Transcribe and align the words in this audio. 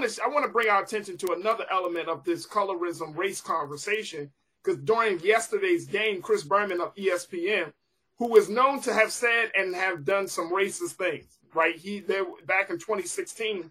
want 0.00 0.12
to 0.12 0.22
I 0.22 0.28
want 0.28 0.44
to 0.44 0.50
bring 0.50 0.68
our 0.68 0.82
attention 0.82 1.16
to 1.18 1.32
another 1.32 1.64
element 1.70 2.08
of 2.08 2.24
this 2.24 2.46
colorism 2.46 3.16
race 3.16 3.40
conversation 3.40 4.30
because 4.62 4.80
during 4.80 5.20
yesterday's 5.20 5.86
game, 5.86 6.20
Chris 6.20 6.42
Berman 6.42 6.80
of 6.80 6.94
ESPN, 6.94 7.72
who 8.18 8.36
is 8.36 8.48
known 8.48 8.80
to 8.82 8.92
have 8.92 9.12
said 9.12 9.50
and 9.56 9.74
have 9.74 10.04
done 10.04 10.28
some 10.28 10.52
racist 10.52 10.92
things, 10.92 11.38
right? 11.54 11.76
He 11.76 12.00
there 12.00 12.24
back 12.46 12.70
in 12.70 12.76
2016, 12.76 13.70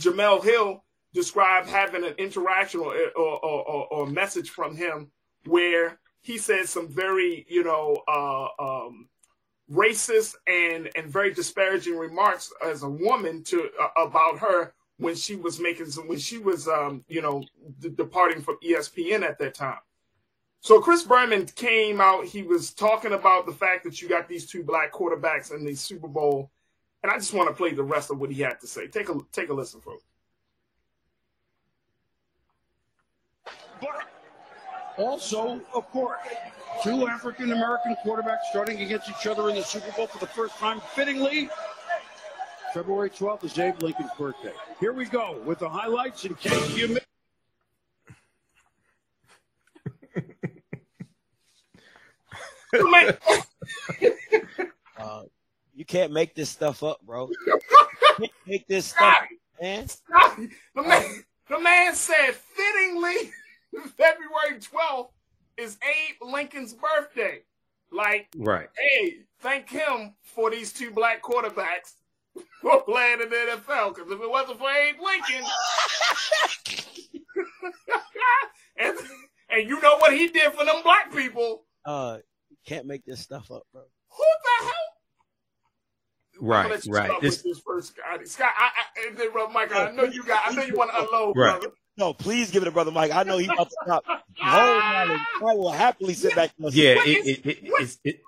Jemele 0.00 0.44
Hill 0.44 0.84
described 1.12 1.68
having 1.68 2.04
an 2.04 2.14
interaction 2.18 2.80
or 2.80 2.94
or, 3.16 3.44
or, 3.44 3.86
or 3.86 4.06
message 4.06 4.50
from 4.50 4.76
him 4.76 5.10
where 5.46 5.98
he 6.22 6.38
said 6.38 6.68
some 6.68 6.88
very 6.88 7.46
you 7.48 7.64
know 7.64 8.02
uh, 8.08 8.48
um, 8.62 9.08
racist 9.72 10.34
and 10.46 10.88
and 10.94 11.10
very 11.10 11.32
disparaging 11.32 11.96
remarks 11.96 12.52
as 12.64 12.82
a 12.82 12.88
woman 12.88 13.42
to 13.44 13.68
uh, 13.80 14.02
about 14.02 14.38
her 14.38 14.72
when 14.98 15.14
she 15.14 15.36
was 15.36 15.60
making 15.60 15.86
some 15.86 16.08
when 16.08 16.18
she 16.18 16.38
was 16.38 16.68
um, 16.68 17.04
you 17.08 17.20
know 17.20 17.42
d- 17.80 17.90
departing 17.90 18.42
from 18.42 18.58
ESPN 18.64 19.22
at 19.22 19.38
that 19.38 19.54
time. 19.54 19.78
So 20.60 20.80
Chris 20.80 21.02
Berman 21.02 21.46
came 21.46 22.00
out. 22.00 22.24
He 22.24 22.42
was 22.42 22.72
talking 22.72 23.12
about 23.12 23.46
the 23.46 23.52
fact 23.52 23.84
that 23.84 24.00
you 24.00 24.08
got 24.08 24.26
these 24.28 24.46
two 24.46 24.64
black 24.64 24.92
quarterbacks 24.92 25.54
in 25.54 25.64
the 25.64 25.74
Super 25.74 26.08
Bowl, 26.08 26.50
and 27.02 27.12
I 27.12 27.16
just 27.16 27.34
want 27.34 27.48
to 27.48 27.54
play 27.54 27.72
the 27.72 27.82
rest 27.82 28.10
of 28.10 28.18
what 28.18 28.30
he 28.30 28.42
had 28.42 28.60
to 28.60 28.66
say. 28.66 28.88
Take 28.88 29.08
a 29.08 29.18
take 29.32 29.50
a 29.50 29.54
listen, 29.54 29.80
folks. 29.80 30.04
But 33.80 34.08
also, 34.96 35.60
of 35.74 35.90
course, 35.90 36.18
two 36.82 37.06
African 37.06 37.52
American 37.52 37.96
quarterbacks 38.04 38.44
starting 38.50 38.80
against 38.80 39.10
each 39.10 39.26
other 39.26 39.50
in 39.50 39.56
the 39.56 39.62
Super 39.62 39.92
Bowl 39.92 40.06
for 40.06 40.18
the 40.18 40.26
first 40.26 40.56
time, 40.56 40.80
fittingly. 40.94 41.50
February 42.72 43.10
12th 43.10 43.44
is 43.44 43.58
Abe 43.58 43.82
Lincoln's 43.82 44.10
birthday. 44.18 44.52
Here 44.80 44.92
we 44.92 45.06
go 45.06 45.40
with 45.44 45.58
the 45.60 45.68
highlights 45.68 46.24
in 46.24 46.34
case 46.34 46.76
you 46.76 46.88
missed. 46.88 47.06
uh, 54.98 55.22
you 55.74 55.84
can't 55.84 56.12
make 56.12 56.34
this 56.34 56.50
stuff 56.50 56.82
up, 56.82 57.00
bro. 57.02 57.30
You 58.18 58.28
can't 58.28 58.46
make 58.46 58.66
this 58.66 58.86
stuff, 58.86 59.14
up, 59.14 59.24
man. 59.60 59.86
The 60.74 60.82
man, 60.82 61.24
the 61.50 61.60
man 61.60 61.94
said 61.94 62.34
fittingly 62.34 63.30
February 63.94 64.58
12th 64.58 65.10
is 65.58 65.76
Abe 65.82 66.16
Lincoln's 66.32 66.72
birthday. 66.72 67.42
Like, 67.92 68.28
right. 68.36 68.68
Hey, 68.78 69.16
thank 69.40 69.68
him 69.68 70.14
for 70.22 70.50
these 70.50 70.72
two 70.72 70.90
black 70.92 71.22
quarterbacks 71.22 71.96
for 72.62 72.82
playing 72.82 73.20
in 73.22 73.30
the 73.30 73.36
NFL. 73.36 73.94
Because 73.94 74.10
if 74.10 74.20
it 74.20 74.30
wasn't 74.30 74.58
for 74.58 74.70
Abe 74.70 74.96
Lincoln, 75.02 75.44
and, 78.78 78.96
and 79.50 79.68
you 79.68 79.80
know 79.80 79.96
what 79.98 80.12
he 80.12 80.28
did 80.28 80.52
for 80.52 80.64
them 80.64 80.82
black 80.82 81.12
people. 81.12 81.64
Uh, 81.84 82.18
can't 82.66 82.86
make 82.86 83.04
this 83.04 83.20
stuff 83.20 83.50
up, 83.50 83.62
bro. 83.72 83.82
Who 83.82 84.24
the 84.24 84.64
hell? 84.64 84.72
Right, 86.38 86.86
right. 86.88 87.20
This, 87.20 87.42
this 87.42 87.60
first, 87.60 87.94
Scott. 87.94 88.26
Scott, 88.26 88.52
I, 88.58 88.64
I, 88.64 89.08
and 89.08 89.16
then, 89.16 89.28
Michael, 89.52 89.78
I 89.78 89.90
know 89.92 90.04
you 90.04 90.22
got. 90.22 90.42
I 90.46 90.54
know 90.54 90.62
you 90.64 90.74
want 90.74 90.90
to 90.90 90.98
unload, 91.02 91.36
right. 91.36 91.60
brother. 91.60 91.74
No, 91.98 92.12
please 92.12 92.50
give 92.50 92.62
it 92.62 92.66
to 92.66 92.72
brother 92.72 92.90
Mike. 92.90 93.10
I 93.10 93.22
know 93.22 93.38
he's 93.38 93.48
about 93.48 93.70
to 93.70 93.76
stop. 93.84 94.04
I 94.42 95.26
will 95.40 95.72
happily 95.72 96.12
sit 96.12 96.34
back. 96.34 96.52
yeah, 96.58 96.96
it 96.98 97.46
it, 97.46 97.46
it, 97.46 97.98
it, 98.04 98.20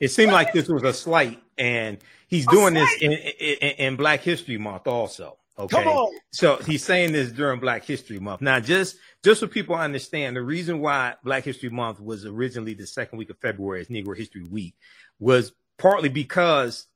it, 0.00 0.08
seemed 0.08 0.32
like 0.32 0.52
this 0.52 0.68
was 0.68 0.82
a 0.82 0.92
slight, 0.92 1.42
and 1.58 1.98
he's 2.28 2.46
doing 2.46 2.74
this 2.74 2.90
in, 3.00 3.12
in, 3.12 3.70
in 3.78 3.96
Black 3.96 4.20
History 4.20 4.58
Month 4.58 4.86
also. 4.86 5.38
Okay, 5.58 6.06
so 6.32 6.56
he's 6.56 6.84
saying 6.84 7.12
this 7.12 7.32
during 7.32 7.58
Black 7.60 7.82
History 7.82 8.18
Month. 8.18 8.42
Now, 8.42 8.60
just 8.60 8.98
just 9.24 9.40
so 9.40 9.46
people 9.46 9.74
understand, 9.74 10.36
the 10.36 10.42
reason 10.42 10.80
why 10.80 11.14
Black 11.24 11.44
History 11.44 11.70
Month 11.70 11.98
was 11.98 12.26
originally 12.26 12.74
the 12.74 12.86
second 12.86 13.18
week 13.18 13.30
of 13.30 13.38
February 13.38 13.80
as 13.80 13.88
Negro 13.88 14.14
History 14.14 14.44
Week 14.44 14.74
was 15.18 15.52
partly 15.78 16.10
because 16.10 16.86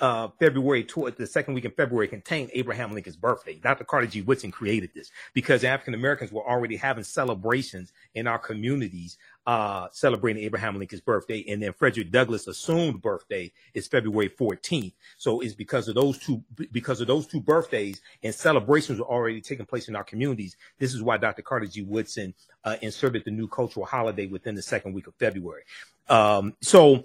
uh, 0.00 0.28
February 0.38 0.84
toward 0.84 1.16
the 1.16 1.26
second 1.26 1.54
week 1.54 1.64
in 1.64 1.70
February 1.70 2.08
contained 2.08 2.50
Abraham 2.52 2.92
Lincoln's 2.92 3.16
birthday. 3.16 3.54
Dr. 3.54 3.84
Carter 3.84 4.06
G. 4.06 4.22
Woodson 4.22 4.50
created 4.50 4.90
this 4.94 5.10
because 5.34 5.64
African 5.64 5.94
Americans 5.94 6.32
were 6.32 6.48
already 6.48 6.76
having 6.76 7.04
celebrations 7.04 7.92
in 8.14 8.26
our 8.26 8.38
communities, 8.38 9.16
uh, 9.48 9.88
celebrating 9.92 10.44
Abraham 10.44 10.78
Lincoln's 10.78 11.00
birthday. 11.00 11.42
And 11.48 11.62
then 11.62 11.72
Frederick 11.72 12.10
Douglass' 12.10 12.46
assumed 12.46 13.00
birthday 13.00 13.50
is 13.72 13.88
February 13.88 14.28
14th. 14.28 14.92
So 15.16 15.40
it's 15.40 15.54
because 15.54 15.88
of 15.88 15.94
those 15.94 16.18
two, 16.18 16.44
because 16.70 17.00
of 17.00 17.06
those 17.06 17.26
two 17.26 17.40
birthdays 17.40 18.02
and 18.22 18.34
celebrations 18.34 18.98
were 18.98 19.06
already 19.06 19.40
taking 19.40 19.64
place 19.64 19.88
in 19.88 19.96
our 19.96 20.04
communities. 20.04 20.58
This 20.78 20.92
is 20.92 21.02
why 21.02 21.16
Dr. 21.16 21.40
Carter 21.40 21.64
G. 21.64 21.80
Woodson, 21.80 22.34
uh, 22.64 22.76
inserted 22.82 23.24
the 23.24 23.30
new 23.30 23.48
cultural 23.48 23.86
holiday 23.86 24.26
within 24.26 24.54
the 24.54 24.60
second 24.60 24.92
week 24.92 25.06
of 25.06 25.14
February. 25.14 25.62
Um, 26.10 26.54
so, 26.60 27.04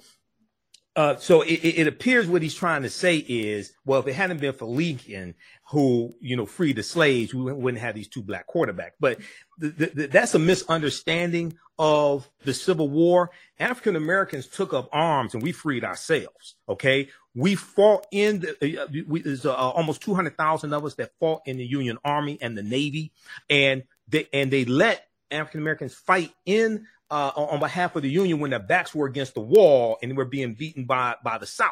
uh, 0.96 1.16
so 1.18 1.42
it, 1.42 1.54
it, 1.54 1.88
appears 1.88 2.28
what 2.28 2.44
he's 2.44 2.54
trying 2.54 2.84
to 2.84 2.90
say 2.90 3.18
is, 3.18 3.74
well, 3.84 4.00
if 4.00 4.08
it 4.08 4.14
hadn't 4.14 4.40
been 4.40 4.54
for 4.54 4.66
Lincoln, 4.66 5.34
who 5.70 6.14
you 6.20 6.36
know 6.36 6.46
freed 6.46 6.76
the 6.76 6.84
slaves, 6.84 7.34
we 7.34 7.52
wouldn't 7.52 7.82
have 7.82 7.96
these 7.96 8.08
two 8.08 8.22
black 8.22 8.48
quarterbacks. 8.48 8.92
But 9.00 9.20
that's 9.58 10.36
a 10.36 10.40
misunderstanding 10.40 11.58
of 11.80 12.30
the 12.44 12.54
Civil 12.54 12.90
War. 12.90 13.32
African 13.60 13.96
Americans 13.96 14.46
took 14.46 14.72
up 14.72 14.88
arms 14.92 15.34
and 15.34 15.42
we 15.42 15.52
freed 15.52 15.84
ourselves. 15.84 16.56
Okay, 16.70 17.10
we 17.34 17.56
fought 17.56 18.06
in 18.12 18.42
the. 18.42 18.78
Uh, 18.78 18.88
we, 19.08 19.22
there's 19.22 19.48
uh, 19.48 19.56
almost 19.56 20.02
two 20.02 20.14
hundred 20.14 20.38
thousand 20.38 20.74
of 20.74 20.86
us 20.86 20.94
that 20.96 21.12
fought 21.20 21.42
in 21.48 21.58
the 21.58 21.66
Union 21.66 21.98
Army 22.06 22.38
and 22.40 22.56
the 22.56 22.64
Navy, 22.64 23.12
and 23.50 23.84
they 24.08 24.28
and 24.32 24.52
they 24.52 24.66
let 24.66 25.08
African 25.32 25.62
Americans 25.62 25.96
fight 25.96 26.32
in 26.46 26.86
uh, 27.14 27.32
on, 27.36 27.60
behalf 27.60 27.96
of 27.96 28.02
the 28.02 28.10
Union 28.10 28.40
when 28.40 28.50
their 28.50 28.60
backs 28.60 28.96
were 28.96 29.06
against 29.06 29.36
the 29.36 29.42
wall 29.42 30.00
and 30.02 30.18
were 30.18 30.26
being 30.26 30.56
beaten 30.56 30.86
by 30.86 31.16
by 31.24 31.38
the 31.38 31.46
South 31.46 31.72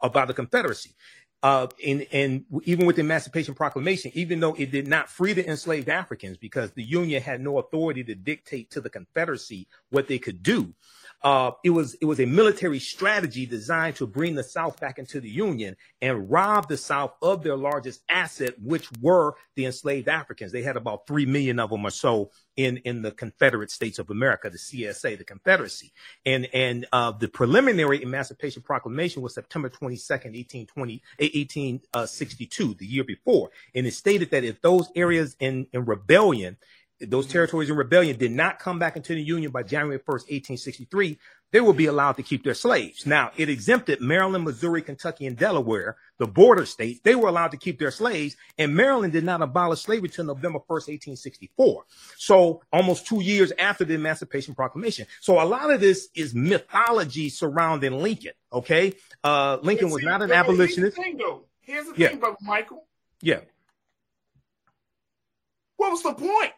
or 0.00 0.10
by 0.10 0.24
the 0.24 0.34
Confederacy. 0.34 0.90
Uh, 1.40 1.68
and, 1.84 2.06
and 2.12 2.44
even 2.64 2.86
with 2.86 2.96
the 2.96 3.00
Emancipation 3.00 3.54
Proclamation, 3.54 4.10
even 4.14 4.40
though 4.40 4.54
it 4.54 4.70
did 4.70 4.88
not 4.88 5.08
free 5.08 5.32
the 5.32 5.48
enslaved 5.48 5.88
Africans 5.88 6.36
because 6.36 6.72
the 6.72 6.82
Union 6.82 7.22
had 7.22 7.40
no 7.40 7.58
authority 7.58 8.02
to 8.04 8.14
dictate 8.14 8.70
to 8.70 8.80
the 8.80 8.90
Confederacy 8.90 9.68
what 9.90 10.08
they 10.08 10.18
could 10.18 10.42
do, 10.42 10.74
uh, 11.24 11.52
it 11.62 11.70
was 11.70 11.94
it 11.94 12.04
was 12.04 12.20
a 12.20 12.26
military 12.26 12.78
strategy 12.78 13.46
designed 13.46 13.96
to 13.96 14.06
bring 14.06 14.34
the 14.34 14.42
South 14.42 14.80
back 14.80 14.98
into 14.98 15.20
the 15.20 15.28
Union 15.28 15.76
and 16.00 16.30
rob 16.30 16.68
the 16.68 16.76
South 16.76 17.14
of 17.22 17.42
their 17.42 17.56
largest 17.56 18.02
asset, 18.08 18.54
which 18.60 18.88
were 19.00 19.34
the 19.54 19.66
enslaved 19.66 20.08
Africans. 20.08 20.52
They 20.52 20.62
had 20.62 20.76
about 20.76 21.06
three 21.06 21.26
million 21.26 21.60
of 21.60 21.70
them 21.70 21.84
or 21.84 21.90
so 21.90 22.30
in 22.56 22.78
in 22.78 23.02
the 23.02 23.12
Confederate 23.12 23.70
States 23.70 23.98
of 23.98 24.10
America, 24.10 24.50
the 24.50 24.58
CSA, 24.58 25.16
the 25.16 25.24
Confederacy, 25.24 25.92
and 26.26 26.48
and 26.52 26.86
uh, 26.92 27.12
the 27.12 27.28
preliminary 27.28 28.02
Emancipation 28.02 28.62
Proclamation 28.62 29.22
was 29.22 29.34
September 29.34 29.68
twenty 29.68 29.96
second, 29.96 30.32
1820, 30.34 31.02
1862, 31.18 32.74
the 32.74 32.86
year 32.86 33.04
before, 33.04 33.50
and 33.74 33.86
it 33.86 33.94
stated 33.94 34.30
that 34.32 34.44
if 34.44 34.60
those 34.60 34.88
areas 34.96 35.36
in 35.38 35.66
in 35.72 35.84
rebellion 35.84 36.56
those 37.08 37.26
territories 37.26 37.70
in 37.70 37.76
rebellion 37.76 38.16
did 38.16 38.32
not 38.32 38.58
come 38.58 38.78
back 38.78 38.96
into 38.96 39.14
the 39.14 39.22
Union 39.22 39.50
by 39.50 39.62
January 39.62 39.98
1st, 39.98 40.30
1863, 40.30 41.18
they 41.52 41.60
will 41.60 41.74
be 41.74 41.86
allowed 41.86 42.12
to 42.12 42.22
keep 42.22 42.44
their 42.44 42.54
slaves. 42.54 43.04
Now, 43.06 43.30
it 43.36 43.50
exempted 43.50 44.00
Maryland, 44.00 44.44
Missouri, 44.44 44.80
Kentucky, 44.80 45.26
and 45.26 45.36
Delaware, 45.36 45.96
the 46.18 46.26
border 46.26 46.64
states. 46.64 47.00
They 47.04 47.14
were 47.14 47.28
allowed 47.28 47.50
to 47.50 47.58
keep 47.58 47.78
their 47.78 47.90
slaves, 47.90 48.36
and 48.56 48.74
Maryland 48.74 49.12
did 49.12 49.24
not 49.24 49.42
abolish 49.42 49.82
slavery 49.82 50.08
until 50.08 50.24
November 50.24 50.60
1st, 50.60 50.88
1864. 50.88 51.84
So 52.16 52.62
almost 52.72 53.06
two 53.06 53.22
years 53.22 53.52
after 53.58 53.84
the 53.84 53.94
Emancipation 53.94 54.54
Proclamation. 54.54 55.06
So 55.20 55.42
a 55.42 55.44
lot 55.44 55.70
of 55.70 55.80
this 55.80 56.08
is 56.14 56.34
mythology 56.34 57.28
surrounding 57.28 58.00
Lincoln, 58.00 58.32
okay? 58.52 58.94
Uh, 59.22 59.58
Lincoln 59.62 59.90
was 59.90 60.02
not 60.02 60.22
an 60.22 60.32
abolitionist. 60.32 60.96
Here's 60.96 60.96
the 60.96 61.02
thing, 61.02 61.16
though. 61.18 61.44
Here's 61.60 61.86
the 61.86 61.94
thing, 61.94 62.18
brother 62.18 62.36
Michael. 62.40 62.86
Yeah. 63.20 63.40
What 65.76 65.90
was 65.90 66.02
the 66.02 66.14
point? 66.14 66.52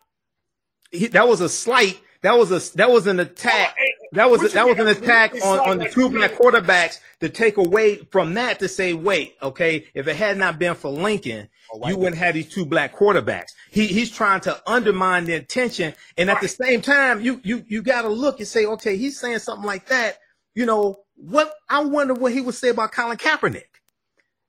He, 0.94 1.06
that 1.08 1.29
was 1.29 1.41
a 1.41 1.49
slight. 1.49 2.00
That 2.23 2.38
was 2.38 2.50
a 2.50 2.76
that 2.76 2.91
was 2.91 3.06
an 3.06 3.20
attack. 3.20 3.76
That 4.12 4.31
was 4.31 4.43
a, 4.43 4.49
that 4.49 4.67
was 4.67 4.79
an 4.79 4.88
attack 4.88 5.35
on, 5.44 5.58
on 5.61 5.79
the 5.79 5.91
two 5.91 6.08
black 6.08 6.32
quarterbacks 6.32 7.00
to 7.20 7.29
take 7.29 7.58
away 7.58 7.96
from 8.11 8.35
that 8.35 8.61
to 8.61 8.69
say, 8.69 8.94
wait, 8.94 9.37
okay, 9.43 9.87
if 9.93 10.08
it 10.08 10.17
had 10.17 10.38
not 10.38 10.58
been 10.58 10.75
for 10.75 10.91
Lincoln, 10.91 11.50
oh, 11.75 11.87
you 11.87 11.99
wouldn't 11.99 12.17
have 12.17 12.35
these 12.35 12.49
two 12.49 12.64
black 12.64 12.96
quarterbacks. 12.96 13.50
He 13.70 13.87
he's 13.88 14.11
trying 14.11 14.41
to 14.43 14.58
undermine 14.67 15.26
the 15.26 15.35
intention, 15.35 15.94
and 16.17 16.31
at 16.31 16.41
the 16.41 16.49
same 16.49 16.81
time, 16.81 17.20
you 17.20 17.40
you 17.44 17.64
you 17.69 17.82
got 17.82 18.02
to 18.02 18.08
look 18.08 18.38
and 18.38 18.49
say, 18.49 18.64
okay, 18.64 18.97
he's 18.97 19.20
saying 19.20 19.40
something 19.40 19.67
like 19.67 19.88
that. 19.88 20.19
You 20.55 20.64
know 20.64 21.00
what? 21.17 21.52
I 21.69 21.85
wonder 21.85 22.14
what 22.14 22.32
he 22.32 22.40
would 22.40 22.55
say 22.55 22.70
about 22.70 22.93
Colin 22.93 23.19
Kaepernick. 23.19 23.64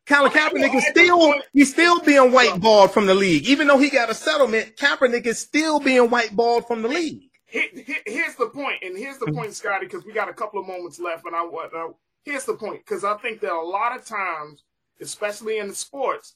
Colin 0.07 0.31
Kaepernick 0.31 0.75
is 0.75 0.85
still 0.87 1.33
he's 1.51 1.71
still 1.71 1.99
being 2.01 2.31
whiteballed 2.31 2.91
from 2.91 3.07
the 3.07 3.15
league, 3.15 3.47
even 3.47 3.67
though 3.67 3.79
he 3.79 3.89
got 3.89 4.09
a 4.09 4.13
settlement. 4.13 4.75
Kaepernick 4.77 5.25
is 5.25 5.39
still 5.39 5.79
being 5.79 6.09
whiteballed 6.09 6.67
from 6.67 6.83
the 6.83 6.87
league. 6.87 7.23
here's 7.47 8.35
the 8.35 8.49
point, 8.53 8.83
and 8.83 8.97
here's 8.97 9.17
the 9.17 9.31
point, 9.31 9.53
Scotty, 9.53 9.85
because 9.85 10.05
we 10.05 10.13
got 10.13 10.29
a 10.29 10.33
couple 10.33 10.59
of 10.59 10.67
moments 10.67 10.99
left, 10.99 11.25
and 11.25 11.35
I 11.35 11.43
want. 11.43 11.73
Uh, 11.73 11.93
here's 12.23 12.45
the 12.45 12.53
point, 12.53 12.85
because 12.85 13.03
I 13.03 13.17
think 13.17 13.39
that 13.41 13.51
a 13.51 13.61
lot 13.61 13.97
of 13.97 14.05
times, 14.05 14.63
especially 15.01 15.57
in 15.57 15.69
the 15.69 15.75
sports, 15.75 16.35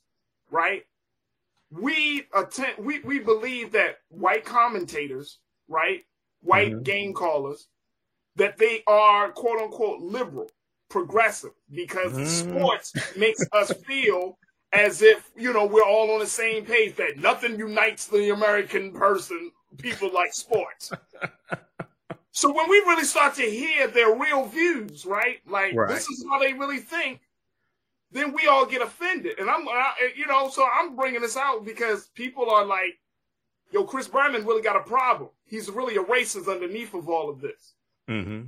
right, 0.49 0.83
we 1.71 2.25
attend 2.33 2.73
we, 2.79 2.99
we 2.99 3.19
believe 3.19 3.73
that 3.73 3.99
white 4.09 4.45
commentators, 4.45 5.39
right? 5.67 6.05
White 6.41 6.71
mm-hmm. 6.71 6.83
game 6.83 7.13
callers, 7.13 7.67
that 8.37 8.57
they 8.57 8.83
are 8.87 9.31
quote 9.31 9.59
unquote 9.59 10.01
liberal, 10.01 10.49
progressive, 10.89 11.51
because 11.71 12.13
mm. 12.13 12.25
sports 12.25 12.93
makes 13.17 13.45
us 13.53 13.71
feel 13.85 14.37
as 14.71 15.01
if, 15.01 15.31
you 15.35 15.51
know, 15.53 15.65
we're 15.65 15.83
all 15.83 16.11
on 16.11 16.19
the 16.19 16.27
same 16.27 16.65
page, 16.65 16.95
that 16.95 17.17
nothing 17.17 17.57
unites 17.57 18.07
the 18.07 18.29
American 18.31 18.91
person, 18.93 19.51
people 19.77 20.11
like 20.13 20.33
sports. 20.33 20.91
so 22.31 22.53
when 22.53 22.69
we 22.69 22.77
really 22.79 23.03
start 23.03 23.33
to 23.35 23.41
hear 23.41 23.87
their 23.87 24.15
real 24.15 24.45
views, 24.45 25.05
right? 25.05 25.37
Like 25.47 25.73
right. 25.73 25.89
this 25.89 26.07
is 26.07 26.25
how 26.29 26.39
they 26.39 26.53
really 26.53 26.79
think, 26.79 27.21
then 28.11 28.33
we 28.33 28.47
all 28.47 28.65
get 28.65 28.81
offended. 28.81 29.39
And 29.39 29.49
I'm, 29.49 29.67
I, 29.67 29.93
you 30.15 30.27
know, 30.27 30.49
so 30.49 30.67
I'm 30.71 30.95
bringing 30.95 31.21
this 31.21 31.37
out 31.37 31.65
because 31.65 32.09
people 32.09 32.49
are 32.49 32.65
like, 32.65 32.99
yo, 33.71 33.83
Chris 33.83 34.07
Berman 34.07 34.45
really 34.45 34.63
got 34.63 34.75
a 34.75 34.81
problem. 34.81 35.29
He's 35.45 35.69
really 35.69 35.95
a 35.95 36.03
racist 36.03 36.51
underneath 36.51 36.93
of 36.93 37.07
all 37.09 37.29
of 37.29 37.41
this. 37.41 37.73
Mm-hmm. 38.09 38.47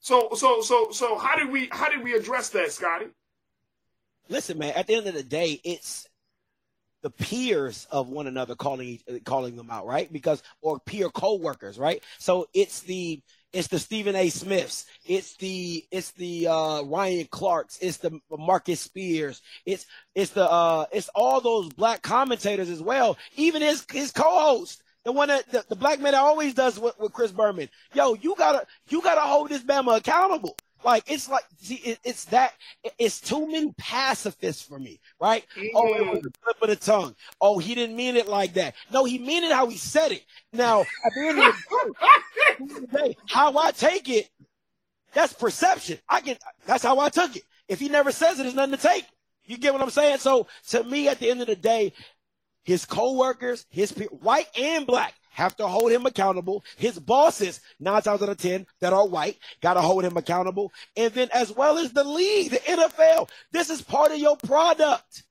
So, 0.00 0.30
so, 0.34 0.62
so, 0.62 0.90
so, 0.90 1.18
how 1.18 1.36
did 1.36 1.50
we, 1.50 1.68
how 1.70 1.88
did 1.88 2.02
we 2.02 2.14
address 2.14 2.48
that, 2.50 2.72
Scotty? 2.72 3.06
Listen, 4.28 4.58
man. 4.58 4.72
At 4.74 4.86
the 4.86 4.94
end 4.94 5.06
of 5.06 5.14
the 5.14 5.22
day, 5.22 5.60
it's 5.62 6.08
the 7.02 7.10
peers 7.10 7.86
of 7.90 8.08
one 8.08 8.26
another 8.26 8.54
calling 8.54 9.00
calling 9.24 9.56
them 9.56 9.70
out, 9.70 9.86
right? 9.86 10.12
Because 10.12 10.42
or 10.60 10.78
peer 10.78 11.08
co-workers, 11.08 11.78
right? 11.78 12.02
So 12.18 12.48
it's 12.54 12.80
the 12.80 13.22
it's 13.52 13.68
the 13.68 13.78
Stephen 13.78 14.14
A. 14.14 14.28
Smiths. 14.28 14.86
It's 15.04 15.36
the 15.36 15.84
it's 15.90 16.12
the 16.12 16.48
uh, 16.48 16.82
Ryan 16.82 17.26
Clarks. 17.30 17.78
It's 17.80 17.96
the 17.96 18.20
Marcus 18.30 18.80
Spears. 18.80 19.42
It's 19.66 19.86
it's 20.14 20.30
the 20.30 20.48
uh, 20.48 20.86
it's 20.92 21.08
all 21.14 21.40
those 21.40 21.68
black 21.70 22.02
commentators 22.02 22.70
as 22.70 22.82
well. 22.82 23.18
Even 23.36 23.62
his 23.62 23.84
his 23.90 24.12
co-host, 24.12 24.82
the 25.04 25.12
one 25.12 25.28
that 25.28 25.50
the, 25.50 25.64
the 25.68 25.76
black 25.76 26.00
man 26.00 26.12
that 26.12 26.20
always 26.20 26.54
does 26.54 26.78
with, 26.78 26.98
with 26.98 27.12
Chris 27.12 27.32
Berman. 27.32 27.68
Yo, 27.94 28.14
you 28.14 28.34
gotta 28.36 28.66
you 28.88 29.02
gotta 29.02 29.20
hold 29.20 29.48
this 29.48 29.62
Bama 29.62 29.96
accountable. 29.96 30.56
Like 30.84 31.04
it's 31.10 31.28
like 31.28 31.44
see, 31.58 31.76
it, 31.76 31.98
it's 32.04 32.24
that 32.26 32.54
it's 32.98 33.20
too 33.20 33.46
many 33.46 33.72
pacifists 33.76 34.62
for 34.62 34.78
me, 34.78 35.00
right? 35.20 35.44
Mm-hmm. 35.56 35.68
Oh, 35.74 35.94
it 35.94 36.06
was 36.06 36.18
a 36.18 36.30
flip 36.42 36.56
of 36.62 36.68
the 36.68 36.76
tongue. 36.76 37.14
Oh, 37.40 37.58
he 37.58 37.74
didn't 37.74 37.96
mean 37.96 38.16
it 38.16 38.28
like 38.28 38.54
that. 38.54 38.74
No, 38.92 39.04
he 39.04 39.18
meant 39.18 39.44
it 39.44 39.52
how 39.52 39.68
he 39.68 39.76
said 39.76 40.12
it. 40.12 40.24
Now, 40.52 40.80
at 40.80 41.12
the 41.14 41.28
end 41.28 41.38
of 41.38 42.80
the 42.80 42.86
day, 42.98 43.16
how 43.28 43.56
I 43.58 43.72
take 43.72 44.08
it, 44.08 44.30
that's 45.12 45.32
perception. 45.32 45.98
I 46.08 46.20
can. 46.20 46.36
That's 46.66 46.82
how 46.82 46.98
I 46.98 47.10
took 47.10 47.36
it. 47.36 47.42
If 47.68 47.78
he 47.78 47.88
never 47.88 48.12
says 48.12 48.38
it, 48.38 48.44
there's 48.44 48.54
nothing 48.54 48.76
to 48.76 48.82
take. 48.82 49.04
You 49.44 49.58
get 49.58 49.72
what 49.72 49.82
I'm 49.82 49.90
saying? 49.90 50.18
So 50.18 50.46
to 50.68 50.84
me, 50.84 51.08
at 51.08 51.18
the 51.18 51.30
end 51.30 51.40
of 51.40 51.46
the 51.46 51.56
day, 51.56 51.92
his 52.64 52.84
coworkers, 52.84 53.66
his 53.70 53.92
people 53.92 54.18
white 54.18 54.48
and 54.58 54.86
black, 54.86 55.14
have 55.30 55.56
to 55.56 55.66
hold 55.66 55.90
him 55.92 56.06
accountable. 56.06 56.64
His 56.76 56.98
bosses, 56.98 57.60
nine 57.78 58.02
times 58.02 58.22
out 58.22 58.28
of 58.28 58.36
ten, 58.36 58.66
that 58.80 58.92
are 58.92 59.06
white, 59.06 59.38
got 59.60 59.74
to 59.74 59.80
hold 59.80 60.04
him 60.04 60.16
accountable. 60.16 60.72
And 60.96 61.12
then 61.14 61.28
as 61.32 61.52
well 61.52 61.78
as 61.78 61.92
the 61.92 62.04
league, 62.04 62.50
the 62.50 62.58
NFL, 62.58 63.30
this 63.52 63.70
is 63.70 63.80
part 63.80 64.12
of 64.12 64.18
your 64.18 64.36
product, 64.36 65.24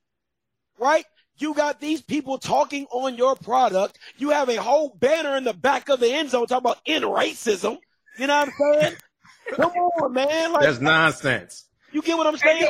right? 0.78 1.04
You 1.38 1.54
got 1.54 1.80
these 1.80 2.02
people 2.02 2.38
talking 2.38 2.86
on 2.90 3.16
your 3.16 3.34
product. 3.34 3.98
You 4.18 4.30
have 4.30 4.48
a 4.48 4.56
whole 4.56 4.90
banner 4.98 5.36
in 5.36 5.44
the 5.44 5.54
back 5.54 5.88
of 5.88 6.00
the 6.00 6.12
end 6.12 6.30
zone 6.30 6.46
talking 6.46 6.70
about 6.70 6.80
in 6.84 7.02
racism. 7.02 7.78
You 8.18 8.26
know 8.26 8.38
what 8.40 8.48
I'm 8.48 8.80
saying? 8.82 8.96
Come 9.54 9.70
on, 9.72 10.12
man. 10.12 10.52
Like, 10.52 10.62
That's 10.62 10.80
nonsense. 10.80 11.64
You 11.92 12.02
get 12.02 12.16
what 12.18 12.26
I'm 12.26 12.36
saying? 12.36 12.62
Hey, 12.62 12.68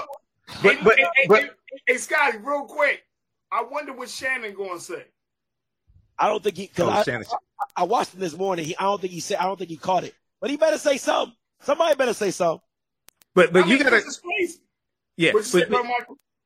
but, 0.62 0.76
but, 0.84 0.98
hey, 0.98 1.06
but, 1.26 1.42
hey, 1.42 1.50
hey, 1.86 1.96
Scotty, 1.96 2.38
real 2.38 2.64
quick. 2.64 3.02
I 3.52 3.62
wonder 3.62 3.92
what 3.92 4.08
Shannon 4.08 4.54
going 4.54 4.78
to 4.78 4.84
say. 4.84 5.04
I 6.18 6.28
don't 6.28 6.42
think 6.42 6.56
he. 6.56 6.66
Cause 6.66 7.06
oh, 7.08 7.12
I, 7.12 7.18
I, 7.18 7.24
I, 7.78 7.84
watched 7.84 8.14
him 8.14 8.20
this 8.20 8.36
morning. 8.36 8.66
He, 8.66 8.76
I 8.76 8.82
don't 8.82 9.00
think 9.00 9.12
he 9.12 9.20
said. 9.20 9.38
I 9.38 9.44
don't 9.44 9.58
think 9.58 9.70
he 9.70 9.76
caught 9.76 10.04
it. 10.04 10.14
But 10.40 10.50
he 10.50 10.56
better 10.56 10.78
say 10.78 10.98
something. 10.98 11.34
Somebody 11.60 11.94
better 11.96 12.14
say 12.14 12.30
something. 12.30 12.60
But 13.34 13.52
but 13.52 13.64
I 13.64 13.66
you 13.66 13.74
mean, 13.76 13.84
gotta. 13.84 14.02
Yeah. 15.16 15.32
But, 15.32 15.50
but, 15.52 15.70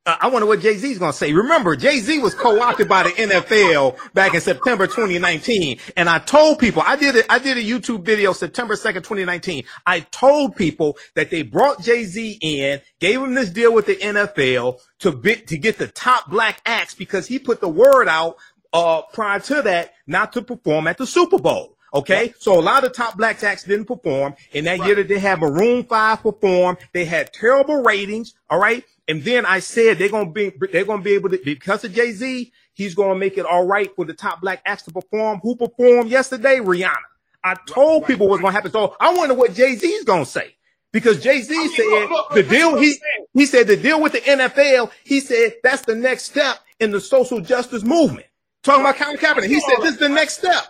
uh, 0.07 0.17
I 0.21 0.29
wonder 0.29 0.47
what 0.47 0.61
Jay 0.61 0.77
Z 0.77 0.91
is 0.91 0.99
gonna 0.99 1.13
say. 1.13 1.33
Remember, 1.33 1.77
Jay 1.77 1.99
Z 1.99 2.19
was 2.19 2.35
co-opted 2.35 2.89
by 2.89 3.05
the 3.05 3.11
NFL 3.11 3.97
back 4.13 4.35
in 4.35 4.41
September 4.41 4.87
2019, 4.87 5.79
and 5.97 6.09
I 6.09 6.19
told 6.19 6.59
people 6.59 6.83
I 6.85 6.97
did 6.97 7.17
it. 7.17 7.27
I 7.31 7.39
did 7.39 7.57
a 7.57 7.63
YouTube 7.63 8.05
video 8.05 8.33
September 8.33 8.75
2nd, 8.75 8.97
2019. 8.97 9.65
I 9.87 10.01
told 10.01 10.57
people 10.57 10.99
that 11.15 11.31
they 11.31 11.43
brought 11.43 11.83
Jay 11.83 12.05
Z 12.05 12.39
in, 12.43 12.81
gave 13.01 13.21
him 13.21 13.35
this 13.35 13.51
deal 13.51 13.73
with 13.73 13.87
the 13.87 13.97
NFL 13.97 14.81
to 15.01 15.13
bit 15.13 15.47
to 15.49 15.57
get 15.57 15.79
the 15.79 15.89
top 15.89 16.31
black 16.31 16.61
acts 16.67 16.95
because 16.95 17.27
he 17.27 17.39
put 17.39 17.61
the 17.61 17.69
word 17.69 18.09
out 18.09 18.37
uh, 18.75 19.03
prior 19.13 19.41
to 19.41 19.63
that 19.63 19.95
not 20.07 20.35
to 20.35 20.43
perform 20.43 20.87
at 20.87 20.99
the 20.99 21.07
Super 21.07 21.39
Bowl. 21.39 21.75
Okay. 21.95 22.15
Right. 22.15 22.35
So 22.41 22.59
a 22.59 22.61
lot 22.61 22.85
of 22.85 22.93
top 22.93 23.17
black 23.17 23.43
acts 23.45 23.63
didn't 23.63 23.87
perform. 23.87 24.35
In 24.53 24.65
that 24.65 24.81
right. 24.81 24.87
year 24.87 24.97
that 24.97 25.09
they 25.09 25.21
had 25.21 25.39
Maroon 25.39 25.85
5 25.85 26.23
perform, 26.23 26.77
they 26.93 27.05
had 27.05 27.33
terrible 27.33 27.83
ratings. 27.83 28.35
All 28.51 28.59
right. 28.59 28.85
And 29.07 29.23
then 29.23 29.45
I 29.45 29.59
said 29.59 29.99
they're 29.99 30.09
going 30.09 30.29
to 30.29 30.33
be, 30.33 30.53
they're 30.73 30.85
to 30.85 30.99
be 30.99 31.15
able 31.15 31.31
to, 31.31 31.39
because 31.45 31.85
of 31.85 31.93
Jay 31.93 32.13
Z, 32.13 32.53
he's 32.73 32.95
going 32.95 33.11
to 33.11 33.19
make 33.19 33.37
it 33.37 33.45
all 33.45 33.67
right 33.67 33.95
for 33.95 34.05
the 34.05 34.15
top 34.15 34.41
black 34.41 34.63
acts 34.65 34.85
to 34.85 34.93
perform. 34.93 35.41
Who 35.43 35.57
performed 35.57 36.11
yesterday? 36.11 36.59
Rihanna. 36.59 36.97
I 37.43 37.57
told 37.67 38.03
right, 38.03 38.09
people 38.09 38.29
what's 38.29 38.41
going 38.41 38.53
to 38.53 38.57
happen. 38.57 38.73
So 38.73 38.97
I 38.99 39.15
wonder 39.15 39.35
what 39.35 39.53
Jay 39.53 39.75
Z 39.75 39.87
is 39.87 40.05
going 40.05 40.25
to 40.25 40.31
say 40.31 40.57
because 40.93 41.23
Jay 41.23 41.43
Z 41.43 41.55
I 41.55 41.59
mean, 41.59 41.73
said 41.75 41.85
look, 41.85 42.11
look, 42.11 42.33
the 42.35 42.43
deal, 42.43 42.79
he, 42.79 42.97
he 43.35 43.45
said 43.45 43.67
the 43.67 43.77
deal 43.77 44.01
with 44.01 44.13
the 44.13 44.21
NFL, 44.21 44.91
he 45.05 45.21
said 45.21 45.55
that's 45.63 45.83
the 45.83 45.95
next 45.95 46.23
step 46.25 46.61
in 46.81 46.91
the 46.91 47.01
social 47.01 47.41
justice 47.41 47.83
movement. 47.83 48.27
Talking 48.63 48.81
about 48.81 48.97
Colin 48.97 49.19
Kaepernick. 49.19 49.49
He 49.49 49.61
said 49.61 49.77
this 49.83 49.95
is 49.95 49.99
the 49.99 50.09
next 50.09 50.39
step. 50.39 50.65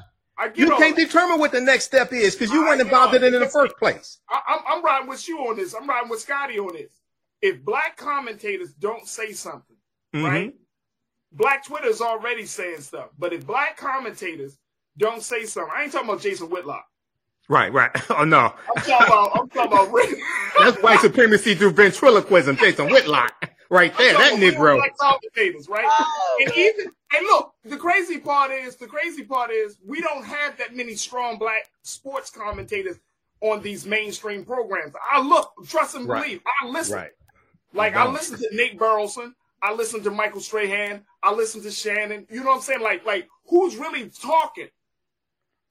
you 0.56 0.70
can't 0.70 0.96
determine 0.96 1.38
what 1.38 1.52
the 1.52 1.60
next 1.60 1.84
step 1.84 2.12
is 2.12 2.34
because 2.34 2.52
you 2.52 2.62
weren't 2.62 2.80
involved 2.80 3.14
in 3.14 3.22
it 3.22 3.32
in 3.32 3.40
the 3.40 3.48
first 3.48 3.76
place. 3.76 4.18
I, 4.28 4.34
am 4.34 4.42
I'm, 4.66 4.78
I'm 4.78 4.84
riding 4.84 5.08
with 5.08 5.28
you 5.28 5.38
on 5.38 5.56
this. 5.56 5.74
I'm 5.74 5.88
riding 5.88 6.10
with 6.10 6.20
Scotty 6.20 6.58
on 6.58 6.72
this. 6.72 6.90
If 7.42 7.64
black 7.64 7.96
commentators 7.96 8.72
don't 8.72 9.06
say 9.06 9.32
something, 9.32 9.76
mm-hmm. 10.14 10.24
right? 10.24 10.54
Black 11.32 11.64
Twitter 11.64 11.88
is 11.88 12.00
already 12.00 12.46
saying 12.46 12.80
stuff. 12.80 13.10
But 13.18 13.32
if 13.32 13.46
black 13.46 13.76
commentators 13.76 14.56
don't 14.96 15.22
say 15.22 15.44
something, 15.44 15.72
I 15.74 15.82
ain't 15.82 15.92
talking 15.92 16.08
about 16.08 16.22
Jason 16.22 16.48
Whitlock. 16.48 16.86
Right, 17.48 17.72
right. 17.72 17.90
Oh 18.10 18.24
no. 18.24 18.54
I'm 18.76 18.82
talking 18.82 19.06
about. 19.06 19.30
I'm 19.34 19.48
talking 19.48 19.72
about. 19.72 20.08
That's 20.58 20.82
white 20.82 21.00
supremacy 21.00 21.54
through 21.54 21.72
ventriloquism, 21.72 22.56
Jason 22.56 22.88
Whitlock 22.88 23.50
right 23.70 23.96
there. 23.98 24.14
That 24.14 24.34
Negro. 24.34 24.78
Like 24.78 24.96
commentators, 24.96 25.68
right? 25.68 25.84
Oh, 25.86 26.44
and 26.46 26.56
even 26.56 26.86
and 26.86 27.26
look, 27.26 27.52
the 27.64 27.76
crazy 27.76 28.18
part 28.18 28.50
is 28.50 28.76
the 28.76 28.86
crazy 28.86 29.24
part 29.24 29.50
is 29.50 29.78
we 29.86 30.00
don't 30.00 30.24
have 30.24 30.56
that 30.58 30.74
many 30.74 30.94
strong 30.94 31.38
black 31.38 31.68
sports 31.82 32.30
commentators 32.30 32.96
on 33.40 33.62
these 33.62 33.84
mainstream 33.84 34.44
programs. 34.44 34.94
I 35.10 35.20
look, 35.20 35.52
trust 35.66 35.96
and 35.96 36.06
believe. 36.06 36.40
Right. 36.44 36.54
I 36.62 36.68
listen. 36.68 36.96
Right. 36.96 37.10
Like 37.74 37.96
I 37.96 38.08
listen 38.08 38.38
to 38.38 38.48
Nate 38.52 38.78
Burleson. 38.78 39.34
I 39.62 39.72
listen 39.72 40.02
to 40.04 40.10
Michael 40.10 40.40
Strahan. 40.40 41.02
I 41.22 41.32
listen 41.32 41.62
to 41.62 41.70
Shannon. 41.70 42.26
You 42.30 42.40
know 42.40 42.50
what 42.50 42.56
I'm 42.56 42.62
saying? 42.62 42.82
Like, 42.82 43.04
like 43.04 43.28
who's 43.46 43.76
really 43.76 44.10
talking? 44.10 44.68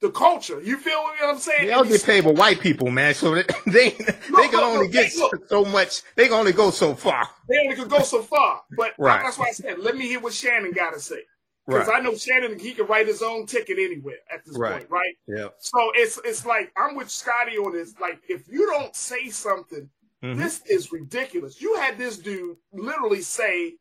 the 0.04 0.10
culture. 0.10 0.60
You 0.60 0.76
feel 0.76 1.02
what 1.02 1.16
I'm 1.22 1.38
saying? 1.38 1.66
They 1.66 1.72
all 1.72 1.84
get 1.84 2.04
paid 2.04 2.24
with 2.24 2.38
white 2.38 2.60
people, 2.60 2.90
man. 2.90 3.14
So 3.14 3.34
they 3.34 3.42
they, 3.66 3.90
they 3.90 4.48
can 4.48 4.60
only 4.60 4.88
get 4.88 5.14
look, 5.16 5.48
so 5.48 5.64
much. 5.64 6.02
They 6.14 6.24
can 6.24 6.34
only 6.34 6.52
go 6.52 6.70
so 6.70 6.94
far. 6.94 7.28
They 7.48 7.58
only 7.58 7.74
can 7.74 7.88
go 7.88 8.00
so 8.00 8.22
far. 8.22 8.62
But 8.76 8.92
right. 8.98 9.22
that's 9.22 9.38
why 9.38 9.46
I 9.46 9.52
said, 9.52 9.78
let 9.78 9.96
me 9.96 10.06
hear 10.06 10.20
what 10.20 10.34
Shannon 10.34 10.72
got 10.72 10.92
to 10.92 11.00
say. 11.00 11.22
Because 11.66 11.88
right. 11.88 12.00
I 12.00 12.04
know 12.04 12.14
Shannon, 12.14 12.58
he 12.58 12.74
can 12.74 12.86
write 12.86 13.06
his 13.06 13.22
own 13.22 13.46
ticket 13.46 13.78
anywhere 13.78 14.18
at 14.32 14.44
this 14.44 14.58
right. 14.58 14.72
point, 14.72 14.90
right? 14.90 15.14
Yeah. 15.26 15.48
So 15.58 15.92
it's 15.94 16.20
it's 16.24 16.44
like 16.44 16.70
I'm 16.76 16.94
with 16.94 17.10
Scotty 17.10 17.56
on 17.56 17.72
this. 17.72 17.94
Like, 17.98 18.20
if 18.28 18.46
you 18.48 18.66
don't 18.66 18.94
say 18.94 19.30
something, 19.30 19.88
mm-hmm. 20.24 20.40
this 20.40 20.62
is 20.66 20.92
ridiculous. 20.92 21.60
You 21.60 21.76
had 21.76 21.98
this 21.98 22.18
dude 22.18 22.56
literally 22.72 23.20
say 23.20 23.74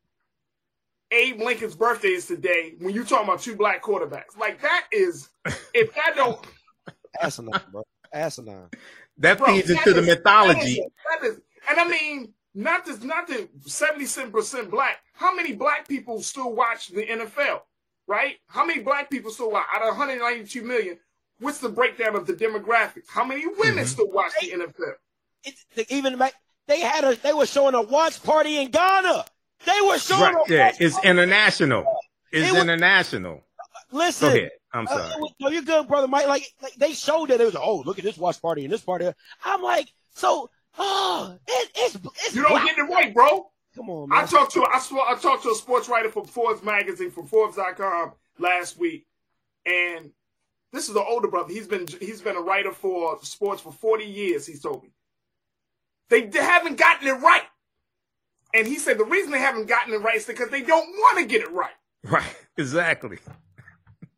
Abe 1.12 1.40
Lincoln's 1.40 1.76
birthday 1.76 2.10
is 2.10 2.26
today 2.26 2.74
when 2.80 2.94
you 2.94 3.04
talking 3.04 3.28
about 3.28 3.42
two 3.42 3.56
black 3.56 3.84
quarterbacks. 3.84 4.38
Like 4.38 4.62
that 4.62 4.86
is 4.92 5.30
if 5.74 5.94
that 5.96 6.14
don't 6.16 6.40
asinine, 7.22 7.62
bro. 7.72 7.84
Asinine. 8.14 8.70
That 9.18 9.38
bro, 9.38 9.48
feeds 9.48 9.70
into 9.70 9.94
the 9.94 10.02
mythology. 10.02 10.60
That 10.60 10.64
is, 10.66 10.82
that 11.22 11.28
is, 11.28 11.42
and 11.70 11.80
I 11.80 11.88
mean, 11.88 12.34
not 12.56 12.86
this, 12.86 13.02
not 13.04 13.28
the 13.28 13.48
seventy-seven 13.66 14.32
percent 14.32 14.72
black. 14.72 14.98
How 15.14 15.34
many 15.36 15.54
black 15.54 15.88
people 15.88 16.22
still 16.22 16.54
watch 16.54 16.90
the 16.90 17.06
NFL? 17.06 17.62
Right? 18.08 18.36
How 18.48 18.66
many 18.66 18.82
black 18.82 19.10
people 19.10 19.32
still 19.32 19.52
watch 19.52 19.66
out 19.74 19.82
of 19.82 19.98
192 19.98 20.62
million? 20.62 20.98
What's 21.40 21.60
the 21.60 21.70
breakdown 21.70 22.16
of 22.16 22.28
the 22.28 22.34
demographics? 22.34 23.08
How 23.08 23.24
many 23.24 23.46
women 23.46 23.76
mm-hmm. 23.76 23.86
still 23.86 24.12
watch 24.12 24.34
the 24.42 24.52
NFL? 24.52 24.96
It's, 25.44 25.92
even 25.92 26.20
they 26.68 26.80
had 26.80 27.04
a 27.04 27.16
they 27.16 27.34
were 27.34 27.46
showing 27.46 27.76
a 27.76 27.82
watch 27.82 28.22
party 28.24 28.62
in 28.62 28.72
Ghana. 28.72 29.26
They 29.66 29.82
were 29.82 29.98
showing. 29.98 30.34
Right, 30.34 30.50
yeah, 30.50 30.72
it's 30.80 31.04
international. 31.04 31.86
It's 32.32 32.50
it 32.50 32.54
was, 32.54 32.62
international. 32.62 33.44
Listen, 33.92 34.30
Go 34.30 34.36
ahead. 34.36 34.52
I'm 34.74 34.88
uh, 34.88 34.90
sorry. 34.90 35.14
Uh, 35.14 35.28
no, 35.40 35.50
you're 35.50 35.62
good, 35.62 35.88
brother 35.88 36.08
Mike. 36.08 36.28
Like, 36.28 36.48
like 36.62 36.74
they 36.76 36.94
showed 36.94 37.30
that 37.30 37.40
it 37.40 37.46
was. 37.46 37.56
Oh, 37.56 37.84
look 37.86 38.00
at 38.00 38.04
this 38.04 38.18
watch 38.18 38.42
party 38.42 38.64
and 38.64 38.74
this 38.74 38.82
party. 38.82 39.10
I'm 39.46 39.62
like, 39.62 39.90
so, 40.16 40.50
oh, 40.78 41.38
it, 41.48 41.72
it's, 41.76 41.96
it's. 41.96 42.36
You 42.36 42.42
don't 42.42 42.52
black. 42.52 42.66
get 42.66 42.78
it 42.78 42.90
right, 42.90 43.14
bro. 43.14 43.52
Come 43.76 43.90
on, 43.90 44.10
man. 44.10 44.24
I 44.24 44.26
talked 44.26 44.54
to 44.54 44.62
I, 44.64 44.78
I 44.78 45.16
talked 45.16 45.44
to 45.44 45.50
a 45.50 45.56
sports 45.56 45.90
writer 45.90 46.10
from 46.10 46.26
Forbes 46.26 46.64
magazine 46.64 47.12
from 47.12 47.28
Forbes.com 47.28 48.14
last 48.40 48.78
week, 48.78 49.06
and 49.66 50.12
this 50.72 50.88
is 50.88 50.94
the 50.94 51.04
older 51.04 51.28
brother. 51.28 51.54
He's 51.54 51.68
been 51.68 51.88
he's 52.00 52.22
been 52.22 52.36
a 52.36 52.42
writer 52.42 52.72
for 52.72 53.20
sports 53.22 53.62
for 53.62 53.72
40 53.72 54.06
years, 54.06 54.46
he's 54.46 54.62
told 54.62 54.84
me. 54.84 54.90
They, 56.14 56.28
they 56.28 56.44
haven't 56.44 56.78
gotten 56.78 57.08
it 57.08 57.14
right. 57.14 57.42
And 58.54 58.68
he 58.68 58.78
said 58.78 59.00
the 59.00 59.04
reason 59.04 59.32
they 59.32 59.40
haven't 59.40 59.66
gotten 59.66 59.96
it 59.96 59.98
right 59.98 60.18
is 60.18 60.28
because 60.28 60.50
they 60.50 60.62
don't 60.62 60.88
want 60.88 61.18
to 61.18 61.26
get 61.26 61.42
it 61.42 61.52
right. 61.52 61.74
Right, 62.04 62.36
exactly. 62.56 63.18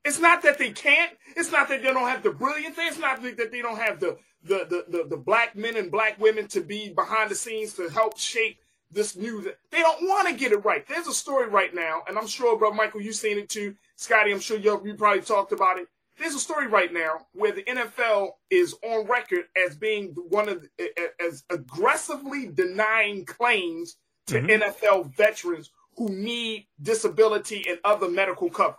It's 0.04 0.20
not 0.20 0.42
that 0.42 0.58
they 0.58 0.72
can't. 0.72 1.14
It's 1.38 1.54
not 1.54 1.70
that 1.70 1.82
they 1.82 1.94
don't 1.94 2.10
have 2.10 2.22
the 2.22 2.32
brilliance. 2.32 2.76
It's 2.78 3.00
not 3.00 3.24
that 3.24 3.50
they 3.50 3.62
don't 3.62 3.78
have 3.78 4.02
the 4.02 4.18
the, 4.44 4.66
the, 4.70 4.98
the, 4.98 5.08
the 5.12 5.18
black 5.18 5.56
men 5.56 5.78
and 5.78 5.90
black 5.90 6.20
women 6.20 6.50
to 6.50 6.60
be 6.60 6.90
behind 6.90 7.32
the 7.32 7.36
scenes 7.36 7.74
to 7.76 7.88
help 7.88 8.20
shape 8.20 8.58
this 8.92 9.16
new. 9.16 9.42
They 9.72 9.80
don't 9.80 10.04
want 10.04 10.28
to 10.28 10.36
get 10.36 10.52
it 10.52 10.66
right. 10.66 10.86
There's 10.86 11.08
a 11.08 11.14
story 11.14 11.48
right 11.48 11.74
now, 11.74 12.02
and 12.10 12.18
I'm 12.18 12.28
sure, 12.28 12.58
bro, 12.60 12.72
Michael, 12.72 13.02
you've 13.02 13.16
seen 13.16 13.38
it 13.38 13.48
too. 13.48 13.74
Scotty, 13.96 14.34
I'm 14.34 14.42
sure 14.42 14.58
you 14.58 14.82
you 14.84 14.96
probably 14.96 15.22
talked 15.22 15.54
about 15.54 15.80
it. 15.80 15.88
There's 16.18 16.36
a 16.36 16.40
story 16.40 16.68
right 16.68 16.94
now 16.94 17.28
where 17.34 17.52
the 17.52 17.64
NFL 17.64 18.32
is 18.50 18.76
on 18.84 19.06
record 19.06 19.46
as 19.66 19.76
being 19.76 20.16
one 20.30 20.48
of 20.48 20.62
the, 20.78 21.12
as 21.20 21.44
aggressively 21.50 22.48
denying 22.48 23.26
claims 23.26 23.98
to 24.28 24.36
mm-hmm. 24.36 24.64
NFL 24.64 25.16
veterans 25.16 25.72
who 25.98 26.10
need 26.10 26.68
disability 26.82 27.66
and 27.70 27.80
other 27.84 28.10
medical 28.10 28.50
coverage. 28.50 28.78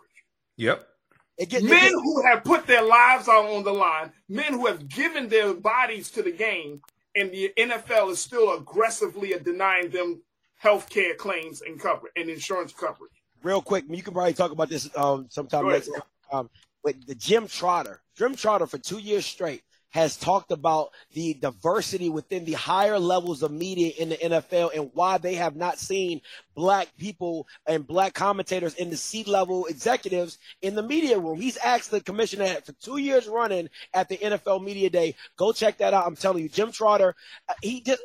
Yep. 0.57 0.87
Get, 1.49 1.64
men 1.64 1.93
who 1.93 2.23
have 2.23 2.45
put 2.45 2.66
their 2.66 2.83
lives 2.83 3.28
out 3.28 3.45
on 3.45 3.62
the 3.62 3.73
line, 3.73 4.11
men 4.28 4.55
who 4.55 4.66
have 4.66 4.88
given 4.88 5.28
their 5.28 5.52
bodies 5.52 6.11
to 6.12 6.23
the 6.23 6.33
game, 6.33 6.81
and 7.14 7.31
the 7.31 7.52
NFL 7.59 8.11
is 8.11 8.21
still 8.21 8.55
aggressively 8.55 9.35
denying 9.43 9.90
them 9.90 10.23
health 10.57 10.88
care 10.88 11.14
claims 11.14 11.61
and 11.61 11.78
cover 11.78 12.11
and 12.16 12.31
insurance 12.31 12.73
coverage. 12.73 13.12
Real 13.43 13.61
quick, 13.61 13.85
you 13.88 14.02
can 14.02 14.14
probably 14.14 14.33
talk 14.33 14.50
about 14.50 14.71
this 14.71 14.88
um, 14.97 15.26
sometime 15.28 15.69
next. 15.69 15.90
Um, 16.33 16.49
the 16.93 17.14
Jim 17.14 17.49
Trotter, 17.49 18.00
Jim 18.16 18.35
Trotter 18.35 18.66
for 18.66 18.78
two 18.78 18.99
years 18.99 19.26
straight 19.26 19.62
has 19.90 20.16
talked 20.16 20.50
about 20.50 20.90
the 21.14 21.35
diversity 21.35 22.11
within 22.11 22.45
the 22.45 22.52
higher 22.52 22.99
levels 22.99 23.43
of 23.43 23.50
media 23.50 23.93
in 23.99 24.11
the 24.11 24.16
NFL 24.16 24.75
and 24.75 24.90
why 24.93 25.16
they 25.16 25.35
have 25.35 25.57
not 25.57 25.78
seen 25.78 26.21
black 26.55 26.88
people 26.99 27.47
and 27.66 27.87
black 27.87 28.12
commentators 28.12 28.75
in 28.75 28.90
the 28.90 28.97
C 28.97 29.25
level 29.25 29.64
executives 29.66 30.37
in 30.61 30.75
the 30.75 30.83
media 30.83 31.19
room. 31.19 31.40
He's 31.40 31.57
asked 31.57 31.90
the 31.90 32.02
commissioner 32.02 32.47
for 32.64 32.73
two 32.73 32.99
years 32.99 33.26
running 33.26 33.71
at 33.95 34.09
the 34.11 34.19
NFL 34.19 34.62
Media 34.62 34.90
Day. 34.90 35.14
Go 35.37 35.52
check 35.52 35.78
that 35.78 35.95
out. 35.95 36.07
I'm 36.07 36.16
telling 36.16 36.43
you, 36.43 36.50
Jim 36.50 36.73
Trotter, 36.73 37.14
uh, 37.49 37.55
he 37.62 37.81
just. 37.81 38.02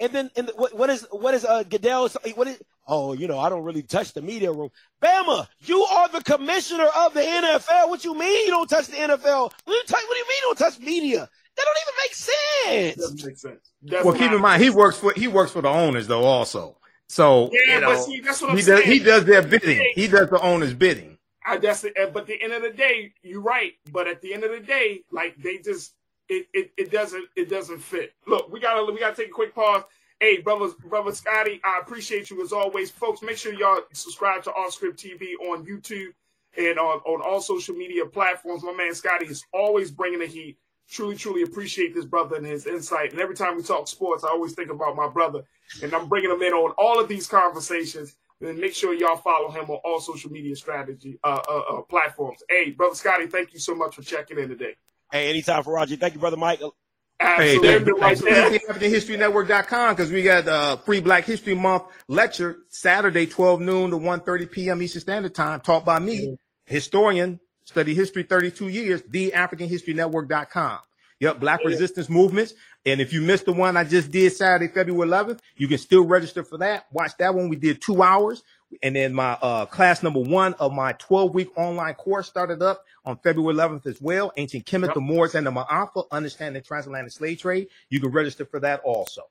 And 0.00 0.12
then, 0.12 0.30
and 0.36 0.50
what, 0.56 0.76
what 0.76 0.90
is 0.90 1.06
what 1.10 1.34
is 1.34 1.44
uh, 1.44 1.62
Goodell? 1.62 2.08
What 2.34 2.48
is 2.48 2.60
oh, 2.86 3.12
you 3.12 3.26
know, 3.28 3.38
I 3.38 3.48
don't 3.48 3.64
really 3.64 3.82
touch 3.82 4.12
the 4.12 4.22
media 4.22 4.52
room. 4.52 4.70
Bama, 5.02 5.46
you 5.60 5.82
are 5.82 6.08
the 6.08 6.22
commissioner 6.22 6.86
of 6.96 7.14
the 7.14 7.20
NFL. 7.20 7.88
What 7.88 8.04
you 8.04 8.14
mean 8.14 8.46
you 8.46 8.50
don't 8.50 8.68
touch 8.68 8.86
the 8.86 8.96
NFL? 8.96 9.42
What 9.42 9.66
do 9.66 9.72
you, 9.72 9.82
touch, 9.86 10.02
what 10.02 10.14
do 10.14 10.18
you 10.18 10.24
mean 10.28 10.36
you 10.36 10.42
don't 10.42 10.58
touch 10.58 10.78
media? 10.80 11.28
That 11.56 11.66
don't 11.66 11.78
even 11.82 11.94
make 12.02 12.14
sense. 12.14 12.96
Doesn't 12.96 13.26
make 13.26 13.38
sense. 13.38 13.70
That's 13.82 14.04
well, 14.04 14.14
keep 14.14 14.32
in 14.32 14.40
mind 14.40 14.62
he 14.62 14.70
works 14.70 14.98
for 14.98 15.12
he 15.14 15.28
works 15.28 15.52
for 15.52 15.62
the 15.62 15.68
owners 15.68 16.06
though 16.08 16.24
also. 16.24 16.78
So 17.08 17.50
yeah, 17.52 17.74
you 17.74 17.80
know, 17.80 17.86
but 17.88 18.02
see, 18.02 18.20
that's 18.20 18.40
what 18.40 18.50
I'm 18.50 18.56
he 18.56 18.62
saying. 18.62 18.78
does 18.78 18.86
he 18.86 18.98
does 18.98 19.24
their 19.24 19.42
bidding. 19.42 19.92
He 19.94 20.08
does 20.08 20.30
the 20.30 20.40
owner's 20.40 20.74
bidding. 20.74 21.18
I 21.46 21.58
that's 21.58 21.84
it. 21.84 21.94
But 22.12 22.22
at 22.22 22.26
the 22.26 22.42
end 22.42 22.52
of 22.54 22.62
the 22.62 22.70
day, 22.70 23.12
you're 23.22 23.42
right. 23.42 23.72
But 23.92 24.08
at 24.08 24.20
the 24.20 24.34
end 24.34 24.42
of 24.42 24.50
the 24.50 24.60
day, 24.60 25.02
like 25.12 25.36
they 25.36 25.58
just 25.58 25.92
it, 26.28 26.46
it, 26.52 26.70
it 26.76 26.90
doesn't 26.90 27.26
it 27.36 27.48
doesn't 27.48 27.78
fit. 27.78 28.14
Look, 28.26 28.50
we 28.50 28.60
gotta 28.60 28.90
we 28.90 28.98
gotta 28.98 29.16
take 29.16 29.28
a 29.28 29.32
quick 29.32 29.54
pause. 29.54 29.82
Hey, 30.20 30.38
brother, 30.38 30.68
brother 30.88 31.12
Scotty, 31.12 31.60
I 31.64 31.80
appreciate 31.82 32.30
you 32.30 32.42
as 32.42 32.52
always. 32.52 32.90
Folks, 32.90 33.20
make 33.20 33.36
sure 33.36 33.52
y'all 33.52 33.80
subscribe 33.92 34.42
to 34.44 34.52
Off 34.52 34.72
Script 34.72 34.98
TV 34.98 35.34
on 35.50 35.66
YouTube 35.66 36.12
and 36.56 36.78
on, 36.78 37.00
on 37.00 37.20
all 37.20 37.40
social 37.40 37.74
media 37.74 38.06
platforms. 38.06 38.62
My 38.62 38.72
man 38.72 38.94
Scotty 38.94 39.26
is 39.26 39.44
always 39.52 39.90
bringing 39.90 40.20
the 40.20 40.26
heat. 40.26 40.56
Truly, 40.88 41.16
truly 41.16 41.42
appreciate 41.42 41.94
this 41.94 42.04
brother 42.04 42.36
and 42.36 42.46
his 42.46 42.66
insight. 42.66 43.12
And 43.12 43.20
every 43.20 43.34
time 43.34 43.56
we 43.56 43.62
talk 43.62 43.88
sports, 43.88 44.22
I 44.22 44.28
always 44.28 44.52
think 44.52 44.70
about 44.70 44.96
my 44.96 45.08
brother. 45.08 45.42
And 45.82 45.92
I'm 45.94 46.08
bringing 46.08 46.30
him 46.30 46.42
in 46.42 46.52
on 46.52 46.72
all 46.78 47.00
of 47.00 47.08
these 47.08 47.26
conversations. 47.26 48.16
And 48.40 48.58
make 48.58 48.74
sure 48.74 48.92
y'all 48.94 49.16
follow 49.16 49.50
him 49.50 49.64
on 49.70 49.80
all 49.84 50.00
social 50.00 50.30
media 50.30 50.54
strategy 50.54 51.18
uh, 51.24 51.40
uh, 51.48 51.58
uh, 51.70 51.82
platforms. 51.82 52.42
Hey, 52.48 52.70
brother 52.70 52.94
Scotty, 52.94 53.26
thank 53.26 53.54
you 53.54 53.58
so 53.58 53.74
much 53.74 53.96
for 53.96 54.02
checking 54.02 54.38
in 54.38 54.48
today. 54.48 54.76
Hey, 55.14 55.30
anytime 55.30 55.62
for 55.62 55.72
Roger. 55.72 55.94
Thank 55.94 56.14
you, 56.14 56.20
brother 56.20 56.36
Mike. 56.36 56.60
Absolutely. 57.20 57.68
Hey, 57.68 57.78
right 57.78 58.18
there. 58.18 58.50
AfricanHistoryNetwork.com 58.50 59.94
because 59.94 60.10
we 60.10 60.24
got 60.24 60.48
uh, 60.48 60.76
free 60.78 61.00
Black 61.00 61.24
History 61.24 61.54
Month 61.54 61.84
lecture 62.08 62.56
Saturday, 62.68 63.24
12 63.24 63.60
noon 63.60 63.90
to 63.92 63.96
1.30 63.96 64.50
p.m. 64.50 64.82
Eastern 64.82 65.02
Standard 65.02 65.32
Time, 65.32 65.60
taught 65.60 65.84
by 65.84 66.00
me, 66.00 66.26
mm-hmm. 66.26 66.34
historian, 66.64 67.38
study 67.62 67.94
history 67.94 68.24
32 68.24 68.66
years, 68.66 69.02
theafricanhistorynetwork.com. 69.02 70.78
Yep, 71.20 71.38
Black 71.38 71.60
yeah. 71.62 71.68
Resistance 71.68 72.10
Movements. 72.10 72.54
And 72.84 73.00
if 73.00 73.12
you 73.12 73.20
missed 73.20 73.44
the 73.44 73.52
one 73.52 73.76
I 73.76 73.84
just 73.84 74.10
did 74.10 74.32
Saturday, 74.32 74.66
February 74.66 75.08
11th, 75.08 75.38
you 75.56 75.68
can 75.68 75.78
still 75.78 76.04
register 76.04 76.42
for 76.42 76.58
that. 76.58 76.86
Watch 76.90 77.12
that 77.20 77.36
one. 77.36 77.48
We 77.48 77.54
did 77.54 77.80
two 77.80 78.02
hours. 78.02 78.42
And 78.82 78.96
then 78.96 79.14
my 79.14 79.32
uh, 79.40 79.66
class 79.66 80.02
number 80.02 80.20
one 80.20 80.54
of 80.54 80.72
my 80.72 80.92
12 80.94 81.34
week 81.34 81.56
online 81.56 81.94
course 81.94 82.26
started 82.26 82.62
up 82.62 82.84
on 83.04 83.18
February 83.18 83.54
11th 83.54 83.86
as 83.86 84.00
well. 84.00 84.32
Ancient 84.36 84.66
Kemet, 84.66 84.86
yep. 84.86 84.94
the 84.94 85.00
Moors, 85.00 85.34
and 85.34 85.46
the 85.46 85.50
Ma'afa, 85.50 86.04
Understanding 86.10 86.60
the 86.60 86.66
Transatlantic 86.66 87.12
Slave 87.12 87.38
Trade. 87.38 87.68
You 87.90 88.00
can 88.00 88.10
register 88.10 88.44
for 88.44 88.60
that 88.60 88.80
also. 88.80 89.22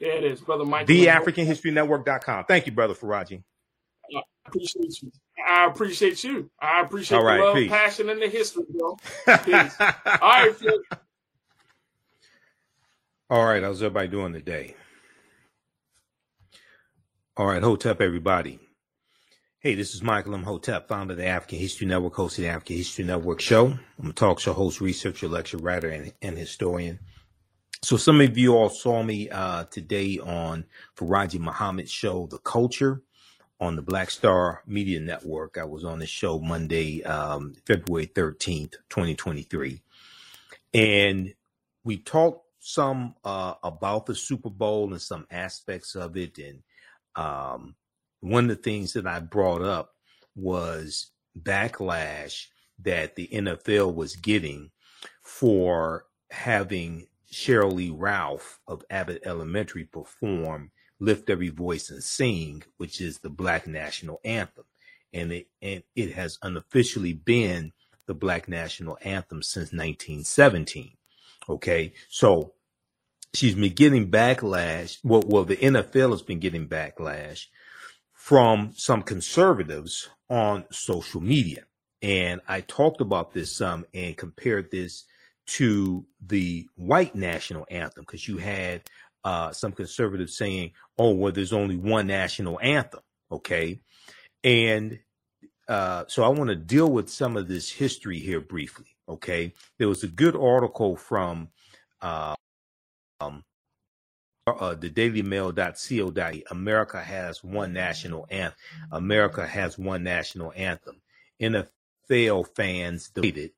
There 0.00 0.12
it 0.12 0.24
is, 0.24 0.40
Brother 0.40 0.64
Mike. 0.64 0.86
TheAfricanHistoryNetwork.com. 0.86 2.44
Thank 2.46 2.66
you, 2.66 2.72
Brother 2.72 2.94
Farajii. 2.94 3.42
I 4.14 4.22
appreciate 4.46 5.02
you. 5.02 5.12
I 5.46 5.66
appreciate 5.66 6.24
you. 6.24 6.50
I 6.60 6.80
appreciate 6.82 7.18
All 7.18 7.24
right, 7.24 7.38
the 7.38 7.44
love, 7.44 7.54
peace. 7.54 7.70
passion, 7.70 8.08
and 8.08 8.22
the 8.22 8.28
history, 8.28 8.64
bro. 8.70 8.96
Peace. 9.44 9.76
All 9.80 9.90
right, 10.20 10.54
Phil. 10.54 10.80
All 13.30 13.44
right, 13.44 13.62
how's 13.62 13.82
everybody 13.82 14.08
doing 14.08 14.32
today? 14.32 14.74
All 17.36 17.46
right, 17.46 17.62
Hotep, 17.62 18.00
everybody. 18.00 18.58
Hey, 19.68 19.74
this 19.74 19.94
is 19.94 20.02
Michael 20.02 20.32
Imhotep, 20.32 20.88
founder 20.88 21.12
of 21.12 21.18
the 21.18 21.26
African 21.26 21.58
History 21.58 21.86
Network, 21.86 22.14
host 22.14 22.38
of 22.38 22.44
the 22.44 22.48
African 22.48 22.76
History 22.76 23.04
Network 23.04 23.38
show. 23.38 23.78
I'm 23.98 24.08
a 24.08 24.14
talk 24.14 24.40
show 24.40 24.54
host, 24.54 24.80
researcher, 24.80 25.28
lecture 25.28 25.58
writer, 25.58 25.90
and, 25.90 26.10
and 26.22 26.38
historian. 26.38 26.98
So 27.82 27.98
some 27.98 28.22
of 28.22 28.38
you 28.38 28.56
all 28.56 28.70
saw 28.70 29.02
me 29.02 29.28
uh, 29.28 29.64
today 29.64 30.20
on 30.20 30.64
Farajii 30.96 31.40
Muhammad's 31.40 31.90
show, 31.90 32.26
The 32.28 32.38
Culture, 32.38 33.02
on 33.60 33.76
the 33.76 33.82
Black 33.82 34.10
Star 34.10 34.62
Media 34.66 35.00
Network. 35.00 35.58
I 35.58 35.64
was 35.64 35.84
on 35.84 35.98
the 35.98 36.06
show 36.06 36.38
Monday, 36.38 37.04
um, 37.04 37.52
February 37.66 38.06
13th, 38.06 38.72
2023. 38.88 39.82
And 40.72 41.34
we 41.84 41.98
talked 41.98 42.46
some 42.58 43.16
uh, 43.22 43.52
about 43.62 44.06
the 44.06 44.14
Super 44.14 44.48
Bowl 44.48 44.94
and 44.94 45.02
some 45.02 45.26
aspects 45.30 45.94
of 45.94 46.16
it 46.16 46.38
and 46.38 46.62
um, 47.16 47.74
one 48.20 48.50
of 48.50 48.56
the 48.56 48.62
things 48.62 48.92
that 48.94 49.06
I 49.06 49.20
brought 49.20 49.62
up 49.62 49.94
was 50.34 51.10
backlash 51.38 52.46
that 52.80 53.16
the 53.16 53.28
NFL 53.28 53.94
was 53.94 54.16
getting 54.16 54.70
for 55.22 56.06
having 56.30 57.06
Sheryl 57.32 57.72
Lee 57.72 57.90
Ralph 57.90 58.60
of 58.66 58.84
Abbott 58.90 59.22
Elementary 59.24 59.84
perform 59.84 60.70
Lift 61.00 61.30
Every 61.30 61.50
Voice 61.50 61.90
and 61.90 62.02
Sing, 62.02 62.62
which 62.76 63.00
is 63.00 63.18
the 63.18 63.30
Black 63.30 63.66
National 63.66 64.20
Anthem. 64.24 64.64
And 65.12 65.32
it, 65.32 65.48
and 65.62 65.82
it 65.94 66.12
has 66.12 66.38
unofficially 66.42 67.12
been 67.12 67.72
the 68.06 68.14
Black 68.14 68.48
National 68.48 68.98
Anthem 69.02 69.42
since 69.42 69.72
1917. 69.72 70.92
Okay. 71.48 71.92
So 72.08 72.54
she's 73.32 73.54
been 73.54 73.74
getting 73.74 74.10
backlash. 74.10 74.98
Well, 75.04 75.22
well, 75.26 75.44
the 75.44 75.56
NFL 75.56 76.10
has 76.10 76.22
been 76.22 76.40
getting 76.40 76.68
backlash 76.68 77.46
from 78.28 78.72
some 78.76 79.00
conservatives 79.00 80.10
on 80.28 80.62
social 80.70 81.18
media. 81.18 81.62
And 82.02 82.42
I 82.46 82.60
talked 82.60 83.00
about 83.00 83.32
this 83.32 83.56
some 83.56 83.86
and 83.94 84.18
compared 84.18 84.70
this 84.70 85.04
to 85.56 86.04
the 86.20 86.68
white 86.76 87.14
national 87.14 87.66
anthem 87.70 88.02
because 88.02 88.28
you 88.28 88.36
had 88.36 88.82
uh, 89.24 89.52
some 89.52 89.72
conservatives 89.72 90.36
saying, 90.36 90.72
oh, 90.98 91.12
well, 91.12 91.32
there's 91.32 91.54
only 91.54 91.76
one 91.76 92.06
national 92.06 92.60
anthem. 92.60 93.00
Okay. 93.32 93.80
And 94.44 94.98
uh, 95.66 96.04
so 96.08 96.22
I 96.22 96.28
want 96.28 96.50
to 96.50 96.54
deal 96.54 96.92
with 96.92 97.08
some 97.08 97.34
of 97.34 97.48
this 97.48 97.72
history 97.72 98.18
here 98.18 98.42
briefly. 98.42 98.94
Okay. 99.08 99.54
There 99.78 99.88
was 99.88 100.04
a 100.04 100.06
good 100.08 100.36
article 100.36 100.96
from 100.96 101.48
uh, 102.02 102.34
um, 103.22 103.42
uh, 104.56 104.74
the 104.74 104.90
dailymail.co. 104.90 106.42
America 106.50 107.02
has 107.02 107.42
one 107.42 107.72
national 107.72 108.26
anthem. 108.30 108.58
America 108.92 109.46
has 109.46 109.78
one 109.78 110.02
national 110.02 110.52
anthem. 110.54 111.00
NFL 111.40 112.54
fans 112.54 113.10
debated 113.10 113.52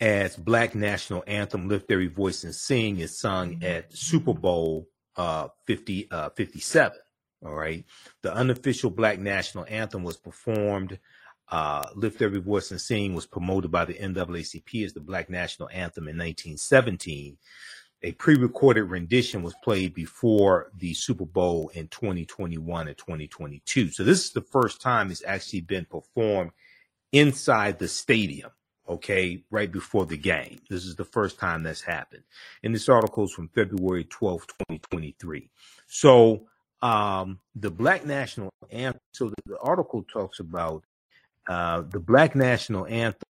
as 0.00 0.34
Black 0.36 0.74
National 0.74 1.22
Anthem 1.26 1.68
Lift 1.68 1.90
Every 1.90 2.08
Voice 2.08 2.44
and 2.44 2.54
Sing 2.54 2.98
is 2.98 3.18
sung 3.18 3.62
at 3.62 3.92
Super 3.92 4.32
Bowl 4.32 4.88
uh, 5.16 5.48
50, 5.66 6.10
uh, 6.10 6.30
57. 6.30 6.98
All 7.44 7.54
right. 7.54 7.84
The 8.22 8.34
unofficial 8.34 8.90
black 8.90 9.18
national 9.18 9.66
anthem 9.68 10.02
was 10.02 10.16
performed. 10.16 10.98
Uh, 11.48 11.86
Lift 11.94 12.22
Every 12.22 12.40
Voice 12.40 12.70
and 12.70 12.80
Sing 12.80 13.14
was 13.14 13.26
promoted 13.26 13.70
by 13.70 13.84
the 13.84 13.94
NAACP 13.94 14.84
as 14.84 14.92
the 14.92 15.00
black 15.00 15.28
national 15.28 15.68
anthem 15.70 16.04
in 16.04 16.16
1917. 16.16 17.36
A 18.02 18.12
pre 18.12 18.36
recorded 18.36 18.84
rendition 18.84 19.42
was 19.42 19.54
played 19.62 19.94
before 19.94 20.70
the 20.76 20.94
Super 20.94 21.26
Bowl 21.26 21.70
in 21.74 21.88
2021 21.88 22.88
and 22.88 22.96
2022. 22.96 23.90
So 23.90 24.04
this 24.04 24.24
is 24.24 24.32
the 24.32 24.40
first 24.40 24.80
time 24.80 25.10
it's 25.10 25.24
actually 25.26 25.60
been 25.60 25.84
performed 25.84 26.52
inside 27.12 27.78
the 27.78 27.88
stadium 27.88 28.50
okay, 28.90 29.42
right 29.50 29.70
before 29.70 30.04
the 30.04 30.16
game. 30.16 30.60
This 30.68 30.84
is 30.84 30.96
the 30.96 31.04
first 31.04 31.38
time 31.38 31.62
that's 31.62 31.80
happened. 31.80 32.24
And 32.64 32.74
this 32.74 32.88
article 32.88 33.24
is 33.24 33.32
from 33.32 33.48
February 33.48 34.04
12, 34.04 34.46
2023. 34.48 35.48
So 35.86 36.46
um, 36.82 37.38
the 37.54 37.70
Black 37.70 38.04
National 38.04 38.50
Anthem, 38.70 39.00
so 39.12 39.28
the, 39.28 39.36
the 39.46 39.58
article 39.60 40.02
talks 40.02 40.40
about 40.40 40.84
uh, 41.48 41.82
the 41.82 42.00
Black 42.00 42.34
National 42.34 42.84
Anthem 42.86 43.22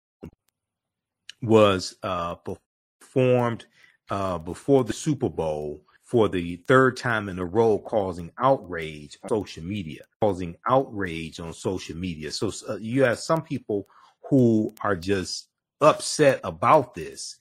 was 1.43 1.97
uh, 2.03 2.37
performed 2.37 3.67
uh, 4.11 4.39
before 4.39 4.85
the 4.85 4.93
Super 4.93 5.29
Bowl 5.29 5.85
for 6.03 6.29
the 6.29 6.57
third 6.67 6.97
time 6.97 7.29
in 7.29 7.39
a 7.39 7.45
row, 7.45 7.79
causing 7.79 8.31
outrage 8.39 9.19
on 9.23 9.29
social 9.29 9.63
media, 9.63 10.05
causing 10.23 10.57
outrage 10.67 11.39
on 11.39 11.53
social 11.53 11.97
media. 11.97 12.31
So 12.31 12.51
uh, 12.69 12.77
you 12.77 13.05
have 13.05 13.19
some 13.19 13.43
people 13.43 13.87
who 14.31 14.75
are 14.83 14.97
just 14.97 15.49
upset 15.81 16.41
about 16.45 16.95
this. 16.95 17.37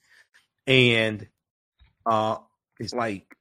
And 0.65 1.27
uh 2.05 2.37
it's 2.79 2.93
like, 2.93 3.33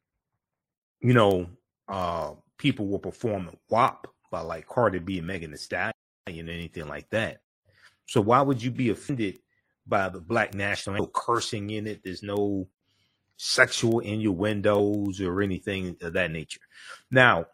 you 1.01 1.13
know, 1.13 1.49
uh 1.89 2.35
people 2.57 2.87
were 2.87 2.99
performing 2.99 3.59
WAP 3.69 4.07
by 4.31 4.41
like 4.41 4.67
Cardi 4.69 5.01
B 5.01 5.19
and 5.19 5.27
Megan 5.27 5.51
Thee 5.51 5.57
Stallion 5.57 5.93
and 6.29 6.49
anything 6.49 6.87
like 6.87 7.11
that. 7.11 7.41
So 8.07 8.21
why 8.21 8.43
would 8.43 8.63
you 8.63 8.71
be 8.71 8.91
offended 8.91 9.41
by 9.87 10.09
the 10.09 10.21
black 10.21 10.55
national 10.55 10.97
no 10.97 11.07
cursing 11.09 11.71
in 11.71 11.87
it? 11.87 12.03
There's 12.05 12.23
no 12.23 12.69
sexual 13.37 14.01
innuendos 14.01 15.21
or 15.21 15.43
anything 15.43 15.97
of 16.01 16.15
that 16.15 16.31
nature. 16.31 16.61
Now, 17.11 17.47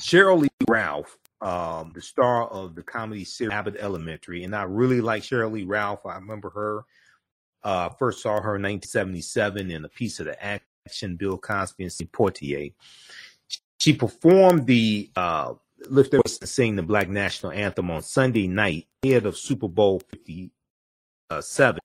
Sheryl 0.00 0.40
Lee 0.40 0.48
Ralph 0.68 1.18
um, 1.42 1.90
the 1.92 2.00
star 2.00 2.46
of 2.46 2.74
the 2.76 2.82
comedy 2.82 3.24
series 3.24 3.52
Abbott 3.52 3.76
Elementary, 3.78 4.44
and 4.44 4.54
I 4.54 4.62
really 4.62 5.00
like 5.00 5.24
Sheryl 5.24 5.52
Lee 5.52 5.64
Ralph. 5.64 6.06
I 6.06 6.14
remember 6.14 6.50
her. 6.50 6.84
Uh, 7.64 7.88
first 7.90 8.22
saw 8.22 8.40
her 8.40 8.56
in 8.56 8.62
1977 8.62 9.70
in 9.70 9.84
a 9.84 9.88
piece 9.88 10.20
of 10.20 10.26
the 10.26 10.44
action 10.44 11.16
Bill 11.16 11.36
Cosby 11.36 11.84
and 11.84 12.12
Poitier. 12.12 12.72
She 13.78 13.92
performed 13.92 14.66
the 14.66 15.10
uh, 15.16 15.54
Lift 15.88 16.14
and 16.14 16.28
Sing 16.28 16.76
the 16.76 16.82
Black 16.82 17.08
National 17.08 17.52
Anthem 17.52 17.90
on 17.90 18.02
Sunday 18.02 18.46
night 18.46 18.86
ahead 19.04 19.26
of 19.26 19.36
Super 19.36 19.68
Bowl 19.68 20.00
57 20.10 21.80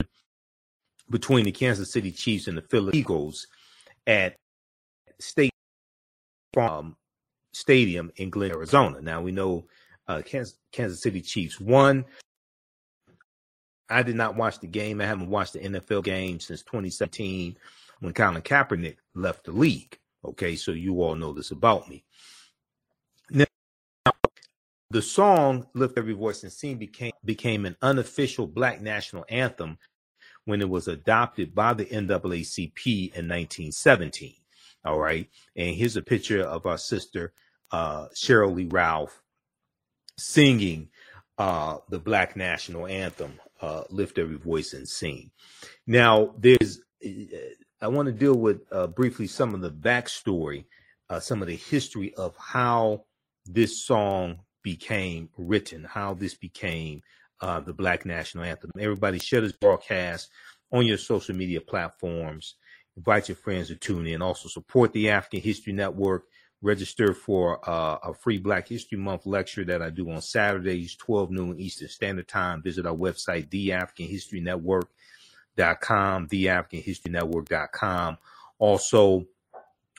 between 1.10 1.46
the 1.46 1.52
Kansas 1.52 1.92
City 1.92 2.12
Chiefs 2.12 2.48
and 2.48 2.58
the 2.58 2.62
Philadelphia 2.62 3.00
Eagles 3.00 3.48
at 4.06 4.36
State 5.20 5.52
Farm 6.54 6.96
Stadium 7.54 8.12
in 8.18 8.30
Glen, 8.30 8.52
Arizona. 8.52 9.02
Now 9.02 9.22
we 9.22 9.32
know 9.32 9.66
uh, 10.08 10.22
Kansas, 10.26 10.58
Kansas 10.72 11.02
City 11.02 11.22
Chiefs 11.22 11.60
won. 11.60 12.06
I 13.90 14.04
did 14.04 14.16
not 14.16 14.36
watch 14.36 14.60
the 14.60 14.68
game. 14.68 15.02
I 15.02 15.06
haven't 15.06 15.30
watched 15.30 15.54
the 15.54 15.60
NFL 15.60 16.04
game 16.04 16.40
since 16.40 16.62
2017 16.64 17.58
when 18.00 18.14
Colin 18.14 18.42
Kaepernick 18.42 18.98
left 19.16 19.46
the 19.46 19.52
league. 19.52 19.98
Okay, 20.26 20.56
so 20.56 20.72
you 20.72 21.02
all 21.02 21.16
know 21.16 21.32
this 21.32 21.52
about 21.52 21.90
me. 21.90 22.04
Now, 23.30 23.46
the 24.90 25.02
song 25.02 25.68
"Lift 25.74 25.98
Every 25.98 26.14
Voice 26.14 26.44
and 26.44 26.52
Sing" 26.52 26.78
became 26.78 27.14
became 27.24 27.66
an 27.66 27.78
unofficial 27.82 28.46
Black 28.46 28.82
national 28.82 29.26
anthem 29.30 29.78
when 30.48 30.62
it 30.62 30.70
was 30.70 30.88
adopted 30.88 31.54
by 31.54 31.74
the 31.74 31.84
NAACP 31.86 32.86
in 32.88 33.28
1917. 33.28 34.34
All 34.86 34.98
right. 34.98 35.30
And 35.58 35.76
here's 35.76 35.98
a 35.98 36.02
picture 36.02 36.42
of 36.42 36.66
our 36.66 36.78
sister, 36.78 37.34
uh, 37.70 38.08
Sheryl 38.16 38.56
Lee 38.56 38.70
Ralph, 38.72 39.22
singing 40.18 40.88
uh, 41.38 41.80
the 41.90 42.00
Black 42.00 42.38
National 42.38 42.88
Anthem, 42.88 43.42
uh, 43.62 43.84
Lift 43.90 44.18
Every 44.18 44.38
Voice 44.38 44.72
and 44.72 44.88
Sing. 44.88 45.32
Now, 45.86 46.34
there's, 46.38 46.80
uh, 47.06 47.10
I 47.82 47.90
want 47.90 48.06
to 48.06 48.14
deal 48.14 48.36
with 48.36 48.62
uh, 48.72 48.88
briefly 48.88 49.28
some 49.28 49.54
of 49.54 49.60
the 49.60 49.70
backstory, 49.70 50.64
uh, 51.10 51.20
some 51.20 51.42
of 51.42 51.50
the 51.50 51.58
history 51.58 52.14
of 52.16 52.34
how 52.38 53.04
this 53.46 53.84
song 53.86 54.40
became 54.64 55.28
written, 55.38 55.84
how 55.84 56.14
this 56.14 56.36
became 56.36 57.02
uh, 57.42 57.60
the 57.60 57.74
Black 57.74 58.06
National 58.06 58.44
Anthem. 58.44 58.72
Everybody 58.80 59.20
share 59.20 59.42
this 59.42 59.52
broadcast 59.52 60.30
on 60.72 60.86
your 60.86 60.98
social 60.98 61.36
media 61.36 61.62
platforms 61.62 62.56
invite 62.98 63.30
your 63.30 63.38
friends 63.38 63.70
to 63.70 63.76
tune 63.76 64.08
in. 64.08 64.22
Also 64.22 64.50
support 64.50 64.92
the 64.92 65.10
African 65.10 65.40
History 65.40 65.72
Network. 65.72 66.26
Register 66.64 67.14
for 67.14 67.60
uh, 67.70 68.00
a 68.04 68.16
free 68.16 68.40
Black 68.40 68.68
History 68.68 68.98
Month 68.98 69.28
lecture 69.28 69.64
that 69.66 69.84
I 69.84 69.92
do 69.92 70.10
on 70.10 70.24
Saturdays, 70.24 70.96
12 70.96 71.30
noon 71.30 71.60
Eastern 71.60 71.88
Standard 71.88 72.28
Time. 72.28 72.64
Visit 72.64 72.88
our 72.88 72.96
website, 72.96 73.50
theafricanhistorynetwork.com, 73.50 76.28
theafricanhistorynetwork.com. 76.28 78.18
Also, 78.58 79.28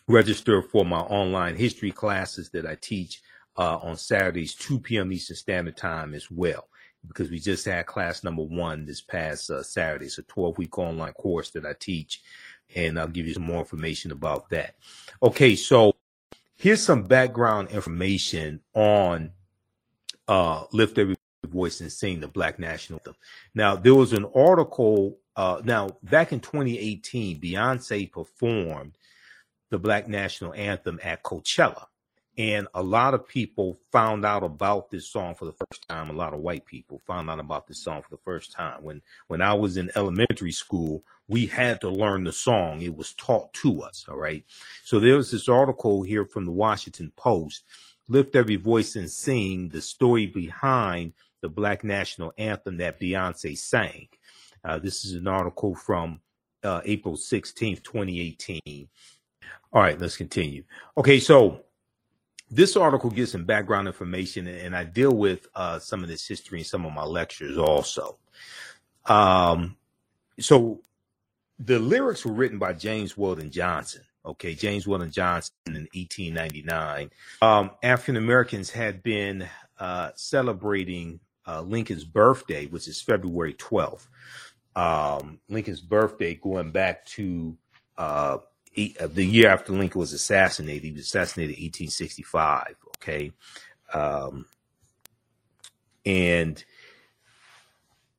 register 0.08 0.60
for 0.60 0.84
my 0.84 0.98
online 0.98 1.54
history 1.54 1.92
classes 1.92 2.50
that 2.50 2.66
I 2.66 2.74
teach 2.74 3.22
uh, 3.56 3.76
on 3.76 3.96
Saturdays, 3.96 4.56
2 4.56 4.80
p.m. 4.80 5.12
Eastern 5.12 5.36
Standard 5.36 5.76
Time 5.76 6.12
as 6.12 6.28
well 6.28 6.66
because 7.06 7.30
we 7.30 7.38
just 7.38 7.64
had 7.64 7.86
class 7.86 8.24
number 8.24 8.42
one 8.42 8.84
this 8.84 9.00
past 9.00 9.50
uh, 9.50 9.62
Saturday. 9.62 10.06
It's 10.06 10.18
a 10.18 10.22
12 10.22 10.58
week 10.58 10.78
online 10.78 11.12
course 11.12 11.50
that 11.50 11.64
I 11.64 11.74
teach 11.78 12.22
and 12.74 12.98
I'll 12.98 13.08
give 13.08 13.26
you 13.26 13.34
some 13.34 13.44
more 13.44 13.60
information 13.60 14.12
about 14.12 14.50
that. 14.50 14.76
Okay, 15.22 15.56
so 15.56 15.94
here's 16.56 16.82
some 16.82 17.04
background 17.04 17.70
information 17.70 18.60
on 18.74 19.32
uh, 20.26 20.64
Lift 20.72 20.98
Every 20.98 21.16
Voice 21.46 21.80
and 21.80 21.90
Sing 21.90 22.20
the 22.20 22.28
Black 22.28 22.58
National 22.58 22.98
Anthem. 23.00 23.16
Now, 23.54 23.76
there 23.76 23.94
was 23.94 24.12
an 24.12 24.26
article, 24.34 25.18
uh, 25.36 25.62
now 25.64 25.96
back 26.02 26.32
in 26.32 26.40
2018, 26.40 27.40
Beyonce 27.40 28.10
performed 28.10 28.98
the 29.70 29.78
Black 29.78 30.08
National 30.08 30.52
Anthem 30.54 31.00
at 31.02 31.22
Coachella. 31.22 31.86
And 32.38 32.68
a 32.72 32.82
lot 32.84 33.14
of 33.14 33.26
people 33.26 33.76
found 33.90 34.24
out 34.24 34.44
about 34.44 34.90
this 34.90 35.08
song 35.08 35.34
for 35.34 35.44
the 35.44 35.52
first 35.52 35.86
time. 35.88 36.08
A 36.08 36.12
lot 36.12 36.32
of 36.32 36.38
white 36.38 36.64
people 36.64 37.00
found 37.04 37.28
out 37.28 37.40
about 37.40 37.66
this 37.66 37.82
song 37.82 38.00
for 38.00 38.10
the 38.10 38.22
first 38.24 38.52
time. 38.52 38.84
When 38.84 39.02
when 39.26 39.42
I 39.42 39.54
was 39.54 39.76
in 39.76 39.90
elementary 39.96 40.52
school, 40.52 41.02
we 41.26 41.46
had 41.46 41.80
to 41.80 41.90
learn 41.90 42.22
the 42.22 42.32
song. 42.32 42.80
It 42.80 42.96
was 42.96 43.12
taught 43.14 43.52
to 43.54 43.82
us. 43.82 44.06
All 44.08 44.16
right. 44.16 44.44
So 44.84 45.00
there 45.00 45.16
was 45.16 45.32
this 45.32 45.48
article 45.48 46.02
here 46.02 46.24
from 46.24 46.44
the 46.44 46.52
Washington 46.52 47.12
Post. 47.16 47.64
Lift 48.06 48.36
every 48.36 48.56
voice 48.56 48.94
and 48.94 49.10
sing 49.10 49.70
the 49.70 49.82
story 49.82 50.26
behind 50.26 51.14
the 51.42 51.48
Black 51.48 51.82
National 51.82 52.32
Anthem 52.38 52.76
that 52.76 53.00
Beyonce 53.00 53.58
sang. 53.58 54.08
Uh, 54.64 54.78
this 54.78 55.04
is 55.04 55.14
an 55.14 55.26
article 55.26 55.74
from 55.74 56.20
uh, 56.62 56.80
April 56.84 57.16
16th, 57.16 57.82
2018. 57.82 58.88
All 59.72 59.82
right, 59.82 60.00
let's 60.00 60.16
continue. 60.16 60.64
Okay, 60.96 61.20
so 61.20 61.64
this 62.50 62.76
article 62.76 63.10
gives 63.10 63.32
some 63.32 63.44
background 63.44 63.86
information, 63.86 64.46
and 64.46 64.74
I 64.74 64.84
deal 64.84 65.12
with 65.14 65.46
uh, 65.54 65.78
some 65.78 66.02
of 66.02 66.08
this 66.08 66.26
history 66.26 66.60
in 66.60 66.64
some 66.64 66.86
of 66.86 66.92
my 66.92 67.04
lectures 67.04 67.58
also. 67.58 68.18
Um, 69.06 69.76
so 70.40 70.82
the 71.58 71.78
lyrics 71.78 72.24
were 72.24 72.32
written 72.32 72.58
by 72.58 72.72
James 72.72 73.16
Weldon 73.16 73.50
Johnson. 73.50 74.02
Okay, 74.24 74.54
James 74.54 74.86
Weldon 74.86 75.10
Johnson 75.10 75.54
in 75.66 75.88
1899. 75.94 77.10
Um, 77.40 77.70
African 77.82 78.16
Americans 78.16 78.70
had 78.70 79.02
been 79.02 79.48
uh, 79.78 80.10
celebrating 80.16 81.20
uh, 81.46 81.62
Lincoln's 81.62 82.04
birthday, 82.04 82.66
which 82.66 82.88
is 82.88 83.00
February 83.00 83.54
12th. 83.54 84.06
Um, 84.76 85.40
Lincoln's 85.48 85.80
birthday 85.80 86.34
going 86.34 86.70
back 86.70 87.04
to 87.06 87.56
uh, 87.96 88.38
the 88.86 89.24
year 89.24 89.48
after 89.48 89.72
Lincoln 89.72 90.00
was 90.00 90.12
assassinated. 90.12 90.84
He 90.84 90.92
was 90.92 91.02
assassinated 91.02 91.56
in 91.56 91.64
1865. 91.64 92.76
Okay. 92.96 93.32
Um, 93.92 94.46
and 96.04 96.62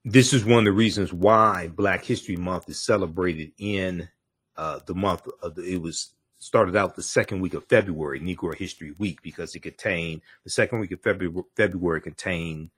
this 0.06 0.34
is 0.34 0.46
one 0.46 0.60
of 0.60 0.66
the 0.66 0.72
reasons 0.72 1.14
why 1.14 1.68
Black 1.68 2.04
History 2.04 2.36
Month 2.36 2.70
is 2.70 2.80
celebrated 2.80 3.52
in 3.58 4.10
uh, 4.58 4.80
the 4.86 4.96
month 4.96 5.28
of 5.42 5.56
the, 5.56 5.64
it 5.64 5.82
was 5.82 6.14
started 6.40 6.76
out 6.76 6.96
the 6.96 7.04
second 7.04 7.42
week 7.42 7.54
of 7.54 7.66
February, 7.66 8.20
Negro 8.20 8.56
History 8.56 8.94
Week, 8.98 9.22
because 9.22 9.56
it 9.56 9.62
contained 9.62 10.22
the 10.44 10.50
second 10.50 10.80
week 10.80 10.92
of 10.92 11.02
February, 11.02 11.44
February 11.56 12.02
contained 12.02 12.70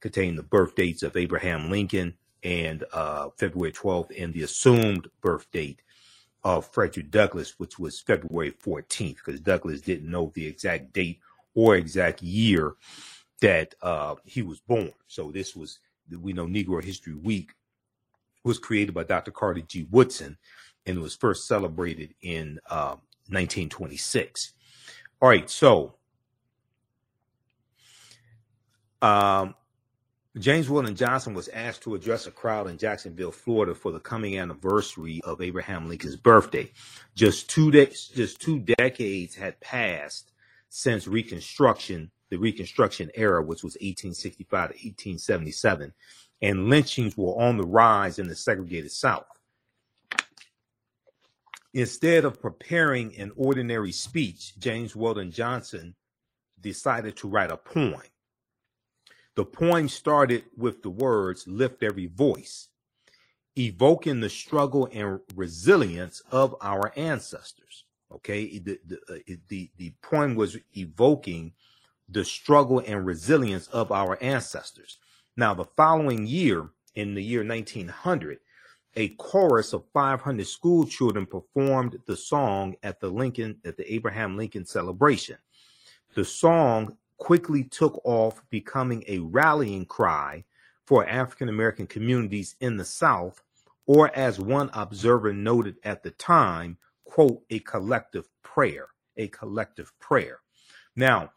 contained 0.00 0.38
the 0.38 0.42
birth 0.42 0.74
dates 0.74 1.02
of 1.02 1.16
Abraham 1.16 1.70
Lincoln 1.70 2.14
and 2.42 2.84
uh, 2.92 3.30
February 3.38 3.72
12th 3.72 4.12
and 4.22 4.32
the 4.34 4.42
assumed 4.42 5.08
birth 5.22 5.50
date 5.50 5.80
of 6.46 6.64
Frederick 6.68 7.10
Douglass, 7.10 7.58
which 7.58 7.76
was 7.76 7.98
February 7.98 8.52
14th, 8.52 9.16
because 9.16 9.40
Douglass 9.40 9.80
didn't 9.80 10.08
know 10.08 10.30
the 10.32 10.46
exact 10.46 10.92
date 10.92 11.18
or 11.56 11.74
exact 11.74 12.22
year 12.22 12.76
that 13.40 13.74
uh, 13.82 14.14
he 14.24 14.42
was 14.42 14.60
born. 14.60 14.92
So 15.08 15.32
this 15.32 15.56
was, 15.56 15.80
we 16.08 16.32
know 16.32 16.46
Negro 16.46 16.82
History 16.84 17.14
Week 17.14 17.50
was 18.44 18.60
created 18.60 18.94
by 18.94 19.02
Dr. 19.02 19.32
Carter 19.32 19.62
G. 19.62 19.88
Woodson 19.90 20.38
and 20.86 20.98
it 20.98 21.00
was 21.00 21.16
first 21.16 21.48
celebrated 21.48 22.14
in 22.22 22.60
uh, 22.70 22.94
1926. 23.28 24.52
All 25.20 25.28
right, 25.28 25.50
so 25.50 25.96
um, 29.02 29.56
James 30.38 30.68
Weldon 30.68 30.94
Johnson 30.94 31.32
was 31.32 31.48
asked 31.48 31.82
to 31.82 31.94
address 31.94 32.26
a 32.26 32.30
crowd 32.30 32.66
in 32.66 32.76
Jacksonville, 32.76 33.32
Florida, 33.32 33.74
for 33.74 33.90
the 33.90 34.00
coming 34.00 34.38
anniversary 34.38 35.20
of 35.24 35.40
Abraham 35.40 35.88
Lincoln's 35.88 36.16
birthday. 36.16 36.70
Just 37.14 37.48
two 37.48 37.70
de- 37.70 37.86
just 37.86 38.40
two 38.40 38.58
decades 38.58 39.34
had 39.34 39.58
passed 39.60 40.32
since 40.68 41.08
Reconstruction, 41.08 42.10
the 42.28 42.36
Reconstruction 42.36 43.10
era, 43.14 43.42
which 43.42 43.62
was 43.62 43.76
1865 43.76 44.48
to 44.48 44.74
1877, 44.74 45.94
and 46.42 46.68
lynchings 46.68 47.16
were 47.16 47.32
on 47.40 47.56
the 47.56 47.66
rise 47.66 48.18
in 48.18 48.28
the 48.28 48.34
segregated 48.34 48.92
South. 48.92 49.24
Instead 51.72 52.26
of 52.26 52.40
preparing 52.40 53.16
an 53.16 53.32
ordinary 53.36 53.92
speech, 53.92 54.58
James 54.58 54.94
Weldon 54.94 55.30
Johnson 55.30 55.94
decided 56.60 57.16
to 57.16 57.28
write 57.28 57.50
a 57.50 57.56
poem. 57.56 58.02
The 59.36 59.44
poem 59.44 59.88
started 59.88 60.44
with 60.56 60.82
the 60.82 60.90
words, 60.90 61.46
Lift 61.46 61.82
Every 61.82 62.06
Voice, 62.06 62.68
evoking 63.54 64.20
the 64.20 64.30
struggle 64.30 64.88
and 64.92 65.20
resilience 65.34 66.22
of 66.32 66.56
our 66.62 66.92
ancestors. 66.96 67.84
Okay, 68.10 68.58
the, 68.58 68.78
the, 68.86 68.96
uh, 69.10 69.34
the, 69.48 69.70
the 69.76 69.92
poem 70.00 70.36
was 70.36 70.56
evoking 70.74 71.52
the 72.08 72.24
struggle 72.24 72.82
and 72.86 73.04
resilience 73.04 73.66
of 73.68 73.92
our 73.92 74.16
ancestors. 74.22 74.98
Now, 75.36 75.52
the 75.52 75.66
following 75.76 76.26
year, 76.26 76.70
in 76.94 77.14
the 77.14 77.22
year 77.22 77.44
1900, 77.44 78.38
a 78.94 79.08
chorus 79.16 79.74
of 79.74 79.84
500 79.92 80.46
school 80.46 80.86
children 80.86 81.26
performed 81.26 81.98
the 82.06 82.16
song 82.16 82.74
at 82.82 83.00
the 83.00 83.08
Lincoln 83.08 83.58
at 83.66 83.76
the 83.76 83.92
Abraham 83.92 84.38
Lincoln 84.38 84.64
celebration. 84.64 85.36
The 86.14 86.24
song 86.24 86.96
quickly 87.18 87.64
took 87.64 88.00
off, 88.04 88.42
becoming 88.50 89.04
a 89.08 89.18
rallying 89.18 89.84
cry 89.84 90.44
for 90.84 91.06
African 91.06 91.48
American 91.48 91.86
communities 91.86 92.56
in 92.60 92.76
the 92.76 92.84
South, 92.84 93.42
or 93.86 94.14
as 94.16 94.38
one 94.38 94.70
observer 94.72 95.32
noted 95.32 95.76
at 95.84 96.02
the 96.02 96.10
time, 96.12 96.76
quote, 97.04 97.42
a 97.50 97.58
collective 97.60 98.28
prayer, 98.42 98.88
a 99.16 99.28
collective 99.28 99.92
prayer. 99.98 100.40
Now, 100.94 101.32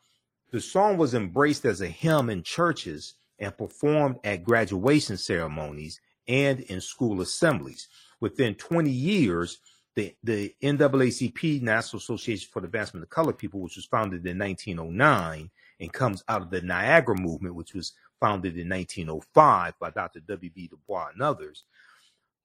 the 0.51 0.61
song 0.61 0.97
was 0.97 1.13
embraced 1.13 1.65
as 1.65 1.81
a 1.81 1.87
hymn 1.87 2.29
in 2.29 2.43
churches 2.43 3.15
and 3.37 3.57
performed 3.57 4.17
at 4.23 4.43
graduation 4.43 5.17
ceremonies 5.17 6.01
and 6.27 6.59
in 6.61 6.81
school 6.81 7.21
assemblies. 7.21 7.87
Within 8.19 8.55
20 8.55 8.89
years, 8.89 9.59
the, 9.95 10.15
the 10.23 10.55
NAACP, 10.61 11.61
National 11.61 11.99
Association 11.99 12.49
for 12.51 12.61
the 12.61 12.67
Advancement 12.67 13.03
of 13.03 13.09
Colored 13.09 13.37
People, 13.37 13.59
which 13.61 13.75
was 13.75 13.85
founded 13.85 14.25
in 14.25 14.37
1909 14.37 15.49
and 15.79 15.93
comes 15.93 16.23
out 16.27 16.41
of 16.41 16.49
the 16.49 16.61
Niagara 16.61 17.17
Movement, 17.17 17.55
which 17.55 17.73
was 17.73 17.93
founded 18.19 18.57
in 18.57 18.69
1905 18.69 19.73
by 19.79 19.89
Dr. 19.91 20.19
W.B. 20.21 20.67
Du 20.67 20.77
Bois 20.87 21.09
and 21.13 21.21
others. 21.21 21.63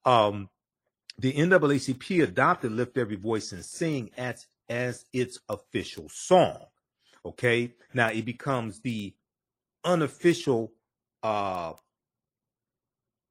Um, 0.04 0.48
the 1.18 1.32
NAACP 1.32 2.22
adopted 2.22 2.72
Lift 2.72 2.96
Every 2.96 3.16
Voice 3.16 3.52
and 3.52 3.64
Sing 3.64 4.10
as, 4.16 4.46
as 4.68 5.04
its 5.12 5.38
official 5.48 6.08
song. 6.08 6.66
Okay. 7.24 7.72
Now 7.92 8.08
it 8.08 8.24
becomes 8.24 8.80
the 8.80 9.14
unofficial 9.84 10.72
uh, 11.22 11.72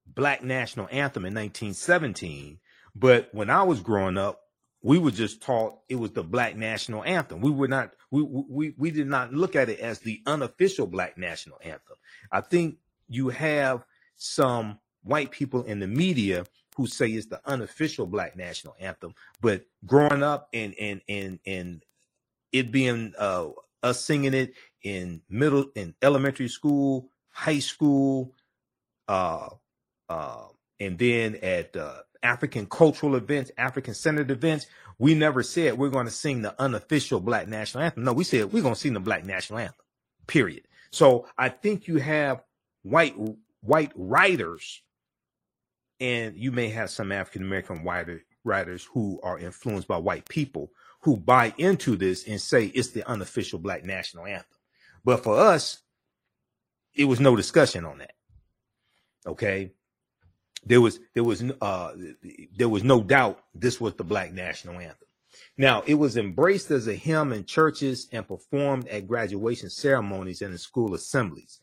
Black 0.08 0.44
National 0.44 0.88
Anthem 0.92 1.26
in 1.26 1.34
1917. 1.34 2.60
But 2.96 3.30
when 3.34 3.50
I 3.50 3.64
was 3.64 3.82
growing 3.82 4.18
up, 4.18 4.43
we 4.84 5.00
were 5.00 5.12
just 5.12 5.42
taught 5.42 5.80
it 5.88 5.96
was 5.96 6.12
the 6.12 6.24
Black 6.24 6.58
National 6.58 7.04
Anthem. 7.06 7.40
We 7.40 7.52
were 7.52 7.70
not, 7.70 7.94
we, 8.12 8.22
we, 8.22 8.74
we 8.78 8.92
did 8.92 9.08
not 9.08 9.34
look 9.34 9.56
at 9.56 9.70
it 9.70 9.80
as 9.80 10.00
the 10.00 10.22
unofficial 10.26 10.86
Black 10.86 11.18
National 11.18 11.58
Anthem. 11.64 11.96
I 12.32 12.42
think 12.42 12.78
you 13.08 13.30
have 13.30 13.86
some 14.18 14.80
white 15.04 15.32
people 15.32 15.64
in 15.64 15.80
the 15.80 15.88
media 15.88 16.46
who 16.76 16.86
say 16.86 17.08
it's 17.08 17.28
the 17.28 17.40
unofficial 17.46 18.06
Black 18.06 18.36
National 18.36 18.76
Anthem. 18.78 19.16
But 19.42 19.66
growing 19.86 20.22
up 20.22 20.50
and, 20.54 20.76
and, 20.78 21.02
and, 21.08 21.40
and 21.46 21.84
it 22.52 22.72
being, 22.72 23.14
uh, 23.18 23.50
us 23.82 24.04
singing 24.04 24.34
it 24.34 24.54
in 24.84 25.22
middle, 25.30 25.66
in 25.76 25.96
elementary 26.02 26.50
school, 26.50 27.10
high 27.30 27.60
school, 27.60 28.34
uh, 29.08 29.50
uh, 30.10 30.46
and 30.80 30.98
then 30.98 31.36
at 31.42 31.76
uh, 31.78 32.02
African 32.24 32.66
cultural 32.66 33.16
events, 33.16 33.52
African 33.58 33.94
centered 33.94 34.32
events, 34.32 34.66
we 34.98 35.14
never 35.14 35.44
said 35.44 35.78
we're 35.78 35.90
going 35.90 36.06
to 36.06 36.12
sing 36.12 36.42
the 36.42 36.60
unofficial 36.60 37.20
Black 37.20 37.48
National 37.48 37.84
Anthem. 37.84 38.06
No, 38.06 38.14
we 38.14 38.24
said 38.24 38.52
we're 38.52 38.64
going 38.64 38.76
to 38.76 38.80
sing 38.80 38.94
the 38.94 39.00
Black 39.00 39.26
National 39.26 39.60
Anthem. 39.60 39.86
Period. 40.28 40.64
So 40.92 41.28
I 41.38 41.50
think 41.50 41.88
you 41.88 41.98
have 41.98 42.42
white 42.84 43.16
white 43.62 43.92
writers, 43.96 44.82
and 46.00 46.36
you 46.38 46.52
may 46.52 46.70
have 46.70 46.90
some 46.90 47.12
African 47.12 47.44
American 47.44 47.84
writers 48.44 48.88
who 48.94 49.20
are 49.24 49.40
influenced 49.40 49.88
by 49.88 49.98
white 49.98 50.28
people 50.30 50.72
who 51.02 51.18
buy 51.18 51.54
into 51.58 51.98
this 51.98 52.26
and 52.28 52.40
say 52.40 52.66
it's 52.68 52.92
the 52.92 53.08
unofficial 53.08 53.60
Black 53.60 53.84
National 53.84 54.26
Anthem. 54.26 54.58
But 55.04 55.24
for 55.24 55.38
us, 55.38 55.82
it 56.96 57.06
was 57.06 57.20
no 57.20 57.36
discussion 57.36 57.86
on 57.86 57.98
that. 57.98 58.14
Okay. 59.26 59.72
There 60.66 60.82
was 60.82 61.00
there 61.14 61.24
was 61.24 61.44
uh 61.62 61.92
there 62.56 62.70
was 62.70 62.84
no 62.84 63.02
doubt 63.02 63.40
this 63.54 63.82
was 63.82 63.96
the 63.96 64.04
black 64.04 64.32
national 64.32 64.76
anthem. 64.76 65.08
Now 65.58 65.84
it 65.86 65.96
was 65.96 66.18
embraced 66.18 66.72
as 66.72 66.88
a 66.88 66.96
hymn 66.96 67.34
in 67.34 67.46
churches 67.46 68.08
and 68.12 68.28
performed 68.28 68.88
at 68.88 69.08
graduation 69.08 69.70
ceremonies 69.70 70.42
and 70.42 70.52
in 70.52 70.58
school 70.58 70.94
assemblies. 70.94 71.60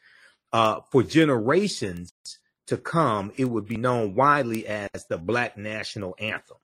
Uh, 0.53 0.81
for 0.91 1.03
generations 1.03 2.13
to 2.67 2.77
come, 2.77 3.33
it 3.37 3.45
would 3.45 3.67
be 3.67 3.77
known 3.77 4.15
widely 4.15 4.67
as 4.67 4.89
the 5.09 5.17
Black 5.17 5.57
National 5.57 6.15
Anthem. 6.19 6.57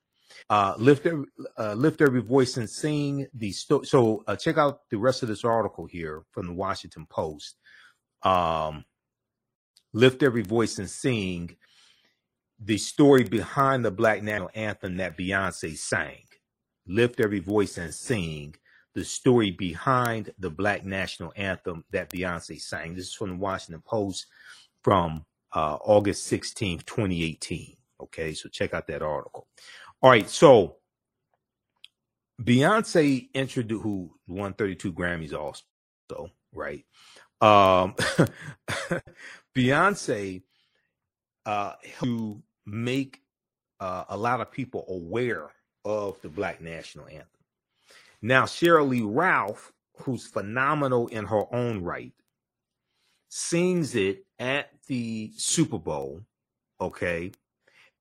Uh, 0.50 0.74
lift 0.76 1.06
every, 1.06 1.24
uh, 1.58 1.72
lift 1.74 2.00
every 2.00 2.20
voice 2.20 2.56
and 2.56 2.68
sing 2.68 3.26
the 3.34 3.52
sto- 3.52 3.82
so 3.82 4.22
uh, 4.26 4.36
check 4.36 4.58
out 4.58 4.80
the 4.90 4.98
rest 4.98 5.22
of 5.22 5.28
this 5.28 5.44
article 5.44 5.86
here 5.86 6.24
from 6.32 6.46
the 6.46 6.52
Washington 6.52 7.06
Post 7.08 7.56
um, 8.22 8.84
lift 9.92 10.22
every 10.22 10.42
voice 10.42 10.78
and 10.78 10.90
sing 10.90 11.56
the 12.58 12.78
story 12.78 13.24
behind 13.24 13.84
the 13.84 13.90
Black 13.90 14.22
National 14.22 14.50
Anthem 14.54 14.96
that 14.96 15.16
Beyonce 15.16 15.76
sang. 15.76 16.22
Lift 16.86 17.20
every 17.20 17.40
voice 17.40 17.78
and 17.78 17.92
sing 17.92 18.54
the 18.94 19.04
story 19.04 19.50
behind 19.50 20.32
the 20.38 20.48
Black 20.48 20.84
National 20.84 21.32
Anthem 21.36 21.84
that 21.90 22.10
Beyonce 22.10 22.60
sang. 22.60 22.94
This 22.94 23.08
is 23.08 23.14
from 23.14 23.30
the 23.30 23.36
Washington 23.36 23.82
Post 23.84 24.26
from 24.82 25.24
uh, 25.54 25.76
August 25.84 26.30
16th, 26.30 26.84
2018. 26.86 27.76
Okay, 28.00 28.32
so 28.32 28.48
check 28.48 28.72
out 28.72 28.86
that 28.86 29.02
article. 29.02 29.46
All 30.00 30.10
right, 30.10 30.28
so 30.28 30.76
Beyonce 32.40 33.32
introduced 33.34 33.82
who 33.82 34.10
won 34.26 34.54
32 34.54 34.92
Grammys 34.92 35.34
also, 35.34 36.30
right? 36.52 36.84
Um, 37.40 37.94
Beyonce 39.56 40.42
uh, 41.44 41.72
to 42.02 42.42
make 42.66 43.22
uh, 43.80 44.04
a 44.08 44.16
lot 44.16 44.40
of 44.40 44.50
people 44.50 44.84
aware 44.88 45.50
of 45.84 46.20
the 46.22 46.28
Black 46.28 46.60
National 46.60 47.06
Anthem. 47.06 47.26
Now, 48.20 48.44
Sheryl 48.44 48.88
Lee 48.88 49.02
Ralph, 49.02 49.72
who's 49.98 50.26
phenomenal 50.26 51.06
in 51.08 51.26
her 51.26 51.42
own 51.54 51.82
right, 51.82 52.12
sings 53.28 53.94
it 53.94 54.24
at 54.38 54.70
the 54.86 55.32
Super 55.36 55.78
Bowl, 55.78 56.22
okay? 56.80 57.32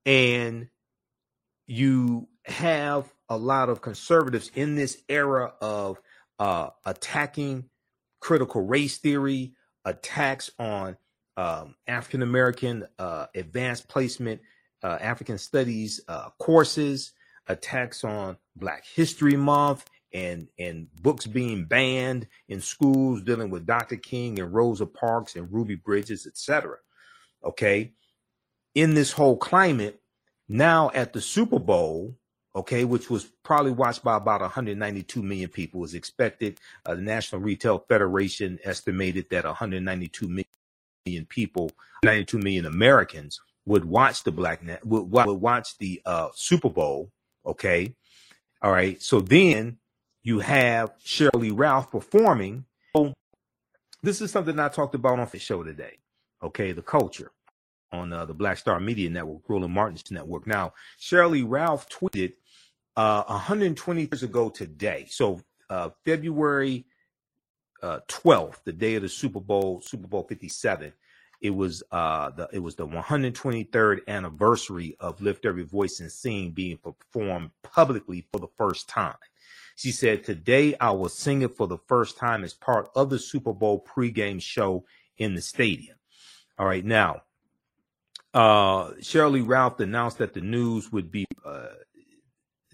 And 0.06 0.69
you 1.67 2.28
have 2.45 3.13
a 3.30 3.38
lot 3.38 3.69
of 3.69 3.82
conservatives 3.82 4.51
in 4.56 4.75
this 4.75 5.01
era 5.10 5.54
of 5.62 5.99
uh, 6.39 6.69
attacking 6.86 7.69
critical 8.19 8.62
race 8.62 8.97
theory, 8.97 9.54
attacks 9.84 10.49
on 10.60 10.97
um, 11.38 11.75
African 11.88 12.21
American 12.21 12.88
uh, 12.97 13.28
advanced 13.36 13.88
placement, 13.88 14.41
uh, 14.86 15.00
African 15.02 15.39
studies 15.39 16.00
uh, 16.08 16.30
courses, 16.38 17.13
attacks 17.48 18.04
on 18.04 18.38
Black 18.56 18.86
History 18.86 19.36
Month, 19.36 19.89
and 20.13 20.48
and 20.60 20.88
books 21.02 21.26
being 21.26 21.65
banned 21.65 22.28
in 22.48 22.62
schools 22.62 23.24
dealing 23.24 23.50
with 23.50 23.65
Dr. 23.65 23.95
King 23.95 24.39
and 24.39 24.54
Rosa 24.54 24.86
Parks 24.86 25.36
and 25.36 25.52
Ruby 25.52 25.74
Bridges, 25.74 26.28
etc. 26.28 26.78
Okay, 27.43 27.93
in 28.76 28.93
this 28.93 29.12
whole 29.12 29.38
climate, 29.38 30.00
now 30.48 30.91
at 30.93 31.13
the 31.13 31.21
Super 31.21 31.58
Bowl, 31.58 32.15
okay, 32.56 32.86
which 32.86 33.10
was 33.10 33.26
probably 33.41 33.71
watched 33.71 34.04
by 34.04 34.17
about 34.17 34.41
192 34.41 35.24
million 35.24 35.50
people, 35.50 35.84
is 35.84 35.95
expected. 35.95 36.60
Uh, 36.86 36.93
the 36.93 37.02
National 37.02 37.41
Retail 37.41 37.84
Federation 37.89 38.60
estimated 38.63 39.32
that 39.32 39.45
192 39.45 40.28
million 41.08 41.26
people, 41.26 41.71
92 42.04 42.38
million 42.38 42.65
Americans 42.67 43.41
would 43.65 43.86
watch 43.86 44.23
the 44.23 44.32
Black 44.32 44.63
Net, 44.63 44.86
would, 44.86 45.10
would 45.12 45.41
watch 45.41 45.78
the 45.78 46.01
uh, 46.06 46.30
Super 46.34 46.69
Bowl. 46.69 47.12
Okay, 47.45 47.95
all 48.62 48.71
right. 48.71 49.01
So 49.01 49.19
then 49.19 49.78
you 50.23 50.39
have 50.39 50.91
Sheryl 51.04 51.39
Lee 51.39 51.51
Ralph 51.51 51.91
performing. 51.91 52.65
So 52.95 53.13
this 54.01 54.21
is 54.21 54.32
something 54.32 54.60
I 54.60 54.69
talked 54.69 54.95
about 54.95 55.19
on 55.19 55.28
the 55.32 55.39
show 55.39 55.63
today. 55.63 55.97
Okay, 56.43 56.71
the 56.71 56.82
culture 56.82 57.32
on 57.91 58.12
uh, 58.12 58.25
the 58.25 58.34
Black 58.34 58.58
Star 58.58 58.80
Media 58.80 59.10
Network, 59.10 59.41
Roland 59.47 59.73
Martin's 59.73 60.12
network. 60.12 60.47
Now, 60.47 60.73
Sheryl 60.99 61.32
Lee 61.32 61.43
Ralph 61.43 61.88
tweeted 61.89 62.34
uh, 62.95 63.23
120 63.23 64.01
years 64.12 64.23
ago 64.23 64.49
today. 64.49 65.08
So 65.10 65.41
uh, 65.69 65.89
February 66.04 66.86
uh, 67.82 67.99
12th, 68.08 68.63
the 68.63 68.73
day 68.73 68.95
of 68.95 69.04
the 69.04 69.10
Super 69.10 69.39
Bowl, 69.39 69.82
Super 69.82 70.08
Bowl 70.08 70.23
57. 70.23 70.93
It 71.41 71.52
was 71.52 71.84
uh, 71.91 72.32
the 72.32 72.50
it 72.52 72.60
was 72.60 72.76
the 72.76 72.88
123rd 72.88 74.08
anniversary 74.08 74.95
of 75.00 75.21
Lift 75.21 75.45
Every 75.45 75.63
Voice 75.63 76.00
and 76.00 76.12
Sing 76.12 76.52
being 76.52 76.78
performed 76.78 77.52
publicly 77.63 78.26
for 78.32 78.39
the 78.39 78.48
first 78.58 78.88
time. 78.89 79.15
She 79.76 79.91
said, 79.91 80.24
"Today 80.24 80.76
I 80.80 80.91
will 80.91 81.10
sing 81.10 81.41
it 81.41 81.56
for 81.56 81.67
the 81.67 81.80
first 81.88 82.17
time 82.17 82.43
as 82.43 82.54
part 82.54 82.89
of 82.95 83.10
the 83.10 83.19
Super 83.19 83.54
Bowl 83.54 83.86
pregame 83.86 84.41
show 84.41 84.86
in 85.17 85.36
the 85.36 85.41
stadium." 85.41 85.98
All 86.58 86.65
right, 86.65 86.86
now 86.86 87.21
uh, 88.36 88.91
Sheryl 89.00 89.32
Lee 89.32 89.41
Ralph 89.41 89.80
announced 89.80 90.17
that 90.17 90.34
the 90.34 90.41
news 90.41 90.91
would 90.91 91.10
be 91.10 91.26
uh, 91.45 91.67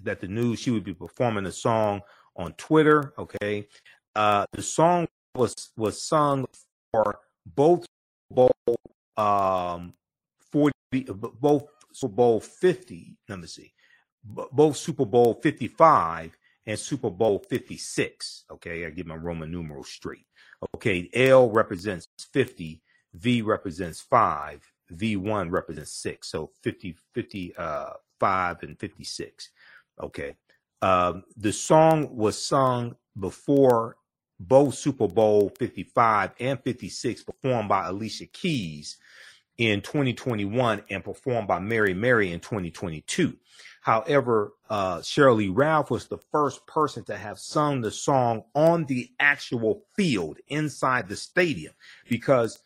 that 0.01 0.19
the 0.19 0.27
news 0.27 0.59
she 0.59 0.71
would 0.71 0.83
be 0.83 0.93
performing 0.93 1.45
a 1.45 1.51
song 1.51 2.01
on 2.35 2.53
Twitter. 2.53 3.13
Okay, 3.17 3.67
uh, 4.15 4.45
the 4.53 4.63
song 4.63 5.07
was 5.35 5.53
was 5.77 6.01
sung 6.01 6.47
for 6.91 7.19
both 7.45 7.85
bowl 8.31 8.51
um 9.17 9.93
forty 10.51 10.73
both 11.39 11.67
Super 11.93 12.13
Bowl 12.13 12.39
fifty. 12.39 13.17
Let 13.27 13.39
me 13.39 13.47
see, 13.47 13.73
both 14.23 14.77
Super 14.77 15.05
Bowl 15.05 15.39
fifty 15.41 15.67
five 15.67 16.37
and 16.65 16.79
Super 16.79 17.09
Bowl 17.09 17.39
fifty 17.49 17.77
six. 17.77 18.45
Okay, 18.51 18.85
I 18.85 18.89
get 18.89 19.07
my 19.07 19.15
Roman 19.15 19.51
numerals 19.51 19.89
straight. 19.89 20.25
Okay, 20.75 21.09
L 21.13 21.49
represents 21.49 22.07
fifty, 22.31 22.81
V 23.13 23.41
represents 23.41 24.01
five, 24.01 24.61
V1 24.91 25.51
represents 25.51 25.91
six. 25.91 26.29
So 26.29 26.51
50, 26.63 26.95
50, 27.13 27.55
uh, 27.57 27.93
five 28.19 28.63
and 28.63 28.79
56. 28.79 29.49
Okay. 30.01 30.35
Um, 30.81 31.23
the 31.37 31.53
song 31.53 32.15
was 32.15 32.43
sung 32.43 32.95
before 33.19 33.97
both 34.47 34.75
Super 34.75 35.07
Bowl 35.07 35.51
55 35.59 36.31
and 36.39 36.59
56 36.61 37.23
performed 37.23 37.69
by 37.69 37.87
Alicia 37.87 38.25
Keys 38.27 38.97
in 39.57 39.81
2021 39.81 40.81
and 40.89 41.03
performed 41.03 41.47
by 41.47 41.59
Mary 41.59 41.93
Mary 41.93 42.31
in 42.31 42.39
2022. 42.39 43.37
However, 43.81 44.53
uh, 44.69 44.97
Sheryl 44.97 45.37
Lee 45.37 45.49
Ralph 45.49 45.91
was 45.91 46.07
the 46.07 46.17
first 46.31 46.65
person 46.67 47.03
to 47.05 47.17
have 47.17 47.39
sung 47.39 47.81
the 47.81 47.91
song 47.91 48.43
on 48.55 48.85
the 48.85 49.09
actual 49.19 49.83
field 49.95 50.37
inside 50.47 51.07
the 51.07 51.15
stadium 51.15 51.73
because 52.09 52.59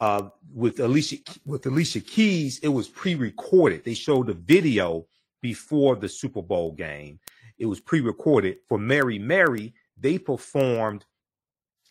uh, 0.00 0.28
with 0.52 0.78
Alicia 0.80 1.16
with 1.44 1.66
Alicia 1.66 2.00
Keys, 2.00 2.58
it 2.58 2.68
was 2.68 2.88
pre-recorded. 2.88 3.84
They 3.84 3.94
showed 3.94 4.26
the 4.26 4.34
video 4.34 5.06
before 5.40 5.96
the 5.96 6.08
Super 6.08 6.42
Bowl 6.42 6.72
game. 6.72 7.18
It 7.58 7.66
was 7.66 7.80
pre-recorded 7.80 8.58
for 8.68 8.78
Mary 8.78 9.18
Mary. 9.18 9.72
They 9.96 10.18
performed 10.18 11.04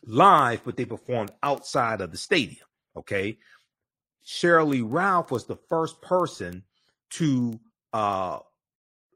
live, 0.05 0.63
but 0.63 0.77
they 0.77 0.85
performed 0.85 1.31
outside 1.43 2.01
of 2.01 2.11
the 2.11 2.17
stadium. 2.17 2.65
Okay. 2.95 3.37
Sheryl 4.25 4.69
Lee 4.69 4.81
Ralph 4.81 5.31
was 5.31 5.45
the 5.45 5.55
first 5.55 6.01
person 6.01 6.63
to 7.11 7.59
uh, 7.93 8.39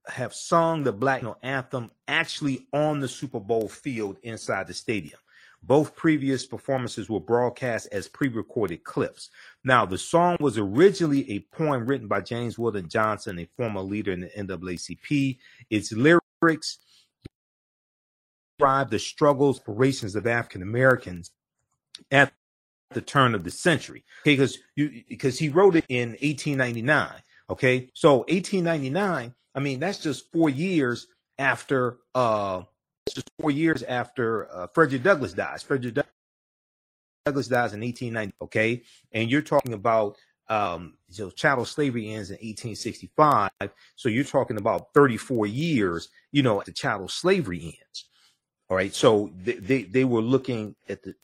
have 0.07 0.33
sung 0.33 0.83
the 0.83 0.91
Black 0.91 1.23
Anthem 1.43 1.91
actually 2.07 2.67
on 2.73 2.99
the 2.99 3.07
Super 3.07 3.39
Bowl 3.39 3.67
field 3.67 4.17
inside 4.23 4.67
the 4.67 4.73
stadium. 4.73 5.19
Both 5.61 5.95
previous 5.95 6.45
performances 6.45 7.09
were 7.09 7.19
broadcast 7.19 7.89
as 7.91 8.07
pre 8.07 8.29
recorded 8.29 8.83
clips. 8.83 9.29
Now, 9.63 9.85
the 9.85 9.97
song 9.97 10.37
was 10.39 10.57
originally 10.57 11.29
a 11.31 11.39
poem 11.53 11.85
written 11.85 12.07
by 12.07 12.21
James 12.21 12.57
Weldon 12.57 12.87
Johnson, 12.87 13.39
a 13.39 13.49
former 13.57 13.81
leader 13.81 14.13
in 14.13 14.21
the 14.21 14.29
NAACP. 14.29 15.37
Its 15.69 15.91
lyrics 15.91 16.79
describe 18.59 18.89
the 18.89 18.99
struggles, 18.99 19.57
aspirations 19.59 20.15
of 20.15 20.27
African 20.27 20.61
Americans 20.61 21.31
at 22.11 22.33
the 22.91 23.01
turn 23.01 23.33
of 23.33 23.43
the 23.43 23.51
century. 23.51 24.03
Okay, 24.23 24.33
because 24.33 24.57
you 24.75 25.03
because 25.07 25.39
he 25.39 25.49
wrote 25.49 25.75
it 25.75 25.85
in 25.87 26.09
1899. 26.21 27.09
Okay, 27.49 27.89
so 27.93 28.19
1899. 28.29 29.33
I 29.55 29.59
mean, 29.59 29.79
that's 29.79 29.99
just 29.99 30.31
four 30.33 30.49
years 30.49 31.07
after 31.37 31.99
uh 32.13 32.63
just 33.13 33.29
four 33.39 33.49
years 33.49 33.81
after 33.83 34.51
uh, 34.53 34.67
Frederick 34.73 35.03
Douglass 35.03 35.33
dies. 35.33 35.63
Frederick 35.63 36.05
Douglass 37.25 37.47
dies 37.47 37.73
in 37.73 37.79
1890. 37.79 38.33
Okay, 38.41 38.83
and 39.13 39.31
you're 39.31 39.41
talking 39.41 39.73
about 39.73 40.17
um, 40.49 40.95
chattel 41.35 41.65
slavery 41.65 42.09
ends 42.09 42.29
in 42.29 42.35
1865. 42.35 43.49
So 43.95 44.09
you're 44.09 44.23
talking 44.23 44.57
about 44.57 44.93
34 44.93 45.47
years. 45.47 46.09
You 46.31 46.43
know, 46.43 46.61
the 46.65 46.73
chattel 46.73 47.07
slavery 47.07 47.79
ends. 47.81 48.09
All 48.69 48.77
right, 48.77 48.93
so 48.93 49.31
they 49.43 49.53
they, 49.53 49.83
they 49.83 50.05
were 50.05 50.21
looking 50.21 50.75
at 50.87 51.03
the 51.03 51.15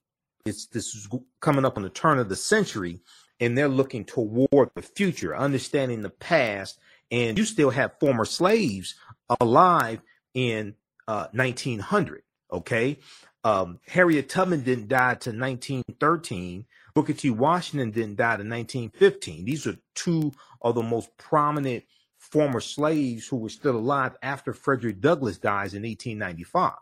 it's 0.45 0.67
this 0.67 0.95
is 0.95 1.07
coming 1.41 1.65
up 1.65 1.77
on 1.77 1.83
the 1.83 1.89
turn 1.89 2.19
of 2.19 2.29
the 2.29 2.35
century, 2.35 3.01
and 3.39 3.57
they're 3.57 3.67
looking 3.67 4.05
toward 4.05 4.69
the 4.75 4.81
future, 4.81 5.35
understanding 5.35 6.01
the 6.01 6.09
past. 6.09 6.79
And 7.11 7.37
you 7.37 7.45
still 7.45 7.69
have 7.69 7.99
former 7.99 8.25
slaves 8.25 8.95
alive 9.39 10.01
in 10.33 10.75
uh, 11.07 11.27
1900. 11.33 12.23
Okay. 12.51 12.99
Um, 13.43 13.79
Harriet 13.87 14.27
Tubman 14.27 14.63
didn't 14.63 14.87
die 14.87 15.13
to 15.15 15.29
1913. 15.29 16.65
Booker 16.95 17.13
T. 17.13 17.29
Washington 17.29 17.91
didn't 17.91 18.15
die 18.15 18.37
to 18.37 18.43
1915. 18.43 19.45
These 19.45 19.67
are 19.67 19.77
two 19.93 20.31
of 20.61 20.73
the 20.73 20.81
most 20.81 21.15
prominent 21.17 21.83
former 22.17 22.59
slaves 22.59 23.27
who 23.27 23.37
were 23.37 23.49
still 23.49 23.75
alive 23.75 24.15
after 24.23 24.51
Frederick 24.51 24.99
Douglass 24.99 25.37
dies 25.37 25.75
in 25.75 25.83
1895. 25.83 26.73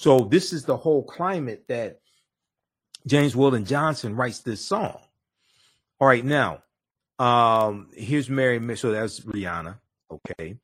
So 0.00 0.20
this 0.20 0.54
is 0.54 0.64
the 0.64 0.78
whole 0.78 1.02
climate 1.02 1.64
that 1.68 2.00
James 3.06 3.36
Weldon 3.36 3.66
Johnson 3.66 4.16
writes 4.16 4.38
this 4.38 4.64
song. 4.64 4.98
All 6.00 6.08
right, 6.08 6.24
now 6.24 6.62
um, 7.18 7.90
here's 7.94 8.30
Mary. 8.30 8.76
So 8.78 8.92
that's 8.92 9.20
Rihanna. 9.20 9.78
Okay. 10.10 10.56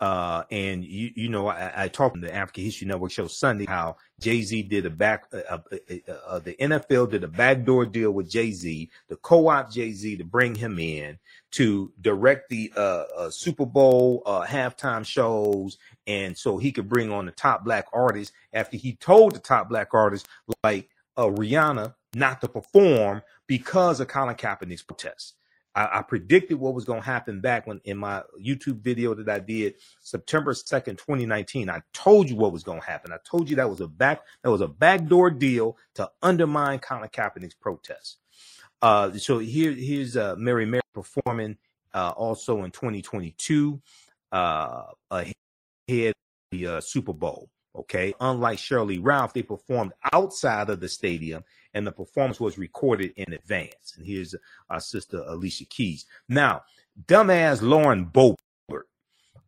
Uh, 0.00 0.44
and 0.50 0.82
you, 0.82 1.10
you 1.14 1.28
know, 1.28 1.48
I, 1.48 1.84
I 1.84 1.88
talked 1.88 2.14
on 2.14 2.22
the 2.22 2.34
African 2.34 2.64
History 2.64 2.86
Network 2.86 3.10
show 3.10 3.26
Sunday 3.26 3.66
how 3.66 3.96
Jay 4.18 4.40
Z 4.40 4.62
did 4.62 4.86
a 4.86 4.90
back, 4.90 5.26
uh, 5.32 5.40
uh, 5.50 5.58
uh, 5.70 6.12
uh, 6.26 6.38
the 6.38 6.54
NFL 6.54 7.10
did 7.10 7.22
a 7.22 7.28
backdoor 7.28 7.84
deal 7.84 8.10
with 8.10 8.30
Jay 8.30 8.50
Z, 8.50 8.90
the 9.08 9.16
co-op 9.16 9.70
Jay 9.70 9.92
Z 9.92 10.16
to 10.16 10.24
bring 10.24 10.54
him 10.54 10.78
in 10.78 11.18
to 11.52 11.92
direct 12.00 12.48
the 12.48 12.72
uh, 12.74 13.28
Super 13.28 13.66
Bowl 13.66 14.22
halftime 14.26 15.04
shows, 15.04 15.76
and 16.06 16.36
so 16.36 16.56
he 16.56 16.72
could 16.72 16.88
bring 16.88 17.12
on 17.12 17.26
the 17.26 17.32
top 17.32 17.62
black 17.64 17.86
artists. 17.92 18.34
After 18.54 18.78
he 18.78 18.94
told 18.94 19.34
the 19.34 19.38
top 19.38 19.68
black 19.68 19.92
artists 19.92 20.28
like 20.64 20.88
Rihanna 21.18 21.94
not 22.14 22.40
to 22.40 22.48
perform 22.48 23.22
because 23.46 24.00
of 24.00 24.08
Colin 24.08 24.34
Kaepernick's 24.34 24.82
protests. 24.82 25.34
I, 25.74 25.98
I 25.98 26.02
predicted 26.02 26.58
what 26.58 26.74
was 26.74 26.84
going 26.84 27.00
to 27.00 27.06
happen 27.06 27.40
back 27.40 27.66
when 27.66 27.80
in 27.84 27.98
my 27.98 28.22
YouTube 28.40 28.80
video 28.80 29.14
that 29.14 29.28
I 29.28 29.38
did 29.38 29.74
September 30.00 30.52
2nd, 30.52 30.98
2019. 30.98 31.70
I 31.70 31.82
told 31.92 32.28
you 32.28 32.36
what 32.36 32.52
was 32.52 32.62
going 32.62 32.80
to 32.80 32.86
happen. 32.86 33.12
I 33.12 33.18
told 33.24 33.48
you 33.48 33.56
that 33.56 33.70
was 33.70 33.80
a 33.80 33.88
back 33.88 34.22
that 34.42 34.50
was 34.50 34.60
a 34.60 34.68
backdoor 34.68 35.30
deal 35.30 35.76
to 35.94 36.10
undermine 36.22 36.78
Colin 36.78 37.08
Kaepernick's 37.08 37.54
protests. 37.54 38.16
Uh, 38.82 39.12
so 39.12 39.38
here, 39.38 39.72
here's 39.72 40.16
uh, 40.16 40.34
Mary 40.38 40.66
Mary 40.66 40.80
performing 40.94 41.56
uh, 41.94 42.12
also 42.16 42.64
in 42.64 42.70
2022 42.70 43.80
uh, 44.32 44.82
ahead 45.10 46.14
the 46.50 46.66
uh, 46.66 46.80
Super 46.80 47.12
Bowl. 47.12 47.48
Okay, 47.76 48.12
unlike 48.20 48.58
Sheryl 48.58 48.86
Lee 48.86 48.98
Ralph, 48.98 49.32
they 49.32 49.42
performed 49.42 49.92
outside 50.12 50.70
of 50.70 50.80
the 50.80 50.88
stadium 50.88 51.44
and 51.72 51.86
the 51.86 51.92
performance 51.92 52.40
was 52.40 52.58
recorded 52.58 53.12
in 53.16 53.32
advance. 53.32 53.94
And 53.96 54.04
here's 54.04 54.34
our 54.68 54.80
sister 54.80 55.22
Alicia 55.26 55.66
Keys. 55.66 56.06
Now, 56.28 56.62
dumbass 57.06 57.62
Lauren 57.62 58.06
Boebert, 58.06 58.82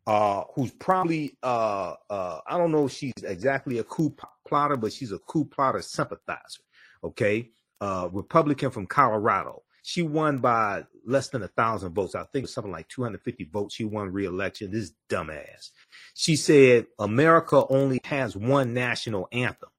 uh, 0.06 0.44
who's 0.54 0.70
probably 0.70 1.36
uh, 1.42 1.94
uh, 2.08 2.40
I 2.46 2.58
don't 2.58 2.72
know 2.72 2.86
if 2.86 2.92
she's 2.92 3.12
exactly 3.24 3.78
a 3.78 3.84
coup 3.84 4.14
plotter, 4.46 4.76
but 4.76 4.92
she's 4.92 5.12
a 5.12 5.18
coup 5.18 5.44
plotter 5.44 5.82
sympathizer. 5.82 6.62
Okay, 7.02 7.50
uh, 7.80 8.08
Republican 8.12 8.70
from 8.70 8.86
Colorado. 8.86 9.62
She 9.82 10.02
won 10.02 10.38
by 10.38 10.84
less 11.04 11.28
than 11.28 11.42
a 11.42 11.48
thousand 11.48 11.94
votes. 11.94 12.14
I 12.14 12.20
think 12.20 12.36
it 12.36 12.42
was 12.42 12.54
something 12.54 12.72
like 12.72 12.88
250 12.88 13.44
votes. 13.52 13.74
She 13.74 13.84
won 13.84 14.12
re-election. 14.12 14.70
This 14.70 14.92
dumbass. 15.08 15.70
She 16.14 16.36
said 16.36 16.86
America 16.98 17.64
only 17.68 18.00
has 18.04 18.36
one 18.36 18.74
national 18.74 19.28
anthem. 19.32 19.70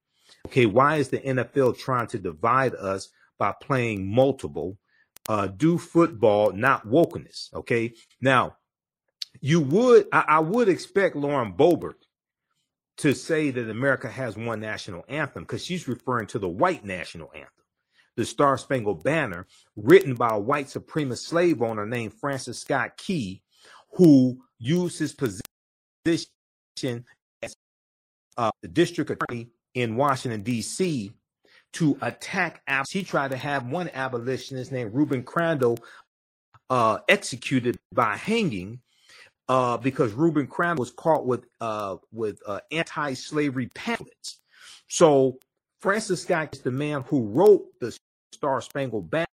Okay, 0.47 0.65
why 0.65 0.97
is 0.97 1.09
the 1.09 1.19
NFL 1.19 1.77
trying 1.79 2.07
to 2.07 2.19
divide 2.19 2.75
us 2.75 3.09
by 3.39 3.53
playing 3.61 4.13
multiple? 4.13 4.77
Uh, 5.29 5.47
do 5.47 5.77
football, 5.77 6.51
not 6.51 6.85
wokeness. 6.85 7.53
Okay, 7.53 7.93
now 8.19 8.57
you 9.39 9.61
would 9.61 10.07
I, 10.11 10.25
I 10.27 10.39
would 10.39 10.67
expect 10.67 11.15
Lauren 11.15 11.53
Boebert 11.53 11.95
to 12.97 13.13
say 13.13 13.49
that 13.49 13.69
America 13.69 14.09
has 14.09 14.37
one 14.37 14.59
national 14.59 15.03
anthem 15.07 15.43
because 15.43 15.63
she's 15.63 15.87
referring 15.87 16.27
to 16.27 16.39
the 16.39 16.49
white 16.49 16.85
national 16.85 17.31
anthem, 17.33 17.62
the 18.15 18.25
Star 18.25 18.57
Spangled 18.57 19.03
Banner, 19.03 19.47
written 19.75 20.13
by 20.15 20.29
a 20.29 20.39
white 20.39 20.67
supremacist 20.67 21.25
slave 21.25 21.61
owner 21.61 21.85
named 21.85 22.13
Francis 22.13 22.59
Scott 22.59 22.97
Key, 22.97 23.41
who 23.93 24.39
used 24.59 24.99
his 24.99 25.13
position 25.13 27.05
as 27.41 27.55
uh, 28.37 28.51
the 28.61 28.67
district 28.67 29.11
attorney 29.11 29.49
in 29.73 29.95
Washington, 29.95 30.43
D.C. 30.43 31.11
to 31.73 31.97
attack. 32.01 32.61
He 32.89 33.03
tried 33.03 33.31
to 33.31 33.37
have 33.37 33.67
one 33.67 33.89
abolitionist 33.93 34.71
named 34.71 34.93
Reuben 34.93 35.23
Crandall 35.23 35.79
uh, 36.69 36.99
executed 37.07 37.77
by 37.91 38.15
hanging 38.15 38.79
uh, 39.49 39.77
because 39.77 40.13
Reuben 40.13 40.47
Crandall 40.47 40.81
was 40.83 40.91
caught 40.91 41.25
with 41.25 41.45
uh, 41.61 41.97
with 42.11 42.39
uh, 42.45 42.59
anti-slavery 42.71 43.69
pamphlets. 43.75 44.39
So 44.87 45.39
Francis 45.83 46.21
Scott 46.21 46.55
is 46.55 46.61
the 46.61 46.71
man 46.71 47.01
who 47.09 47.23
wrote 47.23 47.65
the 47.81 47.93
Star 48.31 48.61
Spangled 48.61 49.11
Banner 49.11 49.27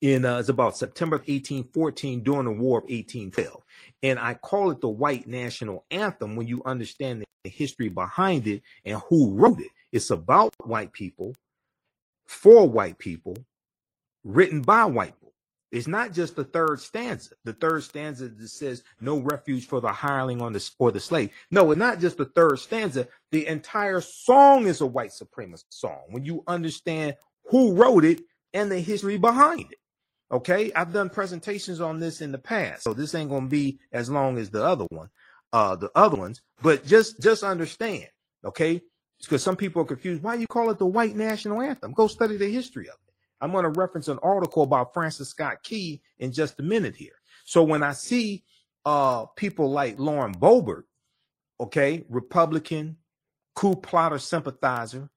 in 0.00 0.24
uh, 0.24 0.38
it's 0.38 0.48
about 0.48 0.76
September 0.76 1.18
1814 1.18 2.24
during 2.24 2.46
the 2.46 2.50
War 2.50 2.78
of 2.78 2.90
1812, 2.90 3.62
and 4.02 4.18
I 4.18 4.34
call 4.34 4.72
it 4.72 4.80
the 4.80 4.88
White 4.88 5.28
National 5.28 5.84
Anthem 5.92 6.34
when 6.34 6.48
you 6.48 6.60
understand 6.64 7.24
the 7.44 7.50
history 7.50 7.88
behind 7.88 8.48
it 8.48 8.64
and 8.84 9.00
who 9.08 9.32
wrote 9.34 9.60
it. 9.60 9.70
It's 9.92 10.10
about 10.10 10.52
white 10.64 10.92
people, 10.92 11.36
for 12.26 12.68
white 12.68 12.98
people, 12.98 13.36
written 14.24 14.60
by 14.60 14.86
white 14.86 15.14
people. 15.20 15.25
It's 15.76 15.86
not 15.86 16.14
just 16.14 16.36
the 16.36 16.44
third 16.44 16.80
stanza. 16.80 17.34
The 17.44 17.52
third 17.52 17.82
stanza 17.82 18.30
that 18.30 18.48
says 18.48 18.82
no 18.98 19.18
refuge 19.18 19.66
for 19.66 19.78
the 19.82 19.92
hireling 19.92 20.40
on 20.40 20.54
the 20.54 20.70
or 20.78 20.90
the 20.90 21.00
slave. 21.00 21.32
No, 21.50 21.70
it's 21.70 21.78
not 21.78 22.00
just 22.00 22.16
the 22.16 22.24
third 22.24 22.60
stanza. 22.60 23.08
The 23.30 23.46
entire 23.46 24.00
song 24.00 24.66
is 24.66 24.80
a 24.80 24.86
white 24.86 25.10
supremacist 25.10 25.64
song. 25.68 26.00
When 26.08 26.24
you 26.24 26.42
understand 26.46 27.16
who 27.50 27.74
wrote 27.74 28.06
it 28.06 28.22
and 28.54 28.72
the 28.72 28.80
history 28.80 29.18
behind 29.18 29.70
it. 29.70 29.78
Okay, 30.32 30.72
I've 30.72 30.94
done 30.94 31.10
presentations 31.10 31.82
on 31.82 32.00
this 32.00 32.22
in 32.22 32.32
the 32.32 32.38
past, 32.38 32.82
so 32.82 32.94
this 32.94 33.14
ain't 33.14 33.28
gonna 33.28 33.46
be 33.46 33.78
as 33.92 34.08
long 34.08 34.38
as 34.38 34.48
the 34.48 34.64
other 34.64 34.86
one, 34.88 35.10
uh, 35.52 35.76
the 35.76 35.90
other 35.94 36.16
ones. 36.16 36.40
But 36.62 36.86
just 36.86 37.20
just 37.20 37.42
understand, 37.42 38.08
okay? 38.46 38.80
Because 39.20 39.42
some 39.42 39.56
people 39.56 39.82
are 39.82 39.86
confused. 39.86 40.22
Why 40.22 40.36
you 40.36 40.46
call 40.46 40.70
it 40.70 40.78
the 40.78 40.86
white 40.86 41.16
national 41.16 41.60
anthem? 41.60 41.92
Go 41.92 42.06
study 42.06 42.38
the 42.38 42.50
history 42.50 42.88
of 42.88 42.94
it. 42.94 43.05
I'm 43.40 43.52
going 43.52 43.64
to 43.64 43.80
reference 43.80 44.08
an 44.08 44.18
article 44.22 44.62
about 44.62 44.94
Francis 44.94 45.28
Scott 45.28 45.62
Key 45.62 46.02
in 46.18 46.32
just 46.32 46.58
a 46.60 46.62
minute 46.62 46.96
here. 46.96 47.20
So 47.44 47.62
when 47.62 47.82
I 47.82 47.92
see 47.92 48.44
uh, 48.84 49.26
people 49.36 49.70
like 49.70 49.98
Lauren 49.98 50.34
Boebert, 50.34 50.84
okay, 51.60 52.04
Republican, 52.08 52.96
coup 53.54 53.76
plotter 53.76 54.18
sympathizer, 54.18 55.08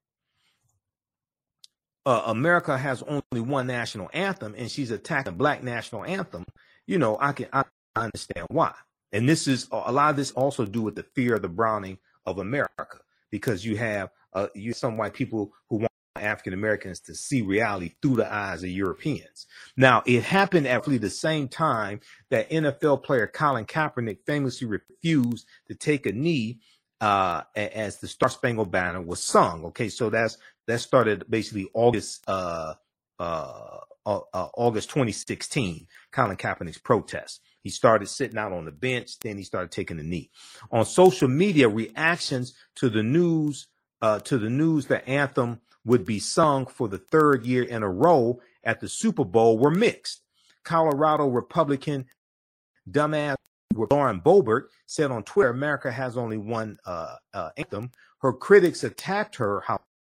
uh, 2.06 2.22
America 2.26 2.76
has 2.76 3.02
only 3.02 3.40
one 3.40 3.66
national 3.66 4.10
anthem, 4.12 4.54
and 4.56 4.70
she's 4.70 4.90
attacking 4.90 5.34
black 5.34 5.62
national 5.62 6.04
anthem. 6.04 6.44
You 6.86 6.98
know, 6.98 7.18
I 7.20 7.32
can 7.32 7.48
I 7.52 7.64
understand 7.94 8.46
why. 8.50 8.72
And 9.12 9.28
this 9.28 9.46
is 9.46 9.68
a 9.70 9.92
lot 9.92 10.10
of 10.10 10.16
this 10.16 10.32
also 10.32 10.64
do 10.64 10.82
with 10.82 10.94
the 10.94 11.02
fear 11.02 11.34
of 11.34 11.42
the 11.42 11.48
browning 11.48 11.98
of 12.26 12.38
America, 12.38 13.00
because 13.30 13.64
you 13.64 13.76
have 13.76 14.10
uh, 14.32 14.48
you 14.54 14.72
some 14.72 14.96
white 14.96 15.14
people 15.14 15.52
who 15.68 15.76
want 15.76 15.89
African 16.20 16.52
Americans 16.52 17.00
to 17.00 17.14
see 17.14 17.42
reality 17.42 17.94
through 18.00 18.16
the 18.16 18.32
eyes 18.32 18.62
of 18.62 18.70
Europeans. 18.70 19.46
Now, 19.76 20.02
it 20.06 20.22
happened 20.22 20.66
at 20.66 20.86
really 20.86 20.98
the 20.98 21.10
same 21.10 21.48
time 21.48 22.00
that 22.30 22.50
NFL 22.50 23.02
player 23.02 23.26
Colin 23.26 23.64
Kaepernick 23.64 24.18
famously 24.26 24.66
refused 24.66 25.46
to 25.68 25.74
take 25.74 26.06
a 26.06 26.12
knee 26.12 26.60
uh, 27.00 27.42
as 27.56 27.98
the 27.98 28.08
Star 28.08 28.28
Spangled 28.28 28.70
Banner 28.70 29.00
was 29.00 29.22
sung. 29.22 29.64
Okay, 29.66 29.88
so 29.88 30.10
that's 30.10 30.36
that 30.66 30.80
started 30.80 31.24
basically 31.28 31.68
August 31.72 32.22
uh, 32.28 32.74
uh, 33.18 33.78
uh, 34.06 34.20
uh 34.32 34.48
August 34.54 34.90
2016. 34.90 35.86
Colin 36.12 36.36
Kaepernick's 36.36 36.78
protest. 36.78 37.40
He 37.62 37.70
started 37.70 38.08
sitting 38.08 38.38
out 38.38 38.52
on 38.52 38.64
the 38.64 38.72
bench, 38.72 39.18
then 39.18 39.36
he 39.36 39.44
started 39.44 39.70
taking 39.70 39.98
the 39.98 40.02
knee. 40.02 40.30
On 40.72 40.84
social 40.84 41.28
media, 41.28 41.68
reactions 41.68 42.54
to 42.76 42.88
the 42.88 43.02
news 43.02 43.68
uh, 44.02 44.18
to 44.20 44.38
the 44.38 44.50
news 44.50 44.86
the 44.86 45.06
anthem 45.08 45.60
would 45.84 46.04
be 46.04 46.18
sung 46.18 46.66
for 46.66 46.88
the 46.88 46.98
third 46.98 47.44
year 47.46 47.62
in 47.62 47.82
a 47.82 47.88
row 47.88 48.40
at 48.64 48.80
the 48.80 48.88
Super 48.88 49.24
Bowl 49.24 49.58
were 49.58 49.70
mixed. 49.70 50.22
Colorado 50.64 51.26
Republican 51.26 52.06
dumbass 52.90 53.36
Lauren 53.74 54.20
Boebert 54.20 54.64
said 54.86 55.10
on 55.10 55.22
Twitter, 55.22 55.50
America 55.50 55.90
has 55.90 56.16
only 56.16 56.36
one 56.36 56.78
uh, 56.84 57.16
uh, 57.32 57.50
anthem. 57.56 57.90
Her 58.18 58.32
critics 58.32 58.84
attacked 58.84 59.36
her, 59.36 59.62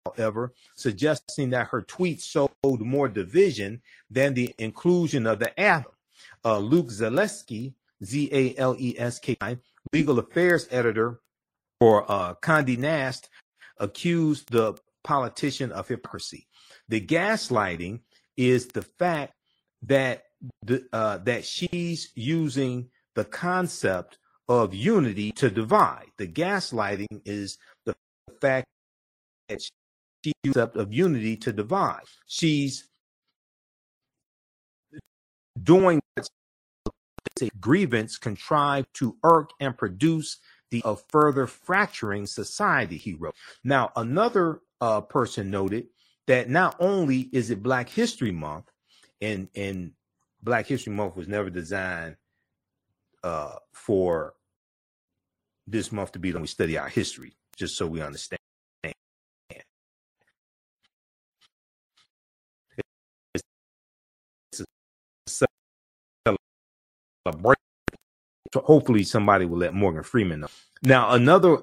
however, 0.07 0.53
suggesting 0.77 1.51
that 1.51 1.69
her 1.69 1.83
tweets 1.83 2.23
showed 2.23 2.51
more 2.81 3.09
division 3.09 3.81
than 4.11 4.35
the 4.35 4.55
inclusion 4.59 5.27
of 5.27 5.39
the 5.39 5.59
anthem. 5.59 5.93
Uh, 6.45 6.59
Luke 6.59 6.89
Zaleski, 6.89 7.73
Z 8.05 8.29
A 8.33 8.55
L 8.59 8.77
E 8.79 8.95
S 8.99 9.19
K 9.19 9.37
I, 9.41 9.57
legal 9.93 10.19
affairs 10.19 10.69
editor 10.71 11.21
for 11.81 12.11
uh, 12.11 12.35
Condé 12.35 12.77
Nast, 12.77 13.29
accused 13.79 14.53
the 14.53 14.75
politician 15.05 15.71
of 15.73 15.89
hypocrisy. 15.89 16.49
The 16.89 17.01
gaslighting 17.01 18.01
is 18.37 18.67
the 18.69 18.83
fact 18.83 19.35
that 19.83 20.25
the, 20.63 20.85
uh, 20.93 21.19
that 21.19 21.45
she's 21.45 22.11
using 22.15 22.89
the 23.15 23.25
concept 23.25 24.19
of 24.49 24.75
unity 24.75 25.33
to 25.33 25.51
divide. 25.51 26.07
The 26.19 26.27
gaslighting 26.27 27.23
is 27.25 27.59
the 27.87 27.95
fact 28.41 28.67
that 29.49 29.63
she 29.63 30.33
concept 30.43 30.77
of 30.77 30.93
unity 30.93 31.37
to 31.37 31.53
divide. 31.53 32.05
She's 32.27 32.89
doing 35.63 36.01
a 36.17 37.49
grievance 37.61 38.17
contrived 38.17 38.89
to 38.95 39.17
irk 39.25 39.51
and 39.61 39.77
produce 39.77 40.39
the 40.71 40.83
of 40.83 41.03
further 41.09 41.47
fracturing 41.47 42.27
society. 42.27 42.97
He 42.97 43.15
wrote. 43.15 43.35
Now 43.63 43.93
another 43.97 44.61
uh, 44.81 45.01
person 45.01 45.51
noted 45.51 45.87
that 46.27 46.49
not 46.49 46.77
only 46.81 47.29
is 47.33 47.51
it 47.51 47.63
Black 47.63 47.89
History 47.89 48.33
Month, 48.33 48.71
and 49.21 49.49
and 49.55 49.93
Black 50.43 50.67
History 50.67 50.93
Month 50.93 51.17
was 51.17 51.29
never 51.29 51.51
designed 51.51 52.17
uh, 53.23 53.57
for 53.73 54.35
this 55.67 55.93
month 55.93 56.13
to 56.13 56.19
be 56.19 56.33
when 56.33 56.43
we 56.43 56.49
study 56.49 56.77
our 56.77 56.89
history, 56.89 57.37
just 57.57 57.77
so 57.77 57.87
we 57.87 58.03
understand. 58.03 58.39
hopefully 68.63 69.03
somebody 69.03 69.47
will 69.47 69.59
let 69.59 69.75
Morgan 69.75 70.03
Freeman 70.03 70.41
know. 70.41 70.49
Now 70.83 71.11
another 71.11 71.59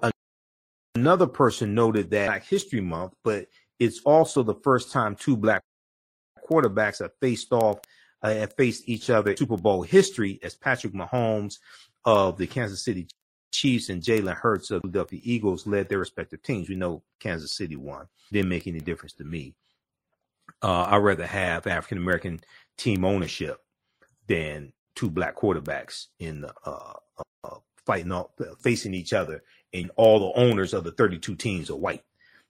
Another 0.95 1.27
person 1.27 1.73
noted 1.73 2.09
that 2.11 2.27
Black 2.27 2.45
History 2.45 2.81
Month, 2.81 3.13
but 3.23 3.47
it's 3.79 4.01
also 4.01 4.43
the 4.43 4.55
first 4.55 4.91
time 4.91 5.15
two 5.15 5.37
black 5.37 5.63
quarterbacks 6.49 6.99
have 6.99 7.11
faced 7.21 7.51
off, 7.53 7.79
uh, 8.21 8.33
have 8.33 8.53
faced 8.55 8.87
each 8.87 9.09
other 9.09 9.31
in 9.31 9.37
Super 9.37 9.57
Bowl 9.57 9.83
history 9.83 10.39
as 10.43 10.55
Patrick 10.55 10.93
Mahomes 10.93 11.59
of 12.03 12.37
the 12.37 12.47
Kansas 12.47 12.83
City 12.83 13.07
Chiefs 13.51 13.89
and 13.89 14.01
Jalen 14.01 14.35
Hurts 14.35 14.71
of 14.71 14.81
the 14.81 14.87
Philadelphia 14.87 15.19
Eagles 15.23 15.65
led 15.65 15.89
their 15.89 15.99
respective 15.99 16.41
teams. 16.41 16.69
We 16.69 16.75
know 16.75 17.03
Kansas 17.19 17.53
City 17.53 17.75
won. 17.75 18.07
Didn't 18.31 18.49
make 18.49 18.67
any 18.67 18.79
difference 18.79 19.13
to 19.13 19.23
me. 19.23 19.55
Uh, 20.61 20.87
I'd 20.89 20.97
rather 20.97 21.25
have 21.25 21.67
African 21.67 21.97
American 21.97 22.41
team 22.77 23.05
ownership 23.05 23.59
than 24.27 24.73
two 24.95 25.09
black 25.09 25.37
quarterbacks 25.37 26.07
in 26.19 26.45
uh, 26.65 26.93
uh, 27.43 27.55
fighting 27.85 28.11
off, 28.11 28.31
facing 28.59 28.93
each 28.93 29.13
other 29.13 29.43
and 29.73 29.91
all 29.95 30.19
the 30.19 30.39
owners 30.39 30.73
of 30.73 30.83
the 30.83 30.91
32 30.91 31.35
teams 31.35 31.69
are 31.69 31.75
white. 31.75 32.03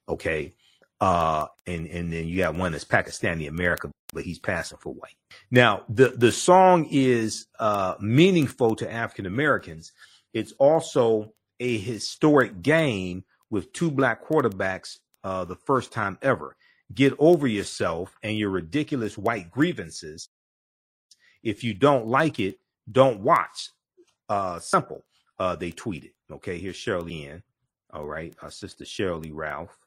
Okay. 0.08 0.54
Uh, 1.00 1.48
and, 1.66 1.88
and 1.88 2.12
then 2.14 2.28
you 2.28 2.38
got 2.38 2.56
one 2.56 2.72
that's 2.74 2.86
Pakistani 2.86 3.48
American, 3.48 3.92
but 4.14 4.24
he's 4.24 4.40
passing 4.40 4.78
for 4.78 4.94
white. 4.94 5.16
Now, 5.50 5.84
the, 5.90 6.10
the 6.10 6.32
song 6.32 6.88
is, 6.92 7.48
uh, 7.60 7.96
meaningful 8.00 8.76
to 8.78 8.92
African 8.92 9.26
Americans. 9.26 9.92
It's 10.34 10.52
also 10.54 11.34
a 11.60 11.78
historic 11.78 12.62
game 12.62 13.24
with 13.50 13.74
two 13.74 13.92
black 13.92 14.26
quarterbacks, 14.28 15.00
uh, 15.24 15.46
the 15.46 15.56
first 15.56 15.92
time 15.92 16.18
ever. 16.22 16.56
get 16.94 17.14
over 17.20 17.48
yourself 17.48 18.16
and 18.24 18.38
your 18.38 18.50
ridiculous 18.50 19.18
white 19.18 19.50
grievances. 19.52 20.30
If 21.44 21.64
you 21.64 21.74
don't 21.74 22.08
like 22.08 22.40
it, 22.40 22.60
don't 22.92 23.22
watch. 23.22 23.70
Uh, 24.30 24.60
simple. 24.60 25.04
Uh, 25.40 25.56
they 25.56 25.72
tweeted. 25.72 26.12
Okay, 26.32 26.58
here's 26.58 26.78
Sheryl 26.78 27.06
Lee. 27.06 27.30
All 27.94 28.06
right, 28.06 28.34
our 28.42 28.52
sister 28.52 28.86
Sheryl 28.86 29.30
Ralph. 29.34 29.78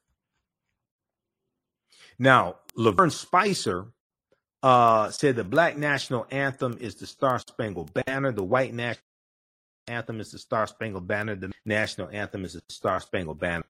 Now, 2.18 2.56
Lavern 2.76 3.10
Spicer 3.10 3.86
uh, 4.62 5.10
said 5.10 5.36
the 5.36 5.44
black 5.44 5.76
national 5.76 6.26
anthem 6.30 6.78
is 6.80 6.94
the 6.96 7.06
Star 7.06 7.38
Spangled 7.38 7.92
Banner. 7.92 8.32
The 8.32 8.44
white 8.44 8.74
national 8.74 9.04
anthem 9.88 10.20
is 10.20 10.32
the 10.32 10.38
Star 10.38 10.66
Spangled 10.66 11.06
Banner. 11.06 11.34
The 11.34 11.52
national 11.64 12.08
anthem 12.10 12.44
is 12.44 12.54
the 12.54 12.62
Star 12.68 13.00
Spangled 13.00 13.40
Banner. 13.40 13.64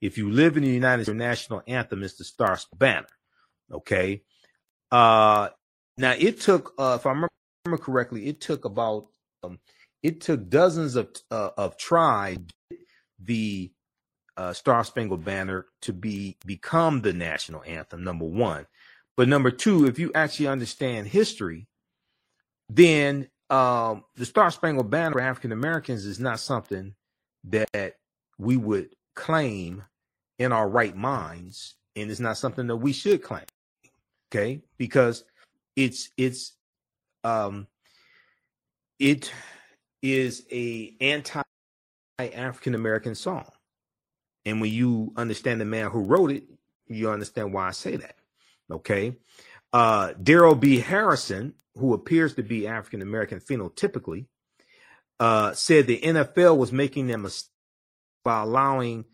If 0.00 0.18
you 0.18 0.30
live 0.30 0.56
in 0.56 0.62
the 0.62 0.70
United 0.70 1.04
States, 1.04 1.16
national 1.16 1.62
anthem 1.66 2.02
is 2.02 2.16
the 2.16 2.24
Star 2.24 2.56
Spangled 2.56 2.78
Banner. 2.78 3.06
Okay. 3.72 4.22
Uh, 4.90 5.48
now 5.96 6.12
it 6.12 6.40
took, 6.40 6.74
uh, 6.78 6.98
if 7.00 7.06
I 7.06 7.10
remember 7.10 7.30
correctly, 7.78 8.26
it 8.26 8.40
took 8.40 8.64
about, 8.64 9.06
um, 9.42 9.58
it 10.04 10.20
took 10.20 10.48
dozens 10.50 10.94
of 10.94 11.08
uh, 11.30 11.50
of 11.56 11.76
tries 11.78 12.38
the 13.18 13.72
uh, 14.36 14.52
Star 14.52 14.84
Spangled 14.84 15.24
Banner 15.24 15.66
to 15.82 15.92
be 15.92 16.36
become 16.46 17.00
the 17.00 17.14
national 17.14 17.64
anthem. 17.66 18.04
Number 18.04 18.26
one, 18.26 18.66
but 19.16 19.28
number 19.28 19.50
two, 19.50 19.86
if 19.86 19.98
you 19.98 20.12
actually 20.14 20.48
understand 20.48 21.08
history, 21.08 21.66
then 22.68 23.28
um, 23.48 24.04
the 24.14 24.26
Star 24.26 24.50
Spangled 24.50 24.90
Banner 24.90 25.12
for 25.12 25.20
African 25.22 25.52
Americans 25.52 26.04
is 26.04 26.20
not 26.20 26.38
something 26.38 26.94
that 27.44 27.96
we 28.38 28.58
would 28.58 28.90
claim 29.16 29.84
in 30.38 30.52
our 30.52 30.68
right 30.68 30.94
minds, 30.94 31.76
and 31.96 32.10
it's 32.10 32.20
not 32.20 32.36
something 32.36 32.66
that 32.66 32.76
we 32.76 32.92
should 32.92 33.22
claim. 33.22 33.44
Okay, 34.30 34.60
because 34.76 35.24
it's 35.76 36.10
it's 36.18 36.52
um 37.22 37.68
it 38.98 39.32
is 40.04 40.44
a 40.52 40.94
anti 41.00 41.42
African 42.18 42.74
American 42.74 43.14
song. 43.14 43.46
And 44.44 44.60
when 44.60 44.70
you 44.70 45.12
understand 45.16 45.60
the 45.60 45.64
man 45.64 45.90
who 45.90 46.00
wrote 46.00 46.30
it, 46.30 46.44
you 46.86 47.10
understand 47.10 47.54
why 47.54 47.68
I 47.68 47.70
say 47.70 47.96
that. 47.96 48.16
Okay. 48.70 49.16
Uh, 49.72 50.12
Darrell 50.22 50.54
B. 50.54 50.78
Harrison, 50.78 51.54
who 51.74 51.94
appears 51.94 52.34
to 52.34 52.42
be 52.42 52.68
African 52.68 53.00
American 53.00 53.40
phenotypically, 53.40 54.26
uh, 55.18 55.52
said 55.54 55.86
the 55.86 56.00
NFL 56.00 56.58
was 56.58 56.70
making 56.70 57.06
them 57.06 57.26
by 58.22 58.42
allowing 58.42 59.06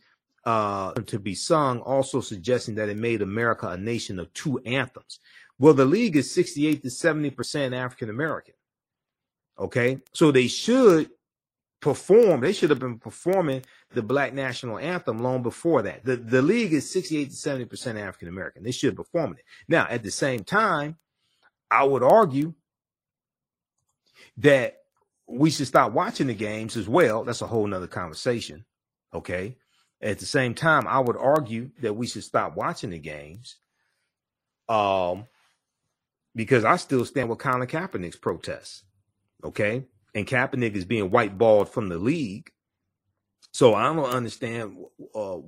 uh, 0.44 0.92
to 0.92 1.18
be 1.20 1.34
sung, 1.34 1.80
also 1.80 2.20
suggesting 2.20 2.74
that 2.74 2.88
it 2.88 2.96
made 2.96 3.22
America 3.22 3.68
a 3.68 3.76
nation 3.76 4.18
of 4.18 4.32
two 4.32 4.58
anthems. 4.66 5.20
Well, 5.58 5.74
the 5.74 5.84
league 5.84 6.16
is 6.16 6.32
68 6.32 6.82
to 6.82 6.88
70% 6.88 7.74
African 7.76 8.10
American. 8.10 8.54
Okay. 9.60 9.98
So 10.14 10.32
they 10.32 10.48
should 10.48 11.10
perform. 11.80 12.40
They 12.40 12.52
should 12.52 12.70
have 12.70 12.78
been 12.78 12.98
performing 12.98 13.62
the 13.92 14.02
Black 14.02 14.32
National 14.32 14.78
Anthem 14.78 15.18
long 15.18 15.42
before 15.42 15.82
that. 15.82 16.04
The 16.04 16.16
the 16.16 16.42
league 16.42 16.72
is 16.72 16.90
68 16.90 17.30
to 17.30 17.36
70 17.36 17.64
percent 17.66 17.98
African 17.98 18.28
American. 18.28 18.62
They 18.62 18.72
should 18.72 18.96
perform 18.96 19.34
it. 19.34 19.44
Now, 19.68 19.86
at 19.88 20.02
the 20.02 20.10
same 20.10 20.44
time, 20.44 20.96
I 21.70 21.84
would 21.84 22.02
argue 22.02 22.54
that 24.38 24.78
we 25.26 25.50
should 25.50 25.66
stop 25.66 25.92
watching 25.92 26.26
the 26.26 26.34
games 26.34 26.76
as 26.76 26.88
well. 26.88 27.24
That's 27.24 27.42
a 27.42 27.46
whole 27.46 27.66
nother 27.66 27.86
conversation. 27.86 28.64
Okay. 29.14 29.56
At 30.02 30.18
the 30.18 30.26
same 30.26 30.54
time, 30.54 30.86
I 30.88 30.98
would 30.98 31.16
argue 31.16 31.70
that 31.82 31.94
we 31.94 32.06
should 32.06 32.24
stop 32.24 32.56
watching 32.56 32.90
the 32.90 32.98
games. 32.98 33.56
Um, 34.68 35.26
because 36.34 36.64
I 36.64 36.76
still 36.76 37.04
stand 37.04 37.28
with 37.28 37.38
Colin 37.38 37.66
Kaepernick's 37.68 38.16
protests. 38.16 38.84
Okay 39.44 39.84
and 40.14 40.26
Kaepernick 40.26 40.74
is 40.74 40.84
being 40.84 41.10
whiteballed 41.10 41.68
from 41.68 41.88
the 41.88 41.98
league. 41.98 42.50
So 43.52 43.74
I 43.74 43.92
don't 43.92 44.04
understand 44.04 44.76
uh, 45.14 45.38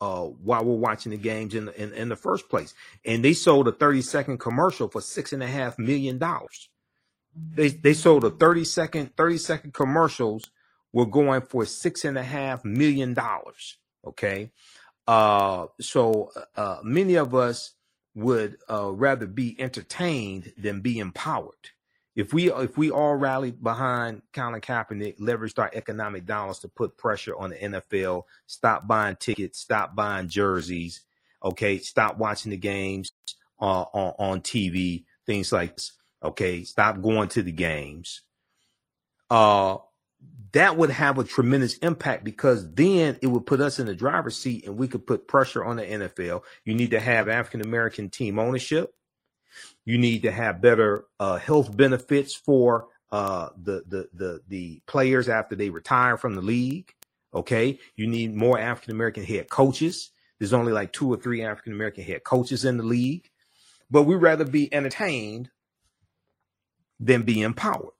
uh, 0.00 0.24
why 0.24 0.60
we're 0.62 0.74
watching 0.74 1.10
the 1.10 1.18
games 1.18 1.54
in, 1.54 1.68
in, 1.70 1.92
in 1.92 2.08
the 2.08 2.16
first 2.16 2.48
place. 2.48 2.74
And 3.04 3.24
they 3.24 3.34
sold 3.34 3.68
a 3.68 3.72
30 3.72 4.02
second 4.02 4.38
commercial 4.38 4.88
for 4.88 5.00
six 5.00 5.32
and 5.32 5.42
a 5.42 5.46
half 5.46 5.78
million 5.78 6.18
dollars. 6.18 6.68
They 7.34 7.68
they 7.68 7.94
sold 7.94 8.24
a 8.24 8.30
30 8.30 8.64
second 8.64 9.16
30 9.16 9.38
second 9.38 9.74
commercials 9.74 10.50
were 10.92 11.06
going 11.06 11.42
for 11.42 11.64
six 11.64 12.04
and 12.04 12.18
a 12.18 12.22
half 12.22 12.64
million 12.64 13.14
dollars. 13.14 13.78
Okay, 14.04 14.50
uh, 15.06 15.66
so 15.80 16.30
uh, 16.56 16.78
many 16.82 17.14
of 17.14 17.34
us 17.34 17.74
would 18.14 18.58
uh, 18.68 18.90
rather 18.90 19.26
be 19.26 19.58
entertained 19.58 20.52
than 20.58 20.80
be 20.80 20.98
empowered. 20.98 21.70
If 22.14 22.34
we 22.34 22.52
if 22.52 22.76
we 22.76 22.90
all 22.90 23.14
rally 23.14 23.52
behind 23.52 24.22
Colin 24.32 24.60
Kaepernick, 24.60 25.18
leveraged 25.18 25.58
our 25.58 25.70
economic 25.72 26.26
dollars 26.26 26.58
to 26.60 26.68
put 26.68 26.98
pressure 26.98 27.34
on 27.36 27.50
the 27.50 27.56
NFL, 27.56 28.24
stop 28.46 28.86
buying 28.86 29.16
tickets, 29.16 29.58
stop 29.58 29.94
buying 29.94 30.28
jerseys, 30.28 31.02
okay, 31.42 31.78
stop 31.78 32.18
watching 32.18 32.50
the 32.50 32.58
games 32.58 33.12
uh, 33.60 33.84
on 33.94 34.14
on 34.18 34.40
TV, 34.42 35.04
things 35.24 35.52
like 35.52 35.76
this, 35.76 35.92
okay, 36.22 36.64
stop 36.64 37.00
going 37.00 37.28
to 37.30 37.42
the 37.42 37.52
games. 37.52 38.22
Uh, 39.30 39.78
that 40.52 40.76
would 40.76 40.90
have 40.90 41.18
a 41.18 41.24
tremendous 41.24 41.78
impact 41.78 42.24
because 42.24 42.70
then 42.74 43.18
it 43.22 43.26
would 43.26 43.46
put 43.46 43.60
us 43.60 43.78
in 43.78 43.86
the 43.86 43.94
driver's 43.94 44.36
seat 44.36 44.66
and 44.66 44.76
we 44.76 44.86
could 44.86 45.06
put 45.06 45.26
pressure 45.26 45.64
on 45.64 45.76
the 45.76 45.82
NFL. 45.82 46.42
You 46.64 46.74
need 46.74 46.90
to 46.90 47.00
have 47.00 47.28
African 47.28 47.62
American 47.62 48.10
team 48.10 48.38
ownership. 48.38 48.94
You 49.84 49.98
need 49.98 50.22
to 50.22 50.30
have 50.30 50.60
better 50.60 51.06
uh, 51.18 51.38
health 51.38 51.76
benefits 51.76 52.34
for 52.34 52.88
uh, 53.10 53.50
the, 53.62 53.82
the 53.86 54.08
the 54.14 54.40
the 54.48 54.82
players 54.86 55.28
after 55.28 55.54
they 55.54 55.70
retire 55.70 56.16
from 56.16 56.34
the 56.34 56.42
league. 56.42 56.92
Okay, 57.34 57.78
you 57.96 58.06
need 58.06 58.34
more 58.34 58.58
African 58.58 58.92
American 58.94 59.24
head 59.24 59.50
coaches. 59.50 60.10
There's 60.38 60.52
only 60.52 60.72
like 60.72 60.92
two 60.92 61.12
or 61.12 61.16
three 61.16 61.42
African 61.42 61.72
American 61.72 62.04
head 62.04 62.24
coaches 62.24 62.64
in 62.64 62.76
the 62.76 62.82
league, 62.82 63.30
but 63.90 64.02
we'd 64.02 64.16
rather 64.16 64.44
be 64.44 64.72
entertained 64.72 65.50
than 66.98 67.22
be 67.22 67.42
empowered. 67.42 67.92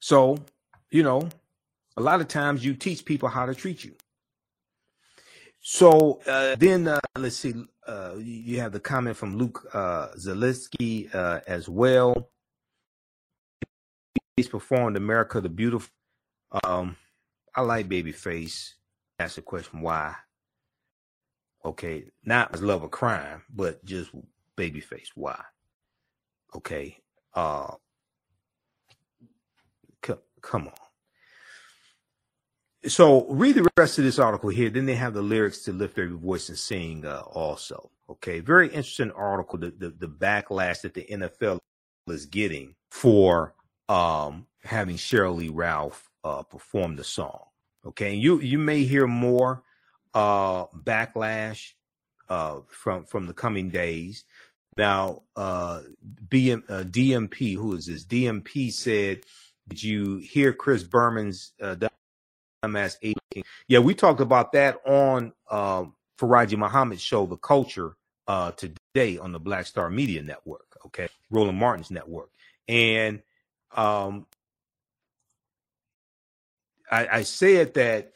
So, 0.00 0.38
you 0.90 1.02
know, 1.02 1.28
a 1.96 2.00
lot 2.00 2.20
of 2.20 2.28
times 2.28 2.64
you 2.64 2.74
teach 2.74 3.04
people 3.04 3.28
how 3.28 3.46
to 3.46 3.54
treat 3.54 3.84
you. 3.84 3.94
So 5.68 6.20
uh, 6.28 6.54
then 6.54 6.86
uh, 6.86 7.00
let's 7.18 7.38
see. 7.38 7.52
Uh, 7.84 8.14
you 8.18 8.60
have 8.60 8.70
the 8.70 8.78
comment 8.78 9.16
from 9.16 9.36
Luke 9.36 9.68
uh, 9.74 10.10
Zaleski 10.16 11.12
uh, 11.12 11.40
as 11.44 11.68
well. 11.68 12.30
He's 14.36 14.46
performed 14.46 14.96
"America 14.96 15.40
the 15.40 15.48
Beautiful." 15.48 15.90
Um, 16.62 16.94
I 17.52 17.62
like 17.62 17.88
Babyface. 17.88 18.74
Ask 19.18 19.34
the 19.34 19.42
question 19.42 19.80
why. 19.80 20.14
Okay, 21.64 22.04
not 22.24 22.54
as 22.54 22.62
love 22.62 22.84
of 22.84 22.92
crime, 22.92 23.42
but 23.52 23.84
just 23.84 24.12
Babyface. 24.56 25.08
Why? 25.16 25.42
Okay. 26.54 26.96
Uh, 27.34 27.74
c- 30.06 30.14
come 30.42 30.68
on 30.68 30.85
so 32.88 33.26
read 33.28 33.56
the 33.56 33.68
rest 33.76 33.98
of 33.98 34.04
this 34.04 34.18
article 34.18 34.50
here. 34.50 34.70
Then 34.70 34.86
they 34.86 34.94
have 34.94 35.14
the 35.14 35.22
lyrics 35.22 35.64
to 35.64 35.72
lift 35.72 35.98
every 35.98 36.16
voice 36.16 36.48
and 36.48 36.58
sing 36.58 37.04
uh, 37.04 37.22
also. 37.26 37.90
Okay, 38.08 38.40
very 38.40 38.68
interesting 38.68 39.10
article. 39.12 39.58
The, 39.58 39.70
the, 39.70 39.90
the 39.90 40.08
backlash 40.08 40.82
that 40.82 40.94
the 40.94 41.06
NFL 41.10 41.58
is 42.08 42.26
getting 42.26 42.74
for 42.90 43.54
um, 43.88 44.46
having 44.62 44.96
Sheryl 44.96 45.50
Ralph 45.52 46.10
uh, 46.24 46.42
perform 46.42 46.96
the 46.96 47.04
song. 47.04 47.40
Okay, 47.84 48.14
and 48.14 48.22
you 48.22 48.40
you 48.40 48.58
may 48.58 48.84
hear 48.84 49.06
more 49.06 49.62
uh, 50.14 50.66
backlash 50.66 51.72
uh, 52.28 52.60
from 52.68 53.04
from 53.04 53.26
the 53.26 53.34
coming 53.34 53.68
days. 53.70 54.24
Now, 54.76 55.22
uh, 55.36 55.82
BM, 56.28 56.62
uh, 56.68 56.82
DMP, 56.84 57.54
who 57.54 57.74
is 57.74 57.86
this? 57.86 58.04
DMP 58.04 58.72
said, 58.72 59.22
"Did 59.68 59.82
you 59.82 60.16
hear 60.16 60.52
Chris 60.52 60.82
Berman's 60.82 61.52
uh, 61.62 61.76
Yeah, 63.68 63.80
we 63.80 63.94
talked 63.94 64.20
about 64.20 64.52
that 64.52 64.78
on 64.86 65.32
um, 65.50 65.94
Farajii 66.18 66.58
Muhammad's 66.58 67.02
show, 67.02 67.26
The 67.26 67.36
Culture, 67.36 67.96
uh, 68.26 68.52
today 68.52 69.18
on 69.18 69.32
the 69.32 69.38
Black 69.38 69.66
Star 69.66 69.90
Media 69.90 70.22
Network. 70.22 70.62
Okay, 70.86 71.08
Roland 71.30 71.58
Martin's 71.58 71.90
network, 71.90 72.30
and 72.68 73.20
um, 73.74 74.26
I, 76.90 77.08
I 77.08 77.22
said 77.22 77.74
that 77.74 78.12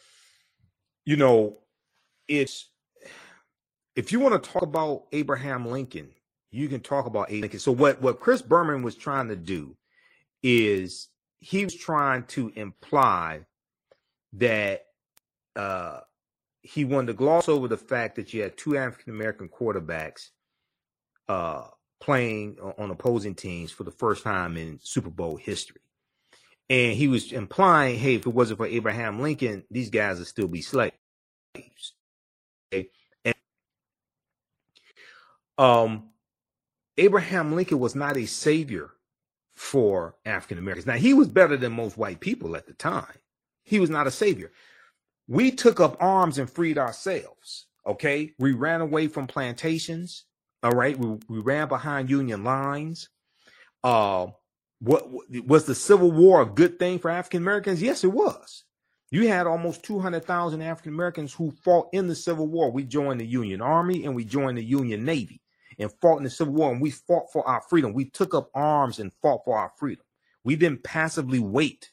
you 1.05 1.17
know 1.17 1.59
it's 2.29 2.69
if 3.97 4.13
you 4.13 4.21
want 4.21 4.43
to 4.43 4.51
talk 4.51 4.63
about 4.63 5.07
Abraham 5.13 5.67
Lincoln, 5.67 6.11
you 6.51 6.69
can 6.69 6.81
talk 6.81 7.07
about 7.07 7.25
Abraham 7.25 7.43
Lincoln. 7.43 7.61
So 7.61 7.73
what 7.73 8.01
what 8.01 8.21
Chris 8.21 8.43
Berman 8.43 8.83
was 8.83 8.95
trying 8.95 9.29
to 9.29 9.37
do 9.37 9.77
is 10.43 11.09
he 11.41 11.65
was 11.65 11.75
trying 11.75 12.25
to 12.25 12.53
imply 12.55 13.47
that 14.35 14.87
uh, 15.57 16.01
he 16.63 16.85
wanted 16.85 17.09
to 17.09 17.15
gloss 17.15 17.49
over 17.49 17.69
the 17.69 17.77
fact 17.77 18.17
that 18.17 18.33
you 18.33 18.43
had 18.43 18.57
two 18.57 18.77
African 18.77 19.13
American 19.13 19.49
quarterbacks 19.49 20.29
uh, 21.29 21.65
playing 22.01 22.57
on 22.79 22.91
opposing 22.91 23.35
teams 23.35 23.71
for 23.71 23.85
the 23.85 23.91
first 23.91 24.25
time 24.25 24.57
in 24.57 24.79
Super 24.83 25.11
Bowl 25.11 25.37
history. 25.37 25.81
And 26.69 26.97
he 26.97 27.09
was 27.09 27.33
implying, 27.33 27.99
hey, 27.99 28.15
if 28.15 28.27
it 28.27 28.35
wasn't 28.35 28.59
for 28.59 28.67
Abraham 28.67 29.21
Lincoln, 29.21 29.65
these 29.71 29.91
guys 29.91 30.19
would 30.19 30.29
still 30.29 30.49
be 30.49 30.63
slaves. 30.63 30.95
Okay? 31.57 32.91
And, 33.25 33.35
um, 35.59 36.11
Abraham 36.97 37.55
Lincoln 37.55 37.81
was 37.81 37.97
not 37.97 38.17
a 38.17 38.27
savior 38.27 38.91
for 39.55 40.15
African 40.25 40.59
Americans. 40.59 40.87
Now, 40.87 40.95
he 40.95 41.13
was 41.13 41.29
better 41.29 41.57
than 41.57 41.73
most 41.73 41.99
white 41.99 42.21
people 42.21 42.57
at 42.57 42.67
the 42.67 42.73
time. 42.73 43.20
He 43.71 43.79
was 43.79 43.89
not 43.89 44.09
a 44.09 44.11
savior. 44.11 44.51
We 45.29 45.53
took 45.53 45.79
up 45.79 45.97
arms 46.01 46.39
and 46.39 46.51
freed 46.51 46.77
ourselves. 46.77 47.67
Okay. 47.87 48.33
We 48.37 48.51
ran 48.51 48.81
away 48.81 49.07
from 49.07 49.29
plantations. 49.29 50.25
All 50.65 50.73
right. 50.73 50.99
We, 50.99 51.19
we 51.29 51.39
ran 51.39 51.69
behind 51.69 52.11
Union 52.11 52.43
lines. 52.43 53.11
Uh, 53.85 54.27
what 54.81 55.09
was 55.47 55.67
the 55.67 55.75
Civil 55.77 56.11
War 56.11 56.43
a 56.43 56.47
good 56.47 56.81
thing 56.81 56.99
for 56.99 57.13
African 57.13 57.43
Americans? 57.43 57.81
Yes, 57.81 58.03
it 58.03 58.11
was. 58.13 58.65
You 59.13 59.29
had 59.29 59.47
almost 59.47 59.85
200,000 59.85 60.63
African 60.63 60.93
Americans 60.93 61.33
who 61.33 61.53
fought 61.53 61.91
in 61.93 62.09
the 62.09 62.17
Civil 62.17 62.49
War. 62.49 62.73
We 62.73 62.83
joined 62.83 63.21
the 63.21 63.27
Union 63.27 63.61
Army 63.61 64.05
and 64.05 64.17
we 64.17 64.25
joined 64.25 64.59
the 64.59 64.65
Union 64.65 65.05
Navy 65.05 65.41
and 65.79 65.93
fought 66.01 66.19
in 66.19 66.25
the 66.25 66.31
Civil 66.31 66.55
War 66.55 66.73
and 66.73 66.81
we 66.81 66.91
fought 66.91 67.31
for 67.33 67.47
our 67.47 67.63
freedom. 67.71 67.93
We 67.93 68.07
took 68.07 68.35
up 68.35 68.51
arms 68.53 68.99
and 68.99 69.13
fought 69.23 69.45
for 69.45 69.57
our 69.57 69.71
freedom. 69.79 70.05
We 70.43 70.57
didn't 70.57 70.83
passively 70.83 71.39
wait 71.39 71.93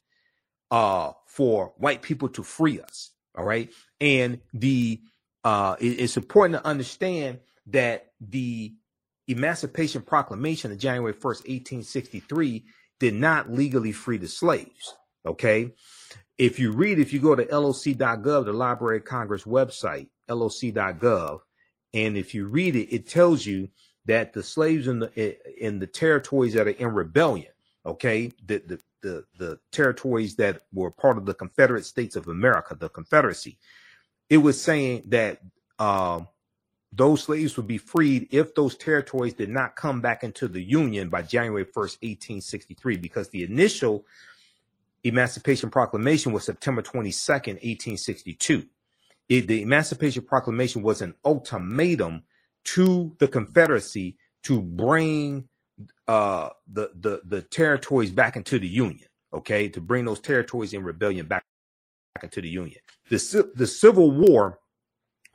uh, 0.72 1.12
for 1.26 1.74
white 1.78 2.02
people 2.02 2.30
to 2.30 2.44
free 2.44 2.82
us. 2.82 3.12
All 3.36 3.46
right. 3.46 3.72
And 4.02 4.42
the 4.54 5.02
uh, 5.44 5.76
it, 5.80 6.00
it's 6.02 6.18
important 6.18 6.62
to 6.62 6.68
understand 6.68 7.40
that 7.68 8.12
the 8.20 8.74
Emancipation 9.28 10.02
Proclamation 10.02 10.72
of 10.72 10.78
January 10.78 11.14
1st, 11.14 11.48
1863, 11.48 12.66
did 13.00 13.14
not 13.14 13.52
legally 13.52 13.92
free 13.92 14.18
the 14.18 14.28
slaves. 14.28 14.96
Okay. 15.26 15.74
If 16.38 16.60
you 16.60 16.72
read, 16.72 17.00
if 17.00 17.14
you 17.14 17.20
go 17.20 17.36
to 17.36 17.44
loc.gov, 17.44 18.46
the 18.46 18.54
Library 18.54 18.98
of 18.98 19.06
Congress 19.06 19.44
website, 19.44 20.10
loc.gov, 20.30 21.40
and 21.94 22.18
if 22.18 22.34
you 22.36 22.48
read 22.48 22.76
it, 22.76 22.94
it 22.94 23.08
tells 23.08 23.46
you 23.46 23.70
that 24.06 24.34
the 24.34 24.44
slaves 24.44 24.88
in 24.88 25.00
the 25.00 25.66
in 25.66 25.80
the 25.80 25.88
territories 25.88 26.54
that 26.54 26.68
are 26.68 26.72
in 26.72 26.94
rebellion, 26.94 27.52
okay, 27.86 28.32
the 28.46 28.60
the 28.60 28.80
the, 29.02 29.26
the 29.38 29.60
territories 29.72 30.36
that 30.36 30.64
were 30.74 30.92
part 30.92 31.18
of 31.18 31.26
the 31.26 31.34
Confederate 31.34 31.86
States 31.86 32.16
of 32.16 32.28
America, 32.28 32.76
the 32.76 32.90
Confederacy, 32.90 33.58
it 34.30 34.38
was 34.38 34.62
saying 34.62 35.04
that 35.08 35.40
um, 35.80 36.28
those 36.92 37.24
slaves 37.24 37.58
would 37.58 37.68
be 37.68 37.78
freed 37.78 38.28
if 38.32 38.56
those 38.56 38.76
territories 38.76 39.34
did 39.34 39.50
not 39.50 39.76
come 39.76 40.02
back 40.02 40.24
into 40.24 40.48
the 40.48 40.62
Union 40.62 41.10
by 41.10 41.22
January 41.22 41.66
1st, 41.66 42.02
1863, 42.02 42.98
because 42.98 43.30
the 43.30 43.44
initial 43.44 44.06
Emancipation 45.04 45.70
Proclamation 45.70 46.32
was 46.32 46.44
September 46.44 46.82
22nd, 46.82 47.56
1862. 47.64 48.66
It, 49.30 49.48
the 49.48 49.62
Emancipation 49.62 50.24
Proclamation 50.24 50.82
was 50.82 51.02
an 51.02 51.14
ultimatum 51.24 52.24
to 52.64 53.16
the 53.20 53.28
Confederacy 53.28 54.18
to 54.44 54.62
bring 54.62 55.48
uh, 56.08 56.50
the, 56.72 56.92
the, 57.00 57.22
the 57.26 57.42
territories 57.42 58.12
back 58.12 58.36
into 58.36 58.60
the 58.60 58.68
Union, 58.68 59.08
okay, 59.34 59.68
to 59.70 59.82
bring 59.82 60.06
those 60.06 60.20
territories 60.20 60.74
in 60.74 60.84
rebellion 60.84 61.26
back, 61.28 61.44
back 62.16 62.24
into 62.24 62.42
the 62.42 62.50
Union. 62.50 62.80
The, 63.10 63.52
the 63.56 63.68
Civil 63.68 64.12
War 64.12 64.60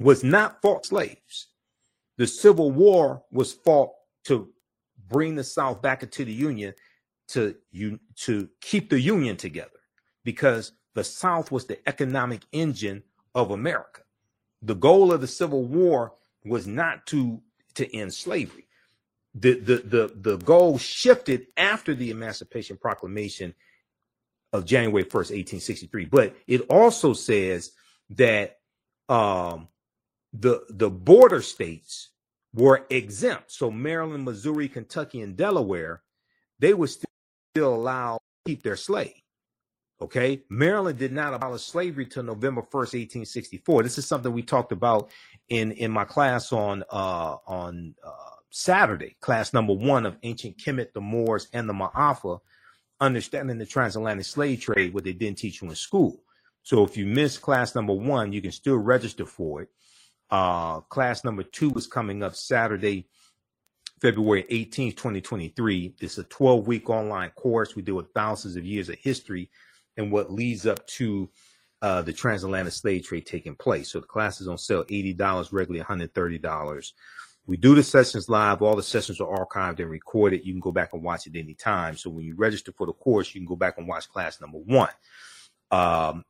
was 0.01 0.25
not 0.25 0.61
fought 0.63 0.87
slaves. 0.87 1.49
The 2.19 2.27
Civil 2.27 2.71
War 2.71 3.23
was 3.31 3.53
fought 3.53 3.91
to 4.25 4.49
bring 5.09 5.35
the 5.35 5.45
South 5.45 5.83
back 5.83 6.03
into 6.03 6.25
the 6.25 6.33
Union 6.33 6.75
to 7.29 7.55
you 7.71 7.99
to 8.17 8.49
keep 8.61 8.91
the 8.91 9.01
Union 9.01 9.37
together 9.37 9.81
because 10.25 10.73
the 10.95 11.05
South 11.05 11.51
was 11.51 11.67
the 11.67 11.79
economic 11.89 12.43
engine 12.53 13.03
of 13.35 13.51
America. 13.51 14.03
The 14.61 14.75
goal 14.75 15.13
of 15.13 15.21
the 15.21 15.27
Civil 15.27 15.65
War 15.65 16.13
was 16.45 16.67
not 16.67 17.07
to 17.07 17.41
to 17.75 17.97
end 17.97 18.13
slavery. 18.13 18.62
The 19.35 19.59
the 19.59 19.77
the 19.77 20.13
the 20.15 20.37
goal 20.39 20.79
shifted 20.79 21.47
after 21.57 21.95
the 21.95 22.11
Emancipation 22.11 22.77
Proclamation 22.77 23.55
of 24.53 24.67
January 24.67 25.05
1st, 25.05 25.15
1863. 25.15 26.05
But 26.07 26.37
it 26.47 26.63
also 26.69 27.15
says 27.15 27.73
that 28.11 28.59
um, 29.09 29.69
the 30.33 30.65
the 30.69 30.91
border 30.91 31.41
states 31.41 32.11
were 32.55 32.85
exempt. 32.91 33.51
So 33.53 33.71
Maryland, 33.71 34.25
Missouri, 34.25 34.69
Kentucky, 34.69 35.21
and 35.21 35.37
Delaware, 35.37 36.03
they 36.59 36.75
were 36.75 36.87
still, 36.87 37.11
still 37.55 37.75
allowed 37.75 38.19
to 38.19 38.51
keep 38.51 38.63
their 38.63 38.77
slave. 38.77 39.15
Okay. 40.01 40.43
Maryland 40.51 40.99
did 40.99 41.13
not 41.13 41.33
abolish 41.33 41.63
slavery 41.63 42.07
till 42.07 42.25
November 42.25 42.61
1st, 42.61 43.23
1864. 43.25 43.83
This 43.85 43.99
is 43.99 44.07
something 44.07 44.33
we 44.33 44.43
talked 44.43 44.73
about 44.73 45.11
in, 45.49 45.73
in 45.73 45.91
my 45.91 46.05
class 46.05 46.53
on, 46.53 46.83
uh, 46.91 47.37
on, 47.47 47.95
uh, 48.05 48.32
Saturday, 48.55 49.17
class 49.21 49.55
number 49.55 49.73
one 49.73 50.05
of 50.05 50.19
ancient 50.23 50.59
Kemet, 50.59 50.93
the 50.93 51.01
Moors, 51.01 51.49
and 51.55 51.67
the 51.67 51.73
Ma'afa, 51.73 52.39
understanding 53.01 53.57
the 53.57 53.65
transatlantic 53.65 54.27
slave 54.27 54.61
trade, 54.61 54.93
what 54.93 55.05
they 55.05 55.15
didn't 55.15 55.39
teach 55.39 55.63
you 55.63 55.69
in 55.71 55.75
school. 55.75 56.23
So 56.63 56.85
if 56.85 56.95
you 56.95 57.07
missed 57.07 57.41
class 57.41 57.75
number 57.75 57.95
one, 57.95 58.31
you 58.31 58.43
can 58.43 58.53
still 58.53 58.77
register 58.77 59.25
for 59.25 59.63
it. 59.63 59.69
Uh, 60.31 60.81
class 60.81 61.25
number 61.25 61.43
two 61.43 61.73
is 61.77 61.87
coming 61.87 62.23
up 62.23 62.37
Saturday, 62.37 63.09
February 64.03 64.45
18th, 64.51 64.97
2023. 64.97 65.95
It's 66.01 66.19
a 66.19 66.25
12 66.25 66.67
week 66.67 66.91
online 66.91 67.31
course. 67.31 67.75
We 67.75 67.81
deal 67.81 67.95
with 67.95 68.13
thousands 68.15 68.57
of 68.57 68.67
years 68.67 68.91
of 68.91 68.97
history 68.99 69.51
and 69.97 70.13
what 70.13 70.31
leads 70.31 70.67
up 70.67 70.87
to 70.89 71.31
uh, 71.81 72.03
the 72.03 72.13
transatlantic 72.13 72.75
slave 72.75 73.07
trade 73.07 73.25
taking 73.25 73.57
place. 73.57 73.91
So 73.91 74.01
the 74.01 74.07
class 74.07 74.43
is 74.43 74.49
on 74.49 74.59
sale 74.59 74.85
$80, 74.85 75.53
regularly 75.53 75.83
$130. 75.83 76.93
We 77.47 77.57
do 77.57 77.75
the 77.75 77.83
sessions 77.83 78.29
live. 78.29 78.63
All 78.63 78.77
the 78.77 78.83
sessions 78.83 79.21
are 79.21 79.47
archived 79.47 79.81
and 79.81 79.91
recorded. 79.91 80.47
You 80.47 80.53
can 80.53 80.61
go 80.61 80.71
back 80.71 80.93
and 80.93 81.03
watch 81.03 81.27
it 81.27 81.37
anytime. 81.37 81.97
So 81.97 82.09
when 82.09 82.25
you 82.25 82.37
register 82.37 82.73
for 82.73 82.87
the 82.87 82.93
course, 82.93 83.35
you 83.35 83.41
can 83.41 83.49
go 83.49 83.57
back 83.57 83.79
and 83.79 83.89
watch 83.89 84.09
class 84.09 84.41
number 84.41 84.59
one. 84.59 84.91
Um, 85.73 86.25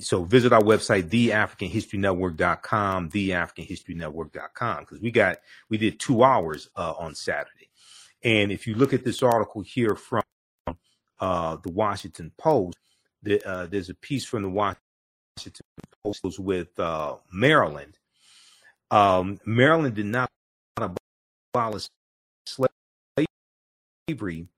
so 0.00 0.24
visit 0.24 0.52
our 0.52 0.62
website, 0.62 1.10
theafricanhistorynetwork.com, 1.10 3.10
theafricanhistorynetwork.com, 3.10 4.80
because 4.80 5.00
we 5.00 5.10
got, 5.10 5.38
we 5.68 5.76
did 5.76 5.98
two 5.98 6.22
hours 6.22 6.70
uh, 6.76 6.94
on 6.98 7.14
Saturday. 7.14 7.70
And 8.22 8.52
if 8.52 8.66
you 8.66 8.76
look 8.76 8.94
at 8.94 9.04
this 9.04 9.22
article 9.22 9.62
here 9.62 9.96
from 9.96 10.22
uh, 11.20 11.56
the 11.62 11.70
Washington 11.70 12.32
Post, 12.38 12.78
the, 13.22 13.46
uh, 13.46 13.66
there's 13.66 13.90
a 13.90 13.94
piece 13.94 14.24
from 14.24 14.42
the 14.42 14.48
Washington 14.48 15.66
Post 16.02 16.38
with 16.38 16.78
uh, 16.78 17.16
Maryland. 17.32 17.98
Um, 18.90 19.40
Maryland 19.44 19.94
did 19.94 20.06
not 20.06 20.30
abolish 20.76 21.88
slavery 24.08 24.48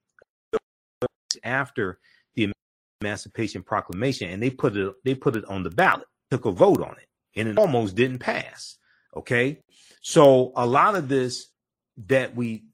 after 1.44 1.98
the 2.34 2.52
Emancipation 3.00 3.62
Proclamation, 3.62 4.30
and 4.30 4.42
they 4.42 4.50
put 4.50 4.76
it 4.76 4.94
they 5.04 5.14
put 5.14 5.36
it 5.36 5.44
on 5.46 5.62
the 5.62 5.70
ballot, 5.70 6.06
took 6.30 6.44
a 6.44 6.50
vote 6.50 6.80
on 6.80 6.96
it, 6.98 7.08
and 7.38 7.48
it 7.48 7.58
almost 7.58 7.94
didn't 7.94 8.18
pass. 8.18 8.78
Okay, 9.16 9.60
so 10.00 10.52
a 10.56 10.66
lot 10.66 10.94
of 10.94 11.08
this 11.08 11.48
that 12.08 12.34
we 12.34 12.64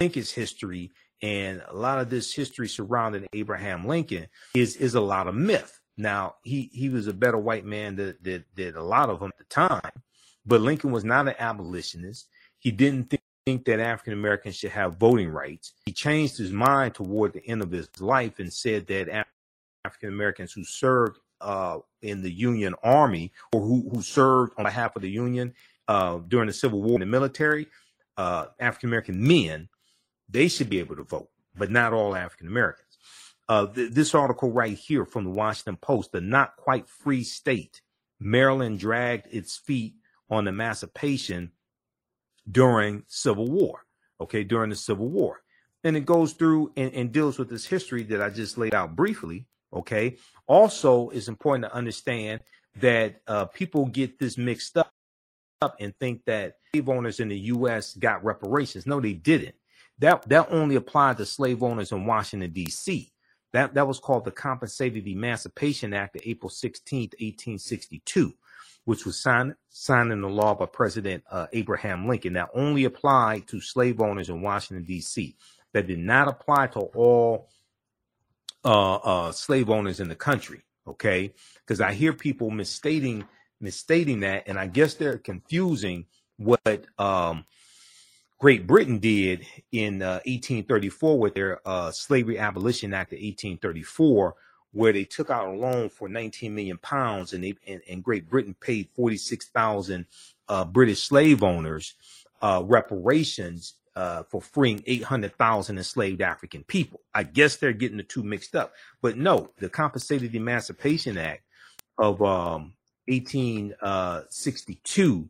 think 0.00 0.16
is 0.16 0.30
history 0.30 0.92
and 1.22 1.62
a 1.68 1.76
lot 1.76 2.00
of 2.00 2.10
this 2.10 2.34
history 2.34 2.68
surrounding 2.68 3.26
Abraham 3.32 3.86
Lincoln 3.86 4.26
is 4.54 4.76
is 4.76 4.94
a 4.94 5.00
lot 5.00 5.26
of 5.26 5.34
myth. 5.34 5.80
Now 5.96 6.34
he 6.42 6.70
he 6.72 6.88
was 6.88 7.06
a 7.06 7.14
better 7.14 7.38
white 7.38 7.64
man 7.64 7.96
than, 7.96 8.16
than, 8.20 8.44
than 8.54 8.76
a 8.76 8.82
lot 8.82 9.08
of 9.08 9.20
them 9.20 9.30
at 9.30 9.38
the 9.38 9.44
time, 9.44 10.02
but 10.44 10.60
Lincoln 10.60 10.92
was 10.92 11.04
not 11.04 11.28
an 11.28 11.34
abolitionist. 11.38 12.28
He 12.64 12.72
didn't 12.72 13.10
think, 13.10 13.20
that 13.66 13.78
African 13.78 14.14
Americans 14.14 14.56
should 14.56 14.70
have 14.70 14.96
voting 14.96 15.28
rights. 15.28 15.74
He 15.84 15.92
changed 15.92 16.38
his 16.38 16.50
mind 16.50 16.94
toward 16.94 17.34
the 17.34 17.46
end 17.46 17.60
of 17.60 17.70
his 17.70 17.90
life 18.00 18.38
and 18.38 18.50
said 18.50 18.86
that 18.86 19.26
African 19.84 20.08
Americans 20.08 20.50
who 20.50 20.64
served 20.64 21.18
uh, 21.42 21.80
in 22.00 22.22
the 22.22 22.30
Union 22.30 22.74
Army 22.82 23.32
or 23.52 23.60
who, 23.60 23.86
who 23.92 24.00
served 24.00 24.54
on 24.56 24.64
behalf 24.64 24.96
of 24.96 25.02
the 25.02 25.10
Union 25.10 25.52
uh, 25.88 26.20
during 26.26 26.46
the 26.46 26.54
Civil 26.54 26.80
War 26.80 26.94
in 26.94 27.00
the 27.00 27.06
military, 27.06 27.66
uh, 28.16 28.46
African 28.58 28.88
American 28.88 29.22
men 29.22 29.68
they 30.28 30.48
should 30.48 30.70
be 30.70 30.78
able 30.78 30.96
to 30.96 31.04
vote, 31.04 31.28
but 31.54 31.70
not 31.70 31.92
all 31.92 32.16
African 32.16 32.46
Americans. 32.46 32.98
Uh, 33.46 33.66
th- 33.66 33.92
this 33.92 34.14
article 34.14 34.50
right 34.50 34.76
here 34.76 35.04
from 35.04 35.24
the 35.24 35.30
Washington 35.30 35.76
Post, 35.76 36.12
the 36.12 36.20
not 36.22 36.56
quite 36.56 36.88
free 36.88 37.22
state, 37.22 37.82
Maryland 38.18 38.78
dragged 38.78 39.26
its 39.30 39.58
feet 39.58 39.96
on 40.30 40.48
emancipation 40.48 41.52
during 42.50 43.04
Civil 43.06 43.50
War. 43.50 43.84
Okay, 44.20 44.44
during 44.44 44.70
the 44.70 44.76
Civil 44.76 45.08
War. 45.08 45.42
And 45.82 45.96
it 45.96 46.06
goes 46.06 46.32
through 46.32 46.72
and, 46.76 46.92
and 46.94 47.12
deals 47.12 47.38
with 47.38 47.50
this 47.50 47.66
history 47.66 48.04
that 48.04 48.22
I 48.22 48.30
just 48.30 48.56
laid 48.56 48.74
out 48.74 48.96
briefly. 48.96 49.46
Okay. 49.72 50.16
Also, 50.46 51.10
it's 51.10 51.28
important 51.28 51.64
to 51.64 51.74
understand 51.74 52.40
that 52.80 53.20
uh, 53.26 53.46
people 53.46 53.86
get 53.86 54.18
this 54.18 54.38
mixed 54.38 54.76
up 54.76 54.90
and 55.80 55.94
think 55.98 56.24
that 56.26 56.54
slave 56.72 56.88
owners 56.88 57.20
in 57.20 57.28
the 57.28 57.38
U.S. 57.38 57.94
got 57.94 58.24
reparations. 58.24 58.86
No, 58.86 59.00
they 59.00 59.12
didn't. 59.12 59.54
That 59.98 60.28
that 60.28 60.48
only 60.50 60.74
applied 60.74 61.18
to 61.18 61.26
slave 61.26 61.62
owners 61.62 61.92
in 61.92 62.06
Washington 62.06 62.50
D.C. 62.50 63.12
That 63.52 63.74
that 63.74 63.86
was 63.86 64.00
called 64.00 64.24
the 64.24 64.32
Compensated 64.32 65.06
Emancipation 65.06 65.94
Act 65.94 66.16
of 66.16 66.22
April 66.24 66.50
16, 66.50 67.10
1862, 67.18 68.34
which 68.84 69.06
was 69.06 69.20
signed 69.20 69.54
signed 69.68 70.12
into 70.12 70.28
law 70.28 70.54
by 70.54 70.66
President 70.66 71.24
uh, 71.30 71.46
Abraham 71.52 72.06
Lincoln. 72.06 72.34
That 72.34 72.50
only 72.54 72.84
applied 72.84 73.46
to 73.48 73.60
slave 73.60 74.00
owners 74.00 74.28
in 74.28 74.42
Washington 74.42 74.84
D.C. 74.84 75.36
That 75.72 75.86
did 75.86 75.98
not 75.98 76.28
apply 76.28 76.68
to 76.68 76.80
all 76.80 77.48
uh, 78.64 78.94
uh, 78.96 79.32
slave 79.32 79.70
owners 79.70 80.00
in 80.00 80.08
the 80.08 80.14
country. 80.14 80.62
Okay, 80.86 81.32
because 81.60 81.80
I 81.80 81.92
hear 81.94 82.12
people 82.12 82.50
misstating 82.50 83.24
misstating 83.60 84.20
that, 84.20 84.44
and 84.46 84.58
I 84.58 84.66
guess 84.66 84.94
they're 84.94 85.18
confusing 85.18 86.04
what 86.36 86.86
um, 86.98 87.44
Great 88.38 88.66
Britain 88.66 88.98
did 88.98 89.46
in 89.72 90.02
uh, 90.02 90.20
1834 90.26 91.18
with 91.18 91.34
their 91.34 91.66
uh, 91.66 91.90
Slavery 91.90 92.38
Abolition 92.38 92.92
Act 92.92 93.12
of 93.12 93.16
1834, 93.16 94.34
where 94.74 94.92
they 94.92 95.04
took 95.04 95.30
out 95.30 95.48
a 95.48 95.52
loan 95.52 95.88
for 95.88 96.08
19 96.08 96.54
million 96.54 96.78
pounds, 96.78 97.32
and 97.32 97.42
they 97.42 97.54
and, 97.66 97.80
and 97.88 98.04
Great 98.04 98.28
Britain 98.28 98.54
paid 98.60 98.88
46,000 98.94 100.06
uh, 100.48 100.64
British 100.64 101.02
slave 101.02 101.42
owners 101.42 101.94
uh, 102.42 102.62
reparations 102.66 103.74
uh, 103.96 104.22
for 104.24 104.42
freeing 104.42 104.82
800,000 104.86 105.78
enslaved 105.78 106.20
African 106.20 106.64
people. 106.64 107.00
I 107.14 107.22
guess 107.22 107.56
they're 107.56 107.72
getting 107.72 107.96
the 107.96 108.02
two 108.02 108.24
mixed 108.24 108.56
up, 108.56 108.74
but 109.00 109.16
no, 109.16 109.50
the 109.58 109.68
Compensated 109.68 110.34
Emancipation 110.34 111.16
Act 111.16 111.44
of 111.96 112.20
um, 112.20 112.72
1862, 113.06 115.28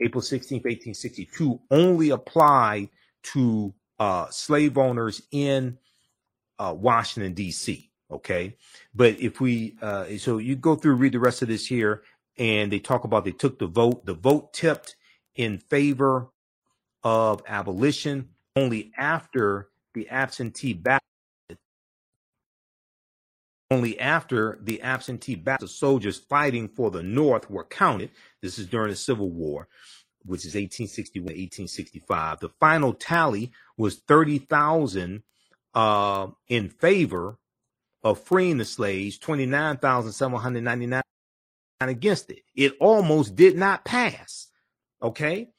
April 0.00 0.20
16th, 0.20 0.64
1862, 0.64 1.60
only 1.70 2.10
applied 2.10 2.88
to 3.22 3.72
uh, 4.00 4.28
slave 4.30 4.76
owners 4.76 5.22
in 5.30 5.78
uh, 6.58 6.74
Washington, 6.76 7.34
D.C. 7.34 7.91
Okay. 8.12 8.56
But 8.94 9.18
if 9.20 9.40
we, 9.40 9.76
uh, 9.80 10.18
so 10.18 10.38
you 10.38 10.56
go 10.56 10.76
through, 10.76 10.96
read 10.96 11.12
the 11.12 11.20
rest 11.20 11.42
of 11.42 11.48
this 11.48 11.66
here, 11.66 12.02
and 12.38 12.70
they 12.70 12.78
talk 12.78 13.04
about 13.04 13.24
they 13.24 13.32
took 13.32 13.58
the 13.58 13.66
vote. 13.66 14.04
The 14.06 14.14
vote 14.14 14.52
tipped 14.52 14.96
in 15.34 15.58
favor 15.58 16.28
of 17.02 17.42
abolition 17.46 18.28
only 18.54 18.92
after 18.96 19.68
the 19.94 20.08
absentee 20.08 20.74
ballot 20.74 21.00
only 23.70 23.98
after 23.98 24.58
the 24.62 24.82
absentee 24.82 25.34
ballot 25.34 25.70
soldiers 25.70 26.18
fighting 26.18 26.68
for 26.68 26.90
the 26.90 27.02
North 27.02 27.50
were 27.50 27.64
counted. 27.64 28.10
This 28.42 28.58
is 28.58 28.66
during 28.66 28.90
the 28.90 28.96
Civil 28.96 29.30
War, 29.30 29.66
which 30.24 30.40
is 30.40 30.54
1861, 30.54 31.24
1865. 31.24 32.40
The 32.40 32.50
final 32.60 32.92
tally 32.92 33.50
was 33.78 34.00
30,000 34.06 35.22
uh, 35.74 36.26
in 36.48 36.68
favor 36.68 37.38
of 38.04 38.20
freeing 38.20 38.58
the 38.58 38.64
slaves, 38.64 39.18
29,799 39.18 41.02
against 41.80 42.30
it. 42.30 42.42
It 42.54 42.74
almost 42.80 43.36
did 43.36 43.56
not 43.56 43.84
pass. 43.84 44.48
Okay. 45.02 45.50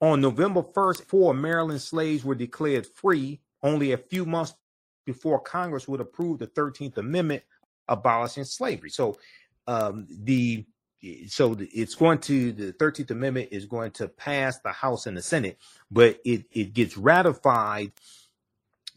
On 0.00 0.20
November 0.20 0.62
1st, 0.62 1.04
four 1.04 1.34
Maryland 1.34 1.80
slaves 1.80 2.24
were 2.24 2.34
declared 2.34 2.86
free 2.86 3.40
only 3.62 3.92
a 3.92 3.98
few 3.98 4.26
months 4.26 4.54
before 5.06 5.40
Congress 5.40 5.88
would 5.88 6.00
approve 6.00 6.38
the 6.38 6.46
13th 6.46 6.98
Amendment 6.98 7.42
abolishing 7.88 8.44
slavery. 8.44 8.90
So 8.90 9.18
um, 9.66 10.06
the 10.10 10.66
so 11.28 11.54
it's 11.58 11.94
going 11.94 12.18
to 12.18 12.52
the 12.52 12.72
13th 12.72 13.10
Amendment 13.10 13.48
is 13.50 13.66
going 13.66 13.90
to 13.92 14.08
pass 14.08 14.58
the 14.60 14.72
House 14.72 15.06
and 15.06 15.16
the 15.16 15.22
Senate, 15.22 15.58
but 15.90 16.18
it 16.24 16.46
it 16.50 16.72
gets 16.72 16.96
ratified 16.96 17.92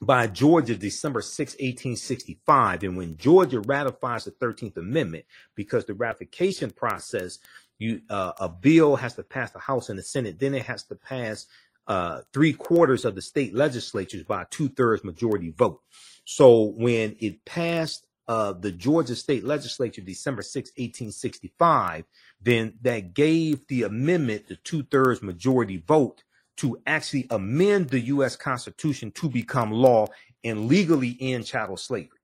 by 0.02 0.28
Georgia 0.28 0.76
December 0.76 1.22
6, 1.22 1.54
1865. 1.54 2.84
And 2.84 2.98
when 2.98 3.18
Georgia 3.18 3.60
ratifies 3.62 4.26
the 4.26 4.32
13th 4.32 4.78
Amendment, 4.78 5.26
because 5.56 5.86
the 5.86 5.94
ratification 5.94 6.72
process, 6.72 7.40
you 7.80 8.02
uh, 8.10 8.34
a 8.40 8.50
bill 8.50 8.96
has 8.96 9.16
to 9.16 9.24
pass 9.24 9.52
the 9.52 9.60
House 9.60 9.90
and 9.90 9.98
the 9.98 10.04
Senate, 10.04 10.40
then 10.40 10.54
it 10.54 10.66
has 10.66 10.84
to 10.84 10.96
pass 10.96 11.48
uh, 11.88 12.22
three 12.34 12.54
quarters 12.54 13.06
of 13.06 13.16
the 13.16 13.22
state 13.22 13.56
legislatures 13.56 14.24
by 14.24 14.46
two 14.50 14.70
thirds 14.70 15.04
majority 15.04 15.52
vote. 15.52 15.82
So 16.26 16.74
when 16.78 17.16
it 17.20 17.46
passed 17.46 18.06
uh, 18.28 18.52
the 18.52 18.72
Georgia 18.74 19.16
state 19.16 19.46
legislature 19.46 20.02
December 20.02 20.42
6, 20.42 20.72
1865, 20.72 22.04
then 22.42 22.74
that 22.82 23.14
gave 23.14 23.66
the 23.68 23.84
amendment 23.84 24.48
the 24.48 24.58
two 24.58 24.84
thirds 24.84 25.22
majority 25.22 25.78
vote 25.88 26.24
to 26.58 26.80
actually 26.88 27.28
amend 27.30 27.90
the 27.90 28.00
U.S. 28.02 28.36
Constitution 28.36 29.12
to 29.12 29.30
become 29.30 29.72
law 29.72 30.08
and 30.44 30.68
legally 30.68 31.18
end 31.20 31.46
chattel 31.46 31.78
slavery. 31.78 32.20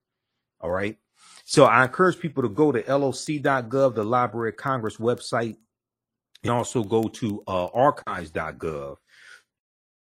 All 0.61 0.71
right. 0.71 0.97
So 1.45 1.65
I 1.65 1.83
encourage 1.83 2.19
people 2.19 2.43
to 2.43 2.49
go 2.49 2.71
to 2.71 2.79
loc.gov, 2.79 3.95
the 3.95 4.03
Library 4.03 4.49
of 4.49 4.57
Congress 4.57 4.97
website, 4.97 5.57
and 6.43 6.51
also 6.51 6.83
go 6.83 7.03
to 7.03 7.43
uh, 7.47 7.65
archives.gov 7.67 8.97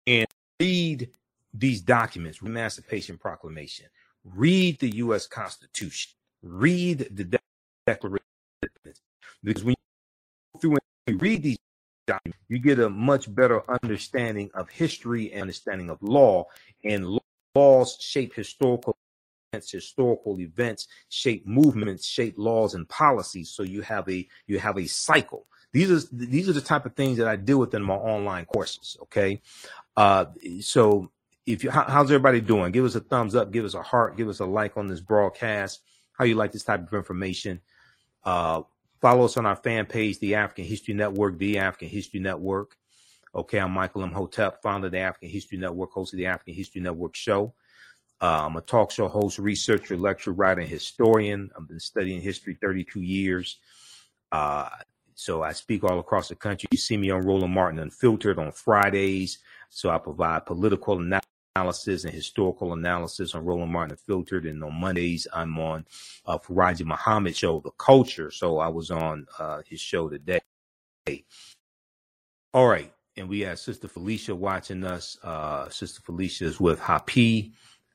and 0.07 0.27
read 0.59 1.09
these 1.53 1.81
documents, 1.81 2.41
Emancipation 2.41 3.17
Proclamation, 3.17 3.87
read 4.23 4.79
the 4.79 4.95
U.S. 4.97 5.27
Constitution, 5.27 6.13
read 6.41 7.07
the 7.11 7.23
de- 7.23 7.39
Declaration, 7.85 8.25
because 9.43 9.63
when 9.63 9.71
you 9.71 9.75
go 10.53 10.59
through 10.59 10.77
and 11.07 11.21
read 11.21 11.41
these 11.43 11.57
documents, 12.07 12.39
you 12.47 12.57
get 12.57 12.79
a 12.79 12.89
much 12.89 13.33
better 13.33 13.61
understanding 13.69 14.49
of 14.55 14.69
history 14.69 15.31
and 15.31 15.41
understanding 15.41 15.89
of 15.89 16.01
law, 16.01 16.45
and 16.83 17.19
laws 17.55 17.97
shape 17.99 18.33
historical 18.33 18.97
events, 19.53 19.71
historical 19.71 20.39
events 20.39 20.87
shape 21.09 21.45
movements, 21.45 22.05
shape 22.05 22.35
laws 22.37 22.73
and 22.73 22.89
policies. 22.89 23.51
So 23.51 23.63
you 23.63 23.81
have 23.81 24.09
a 24.09 24.27
you 24.47 24.57
have 24.59 24.77
a 24.77 24.87
cycle. 24.87 25.45
These 25.71 25.91
are 25.91 26.07
these 26.11 26.49
are 26.49 26.53
the 26.53 26.61
type 26.61 26.85
of 26.85 26.95
things 26.95 27.17
that 27.19 27.27
I 27.27 27.35
deal 27.35 27.59
with 27.59 27.73
in 27.75 27.83
my 27.83 27.95
online 27.95 28.45
courses. 28.45 28.97
Okay, 29.03 29.41
uh, 29.95 30.25
so 30.61 31.11
if 31.45 31.63
you, 31.63 31.71
how, 31.71 31.83
how's 31.83 32.11
everybody 32.11 32.41
doing? 32.41 32.71
Give 32.71 32.85
us 32.85 32.95
a 32.95 32.99
thumbs 32.99 33.35
up, 33.35 33.51
give 33.51 33.65
us 33.65 33.73
a 33.73 33.81
heart, 33.81 34.17
give 34.17 34.27
us 34.27 34.39
a 34.39 34.45
like 34.45 34.75
on 34.77 34.87
this 34.87 34.99
broadcast. 34.99 35.81
How 36.13 36.25
you 36.25 36.35
like 36.35 36.51
this 36.51 36.63
type 36.63 36.85
of 36.85 36.93
information? 36.93 37.61
Uh, 38.23 38.63
follow 39.01 39.25
us 39.25 39.37
on 39.37 39.45
our 39.45 39.55
fan 39.55 39.85
page, 39.85 40.19
the 40.19 40.35
African 40.35 40.65
History 40.65 40.93
Network, 40.93 41.37
the 41.37 41.59
African 41.59 41.89
History 41.89 42.19
Network. 42.19 42.77
Okay, 43.35 43.59
I'm 43.59 43.71
Michael 43.71 44.03
M. 44.03 44.09
Imhotep, 44.09 44.61
founder 44.61 44.87
of 44.87 44.93
the 44.93 44.99
African 44.99 45.29
History 45.29 45.57
Network, 45.57 45.91
host 45.91 46.13
of 46.13 46.17
the 46.17 46.25
African 46.25 46.53
History 46.53 46.81
Network 46.81 47.15
show. 47.15 47.53
Uh, 48.19 48.45
I'm 48.45 48.55
a 48.55 48.61
talk 48.61 48.91
show 48.91 49.07
host, 49.07 49.37
researcher, 49.37 49.95
lecturer, 49.95 50.33
writer, 50.33 50.61
and 50.61 50.69
historian. 50.69 51.51
I've 51.55 51.67
been 51.67 51.79
studying 51.79 52.21
history 52.21 52.57
32 52.59 53.01
years. 53.01 53.59
Uh, 54.31 54.69
so 55.13 55.43
I 55.43 55.51
speak 55.51 55.83
all 55.83 55.99
across 55.99 56.29
the 56.29 56.35
country. 56.35 56.67
You 56.71 56.77
see 56.77 56.97
me 56.97 57.11
on 57.11 57.25
Roland 57.25 57.53
Martin 57.53 57.79
Unfiltered 57.79 58.39
on 58.39 58.51
Fridays. 58.51 59.39
So 59.69 59.89
I 59.89 59.97
provide 59.99 60.45
political 60.45 60.97
analysis 60.99 61.26
and 62.05 62.13
historical 62.13 62.73
analysis 62.73 63.35
on 63.35 63.45
Roland 63.45 63.71
Martin 63.71 63.97
Filtered. 63.97 64.45
And 64.45 64.63
on 64.63 64.73
Mondays, 64.73 65.27
I'm 65.33 65.57
on 65.59 65.85
uh, 66.25 66.37
Farajii 66.37 66.85
Muhammad 66.85 67.35
show, 67.35 67.59
The 67.59 67.71
Culture. 67.71 68.31
So 68.31 68.59
I 68.59 68.67
was 68.67 68.91
on 68.91 69.27
uh, 69.39 69.61
his 69.67 69.79
show 69.79 70.09
today. 70.09 70.39
All 72.53 72.67
right. 72.67 72.91
And 73.15 73.27
we 73.27 73.41
have 73.41 73.59
Sister 73.59 73.87
Felicia 73.87 74.35
watching 74.35 74.83
us. 74.83 75.17
Uh, 75.23 75.69
Sister 75.69 76.01
Felicia 76.01 76.45
is 76.45 76.59
with 76.59 76.79
Hapi, 76.79 77.51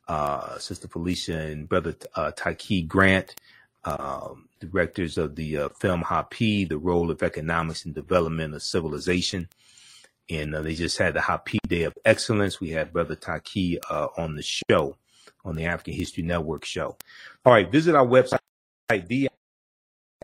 uh, 0.09 0.59
Sister 0.59 0.89
Felicia 0.89 1.39
and 1.39 1.69
Brother 1.69 1.95
uh, 2.17 2.33
Tyke 2.33 2.89
Grant, 2.89 3.37
um, 3.85 4.49
directors 4.61 5.19
of 5.19 5.37
the 5.37 5.57
uh, 5.59 5.69
film 5.81 6.03
Hapi, 6.03 6.69
The 6.69 6.79
Role 6.79 7.11
of 7.11 7.23
Economics 7.23 7.85
and 7.85 7.95
Development 7.95 8.55
of 8.55 8.63
Civilization 8.63 9.49
and 10.31 10.55
uh, 10.55 10.63
they 10.63 10.75
just 10.75 10.99
had 10.99 11.15
the 11.15 11.21
Happy 11.21 11.59
Day 11.67 11.83
of 11.83 11.95
Excellence. 12.05 12.61
We 12.61 12.71
had 12.71 12.93
Brother 12.93 13.15
Taki 13.15 13.79
uh, 13.91 14.09
on 14.17 14.35
the 14.35 14.43
show, 14.43 14.97
on 15.45 15.57
the 15.57 15.65
African 15.65 15.95
History 15.95 16.23
Network 16.23 16.65
show. 16.65 16.97
All 17.45 17.53
right, 17.53 17.71
visit 17.71 17.95
our 17.95 18.07
website, 18.07 18.39
the 18.89 19.29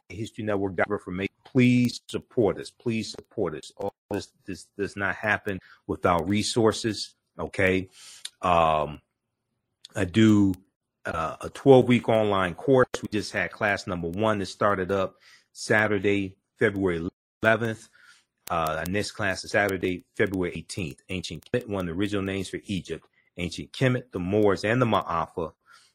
History 0.08 0.44
Network 0.44 0.78
information. 0.78 1.34
Please 1.44 2.00
support 2.08 2.58
us. 2.58 2.70
Please 2.70 3.10
support 3.10 3.54
us. 3.54 3.72
All 3.76 3.92
this 4.10 4.28
this 4.46 4.66
does 4.76 4.96
not 4.96 5.14
happen 5.16 5.58
without 5.86 6.28
resources. 6.28 7.14
Okay, 7.38 7.88
um, 8.42 9.00
I 9.94 10.04
do 10.04 10.54
uh, 11.06 11.36
a 11.40 11.50
12 11.50 11.88
week 11.88 12.08
online 12.08 12.54
course. 12.54 12.88
We 13.02 13.08
just 13.10 13.32
had 13.32 13.50
class 13.50 13.86
number 13.86 14.08
one 14.08 14.38
that 14.38 14.46
started 14.46 14.90
up 14.90 15.16
Saturday, 15.52 16.36
February 16.58 17.08
11th. 17.42 17.88
Uh, 18.50 18.76
our 18.78 18.86
next 18.86 19.12
class 19.12 19.44
is 19.44 19.50
Saturday, 19.50 20.04
February 20.16 20.52
18th. 20.52 20.98
Ancient 21.08 21.44
Kemet, 21.52 21.68
one 21.68 21.88
of 21.88 21.94
the 21.94 22.00
original 22.00 22.22
names 22.22 22.48
for 22.48 22.60
Egypt. 22.64 23.06
Ancient 23.36 23.72
Kemet, 23.72 24.10
the 24.12 24.18
Moors, 24.18 24.64
and 24.64 24.80
the 24.80 24.86
Ma'afa, 24.86 25.52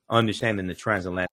understanding 0.09 0.67
the 0.67 0.75
transatlantic 0.75 1.29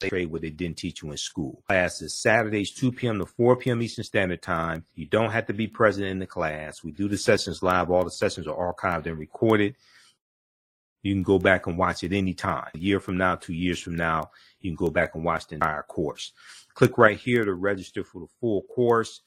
trade 0.00 0.30
what 0.30 0.42
they 0.42 0.50
didn't 0.50 0.78
teach 0.78 1.02
you 1.02 1.10
in 1.10 1.16
school. 1.16 1.62
Class 1.66 2.00
is 2.00 2.20
Saturdays, 2.20 2.72
2 2.72 2.92
p.m. 2.92 3.18
to 3.18 3.26
4 3.26 3.56
p.m. 3.56 3.82
Eastern 3.82 4.04
Standard 4.04 4.42
Time. 4.42 4.84
You 4.94 5.06
don't 5.06 5.30
have 5.30 5.46
to 5.46 5.52
be 5.52 5.66
present 5.66 6.06
in 6.06 6.18
the 6.18 6.26
class. 6.26 6.82
We 6.82 6.92
do 6.92 7.08
the 7.08 7.18
sessions 7.18 7.62
live. 7.62 7.90
All 7.90 8.04
the 8.04 8.10
sessions 8.10 8.46
are 8.46 8.74
archived 8.74 9.06
and 9.06 9.18
recorded. 9.18 9.74
You 11.02 11.12
can 11.14 11.22
go 11.22 11.38
back 11.38 11.66
and 11.66 11.76
watch 11.76 12.02
it 12.02 12.14
anytime. 12.14 12.68
A 12.74 12.78
year 12.78 12.98
from 12.98 13.18
now, 13.18 13.34
two 13.34 13.52
years 13.52 13.78
from 13.78 13.94
now, 13.94 14.30
you 14.60 14.70
can 14.70 14.76
go 14.76 14.90
back 14.90 15.14
and 15.14 15.22
watch 15.22 15.46
the 15.46 15.56
entire 15.56 15.82
course. 15.82 16.32
Click 16.72 16.96
right 16.96 17.18
here 17.18 17.44
to 17.44 17.52
register 17.52 18.02
for 18.04 18.20
the 18.20 18.26
full 18.40 18.62
course. 18.62 19.20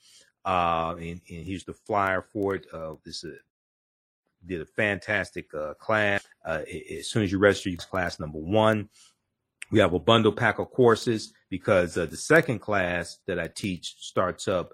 Uh, 0.48 0.96
and, 0.96 1.20
and 1.30 1.46
here's 1.46 1.66
the 1.66 1.74
flyer 1.74 2.22
for 2.22 2.56
it. 2.56 2.66
Uh, 2.74 2.94
this 3.04 3.26
is 3.26 3.34
a, 3.34 4.48
did 4.48 4.62
a 4.62 4.66
fantastic 4.66 5.54
uh, 5.54 5.74
class. 5.74 6.26
Uh, 6.46 6.62
as 6.98 7.08
soon 7.08 7.24
as 7.24 7.32
you 7.34 7.38
register, 7.38 7.70
you 7.70 7.76
class 7.76 8.18
number 8.18 8.40
one. 8.40 8.88
We 9.72 9.80
have 9.80 9.92
a 9.92 10.00
bundle 10.00 10.32
pack 10.32 10.60
of 10.60 10.72
courses 10.72 11.34
because 11.50 11.98
uh, 11.98 12.06
the 12.06 12.16
second 12.16 12.60
class 12.60 13.20
that 13.28 13.38
I 13.38 13.50
teach 13.50 13.96
starts 14.00 14.48
up 14.48 14.72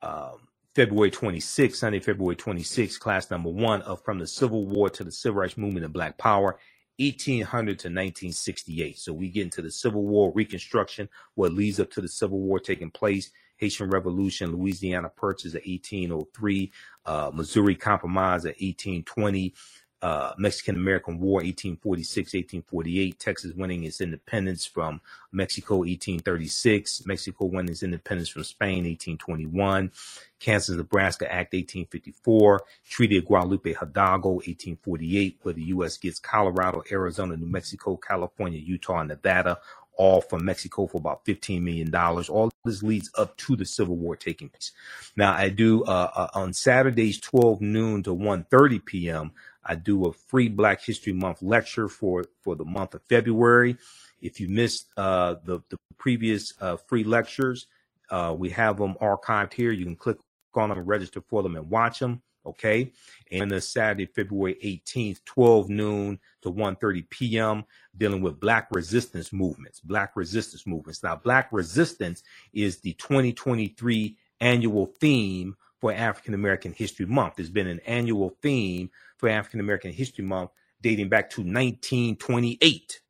um, 0.00 0.48
February 0.74 1.10
26th, 1.10 1.74
Sunday, 1.74 2.00
February 2.00 2.34
26th, 2.34 2.98
class 2.98 3.30
number 3.30 3.50
one 3.50 3.82
of 3.82 4.02
From 4.02 4.18
the 4.18 4.26
Civil 4.26 4.66
War 4.66 4.88
to 4.88 5.04
the 5.04 5.12
Civil 5.12 5.42
Rights 5.42 5.58
Movement 5.58 5.84
and 5.84 5.92
Black 5.92 6.16
Power, 6.16 6.58
1800 6.98 7.78
to 7.80 7.88
1968. 7.88 8.98
So 8.98 9.12
we 9.12 9.28
get 9.28 9.42
into 9.42 9.60
the 9.60 9.70
Civil 9.70 10.06
War 10.06 10.32
Reconstruction, 10.34 11.10
what 11.34 11.52
leads 11.52 11.80
up 11.80 11.90
to 11.90 12.00
the 12.00 12.08
Civil 12.08 12.40
War 12.40 12.58
taking 12.58 12.90
place, 12.90 13.30
Haitian 13.62 13.90
Revolution, 13.90 14.56
Louisiana 14.56 15.08
Purchase 15.08 15.54
of 15.54 15.62
1803, 15.64 16.72
uh, 17.06 17.30
Missouri 17.32 17.76
Compromise 17.76 18.44
of 18.44 18.56
1820, 18.58 19.54
uh, 20.02 20.32
Mexican 20.36 20.74
American 20.74 21.20
War, 21.20 21.34
1846, 21.36 22.34
1848, 22.34 23.20
Texas 23.20 23.52
winning 23.54 23.84
its 23.84 24.00
independence 24.00 24.66
from 24.66 25.00
Mexico, 25.30 25.76
1836, 25.76 27.06
Mexico 27.06 27.44
winning 27.44 27.70
its 27.70 27.84
independence 27.84 28.28
from 28.28 28.42
Spain, 28.42 28.82
1821, 28.82 29.92
Kansas 30.40 30.76
Nebraska 30.76 31.26
Act, 31.26 31.54
1854, 31.54 32.62
Treaty 32.90 33.18
of 33.18 33.26
Guadalupe 33.26 33.74
Hidalgo, 33.74 34.30
1848, 34.30 35.38
where 35.42 35.54
the 35.54 35.62
U.S. 35.66 35.96
gets 35.98 36.18
Colorado, 36.18 36.82
Arizona, 36.90 37.36
New 37.36 37.46
Mexico, 37.46 37.96
California, 37.96 38.58
Utah, 38.58 38.98
and 38.98 39.10
Nevada, 39.10 39.60
all 39.96 40.20
from 40.20 40.44
Mexico 40.44 40.86
for 40.86 40.98
about 40.98 41.24
$15 41.24 41.62
million. 41.62 41.94
All 41.94 42.50
this 42.64 42.82
leads 42.82 43.10
up 43.16 43.36
to 43.38 43.56
the 43.56 43.64
Civil 43.64 43.96
War 43.96 44.16
taking 44.16 44.48
place. 44.48 44.72
Now, 45.16 45.32
I 45.32 45.48
do 45.48 45.84
uh, 45.84 46.10
uh, 46.14 46.28
on 46.34 46.52
Saturdays, 46.52 47.20
12 47.20 47.60
noon 47.60 48.02
to 48.04 48.14
1.30 48.14 48.84
p.m., 48.84 49.32
I 49.64 49.76
do 49.76 50.06
a 50.06 50.12
free 50.12 50.48
Black 50.48 50.82
History 50.82 51.12
Month 51.12 51.42
lecture 51.42 51.88
for, 51.88 52.24
for 52.42 52.56
the 52.56 52.64
month 52.64 52.94
of 52.94 53.02
February. 53.02 53.76
If 54.20 54.40
you 54.40 54.48
missed 54.48 54.88
uh, 54.96 55.36
the, 55.44 55.60
the 55.68 55.78
previous 55.98 56.52
uh, 56.60 56.76
free 56.76 57.04
lectures, 57.04 57.66
uh, 58.10 58.34
we 58.36 58.50
have 58.50 58.78
them 58.78 58.94
archived 59.00 59.52
here. 59.52 59.70
You 59.70 59.84
can 59.84 59.96
click 59.96 60.18
on 60.54 60.68
them 60.68 60.78
and 60.78 60.86
register 60.86 61.20
for 61.20 61.42
them 61.42 61.56
and 61.56 61.70
watch 61.70 62.00
them. 62.00 62.22
Okay. 62.44 62.92
And 63.30 63.50
the 63.50 63.60
Saturday, 63.60 64.06
February 64.06 64.56
18th, 64.64 65.24
12 65.24 65.68
noon 65.68 66.18
to 66.42 66.50
1.30 66.50 67.08
p.m., 67.08 67.64
dealing 67.96 68.20
with 68.20 68.40
Black 68.40 68.68
resistance 68.72 69.32
movements, 69.32 69.80
Black 69.80 70.16
resistance 70.16 70.66
movements. 70.66 71.02
Now, 71.02 71.16
Black 71.16 71.48
resistance 71.52 72.22
is 72.52 72.80
the 72.80 72.94
2023 72.94 74.16
annual 74.40 74.86
theme 75.00 75.56
for 75.80 75.92
African 75.92 76.34
American 76.34 76.72
History 76.72 77.06
Month. 77.06 77.34
There's 77.36 77.50
been 77.50 77.68
an 77.68 77.80
annual 77.86 78.36
theme 78.42 78.90
for 79.18 79.28
African 79.28 79.60
American 79.60 79.92
History 79.92 80.24
Month 80.24 80.50
dating 80.80 81.08
back 81.08 81.30
to 81.30 81.40
1928. 81.42 83.00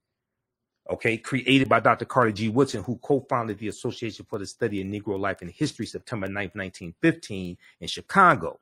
Okay, 0.90 1.16
created 1.16 1.68
by 1.68 1.80
Dr. 1.80 2.04
Carter 2.04 2.32
G. 2.32 2.48
Woodson, 2.48 2.82
who 2.82 2.96
co-founded 2.98 3.58
the 3.58 3.68
Association 3.68 4.26
for 4.28 4.38
the 4.38 4.46
Study 4.46 4.80
of 4.80 4.88
Negro 4.88 5.18
Life 5.18 5.40
and 5.40 5.50
History, 5.50 5.86
September 5.86 6.26
9th, 6.26 6.54
1915, 6.54 7.56
in 7.80 7.88
Chicago. 7.88 8.58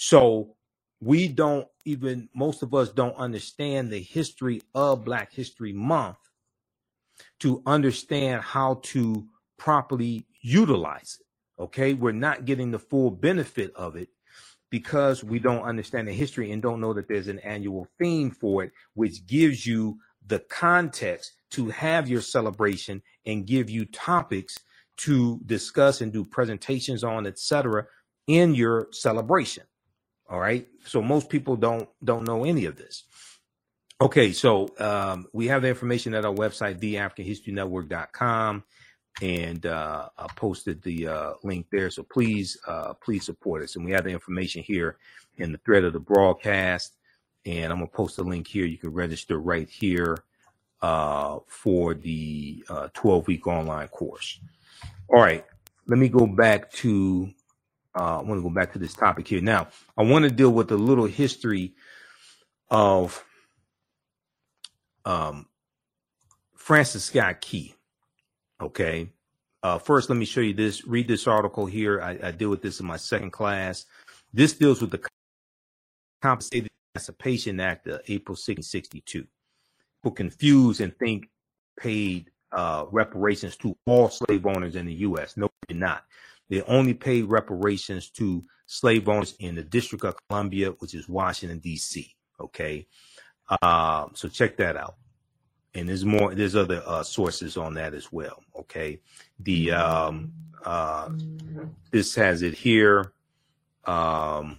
So 0.00 0.54
we 1.00 1.26
don't 1.26 1.66
even, 1.84 2.28
most 2.32 2.62
of 2.62 2.72
us 2.72 2.90
don't 2.90 3.16
understand 3.16 3.90
the 3.90 4.00
history 4.00 4.62
of 4.72 5.04
Black 5.04 5.32
History 5.32 5.72
Month 5.72 6.18
to 7.40 7.60
understand 7.66 8.42
how 8.42 8.80
to 8.84 9.26
properly 9.58 10.24
utilize 10.40 11.18
it. 11.18 11.62
Okay, 11.62 11.94
we're 11.94 12.12
not 12.12 12.44
getting 12.44 12.70
the 12.70 12.78
full 12.78 13.10
benefit 13.10 13.72
of 13.74 13.96
it 13.96 14.08
because 14.70 15.24
we 15.24 15.40
don't 15.40 15.64
understand 15.64 16.06
the 16.06 16.12
history 16.12 16.52
and 16.52 16.62
don't 16.62 16.80
know 16.80 16.92
that 16.94 17.08
there's 17.08 17.26
an 17.26 17.40
annual 17.40 17.88
theme 17.98 18.30
for 18.30 18.62
it, 18.62 18.70
which 18.94 19.26
gives 19.26 19.66
you 19.66 19.98
the 20.24 20.38
context 20.38 21.32
to 21.50 21.70
have 21.70 22.08
your 22.08 22.20
celebration 22.20 23.02
and 23.26 23.48
give 23.48 23.68
you 23.68 23.84
topics 23.86 24.56
to 24.98 25.40
discuss 25.44 26.00
and 26.00 26.12
do 26.12 26.24
presentations 26.24 27.02
on, 27.02 27.26
etc., 27.26 27.84
in 28.28 28.54
your 28.54 28.86
celebration. 28.92 29.64
All 30.28 30.38
right. 30.38 30.66
So 30.84 31.00
most 31.02 31.28
people 31.28 31.56
don't 31.56 31.88
don't 32.04 32.24
know 32.24 32.44
any 32.44 32.66
of 32.66 32.76
this. 32.76 33.04
Okay, 34.00 34.30
so 34.30 34.72
um, 34.78 35.26
we 35.32 35.48
have 35.48 35.62
the 35.62 35.68
information 35.68 36.14
at 36.14 36.24
our 36.24 36.32
website, 36.32 36.78
theafricanhistorynetwork.com 36.80 38.62
and 39.20 39.66
uh, 39.66 40.08
I 40.16 40.26
posted 40.36 40.82
the 40.82 41.08
uh, 41.08 41.32
link 41.42 41.66
there. 41.70 41.90
So 41.90 42.02
please, 42.04 42.56
uh, 42.66 42.94
please 42.94 43.24
support 43.24 43.62
us. 43.62 43.76
And 43.76 43.84
we 43.84 43.92
have 43.92 44.04
the 44.04 44.10
information 44.10 44.62
here 44.62 44.96
in 45.38 45.52
the 45.52 45.58
thread 45.58 45.84
of 45.84 45.92
the 45.92 46.00
broadcast. 46.00 46.96
And 47.44 47.72
I'm 47.72 47.78
gonna 47.78 47.88
post 47.88 48.18
a 48.18 48.22
link 48.22 48.46
here. 48.46 48.66
You 48.66 48.78
can 48.78 48.92
register 48.92 49.38
right 49.38 49.68
here 49.68 50.18
uh, 50.82 51.38
for 51.46 51.94
the 51.94 52.64
uh, 52.68 52.88
12 52.94 53.26
week 53.26 53.46
online 53.46 53.88
course. 53.88 54.38
All 55.08 55.20
right, 55.20 55.44
let 55.86 55.98
me 55.98 56.08
go 56.08 56.26
back 56.26 56.70
to. 56.72 57.30
Uh, 57.98 58.20
I 58.20 58.22
want 58.22 58.38
to 58.38 58.42
go 58.42 58.50
back 58.50 58.72
to 58.74 58.78
this 58.78 58.94
topic 58.94 59.26
here. 59.26 59.40
Now, 59.40 59.68
I 59.96 60.04
want 60.04 60.22
to 60.22 60.30
deal 60.30 60.50
with 60.50 60.70
a 60.70 60.76
little 60.76 61.06
history 61.06 61.74
of 62.70 63.24
um, 65.04 65.46
Francis 66.54 67.04
Scott 67.04 67.40
Key. 67.40 67.74
Okay. 68.60 69.10
Uh, 69.64 69.78
first, 69.78 70.08
let 70.08 70.16
me 70.16 70.24
show 70.24 70.40
you 70.40 70.54
this. 70.54 70.86
Read 70.86 71.08
this 71.08 71.26
article 71.26 71.66
here. 71.66 72.00
I, 72.00 72.18
I 72.22 72.30
deal 72.30 72.50
with 72.50 72.62
this 72.62 72.78
in 72.78 72.86
my 72.86 72.96
second 72.96 73.32
class. 73.32 73.86
This 74.32 74.52
deals 74.52 74.80
with 74.80 74.92
the 74.92 75.00
Compensated 76.22 76.70
Emancipation 76.94 77.58
Act 77.58 77.88
of 77.88 78.00
April 78.06 78.34
1662. 78.34 79.26
People 80.02 80.14
confuse 80.14 80.78
and 80.78 80.96
think 80.98 81.28
paid 81.76 82.30
uh, 82.52 82.84
reparations 82.92 83.56
to 83.56 83.76
all 83.86 84.08
slave 84.08 84.46
owners 84.46 84.76
in 84.76 84.86
the 84.86 84.94
U.S. 84.94 85.36
No, 85.36 85.46
they 85.46 85.74
did 85.74 85.80
not. 85.80 86.04
They 86.48 86.62
only 86.62 86.94
paid 86.94 87.24
reparations 87.24 88.10
to 88.10 88.44
slave 88.66 89.08
owners 89.08 89.34
in 89.38 89.54
the 89.54 89.62
District 89.62 90.04
of 90.04 90.16
Columbia, 90.28 90.70
which 90.78 90.94
is 90.94 91.08
Washington, 91.08 91.58
D.C. 91.58 92.14
Okay. 92.40 92.86
Uh, 93.62 94.06
so 94.14 94.28
check 94.28 94.56
that 94.58 94.76
out. 94.76 94.96
And 95.74 95.88
there's 95.88 96.04
more 96.04 96.34
there's 96.34 96.56
other 96.56 96.82
uh, 96.86 97.02
sources 97.02 97.56
on 97.56 97.74
that 97.74 97.94
as 97.94 98.10
well 98.10 98.42
okay? 98.58 99.00
The 99.40 99.72
um 99.72 100.32
uh 100.64 101.10
this 101.90 102.14
has 102.14 102.42
it 102.42 102.54
here. 102.54 103.12
Um 103.84 104.58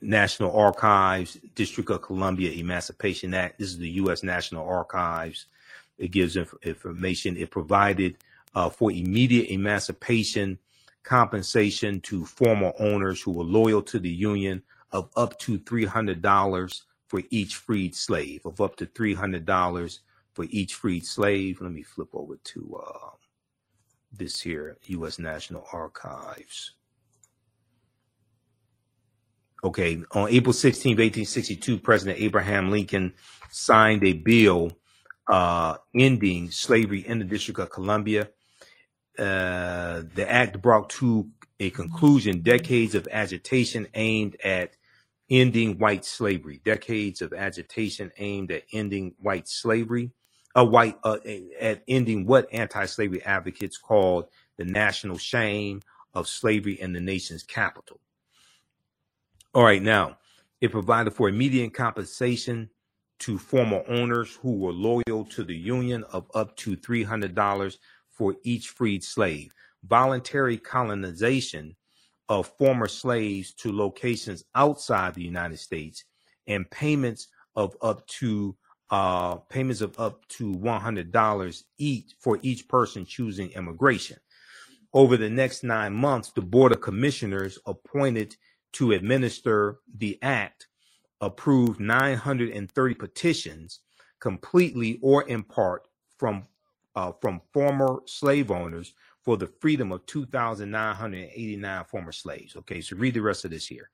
national 0.00 0.54
archives 0.54 1.38
district 1.54 1.88
of 1.88 2.02
columbia 2.02 2.52
emancipation 2.52 3.32
act. 3.32 3.58
This 3.58 3.68
is 3.68 3.78
the 3.78 3.88
u.s 3.90 4.22
national 4.22 4.68
archives. 4.68 5.46
It 5.96 6.10
gives 6.10 6.36
inf- 6.36 6.54
information. 6.62 7.36
It 7.36 7.50
provided 7.50 8.18
uh, 8.54 8.68
for 8.68 8.90
immediate 8.92 9.48
emancipation 9.50 10.58
compensation 11.04 12.00
to 12.00 12.24
former 12.24 12.72
owners 12.78 13.20
who 13.22 13.32
were 13.32 13.44
loyal 13.44 13.82
to 13.82 13.98
the 13.98 14.10
union 14.10 14.62
of 14.90 15.10
up 15.16 15.38
to 15.40 15.58
$300 15.58 16.82
for 17.08 17.22
each 17.30 17.56
freed 17.56 17.94
slave 17.94 18.44
of 18.44 18.60
up 18.60 18.76
to 18.76 18.86
$300 18.86 19.98
for 20.32 20.46
each 20.50 20.74
freed 20.74 21.04
slave. 21.04 21.60
Let 21.60 21.72
me 21.72 21.82
flip 21.82 22.08
over 22.12 22.36
to 22.36 22.80
uh, 22.82 23.10
this 24.12 24.40
here, 24.40 24.76
U.S. 24.86 25.18
National 25.18 25.66
Archives. 25.72 26.72
Okay, 29.62 30.02
on 30.12 30.28
April 30.28 30.52
16, 30.52 30.90
1862, 30.90 31.78
President 31.78 32.20
Abraham 32.20 32.70
Lincoln 32.70 33.14
signed 33.50 34.04
a 34.04 34.12
bill 34.12 34.70
uh, 35.26 35.76
ending 35.94 36.50
slavery 36.50 37.06
in 37.06 37.18
the 37.18 37.24
District 37.24 37.58
of 37.58 37.70
Columbia. 37.70 38.28
Uh, 39.18 40.02
the 40.14 40.26
act 40.28 40.60
brought 40.60 40.90
to 40.90 41.28
a 41.60 41.70
conclusion 41.70 42.42
decades 42.42 42.94
of 42.94 43.06
agitation 43.12 43.86
aimed 43.94 44.36
at 44.42 44.76
ending 45.30 45.78
white 45.78 46.04
slavery, 46.04 46.60
decades 46.64 47.22
of 47.22 47.32
agitation 47.32 48.10
aimed 48.18 48.50
at 48.50 48.64
ending 48.72 49.14
white 49.18 49.48
slavery 49.48 50.10
a 50.54 50.64
white 50.64 50.96
uh, 51.02 51.18
at 51.60 51.82
ending 51.88 52.26
what 52.26 52.52
anti-slavery 52.52 53.22
advocates 53.24 53.76
called 53.76 54.26
the 54.56 54.64
national 54.64 55.18
shame 55.18 55.80
of 56.14 56.28
slavery 56.28 56.80
in 56.80 56.92
the 56.92 57.00
nation's 57.00 57.42
capital. 57.42 57.98
All 59.52 59.64
right, 59.64 59.82
now 59.82 60.18
it 60.60 60.70
provided 60.70 61.12
for 61.12 61.28
immediate 61.28 61.74
compensation 61.74 62.70
to 63.20 63.38
former 63.38 63.82
owners 63.88 64.36
who 64.42 64.56
were 64.56 64.72
loyal 64.72 65.24
to 65.30 65.44
the 65.44 65.56
Union 65.56 66.04
of 66.12 66.26
up 66.34 66.56
to 66.58 66.76
$300 66.76 67.76
for 68.14 68.36
each 68.42 68.68
freed 68.68 69.02
slave. 69.04 69.52
Voluntary 69.84 70.56
colonization 70.56 71.76
of 72.28 72.50
former 72.58 72.88
slaves 72.88 73.52
to 73.54 73.72
locations 73.72 74.44
outside 74.54 75.14
the 75.14 75.22
United 75.22 75.58
States 75.58 76.04
and 76.46 76.70
payments 76.70 77.28
of 77.54 77.76
up 77.82 78.06
to 78.06 78.56
uh, 78.90 79.36
payments 79.36 79.80
of 79.80 79.98
up 79.98 80.26
to 80.28 80.52
$100 80.52 81.62
each 81.78 82.14
for 82.18 82.38
each 82.42 82.68
person 82.68 83.04
choosing 83.04 83.50
immigration. 83.50 84.16
Over 84.92 85.16
the 85.16 85.30
next 85.30 85.64
nine 85.64 85.92
months, 85.92 86.30
the 86.30 86.42
Board 86.42 86.72
of 86.72 86.80
Commissioners 86.80 87.58
appointed 87.66 88.36
to 88.74 88.92
administer 88.92 89.78
the 89.96 90.18
act 90.22 90.68
approved 91.20 91.80
930 91.80 92.94
petitions 92.94 93.80
completely 94.20 94.98
or 95.02 95.22
in 95.22 95.42
part 95.42 95.88
from 96.18 96.44
uh, 96.94 97.12
from 97.20 97.40
former 97.52 98.00
slave 98.06 98.50
owners 98.50 98.94
for 99.22 99.36
the 99.36 99.46
freedom 99.60 99.90
of 99.92 100.04
2,989 100.06 101.84
former 101.84 102.12
slaves. 102.12 102.56
Okay, 102.56 102.80
so 102.80 102.96
read 102.96 103.14
the 103.14 103.20
rest 103.20 103.44
of 103.44 103.50
this 103.50 103.66
here. 103.66 103.90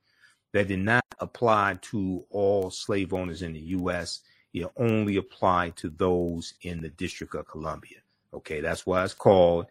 That 0.53 0.69
did 0.69 0.81
not 0.81 1.05
apply 1.21 1.79
to 1.83 2.25
all 2.31 2.71
slave 2.71 3.15
owners 3.15 3.43
in 3.43 3.53
the 3.53 3.61
U.S. 3.61 4.21
It 4.53 4.67
only 4.77 5.17
applied 5.17 5.77
to 5.77 5.91
those 5.91 6.55
in 6.63 6.81
the 6.81 6.89
District 6.89 7.35
of 7.37 7.47
Columbia. 7.47 7.99
Okay, 8.35 8.61
that's 8.61 8.85
why 8.85 9.05
it's 9.05 9.15
called 9.15 9.67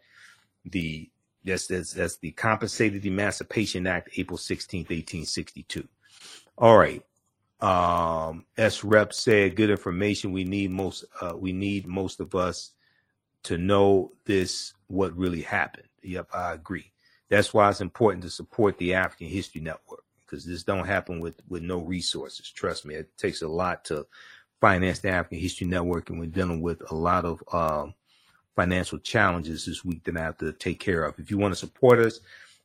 the 0.65 1.09
that's 1.43 1.67
that's, 1.67 1.93
that's 1.93 2.17
the 2.17 2.31
Compensated 2.31 3.05
Emancipation 3.05 3.87
Act, 3.87 4.09
April 4.17 4.37
16th, 4.37 4.89
1862. 4.89 5.87
All 6.57 6.77
right. 6.77 7.03
Um, 7.61 8.45
S 8.57 8.83
Rep 8.85 9.11
said, 9.11 9.57
"Good 9.57 9.69
information. 9.69 10.31
We 10.31 10.45
need 10.45 10.71
most. 10.71 11.03
Uh, 11.19 11.33
we 11.37 11.51
need 11.51 11.87
most 11.87 12.21
of 12.21 12.35
us 12.35 12.71
to 13.43 13.57
know 13.57 14.11
this. 14.25 14.73
What 14.87 15.15
really 15.15 15.41
happened." 15.41 15.87
Yep, 16.03 16.29
I 16.33 16.53
agree. 16.53 16.91
That's 17.29 17.53
why 17.53 17.69
it's 17.69 17.81
important 17.81 18.23
to 18.23 18.29
support 18.29 18.77
the 18.77 18.93
African 18.93 19.27
History 19.27 19.61
Network 19.61 20.03
because 20.25 20.45
this 20.45 20.63
don't 20.63 20.85
happen 20.85 21.19
with 21.19 21.35
with 21.47 21.63
no 21.63 21.79
resources. 21.79 22.51
Trust 22.51 22.85
me, 22.85 22.95
it 22.95 23.17
takes 23.17 23.41
a 23.41 23.47
lot 23.47 23.85
to 23.85 24.05
finance 24.61 24.99
the 24.99 25.09
African 25.09 25.39
History 25.39 25.67
Network, 25.67 26.09
and 26.09 26.19
we're 26.19 26.27
dealing 26.27 26.61
with 26.61 26.81
a 26.91 26.95
lot 26.95 27.25
of 27.25 27.41
um, 27.51 27.93
financial 28.55 28.99
challenges 28.99 29.65
this 29.65 29.85
week 29.85 30.03
that 30.03 30.17
I 30.17 30.21
have 30.21 30.37
to 30.39 30.51
take 30.53 30.79
care 30.79 31.03
of. 31.05 31.19
If 31.19 31.31
you 31.31 31.37
want 31.37 31.53
to 31.53 31.59
support 31.59 31.99
us, 31.99 32.19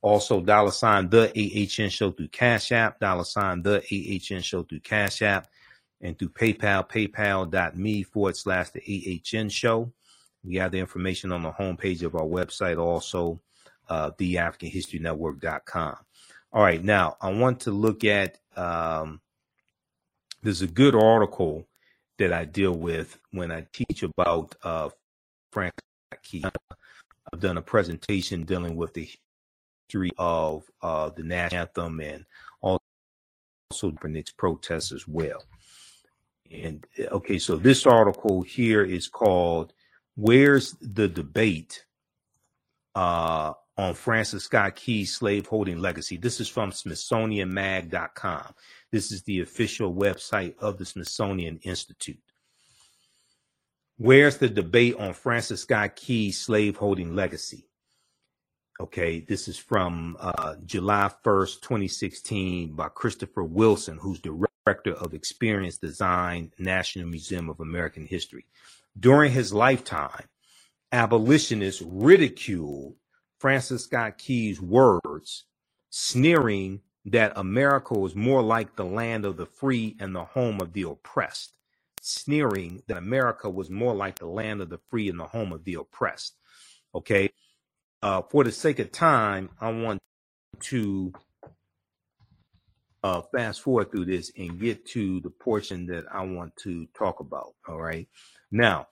also, 0.05 0.43
dollar 0.43 0.71
sign 0.71 1.09
the 1.09 1.31
AHN 1.31 1.89
show 1.89 2.11
through 2.11 2.29
Cash 2.29 2.73
App, 2.73 3.01
dollar 3.01 3.25
sign 3.25 3.63
the 3.63 3.79
AHN 3.81 4.43
show 4.43 4.63
through 4.63 4.81
Cash 4.81 5.23
App, 5.23 5.49
and 6.03 6.19
through 6.19 6.29
PayPal, 6.29 6.87
paypal.me 6.87 8.03
forward 8.03 8.37
slash 8.37 8.69
the 8.69 9.23
AHN 9.33 9.49
show. 9.49 9.91
We 10.45 10.57
have 10.57 10.73
the 10.73 10.79
information 10.79 11.33
on 11.33 11.43
the 11.43 11.53
homepage 11.53 12.03
of 12.03 12.15
our 12.15 12.27
website, 12.27 12.79
also 12.79 13.41
uh, 13.89 14.11
theafricanhistorynetwork.com. 14.13 15.97
All 16.53 16.63
right, 16.63 16.83
now 16.83 17.17
I 17.21 17.33
want 17.33 17.61
to 17.61 17.71
look 17.71 18.05
at 18.05 18.39
um, 18.57 19.21
there's 20.43 20.63
a 20.63 20.67
good 20.67 20.95
article 20.95 21.67
that 22.19 22.33
I 22.33 22.45
deal 22.45 22.73
with 22.73 23.19
when 23.33 23.51
I 23.51 23.67
teach 23.73 24.03
about 24.03 24.55
uh, 24.63 24.91
Frank 25.51 25.73
Key. 26.23 26.45
I've 27.33 27.41
done 27.41 27.57
a 27.57 27.63
presentation 27.63 28.45
dealing 28.45 28.77
with 28.77 28.95
the 28.95 29.09
history 29.89 30.13
of 30.19 30.65
uh, 30.83 31.11
the 31.11 31.23
national 31.23 31.63
anthem 31.63 32.01
and 32.01 32.25
also 32.61 32.81
Knicks 34.05 34.33
protests 34.33 34.93
as 34.93 35.09
well. 35.09 35.43
And 36.53 36.87
okay, 37.01 37.39
so 37.39 37.57
this 37.57 37.87
article 37.87 38.43
here 38.43 38.85
is 38.85 39.09
called 39.09 39.73
"Where's 40.17 40.73
the 40.81 41.09
Debate 41.09 41.85
uh, 42.95 43.55
on 43.77 43.95
Francis 43.95 44.45
Scott 44.45 44.77
Key's 44.77 45.15
Slaveholding 45.15 45.81
Legacy?" 45.81 46.17
This 46.17 46.41
is 46.41 46.49
from 46.49 46.71
SmithsonianMag.com. 46.71 48.55
This 48.93 49.11
is 49.11 49.23
the 49.23 49.41
official 49.41 49.95
website 49.95 50.57
of 50.59 50.79
the 50.79 50.85
Smithsonian 50.85 51.59
Institute. 51.63 52.21
Where's 53.97 54.39
the 54.39 54.49
debate 54.49 54.97
on 54.97 55.13
Francis 55.15 55.63
Scott 55.63 55.95
Key's 55.95 56.41
slaveholding 56.41 57.15
legacy? 57.15 57.69
Okay, 58.81 59.21
this 59.21 59.47
is 59.47 59.57
from 59.57 60.17
uh, 60.19 60.57
July 60.67 61.09
1st, 61.25 61.61
2016, 61.61 62.73
by 62.73 62.89
Christopher 62.89 63.45
Wilson, 63.45 63.99
who's 63.99 64.19
director 64.21 64.95
of 64.95 65.15
Experience 65.15 65.79
Design, 65.79 66.51
National 66.59 67.07
Museum 67.07 67.49
of 67.49 67.61
American 67.61 68.05
History. 68.05 68.47
During 68.99 69.33
his 69.33 69.53
lifetime, 69.53 70.27
abolitionists 70.93 71.83
ridiculed 71.83 72.97
Francis 73.39 73.85
Scott 73.85 74.19
Key's 74.19 74.61
words, 74.61 75.45
sneering 75.91 76.81
that 77.07 77.33
America 77.37 77.95
was 77.95 78.15
more 78.15 78.43
like 78.43 78.77
the 78.77 78.85
land 78.85 79.25
of 79.25 79.37
the 79.37 79.47
free 79.47 79.97
and 80.01 80.15
the 80.15 80.25
home 80.25 80.61
of 80.61 80.73
the 80.73 80.83
oppressed, 80.83 81.55
sneering 82.03 82.83
that 82.89 82.97
America 82.99 83.51
was 83.51 83.71
more 83.71 83.95
like 83.95 84.19
the 84.19 84.27
land 84.27 84.61
of 84.63 84.71
the 84.71 84.81
free 84.91 85.09
and 85.09 85.21
the 85.21 85.27
home 85.27 85.53
of 85.53 85.65
the 85.65 85.75
oppressed. 85.75 86.37
Okay 86.95 87.31
uh, 88.03 88.23
for 88.31 88.45
the 88.45 88.53
sake 88.53 88.81
of 88.81 88.93
time, 88.93 89.51
I 89.61 89.71
want 89.71 90.01
to 90.65 91.13
uh, 93.03 93.23
fast 93.35 93.63
forward 93.63 93.91
through 93.91 94.07
this 94.07 94.31
and 94.39 94.61
get 94.61 94.87
to 94.89 95.21
the 95.21 95.31
portion 95.31 95.87
that 95.87 96.05
I 96.13 96.25
want 96.25 96.57
to 96.59 96.87
talk 96.99 97.21
about. 97.21 97.55
All 97.69 97.81
right. 97.81 98.09
Now, 98.55 98.87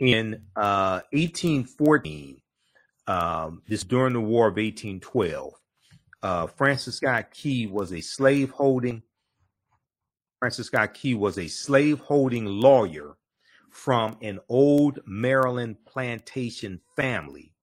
in 0.00 0.42
uh, 0.56 1.02
1814, 1.12 2.40
um, 3.06 3.62
this 3.68 3.84
during 3.84 4.12
the 4.12 4.20
War 4.20 4.48
of 4.48 4.56
1812, 4.56 5.52
uh, 6.24 6.46
Francis 6.48 6.96
Scott 6.96 7.30
Key 7.30 7.68
was 7.68 7.92
a 7.92 8.00
slave 8.00 8.50
holding. 8.50 9.04
Francis 10.40 10.66
Scott 10.66 10.94
Key 10.94 11.14
was 11.14 11.38
a 11.38 11.46
slave 11.46 12.00
holding 12.00 12.44
lawyer 12.44 13.16
from 13.70 14.16
an 14.20 14.40
old 14.48 14.98
Maryland 15.06 15.76
plantation 15.86 16.80
family 16.96 17.54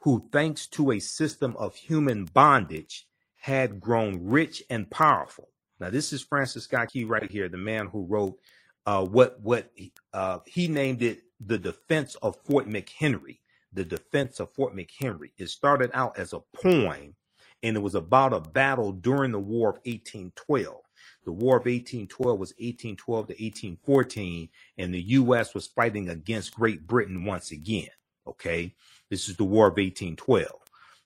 who, 0.00 0.28
thanks 0.32 0.66
to 0.66 0.90
a 0.90 0.98
system 0.98 1.56
of 1.56 1.74
human 1.74 2.26
bondage, 2.26 3.06
had 3.36 3.80
grown 3.80 4.22
rich 4.22 4.62
and 4.68 4.90
powerful. 4.90 5.48
Now, 5.80 5.88
this 5.88 6.12
is 6.12 6.22
Francis 6.22 6.64
Scott 6.64 6.90
Key 6.92 7.04
right 7.04 7.30
here, 7.30 7.48
the 7.48 7.56
man 7.56 7.86
who 7.86 8.04
wrote 8.04 8.38
uh, 8.86 9.04
what 9.04 9.40
what 9.40 9.70
uh, 10.14 10.38
he 10.46 10.68
named 10.68 11.02
it 11.02 11.22
the 11.40 11.58
defense 11.58 12.14
of 12.16 12.36
Fort 12.44 12.68
McHenry. 12.68 13.38
The 13.72 13.84
defense 13.84 14.40
of 14.40 14.52
Fort 14.52 14.74
McHenry. 14.74 15.32
It 15.36 15.48
started 15.50 15.90
out 15.92 16.18
as 16.18 16.32
a 16.32 16.40
poem, 16.54 17.14
and 17.62 17.76
it 17.76 17.80
was 17.80 17.94
about 17.94 18.32
a 18.32 18.40
battle 18.40 18.92
during 18.92 19.32
the 19.32 19.38
War 19.38 19.70
of 19.70 19.76
1812. 19.84 20.76
The 21.24 21.32
War 21.32 21.56
of 21.56 21.66
1812 21.66 22.38
was 22.38 22.50
1812 22.58 23.26
to 23.26 23.32
1814, 23.32 24.48
and 24.78 24.94
the 24.94 25.02
U.S. 25.02 25.54
was 25.54 25.66
fighting 25.66 26.08
against 26.08 26.54
Great 26.54 26.86
Britain 26.86 27.24
once 27.24 27.50
again. 27.50 27.88
Okay, 28.26 28.74
this 29.10 29.28
is 29.28 29.36
the 29.36 29.44
War 29.44 29.66
of 29.66 29.72
1812. 29.76 30.48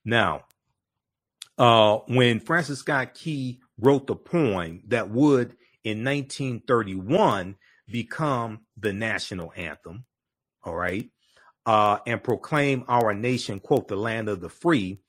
Now, 0.05 0.45
uh, 1.59 1.99
when 2.07 2.41
Francis 2.41 2.81
Scott 2.81 3.14
Key 3.14 3.61
wrote 3.78 4.07
the 4.07 4.14
poem 4.14 4.83
that 4.89 5.11
would, 5.11 5.57
in 5.83 6.05
1931, 6.05 7.57
become 7.91 8.61
the 8.76 8.93
national 8.93 9.53
anthem, 9.57 10.05
all 10.62 10.74
right, 10.74 11.11
uh, 11.66 11.99
and 12.07 12.22
proclaim 12.22 12.84
our 12.88 13.14
nation, 13.14 13.61
quote, 13.61 13.88
the 13.88 13.97
land 13.97 14.28
of 14.28 14.41
the 14.41 14.49
free, 14.49 15.01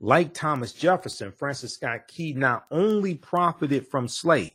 like 0.00 0.32
Thomas 0.32 0.72
Jefferson, 0.72 1.32
Francis 1.32 1.74
Scott 1.74 2.06
Key 2.08 2.32
not 2.32 2.66
only 2.70 3.14
profited 3.14 3.86
from 3.86 4.08
slaves, 4.08 4.52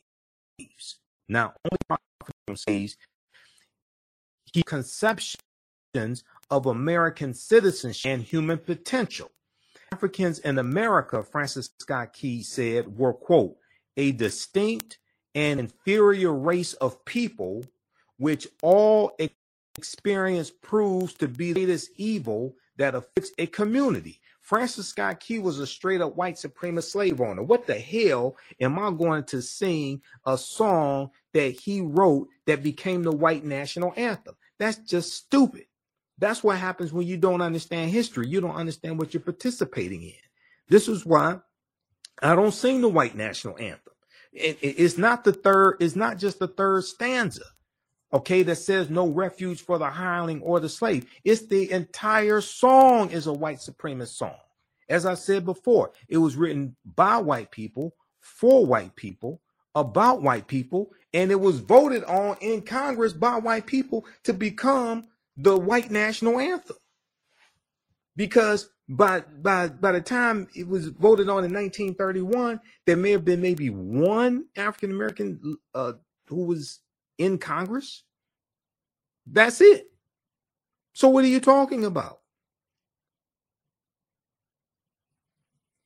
not 1.27 1.57
only 1.65 1.77
profited 1.87 2.35
from 2.47 2.55
slaves, 2.55 2.97
he 4.53 4.63
conceptions 4.63 5.35
of 6.49 6.67
American 6.67 7.33
citizenship 7.33 8.11
and 8.11 8.23
human 8.23 8.57
potential. 8.57 9.31
Africans 9.91 10.39
in 10.39 10.59
America, 10.59 11.23
Francis 11.23 11.69
Scott 11.79 12.13
Key 12.13 12.43
said, 12.43 12.97
were, 12.97 13.13
quote, 13.13 13.57
a 13.97 14.11
distinct 14.11 14.99
and 15.35 15.59
inferior 15.59 16.33
race 16.33 16.73
of 16.73 17.03
people, 17.05 17.65
which 18.17 18.47
all 18.61 19.17
experience 19.77 20.51
proves 20.51 21.13
to 21.15 21.27
be 21.27 21.53
the 21.53 21.61
greatest 21.61 21.89
evil 21.97 22.55
that 22.77 22.95
afflicts 22.95 23.31
a 23.37 23.47
community. 23.47 24.19
Francis 24.41 24.89
Scott 24.89 25.21
Key 25.21 25.39
was 25.39 25.59
a 25.59 25.65
straight 25.65 26.01
up 26.01 26.17
white 26.17 26.35
supremacist 26.35 26.91
slave 26.91 27.21
owner. 27.21 27.41
What 27.41 27.65
the 27.65 27.79
hell 27.79 28.35
am 28.59 28.77
I 28.77 28.91
going 28.91 29.23
to 29.25 29.41
sing 29.41 30.01
a 30.25 30.37
song 30.37 31.11
that 31.33 31.51
he 31.51 31.81
wrote 31.81 32.27
that 32.45 32.61
became 32.61 33.03
the 33.03 33.11
white 33.11 33.45
national 33.45 33.93
anthem? 33.95 34.35
That's 34.59 34.77
just 34.79 35.13
stupid. 35.13 35.65
That's 36.17 36.43
what 36.43 36.57
happens 36.57 36.91
when 36.91 37.07
you 37.07 37.17
don't 37.17 37.41
understand 37.41 37.91
history. 37.91 38.27
You 38.27 38.41
don't 38.41 38.55
understand 38.55 38.99
what 38.99 39.13
you're 39.13 39.21
participating 39.23 40.03
in. 40.03 40.13
This 40.67 40.87
is 40.87 41.05
why 41.05 41.39
I 42.21 42.35
don't 42.35 42.53
sing 42.53 42.81
the 42.81 42.89
white 42.89 43.15
national 43.15 43.57
anthem. 43.57 43.92
It, 44.33 44.59
it, 44.61 44.75
it's 44.79 44.97
not 44.97 45.23
the 45.23 45.33
third, 45.33 45.77
it's 45.81 45.95
not 45.95 46.17
just 46.19 46.39
the 46.39 46.47
third 46.49 46.85
stanza. 46.85 47.43
okay, 48.13 48.43
that 48.43 48.57
says 48.57 48.89
no 48.89 49.07
refuge 49.07 49.61
for 49.61 49.77
the 49.77 49.89
hireling 49.89 50.41
or 50.41 50.59
the 50.59 50.69
slave. 50.69 51.07
It's 51.23 51.47
the 51.47 51.71
entire 51.71 52.41
song 52.41 53.11
is 53.11 53.27
a 53.27 53.33
white 53.33 53.59
supremacist 53.59 54.17
song. 54.17 54.37
As 54.89 55.05
I 55.05 55.15
said 55.15 55.45
before, 55.45 55.91
it 56.09 56.17
was 56.17 56.35
written 56.35 56.75
by 56.95 57.17
white 57.17 57.51
people, 57.51 57.95
for 58.21 58.65
white 58.65 58.95
people, 58.95 59.41
about 59.75 60.21
white 60.23 60.47
people, 60.47 60.91
and 61.13 61.31
it 61.31 61.39
was 61.39 61.59
voted 61.59 62.03
on 62.05 62.37
in 62.41 62.61
Congress 62.63 63.13
by 63.13 63.37
white 63.37 63.67
people 63.67 64.05
to 64.23 64.33
become 64.33 65.07
the 65.37 65.57
white 65.57 65.91
national 65.91 66.39
anthem. 66.39 66.77
Because 68.15 68.69
by 68.89 69.21
by 69.21 69.69
by 69.69 69.91
the 69.93 70.01
time 70.01 70.47
it 70.55 70.67
was 70.67 70.89
voted 70.89 71.29
on 71.29 71.45
in 71.45 71.53
1931, 71.53 72.59
there 72.85 72.97
may 72.97 73.11
have 73.11 73.25
been 73.25 73.41
maybe 73.41 73.69
one 73.69 74.45
African 74.55 74.91
American 74.91 75.57
uh, 75.73 75.93
who 76.27 76.45
was 76.45 76.79
in 77.17 77.37
Congress. 77.37 78.03
That's 79.25 79.61
it. 79.61 79.87
So 80.93 81.07
what 81.09 81.23
are 81.23 81.29
you 81.29 81.39
talking 81.39 81.85
about? 81.85 82.19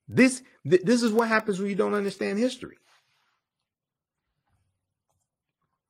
This 0.08 0.42
th- 0.68 0.82
this 0.84 1.04
is 1.04 1.12
what 1.12 1.28
happens 1.28 1.60
when 1.60 1.70
you 1.70 1.76
don't 1.76 1.94
understand 1.94 2.40
history. 2.40 2.78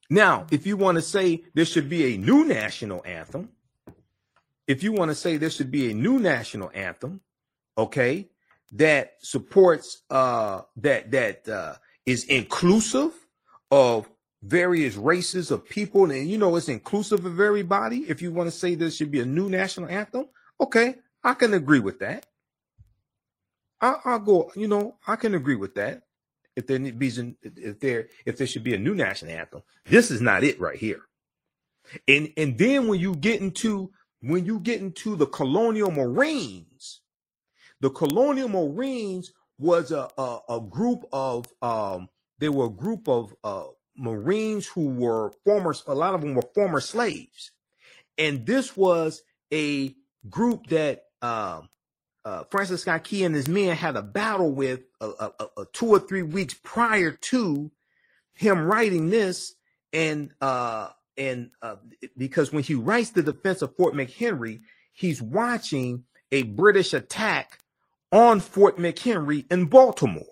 Now, 0.09 0.47
if 0.51 0.65
you 0.65 0.77
want 0.77 0.97
to 0.97 1.01
say 1.01 1.43
there 1.53 1.65
should 1.65 1.89
be 1.89 2.13
a 2.13 2.17
new 2.17 2.45
national 2.45 3.03
anthem, 3.05 3.49
if 4.67 4.83
you 4.83 4.91
want 4.91 5.09
to 5.09 5.15
say 5.15 5.37
there 5.37 5.49
should 5.49 5.71
be 5.71 5.91
a 5.91 5.93
new 5.93 6.19
national 6.19 6.71
anthem, 6.73 7.21
okay, 7.77 8.29
that 8.73 9.13
supports 9.19 10.03
uh 10.09 10.61
that 10.75 11.09
that 11.11 11.47
uh 11.47 11.75
is 12.05 12.25
inclusive 12.25 13.11
of 13.71 14.09
various 14.43 14.95
races 14.95 15.51
of 15.51 15.67
people 15.67 16.11
and 16.11 16.29
you 16.29 16.37
know 16.37 16.53
it's 16.57 16.67
inclusive 16.67 17.25
of 17.25 17.39
everybody 17.39 17.99
if 18.09 18.21
you 18.21 18.31
want 18.31 18.45
to 18.45 18.55
say 18.55 18.75
there 18.75 18.91
should 18.91 19.09
be 19.09 19.21
a 19.21 19.25
new 19.25 19.49
national 19.49 19.89
anthem 19.89 20.25
okay 20.59 20.95
i 21.23 21.33
can 21.33 21.53
agree 21.53 21.79
with 21.79 21.99
that. 21.99 22.25
I, 23.79 23.95
will 24.05 24.19
go 24.19 24.51
you 24.55 24.67
know 24.67 24.97
i 25.07 25.15
can 25.15 25.33
agree 25.33 25.55
with 25.55 25.75
that 25.75 26.03
if 26.57 26.65
there 26.65 26.79
be 26.79 27.07
if 27.43 27.79
there 27.79 28.07
if 28.25 28.37
there 28.37 28.47
should 28.47 28.63
be 28.63 28.73
a 28.73 28.79
new 28.79 28.95
national 28.95 29.31
anthem. 29.31 29.61
This 29.85 30.09
is 30.09 30.21
not 30.21 30.43
it 30.43 30.59
right 30.59 30.77
here. 30.77 31.01
And 32.07 32.33
and 32.35 32.57
then 32.57 32.87
when 32.87 32.99
you 32.99 33.15
get 33.15 33.39
into 33.39 33.91
when 34.27 34.45
you 34.45 34.59
get 34.59 34.81
into 34.81 35.15
the 35.15 35.27
colonial 35.27 35.91
marines 35.91 37.01
the 37.81 37.89
colonial 37.89 38.49
marines 38.49 39.33
was 39.59 39.91
a 39.91 40.09
a, 40.17 40.39
a 40.49 40.61
group 40.61 41.05
of 41.13 41.45
um 41.61 42.09
they 42.39 42.49
were 42.49 42.65
a 42.65 42.69
group 42.69 43.07
of 43.09 43.35
uh 43.43 43.65
Marines 43.97 44.67
who 44.67 44.89
were 44.89 45.31
former, 45.43 45.75
a 45.87 45.95
lot 45.95 46.13
of 46.13 46.21
them 46.21 46.35
were 46.35 46.43
former 46.53 46.79
slaves. 46.79 47.51
And 48.17 48.45
this 48.45 48.77
was 48.77 49.23
a 49.53 49.95
group 50.29 50.67
that 50.67 51.05
uh, 51.21 51.61
uh, 52.25 52.43
Francis 52.51 52.81
Scott 52.81 53.03
Key 53.03 53.23
and 53.23 53.35
his 53.35 53.47
men 53.47 53.75
had 53.75 53.95
a 53.95 54.01
battle 54.01 54.51
with 54.51 54.81
a, 55.01 55.07
a, 55.07 55.31
a 55.61 55.65
two 55.73 55.87
or 55.87 55.99
three 55.99 56.23
weeks 56.23 56.55
prior 56.63 57.11
to 57.11 57.71
him 58.35 58.65
writing 58.65 59.09
this. 59.09 59.55
And 59.93 60.31
uh, 60.41 60.89
and 61.17 61.51
uh, 61.61 61.77
because 62.17 62.51
when 62.51 62.63
he 62.63 62.75
writes 62.75 63.11
the 63.11 63.23
defense 63.23 63.61
of 63.61 63.75
Fort 63.75 63.93
McHenry, 63.93 64.61
he's 64.93 65.21
watching 65.21 66.03
a 66.31 66.43
British 66.43 66.93
attack 66.93 67.59
on 68.11 68.39
Fort 68.39 68.77
McHenry 68.77 69.51
in 69.51 69.65
Baltimore. 69.65 70.25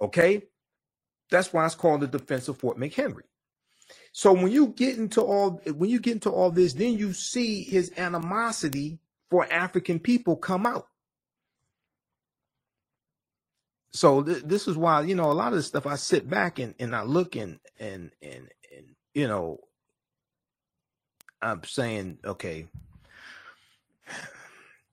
Okay. 0.00 0.42
That's 1.30 1.52
why 1.52 1.66
it's 1.66 1.74
called 1.74 2.02
the 2.02 2.06
defense 2.06 2.48
of 2.48 2.58
Fort 2.58 2.78
McHenry. 2.78 3.22
So 4.12 4.32
when 4.32 4.50
you 4.50 4.68
get 4.68 4.96
into 4.96 5.20
all 5.20 5.60
when 5.74 5.90
you 5.90 6.00
get 6.00 6.14
into 6.14 6.30
all 6.30 6.50
this, 6.50 6.72
then 6.72 6.96
you 6.96 7.12
see 7.12 7.62
his 7.62 7.92
animosity 7.96 8.98
for 9.30 9.50
African 9.52 9.98
people 9.98 10.36
come 10.36 10.66
out. 10.66 10.86
So 13.92 14.22
th- 14.22 14.44
this 14.44 14.68
is 14.68 14.76
why 14.76 15.02
you 15.02 15.14
know 15.14 15.30
a 15.30 15.34
lot 15.34 15.52
of 15.52 15.56
the 15.56 15.62
stuff 15.62 15.86
I 15.86 15.96
sit 15.96 16.28
back 16.28 16.58
and, 16.58 16.74
and 16.78 16.94
I 16.94 17.02
look 17.02 17.36
and 17.36 17.58
and 17.78 18.10
and 18.22 18.48
and 18.74 18.86
you 19.14 19.28
know 19.28 19.60
I'm 21.46 21.64
saying 21.64 22.18
okay 22.24 22.66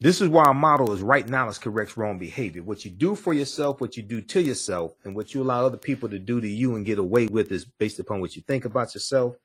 this 0.04 0.20
is 0.20 0.28
why 0.28 0.44
our 0.44 0.54
motto 0.54 0.92
is 0.92 1.02
right 1.02 1.28
knowledge 1.30 1.62
corrects 1.62 1.96
wrong 1.96 2.20
behavior. 2.20 2.62
What 2.62 2.84
you 2.84 2.92
do 2.92 3.16
for 3.16 3.34
yourself, 3.34 3.80
what 3.80 3.96
you 3.96 4.04
do 4.04 4.20
to 4.20 4.42
yourself, 4.42 4.94
and 5.06 5.16
what 5.16 5.34
you 5.34 5.42
allow 5.42 5.66
other 5.66 5.78
people 5.78 6.10
to 6.10 6.20
do 6.20 6.42
to 6.42 6.48
you 6.48 6.76
and 6.76 6.86
get 6.86 7.00
away 7.00 7.28
with 7.28 7.50
is 7.54 7.64
based 7.64 8.00
upon 8.00 8.20
what 8.20 8.36
you 8.36 8.42
think 8.42 8.66
about 8.66 8.94
yourself. 8.94 9.38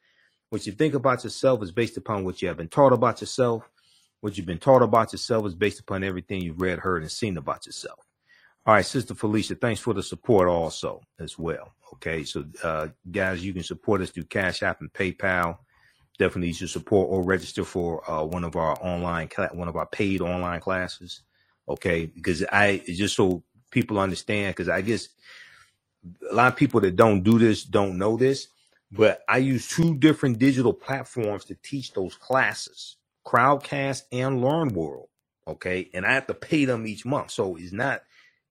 What 0.51 0.67
you 0.67 0.73
think 0.73 0.95
about 0.95 1.23
yourself 1.23 1.63
is 1.63 1.71
based 1.71 1.97
upon 1.97 2.25
what 2.25 2.43
you 2.43 2.49
have 2.49 2.57
been 2.57 2.67
taught 2.67 2.93
about 2.93 3.21
yourself. 3.21 3.71
What 4.21 4.37
you've 4.37 4.47
been 4.47 4.59
taught 4.59 4.83
about 4.83 5.13
yourself 5.13 5.47
is 5.47 5.55
based 5.55 5.79
upon 5.79 6.03
everything 6.03 6.41
you've 6.41 6.61
read, 6.61 6.81
heard, 6.81 7.03
and 7.03 7.13
seen 7.13 7.37
about 7.37 7.65
yourself. 7.65 8.01
All 8.67 8.75
right, 8.75 8.85
Sister 8.85 9.15
Felicia, 9.15 9.55
thanks 9.55 9.81
for 9.81 9.95
the 9.95 10.03
support 10.03 10.49
also 10.49 11.03
as 11.21 11.39
well. 11.39 11.73
Okay, 11.95 12.25
so 12.25 12.45
uh, 12.65 12.89
guys, 13.09 13.45
you 13.45 13.55
can 13.55 13.63
support 13.63 14.01
us 14.01 14.11
through 14.11 14.25
Cash 14.25 14.65
App 14.65 14.81
and 14.81 14.93
PayPal 14.93 15.59
definitely 16.19 16.49
you 16.49 16.55
should 16.55 16.71
support 16.71 17.09
or 17.11 17.23
register 17.23 17.65
for 17.65 18.09
uh, 18.11 18.25
one 18.25 18.45
of 18.45 18.57
our 18.57 18.77
online 18.83 19.29
one 19.53 19.69
of 19.69 19.77
our 19.77 19.87
paid 19.87 20.21
online 20.21 20.61
classes 20.61 21.23
okay? 21.69 22.07
Because 22.07 22.45
i 22.51 22.83
just 22.87 23.17
so 23.17 23.43
people 23.71 23.99
understand 23.99 24.55
because 24.55 24.69
i 24.69 24.81
guess 24.81 25.09
a 26.31 26.35
lot 26.35 26.53
of 26.53 26.57
people 26.57 26.81
that 26.81 26.97
don't 26.97 27.23
do 27.23 27.39
this 27.39 27.65
don't 27.65 27.99
know 27.99 28.17
this 28.17 28.49
but 28.91 29.21
i 29.29 29.37
use 29.37 29.69
two 29.69 29.95
different 29.99 30.39
digital 30.39 30.73
platforms 30.73 31.45
to 31.45 31.55
teach 31.57 31.93
those 31.93 32.15
classes 32.15 32.97
crowdcast 33.27 34.05
and 34.13 34.41
learn 34.41 34.69
world 34.69 35.09
okay? 35.47 35.89
And 35.95 36.07
i 36.07 36.13
have 36.13 36.27
to 36.29 36.35
pay 36.35 36.65
them 36.65 36.87
each 36.87 37.05
month 37.05 37.31
so 37.31 37.57
it's 37.57 37.73
not 37.73 38.03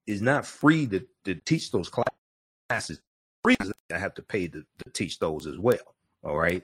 it's 0.06 0.22
not 0.22 0.46
free 0.46 0.88
to, 0.88 1.06
to 1.26 1.36
teach 1.36 1.70
those 1.72 1.90
classes. 1.90 3.02
Free 3.44 3.56
i 3.94 3.98
have 3.98 4.14
to 4.16 4.22
pay 4.22 4.48
to, 4.48 4.64
to 4.84 4.90
teach 4.92 5.20
those 5.20 5.48
as 5.48 5.58
well 5.58 5.96
all 6.24 6.38
right 6.38 6.64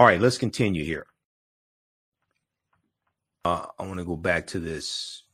all 0.00 0.06
right, 0.06 0.18
let's 0.18 0.38
continue 0.38 0.82
here. 0.82 1.04
Uh, 3.44 3.66
I 3.78 3.82
want 3.82 3.98
to 3.98 4.04
go 4.06 4.16
back 4.16 4.46
to 4.48 4.58
this. 4.58 5.24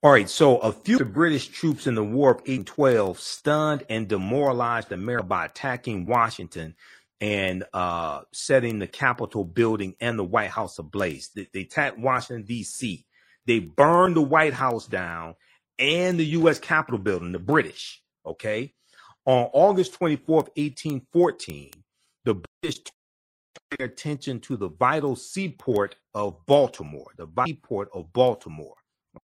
All 0.00 0.12
right, 0.12 0.30
so 0.30 0.58
a 0.58 0.70
few 0.70 1.00
British 1.00 1.48
troops 1.48 1.88
in 1.88 1.96
the 1.96 2.04
War 2.04 2.30
of 2.30 2.36
1812 2.36 3.18
stunned 3.18 3.82
and 3.90 4.06
demoralized 4.06 4.92
America 4.92 5.26
by 5.26 5.44
attacking 5.46 6.06
Washington 6.06 6.76
and 7.20 7.64
uh, 7.72 8.20
setting 8.32 8.78
the 8.78 8.86
Capitol 8.86 9.44
building 9.44 9.96
and 10.00 10.16
the 10.16 10.24
White 10.24 10.50
House 10.50 10.78
ablaze. 10.78 11.30
They, 11.34 11.48
they 11.52 11.60
attacked 11.62 11.98
Washington, 11.98 12.46
D.C., 12.46 13.04
they 13.46 13.58
burned 13.58 14.14
the 14.14 14.22
White 14.22 14.54
House 14.54 14.86
down 14.86 15.34
and 15.80 16.16
the 16.16 16.26
U.S. 16.26 16.60
Capitol 16.60 17.00
building, 17.00 17.32
the 17.32 17.40
British, 17.40 18.00
okay? 18.24 18.72
On 19.24 19.48
August 19.52 19.98
24th, 20.00 20.48
1814, 20.56 21.70
the 22.24 22.42
British 22.60 22.80
turned 23.70 23.90
attention 23.92 24.40
to 24.40 24.56
the 24.56 24.68
vital 24.68 25.14
seaport 25.14 25.94
of 26.14 26.44
Baltimore, 26.46 27.06
the 27.16 27.28
seaport 27.46 27.88
of 27.94 28.12
Baltimore. 28.12 28.74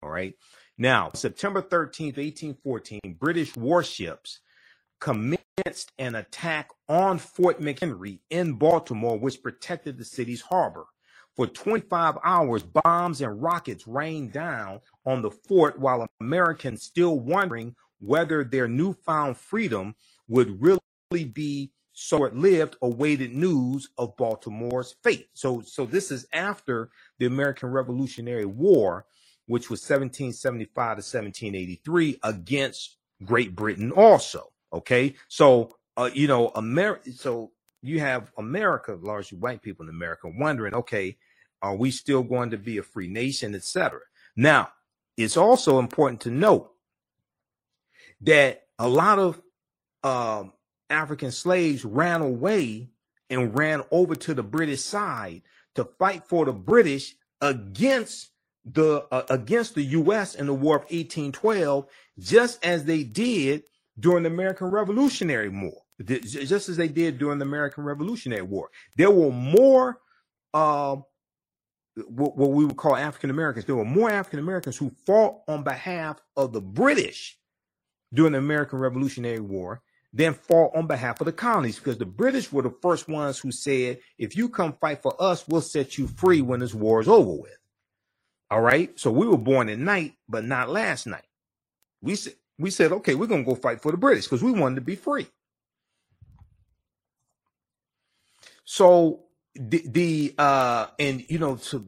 All 0.04 0.10
right. 0.10 0.34
Now, 0.78 1.12
September 1.16 1.62
13th, 1.62 2.18
1814, 2.18 3.00
British 3.18 3.56
warships 3.56 4.42
commenced 5.00 5.92
an 5.98 6.16
attack 6.16 6.70
on 6.90 7.18
Fort 7.18 7.62
McHenry 7.62 8.20
in 8.30 8.54
Baltimore, 8.54 9.18
which 9.18 9.42
protected 9.42 9.98
the 9.98 10.06
city's 10.06 10.42
harbor. 10.42 10.86
For 11.36 11.48
25 11.48 12.18
hours, 12.24 12.64
bombs 12.64 13.22
and 13.22 13.42
rockets 13.42 13.88
rained 13.88 14.34
down 14.34 14.82
on 15.06 15.22
the 15.22 15.32
fort 15.32 15.80
while 15.80 16.08
Americans 16.20 16.84
still 16.84 17.20
wondering 17.20 17.76
whether 18.00 18.44
their 18.44 18.68
newfound 18.68 19.38
freedom 19.38 19.96
would 20.28 20.62
really 20.62 21.26
be 21.26 21.72
short-lived 21.94 22.76
awaited 22.84 23.34
news 23.34 23.90
of 23.98 24.16
Baltimore's 24.18 24.96
fate. 25.04 25.30
So 25.34 25.62
so 25.62 25.86
this 25.86 26.12
is 26.12 26.28
after 26.32 26.92
the 27.18 27.26
American 27.26 27.70
Revolutionary 27.70 28.46
War, 28.46 29.06
which 29.48 29.70
was 29.70 29.82
1775 29.82 30.74
to 30.76 30.82
1783 31.00 32.20
against 32.24 32.98
Great 33.26 33.56
Britain 33.56 33.92
also. 33.92 34.52
Okay? 34.72 35.16
So 35.28 35.72
uh, 35.98 36.12
you 36.14 36.28
know, 36.28 36.50
America 36.50 37.12
so 37.14 37.52
you 37.82 38.00
have 38.00 38.32
America, 38.38 38.98
largely 39.02 39.38
white 39.40 39.62
people 39.62 39.84
in 39.84 39.90
America, 39.90 40.30
wondering, 40.38 40.74
okay, 40.74 41.18
are 41.62 41.76
we 41.76 41.90
still 41.90 42.22
going 42.22 42.52
to 42.52 42.58
be 42.58 42.78
a 42.78 42.84
free 42.84 43.08
nation, 43.08 43.56
etc. 43.56 44.00
Now, 44.36 44.70
it's 45.16 45.38
also 45.38 45.80
important 45.80 46.22
to 46.22 46.32
note 46.32 46.72
that 48.22 48.64
a 48.80 48.88
lot 48.88 49.20
of 49.20 49.42
um, 50.04 50.54
African 50.90 51.32
slaves 51.32 51.86
ran 51.86 52.22
away 52.22 52.90
and 53.30 53.58
ran 53.58 53.84
over 53.92 54.16
to 54.16 54.34
the 54.34 54.44
British 54.44 54.82
side 54.82 55.42
to 55.76 55.86
fight 56.00 56.24
for 56.28 56.46
the 56.46 56.54
British 56.54 57.16
against 57.42 58.32
the 58.66 59.06
uh, 59.12 59.24
against 59.30 59.76
the 59.76 59.84
U.S. 59.84 60.36
in 60.36 60.48
the 60.48 60.54
War 60.54 60.78
of 60.78 60.84
1812, 60.84 61.86
just 62.20 62.64
as 62.66 62.86
they 62.86 63.04
did 63.04 63.64
during 64.00 64.24
the 64.24 64.30
American 64.30 64.68
Revolutionary 64.68 65.50
War, 65.50 65.84
just 66.04 66.70
as 66.70 66.78
they 66.78 66.88
did 66.88 67.18
during 67.18 67.40
the 67.40 67.46
American 67.46 67.84
Revolutionary 67.84 68.42
War. 68.42 68.70
There 68.96 69.12
were 69.12 69.32
more, 69.32 70.00
uh, 70.54 70.98
what, 71.96 72.38
what 72.38 72.52
we 72.52 72.66
would 72.66 72.78
call 72.78 72.96
African 72.96 73.30
Americans. 73.30 73.66
There 73.66 73.76
were 73.76 73.86
more 73.86 74.10
African 74.10 74.40
Americans 74.40 74.78
who 74.78 74.92
fought 75.06 75.40
on 75.48 75.64
behalf 75.64 76.20
of 76.36 76.52
the 76.52 76.62
British 76.62 77.38
during 78.14 78.34
the 78.34 78.40
American 78.40 78.80
Revolutionary 78.80 79.40
War 79.40 79.82
then 80.14 80.34
fought 80.34 80.76
on 80.76 80.88
behalf 80.88 81.22
of 81.22 81.26
the 81.26 81.32
colonies 81.32 81.78
because 81.78 81.98
the 81.98 82.06
British 82.06 82.52
were 82.52 82.64
the 82.64 82.74
first 82.82 83.08
ones 83.08 83.40
who 83.40 83.52
said, 83.52 84.00
if 84.18 84.36
you 84.36 84.50
come 84.50 84.74
fight 84.74 85.02
for 85.02 85.16
us, 85.22 85.48
we'll 85.48 85.62
set 85.62 85.98
you 85.98 86.08
free 86.08 86.42
when 86.42 86.60
this 86.60 86.74
war 86.74 87.02
is 87.02 87.08
over 87.08 87.34
with. 87.34 87.58
All 88.50 88.62
right. 88.62 88.98
So 89.00 89.12
we 89.12 89.28
were 89.28 89.38
born 89.38 89.70
at 89.70 89.78
night, 89.78 90.14
but 90.28 90.46
not 90.46 90.70
last 90.70 91.06
night. 91.06 91.26
We 92.02 92.16
said, 92.16 92.34
we 92.58 92.72
said, 92.72 92.92
okay, 92.92 93.16
we're 93.16 93.28
going 93.28 93.44
to 93.44 93.50
go 93.50 93.56
fight 93.56 93.82
for 93.82 93.92
the 93.92 93.98
British 93.98 94.26
because 94.26 94.42
we 94.42 94.52
wanted 94.52 94.76
to 94.76 94.82
be 94.82 94.96
free. 94.96 95.28
So 98.64 99.26
the, 99.54 99.84
the 99.86 100.36
uh, 100.38 100.88
and 100.98 101.30
you 101.30 101.38
know, 101.38 101.58
to, 101.58 101.86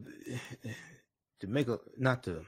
to 1.40 1.46
make 1.46 1.68
a, 1.68 1.80
not 1.96 2.22
to, 2.24 2.44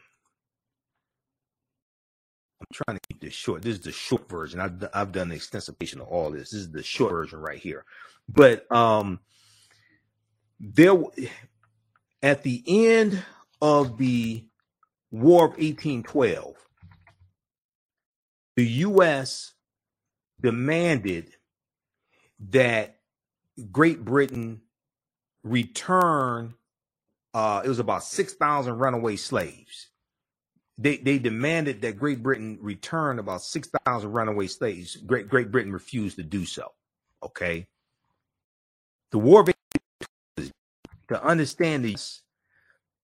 I'm 2.62 2.66
trying 2.86 2.98
to 2.98 3.02
keep 3.08 3.20
this 3.20 3.34
short. 3.34 3.62
This 3.62 3.74
is 3.78 3.82
the 3.82 3.92
short 3.92 4.28
version. 4.28 4.60
I've, 4.60 4.84
I've 4.94 5.12
done 5.12 5.28
an 5.30 5.36
extensive 5.36 5.78
patient 5.78 6.02
of 6.02 6.08
all 6.08 6.30
this. 6.30 6.50
This 6.50 6.60
is 6.62 6.72
the 6.72 6.82
short 6.82 7.12
version 7.12 7.40
right 7.40 7.58
here. 7.58 7.84
But, 8.28 8.70
um, 8.72 9.20
there, 10.60 10.94
at 12.22 12.42
the 12.44 12.62
end 12.66 13.22
of 13.60 13.98
the 13.98 14.44
War 15.10 15.46
of 15.46 15.52
1812, 15.52 16.56
the 18.56 18.66
U.S. 18.66 19.52
demanded 20.40 21.30
that 22.50 22.96
Great 23.72 24.04
Britain 24.04 24.62
return. 25.44 26.54
Uh, 27.34 27.62
it 27.64 27.68
was 27.68 27.78
about 27.78 28.04
six 28.04 28.34
thousand 28.34 28.78
runaway 28.78 29.16
slaves. 29.16 29.88
They 30.78 30.96
they 30.96 31.18
demanded 31.18 31.82
that 31.82 31.98
Great 31.98 32.22
Britain 32.22 32.58
return 32.60 33.18
about 33.18 33.42
six 33.42 33.68
thousand 33.84 34.12
runaway 34.12 34.46
slaves. 34.46 34.96
Great 34.96 35.28
Great 35.28 35.50
Britain 35.50 35.72
refused 35.72 36.16
to 36.16 36.22
do 36.22 36.44
so. 36.44 36.72
Okay. 37.22 37.66
The 39.10 39.18
War 39.18 39.44
to 41.08 41.24
understand 41.24 41.84
these 41.84 42.22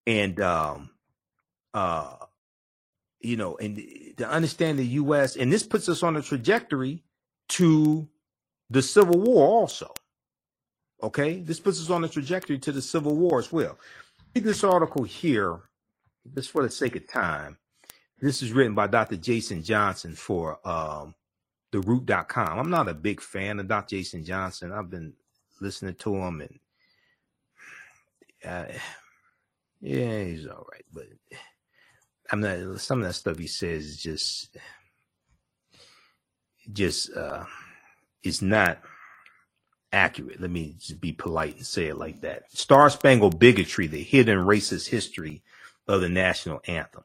and 0.07 0.41
um 0.41 0.91
uh 1.75 2.16
you 3.21 3.37
know, 3.37 3.57
and 3.57 3.77
to 4.16 4.29
understand 4.29 4.79
the 4.79 4.87
U.S. 4.87 5.37
and 5.37 5.53
this 5.53 5.64
puts 5.64 5.89
us 5.89 6.03
on 6.03 6.16
a 6.16 6.23
trajectory 6.23 7.03
to 7.49 8.09
the 8.71 8.83
Civil 8.83 9.21
War 9.21 9.47
also. 9.47 9.93
Okay, 11.03 11.41
this 11.41 11.61
puts 11.61 11.81
us 11.81 11.91
on 11.91 12.05
a 12.05 12.09
trajectory 12.09 12.59
to 12.59 12.73
the 12.73 12.83
Civil 12.83 13.16
War 13.16 13.39
as 13.39 13.53
well. 13.53 13.79
Read 14.35 14.45
this 14.45 14.64
article 14.64 15.05
here, 15.05 15.61
just 16.35 16.51
for 16.51 16.62
the 16.62 16.70
sake 16.70 16.97
of 16.97 17.09
time. 17.09 17.59
This 18.20 18.43
is 18.43 18.53
written 18.53 18.74
by 18.74 18.89
Dr. 18.89 19.16
Jason 19.16 19.62
Johnson 19.62 20.14
for 20.14 20.59
um, 20.66 21.14
TheRoot.com. 21.72 22.59
I'm 22.59 22.70
not 22.70 22.89
a 22.89 22.95
big 22.95 23.20
fan 23.20 23.61
of 23.61 23.68
Dr. 23.68 23.97
Jason 23.97 24.24
Johnson. 24.24 24.72
I've 24.72 24.91
been 24.91 25.14
listening 25.61 25.95
to 25.97 26.16
him, 26.16 26.41
and 26.41 26.59
uh, 28.45 28.72
yeah, 29.81 30.24
he's 30.24 30.47
all 30.47 30.66
right, 30.70 30.85
but 30.93 31.07
I'm 32.31 32.41
not. 32.41 32.81
Some 32.81 33.01
of 33.01 33.07
that 33.07 33.14
stuff 33.14 33.39
he 33.39 33.47
says 33.47 33.85
is 33.85 34.03
just, 34.03 34.57
just, 36.72 37.12
uh, 37.16 37.45
it's 38.22 38.43
not 38.43 38.79
accurate. 39.93 40.41
Let 40.41 40.51
me 40.51 40.74
just 40.79 41.01
be 41.01 41.12
polite 41.12 41.57
and 41.57 41.66
say 41.66 41.87
it 41.87 41.99
like 41.99 42.20
that. 42.22 42.51
Star 42.51 42.91
Spangled 42.91 43.39
Bigotry, 43.39 43.87
the 43.87 44.03
hidden 44.03 44.39
racist 44.39 44.89
history 44.89 45.43
of 45.89 46.01
the 46.03 46.09
national 46.09 46.61
anthem. 46.68 47.05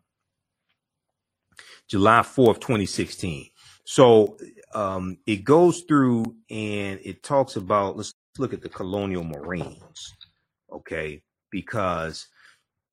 July 1.90 2.22
4th, 2.22 2.62
2016. 2.62 3.50
So 3.86 4.38
um, 4.74 5.18
it 5.28 5.44
goes 5.44 5.82
through 5.82 6.26
and 6.50 7.00
it 7.04 7.24
talks 7.24 7.56
about, 7.56 7.98
let's 7.98 8.14
look 8.38 8.54
at 8.54 8.62
the 8.62 8.70
colonial 8.70 9.24
Marines, 9.24 10.14
okay? 10.72 11.22
Because 11.52 12.28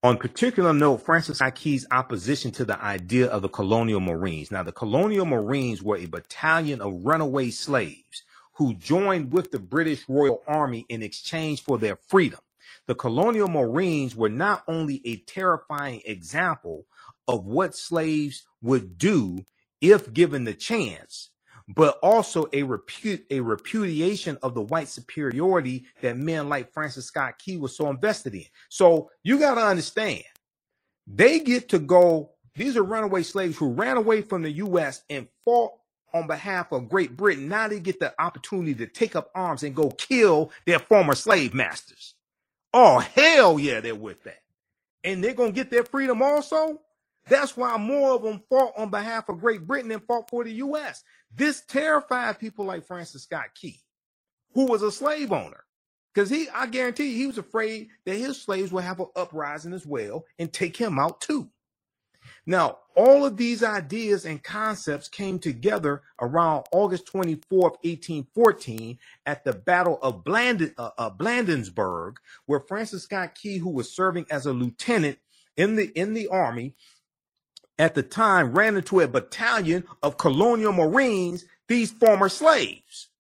on 0.03 0.19
particular 0.19 0.73
note, 0.73 0.99
Francis 0.99 1.39
Scott 1.39 1.57
Key's 1.57 1.87
opposition 1.91 2.53
to 2.53 2.65
the 2.65 2.83
idea 2.83 3.27
of 3.27 3.43
the 3.43 3.51
colonial 3.51 4.01
Marines. 4.01 4.51
Now, 4.51 4.63
the 4.63 4.73
colonial 4.73 5.27
Marines 5.27 5.83
were 5.83 5.99
a 5.99 6.07
battalion 6.07 6.81
of 6.81 7.05
runaway 7.05 7.51
slaves 7.51 8.25
who 8.55 8.75
joined 8.75 9.33
with 9.33 9.51
the 9.51 9.59
British 9.59 10.09
Royal 10.09 10.43
Army 10.47 10.87
in 10.89 11.03
exchange 11.03 11.63
for 11.65 11.79
their 11.79 11.97
freedom. 12.09 12.41
The 12.91 12.97
colonial 12.97 13.47
Marines 13.47 14.17
were 14.17 14.29
not 14.29 14.65
only 14.67 15.01
a 15.05 15.19
terrifying 15.19 16.03
example 16.07 16.87
of 17.29 17.47
what 17.47 17.77
slaves 17.77 18.45
would 18.63 18.99
do 18.99 19.47
if 19.81 20.13
given 20.13 20.43
the 20.43 20.55
chance, 20.55 21.31
but 21.69 22.01
also 22.03 22.47
a 22.53 22.65
a 23.31 23.39
repudiation 23.43 24.39
of 24.43 24.55
the 24.55 24.63
white 24.63 24.89
superiority 24.89 25.87
that 26.01 26.17
men 26.17 26.49
like 26.49 26.73
Francis 26.73 27.07
Scott 27.07 27.39
Key 27.39 27.59
was 27.59 27.77
so 27.77 27.89
invested 27.91 28.35
in. 28.35 28.47
So 28.71 29.13
you 29.23 29.39
got 29.39 29.55
to 29.55 29.61
understand, 29.61 30.25
they 31.07 31.39
get 31.39 31.69
to 31.69 31.79
go. 31.79 32.33
These 32.57 32.77
are 32.77 32.83
runaway 32.83 33.23
slaves 33.23 33.57
who 33.57 33.71
ran 33.73 33.99
away 33.99 34.23
from 34.23 34.43
the 34.43 34.51
U.S. 34.51 35.05
and 35.09 35.29
fought 35.45 35.75
on 36.13 36.27
behalf 36.27 36.73
of 36.73 36.89
Great 36.89 37.17
Britain, 37.17 37.47
now 37.47 37.69
they 37.69 37.79
get 37.79 38.01
the 38.01 38.21
opportunity 38.21 38.75
to 38.75 38.89
take 38.89 39.15
up 39.15 39.31
arms 39.33 39.63
and 39.63 39.77
go 39.77 39.91
kill 39.91 40.51
their 40.67 40.81
former 40.81 41.15
slave 41.15 41.55
masters. 41.55 42.17
Oh, 42.73 42.99
hell 43.01 43.59
yeah, 43.59 43.81
they're 43.81 43.95
with 43.95 44.23
that. 44.25 44.41
And 45.05 45.23
they're 45.23 45.35
going 45.35 45.53
to 45.53 45.57
get 45.57 45.71
their 45.71 45.85
freedom 45.85 46.23
also. 46.23 46.81
That's 47.29 47.57
why 47.57 47.77
more 47.79 48.13
of 48.15 48.23
them 48.23 48.43
fought 48.49 48.73
on 48.77 48.91
behalf 48.91 49.29
of 49.29 49.41
Great 49.41 49.67
Britain 49.67 49.91
and 49.91 50.03
fought 50.05 50.31
for 50.31 50.45
the 50.45 50.53
U.S. 50.55 51.03
This 51.35 51.63
terrified 51.63 52.39
people 52.39 52.65
like 52.65 52.87
Francis 52.87 53.25
Scott 53.25 53.55
Key, 53.55 53.81
who 54.55 54.67
was 54.67 54.83
a 54.83 54.93
slave 54.93 55.33
owner. 55.33 55.65
Because 56.15 56.31
he, 56.31 56.49
I 56.53 56.67
guarantee 56.67 57.11
you, 57.13 57.17
he 57.17 57.27
was 57.29 57.39
afraid 57.39 57.89
that 58.05 58.17
his 58.17 58.41
slaves 58.43 58.73
would 58.73 58.85
have 58.85 59.01
an 59.01 59.07
uprising 59.15 59.73
as 59.73 59.87
well 59.87 60.25
and 60.39 60.53
take 60.53 60.77
him 60.77 60.99
out 60.99 61.21
too. 61.21 61.49
Now, 62.51 62.79
all 62.97 63.25
of 63.25 63.37
these 63.37 63.63
ideas 63.63 64.25
and 64.25 64.43
concepts 64.43 65.07
came 65.07 65.39
together 65.39 66.03
around 66.21 66.65
August 66.73 67.07
24th, 67.07 67.79
1814, 67.85 68.99
at 69.25 69.45
the 69.45 69.53
Battle 69.53 70.01
of 70.03 70.25
Bland- 70.25 70.75
uh, 70.77 70.91
uh, 70.99 71.11
Bladensburg, 71.11 72.17
where 72.47 72.59
Francis 72.59 73.05
Scott 73.05 73.37
Key, 73.37 73.59
who 73.59 73.71
was 73.71 73.95
serving 73.95 74.27
as 74.33 74.47
a 74.47 74.53
lieutenant 74.53 75.21
in 75.57 75.77
the 75.77 75.93
in 75.97 76.13
the 76.13 76.27
army 76.27 76.75
at 77.79 77.95
the 77.95 78.03
time, 78.03 78.53
ran 78.53 78.77
into 78.77 78.99
a 78.99 79.07
battalion 79.07 79.85
of 80.03 80.19
colonial 80.19 80.73
Marines, 80.73 81.45
these 81.69 81.93
former 81.93 82.29
slaves, 82.29 83.11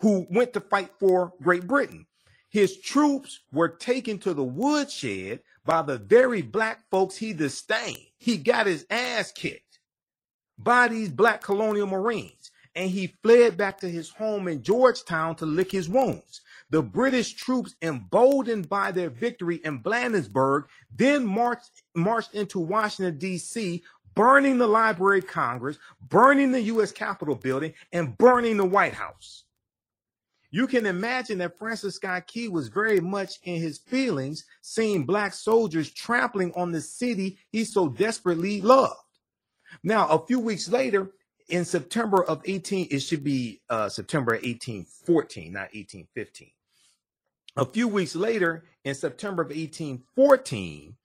who 0.00 0.26
went 0.30 0.52
to 0.54 0.60
fight 0.60 0.90
for 0.98 1.32
Great 1.40 1.68
Britain. 1.68 2.08
His 2.48 2.76
troops 2.76 3.38
were 3.52 3.68
taken 3.68 4.18
to 4.18 4.34
the 4.34 4.42
woodshed 4.42 5.42
by 5.64 5.82
the 5.82 5.98
very 5.98 6.42
black 6.42 6.80
folks 6.90 7.16
he 7.16 7.32
disdained. 7.32 8.06
He 8.18 8.36
got 8.36 8.66
his 8.66 8.86
ass 8.90 9.32
kicked 9.32 9.80
by 10.58 10.88
these 10.88 11.08
black 11.08 11.42
colonial 11.42 11.86
Marines 11.86 12.50
and 12.74 12.90
he 12.90 13.16
fled 13.22 13.56
back 13.56 13.80
to 13.80 13.90
his 13.90 14.10
home 14.10 14.48
in 14.48 14.62
Georgetown 14.62 15.34
to 15.36 15.46
lick 15.46 15.72
his 15.72 15.88
wounds. 15.88 16.40
The 16.70 16.82
British 16.82 17.34
troops, 17.34 17.74
emboldened 17.82 18.68
by 18.68 18.92
their 18.92 19.10
victory 19.10 19.60
in 19.64 19.82
Bladensburg, 19.82 20.64
then 20.94 21.26
marched, 21.26 21.82
marched 21.94 22.34
into 22.34 22.60
Washington, 22.60 23.18
D.C., 23.18 23.82
burning 24.14 24.58
the 24.58 24.66
Library 24.66 25.18
of 25.18 25.26
Congress, 25.26 25.78
burning 26.08 26.52
the 26.52 26.62
U.S. 26.62 26.92
Capitol 26.92 27.34
building, 27.34 27.74
and 27.92 28.16
burning 28.18 28.56
the 28.56 28.64
White 28.64 28.94
House. 28.94 29.44
You 30.50 30.66
can 30.66 30.86
imagine 30.86 31.38
that 31.38 31.58
Francis 31.58 31.94
Scott 31.94 32.26
Key 32.26 32.48
was 32.48 32.68
very 32.68 33.00
much 33.00 33.38
in 33.44 33.60
his 33.60 33.78
feelings 33.78 34.44
seeing 34.62 35.04
black 35.04 35.32
soldiers 35.32 35.90
trampling 35.90 36.52
on 36.56 36.72
the 36.72 36.80
city 36.80 37.38
he 37.50 37.64
so 37.64 37.88
desperately 37.88 38.60
loved. 38.60 38.96
Now, 39.84 40.08
a 40.08 40.26
few 40.26 40.40
weeks 40.40 40.68
later, 40.68 41.12
in 41.48 41.64
September 41.64 42.24
of 42.24 42.42
18, 42.44 42.88
it 42.90 43.00
should 43.00 43.22
be 43.22 43.60
uh, 43.70 43.88
September 43.88 44.32
1814, 44.32 45.52
not 45.52 45.72
1815. 45.74 46.50
A 47.56 47.64
few 47.64 47.88
weeks 47.88 48.16
later, 48.16 48.64
in 48.84 48.94
September 48.94 49.42
of 49.42 49.48
1814, 49.48 50.96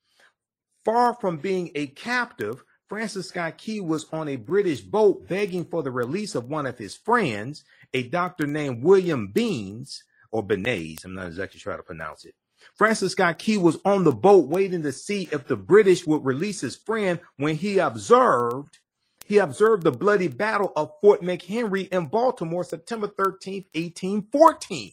far 0.83 1.13
from 1.15 1.37
being 1.37 1.71
a 1.75 1.87
captive, 1.87 2.63
Francis 2.87 3.29
Scott 3.29 3.57
Key 3.57 3.81
was 3.81 4.05
on 4.13 4.27
a 4.27 4.35
British 4.35 4.81
boat 4.81 5.27
begging 5.27 5.65
for 5.65 5.81
the 5.81 5.91
release 5.91 6.35
of 6.35 6.49
one 6.49 6.67
of 6.67 6.77
his 6.77 6.95
friends, 6.95 7.63
a 7.95 8.03
doctor 8.03 8.47
named 8.47 8.83
William 8.83 9.29
Beans, 9.29 10.03
or 10.31 10.43
Benes, 10.43 11.05
I'm 11.05 11.15
not 11.15 11.27
exactly 11.27 11.59
sure 11.59 11.73
how 11.73 11.77
to 11.77 11.83
pronounce 11.83 12.25
it. 12.25 12.35
Francis 12.75 13.13
Scott 13.13 13.39
Key 13.39 13.57
was 13.57 13.79
on 13.85 14.03
the 14.03 14.11
boat 14.13 14.49
waiting 14.49 14.83
to 14.83 14.91
see 14.91 15.29
if 15.31 15.47
the 15.47 15.55
British 15.55 16.05
would 16.05 16.25
release 16.25 16.61
his 16.61 16.75
friend 16.75 17.21
when 17.37 17.55
he 17.55 17.79
observed 17.79 18.79
he 19.25 19.39
observed 19.39 19.83
the 19.83 19.91
bloody 19.91 20.27
battle 20.27 20.73
of 20.75 20.91
Fort 21.01 21.23
McHenry 21.23 21.89
in 21.89 22.07
Baltimore, 22.07 22.63
September 22.63 23.07
13, 23.07 23.65
1814. 23.73 24.91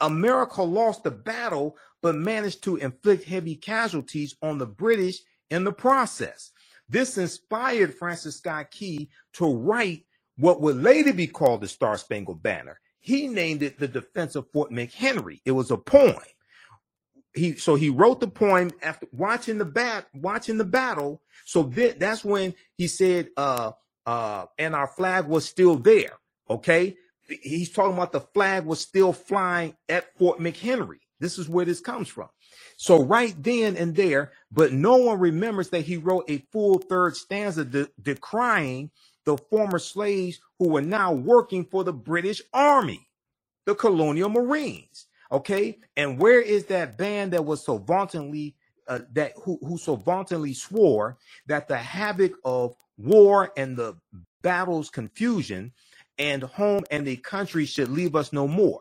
America 0.00 0.62
lost 0.62 1.04
the 1.04 1.10
battle, 1.12 1.76
but 2.02 2.14
managed 2.16 2.64
to 2.64 2.76
inflict 2.76 3.24
heavy 3.24 3.56
casualties 3.56 4.36
on 4.42 4.58
the 4.58 4.66
British 4.66 5.20
in 5.50 5.64
the 5.64 5.72
process. 5.72 6.52
This 6.88 7.18
inspired 7.18 7.94
Francis 7.94 8.36
Scott 8.38 8.70
Key 8.70 9.10
to 9.34 9.54
write 9.56 10.06
what 10.38 10.60
would 10.60 10.76
later 10.76 11.12
be 11.12 11.26
called 11.26 11.60
the 11.60 11.68
Star 11.68 11.98
Spangled 11.98 12.42
Banner. 12.42 12.80
He 13.00 13.28
named 13.28 13.62
it 13.62 13.78
The 13.78 13.88
Defense 13.88 14.36
of 14.36 14.50
Fort 14.52 14.70
McHenry. 14.70 15.40
It 15.44 15.52
was 15.52 15.70
a 15.70 15.76
poem. 15.76 16.16
He 17.34 17.56
so 17.56 17.74
he 17.74 17.90
wrote 17.90 18.20
the 18.20 18.28
poem 18.28 18.70
after 18.82 19.06
watching 19.12 19.58
the 19.58 19.64
bat 19.64 20.06
watching 20.14 20.58
the 20.58 20.64
battle. 20.64 21.20
So 21.44 21.64
th- 21.64 21.98
that's 21.98 22.24
when 22.24 22.54
he 22.76 22.88
said, 22.88 23.28
uh, 23.36 23.72
uh, 24.06 24.46
and 24.58 24.74
our 24.74 24.88
flag 24.88 25.26
was 25.26 25.44
still 25.44 25.76
there. 25.76 26.12
Okay. 26.48 26.96
He's 27.42 27.70
talking 27.70 27.92
about 27.92 28.12
the 28.12 28.20
flag 28.20 28.64
was 28.64 28.80
still 28.80 29.12
flying 29.12 29.76
at 29.88 30.16
Fort 30.16 30.40
McHenry. 30.40 31.00
This 31.20 31.38
is 31.38 31.48
where 31.48 31.66
this 31.66 31.80
comes 31.80 32.08
from. 32.08 32.28
So 32.76 33.02
right 33.02 33.34
then 33.42 33.76
and 33.76 33.94
there, 33.94 34.32
but 34.50 34.72
no 34.72 34.96
one 34.96 35.18
remembers 35.18 35.70
that 35.70 35.82
he 35.82 35.96
wrote 35.96 36.30
a 36.30 36.44
full 36.52 36.78
third 36.78 37.16
stanza 37.16 37.64
de- 37.64 37.88
decrying 38.00 38.90
the 39.28 39.36
former 39.36 39.78
slaves 39.78 40.40
who 40.58 40.70
were 40.70 40.80
now 40.80 41.12
working 41.12 41.62
for 41.62 41.84
the 41.84 41.92
British 41.92 42.40
Army, 42.54 43.06
the 43.66 43.74
colonial 43.74 44.30
Marines. 44.30 45.06
Okay, 45.30 45.78
and 45.98 46.18
where 46.18 46.40
is 46.40 46.64
that 46.66 46.96
band 46.96 47.34
that 47.34 47.44
was 47.44 47.62
so 47.62 47.76
vauntingly 47.76 48.56
uh, 48.88 49.00
that 49.12 49.34
who, 49.44 49.58
who 49.62 49.76
so 49.76 49.96
vauntingly 49.96 50.54
swore 50.54 51.18
that 51.46 51.68
the 51.68 51.76
havoc 51.76 52.32
of 52.42 52.74
war 52.96 53.52
and 53.54 53.76
the 53.76 53.98
battle's 54.40 54.88
confusion 54.88 55.72
and 56.18 56.42
home 56.42 56.84
and 56.90 57.06
the 57.06 57.16
country 57.16 57.66
should 57.66 57.90
leave 57.90 58.16
us 58.16 58.32
no 58.32 58.48
more. 58.48 58.80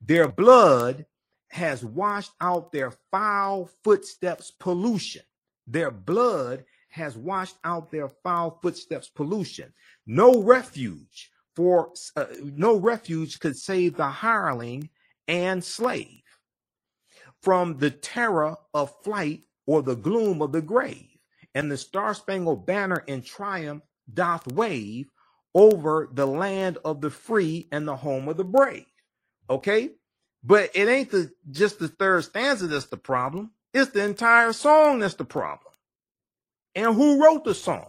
Their 0.00 0.26
blood 0.26 1.04
has 1.48 1.84
washed 1.84 2.32
out 2.40 2.72
their 2.72 2.92
foul 3.10 3.68
footsteps 3.84 4.50
pollution. 4.58 5.22
Their 5.66 5.90
blood 5.90 6.64
has 6.92 7.18
washed 7.18 7.56
out 7.64 7.92
their 7.92 8.08
foul 8.08 8.58
footsteps 8.62 9.10
pollution. 9.10 9.74
No 10.06 10.42
refuge 10.42 11.30
for 11.56 11.92
uh, 12.16 12.26
no 12.42 12.76
refuge 12.78 13.40
could 13.40 13.58
save 13.58 13.96
the 13.96 14.08
hireling 14.08 14.90
and 15.28 15.64
slave 15.64 16.22
from 17.42 17.78
the 17.78 17.90
terror 17.90 18.56
of 18.74 18.94
flight 19.04 19.42
or 19.66 19.82
the 19.82 19.96
gloom 19.96 20.42
of 20.42 20.52
the 20.52 20.62
grave. 20.62 21.08
And 21.54 21.70
the 21.70 21.78
star 21.78 22.14
spangled 22.14 22.66
banner 22.66 23.04
in 23.06 23.22
triumph 23.22 23.84
doth 24.12 24.46
wave 24.52 25.08
over 25.54 26.08
the 26.12 26.26
land 26.26 26.78
of 26.84 27.00
the 27.02 27.10
free 27.10 27.68
and 27.72 27.88
the 27.88 27.96
home 27.96 28.28
of 28.28 28.36
the 28.38 28.44
brave. 28.44 28.86
Okay. 29.50 29.90
But 30.44 30.70
it 30.74 30.88
ain't 30.88 31.10
the 31.10 31.32
just 31.50 31.78
the 31.80 31.88
third 31.88 32.24
stanza 32.24 32.68
that's 32.68 32.86
the 32.86 32.98
problem. 32.98 33.52
It's 33.74 33.92
the 33.92 34.04
entire 34.04 34.52
song 34.52 35.00
that's 35.00 35.14
the 35.14 35.24
problem. 35.26 35.71
And 36.74 36.94
who 36.94 37.22
wrote 37.24 37.44
the 37.44 37.54
song? 37.54 37.88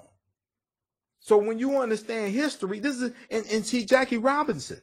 So 1.19 1.38
when 1.38 1.60
you 1.60 1.80
understand 1.81 2.34
history, 2.34 2.80
this 2.80 3.01
is 3.01 3.14
and, 3.31 3.45
and 3.51 3.65
see 3.65 3.85
Jackie 3.85 4.18
Robinson. 4.18 4.81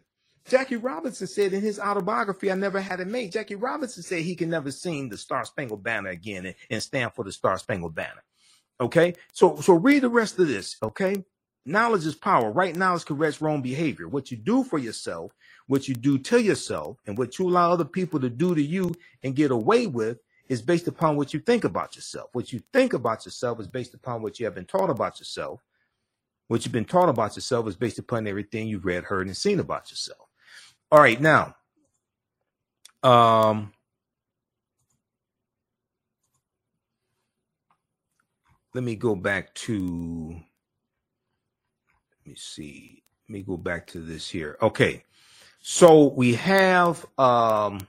Jackie 0.49 0.77
Robinson 0.77 1.27
said 1.27 1.53
in 1.53 1.63
his 1.63 1.81
autobiography, 1.81 2.51
I 2.53 2.57
never 2.57 2.81
had 2.81 3.01
it 3.01 3.09
made. 3.09 3.33
Jackie 3.33 3.57
Robinson 3.57 4.03
said 4.03 4.23
he 4.23 4.37
can 4.37 4.51
never 4.51 4.71
sing 4.73 5.09
the 5.09 5.19
Star 5.19 5.45
Spangled 5.45 5.83
Banner 5.85 6.11
again 6.11 6.47
and, 6.47 6.57
and 6.71 6.83
stand 6.83 7.15
for 7.15 7.25
the 7.25 7.33
Star 7.33 7.59
Spangled 7.59 7.95
Banner. 7.95 8.25
Okay. 8.81 9.15
So 9.33 9.57
so 9.61 9.75
read 9.75 10.03
the 10.03 10.11
rest 10.11 10.39
of 10.39 10.49
this. 10.49 10.77
Okay. 10.83 11.25
Knowledge 11.67 12.07
is 12.07 12.15
power. 12.17 12.53
Right 12.53 12.77
knowledge 12.77 13.07
corrects 13.07 13.43
wrong 13.43 13.63
behavior. 13.63 14.09
What 14.09 14.31
you 14.31 14.37
do 14.39 14.65
for 14.65 14.79
yourself 14.79 15.33
what 15.69 15.89
you 15.89 15.95
do 15.95 16.19
to 16.19 16.41
yourself 16.43 16.99
and 17.07 17.19
what 17.19 17.39
you 17.41 17.49
allow 17.49 17.73
other 17.73 17.87
people 17.87 18.21
to 18.21 18.31
do 18.31 18.55
to 18.55 18.63
you 18.63 18.95
and 19.25 19.37
get 19.37 19.53
away 19.53 19.89
with 19.89 20.19
is 20.51 20.61
based 20.61 20.89
upon 20.89 21.17
what 21.17 21.33
you 21.33 21.39
think 21.39 21.63
about 21.63 21.95
yourself. 21.95 22.29
What 22.33 22.53
you 22.53 22.61
think 22.73 22.93
about 22.93 23.25
yourself 23.25 23.61
is 23.61 23.69
based 23.69 23.95
upon 23.95 24.21
what 24.21 24.41
you 24.41 24.47
have 24.47 24.55
been 24.57 24.65
taught 24.65 24.91
about 24.91 25.21
yourself. 25.21 25.63
What 26.49 26.65
you've 26.65 26.73
been 26.73 26.85
taught 26.85 27.09
about 27.09 27.37
yourself 27.37 27.69
is 27.69 27.77
based 27.77 28.01
upon 28.01 28.27
everything 28.27 28.67
you've 28.67 28.85
read, 28.85 29.05
heard, 29.05 29.29
and 29.29 29.37
seen 29.37 29.61
about 29.61 29.93
yourself. 29.93 30.29
All 30.91 30.99
right, 30.99 31.21
now, 31.21 31.55
um, 33.05 33.73
let 38.75 38.83
me 38.83 38.97
go 38.97 39.15
back 39.15 39.55
to, 39.55 40.35
let 42.25 42.27
me 42.27 42.35
see, 42.35 43.05
let 43.29 43.33
me 43.35 43.43
go 43.43 43.57
back 43.57 43.87
to 43.87 44.01
this 44.01 44.29
here. 44.29 44.59
Okay. 44.61 45.05
So 45.63 46.09
we 46.09 46.35
have 46.35 47.07
um 47.19 47.87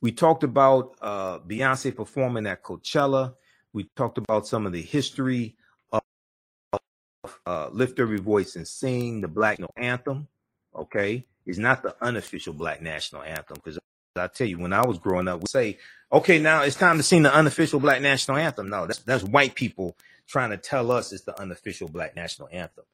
we 0.00 0.12
talked 0.12 0.44
about 0.44 0.96
uh 1.00 1.40
Beyonce 1.40 1.94
performing 1.94 2.46
at 2.46 2.62
Coachella. 2.62 3.34
We 3.72 3.84
talked 3.96 4.18
about 4.18 4.46
some 4.46 4.66
of 4.66 4.72
the 4.72 4.82
history 4.82 5.56
of 5.92 6.02
uh, 7.46 7.68
Lift 7.72 8.00
Every 8.00 8.18
Voice 8.18 8.56
and 8.56 8.66
Sing, 8.66 9.20
the 9.20 9.28
Black 9.28 9.58
No 9.58 9.68
Anthem. 9.76 10.28
Okay. 10.74 11.26
It's 11.46 11.58
not 11.58 11.82
the 11.82 11.94
unofficial 12.00 12.52
Black 12.52 12.82
National 12.82 13.22
Anthem 13.22 13.56
because 13.62 13.78
I 14.16 14.26
tell 14.28 14.46
you, 14.46 14.58
when 14.58 14.72
I 14.72 14.86
was 14.86 14.98
growing 14.98 15.28
up, 15.28 15.40
we 15.40 15.46
say, 15.46 15.78
okay, 16.12 16.38
now 16.38 16.62
it's 16.62 16.76
time 16.76 16.96
to 16.98 17.02
sing 17.02 17.22
the 17.22 17.34
unofficial 17.34 17.80
Black 17.80 18.02
National 18.02 18.36
Anthem. 18.36 18.68
No, 18.68 18.86
that's 18.86 19.00
that's 19.00 19.24
white 19.24 19.54
people 19.54 19.96
trying 20.28 20.50
to 20.50 20.56
tell 20.56 20.90
us 20.92 21.12
it's 21.12 21.24
the 21.24 21.38
unofficial 21.40 21.88
Black 21.88 22.16
National 22.16 22.48
Anthem. 22.52 22.84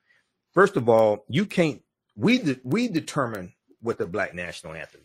First 0.53 0.77
of 0.77 0.89
all, 0.89 1.25
you 1.29 1.47
can't 1.47 1.83
we 2.17 2.39
de- 2.39 2.61
we 2.65 2.89
determine 2.89 3.53
what 3.81 3.99
the 3.99 4.07
black 4.07 4.35
national 4.35 4.75
anthem. 4.75 5.03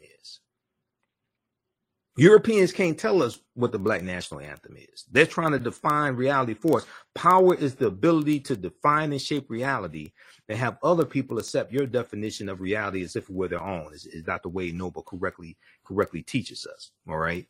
Europeans 2.21 2.71
can't 2.71 2.99
tell 2.99 3.23
us 3.23 3.39
what 3.55 3.71
the 3.71 3.79
black 3.79 4.03
national 4.03 4.41
anthem 4.41 4.77
is. 4.77 5.05
They're 5.11 5.25
trying 5.25 5.53
to 5.53 5.59
define 5.59 6.13
reality 6.13 6.53
for 6.53 6.77
us. 6.77 6.85
Power 7.15 7.55
is 7.55 7.73
the 7.73 7.87
ability 7.87 8.41
to 8.41 8.55
define 8.55 9.11
and 9.11 9.19
shape 9.19 9.49
reality 9.49 10.11
and 10.47 10.55
have 10.55 10.77
other 10.83 11.03
people 11.03 11.39
accept 11.39 11.73
your 11.73 11.87
definition 11.87 12.47
of 12.47 12.61
reality 12.61 13.01
as 13.01 13.15
if 13.15 13.23
it 13.27 13.35
were 13.35 13.47
their 13.47 13.63
own. 13.63 13.91
Is, 13.91 14.05
is 14.05 14.23
the 14.23 14.49
way 14.49 14.71
Noble 14.71 15.01
correctly 15.01 15.57
correctly 15.83 16.21
teaches 16.21 16.67
us. 16.67 16.91
All 17.09 17.17
right. 17.17 17.47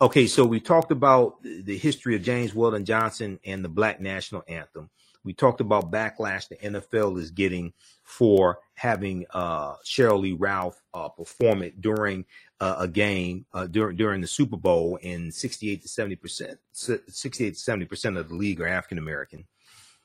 Okay, 0.00 0.26
so 0.26 0.46
we 0.46 0.60
talked 0.60 0.92
about 0.92 1.42
the 1.42 1.76
history 1.76 2.16
of 2.16 2.22
James 2.22 2.54
Weldon 2.54 2.86
Johnson 2.86 3.38
and 3.44 3.62
the 3.62 3.68
Black 3.68 4.00
National 4.00 4.42
Anthem. 4.48 4.88
We 5.24 5.34
talked 5.34 5.60
about 5.60 5.92
backlash 5.92 6.48
the 6.48 6.56
NFL 6.56 7.18
is 7.18 7.30
getting 7.30 7.74
for 8.02 8.60
having 8.72 9.26
uh, 9.34 9.74
Sheryl 9.84 10.20
Lee 10.20 10.32
Ralph 10.32 10.82
uh, 10.94 11.10
perform 11.10 11.62
it 11.62 11.82
during 11.82 12.24
uh, 12.60 12.76
a 12.78 12.88
game 12.88 13.46
uh, 13.54 13.66
during 13.66 13.96
during 13.96 14.20
the 14.20 14.26
Super 14.26 14.56
Bowl, 14.56 14.98
and 15.02 15.32
68 15.32 15.82
to 15.82 15.88
70 15.88 16.16
percent, 16.16 16.58
68 16.72 17.54
to 17.54 17.58
70 17.58 17.86
percent 17.86 18.16
of 18.16 18.28
the 18.28 18.34
league 18.34 18.60
are 18.60 18.68
African 18.68 18.98
American. 18.98 19.46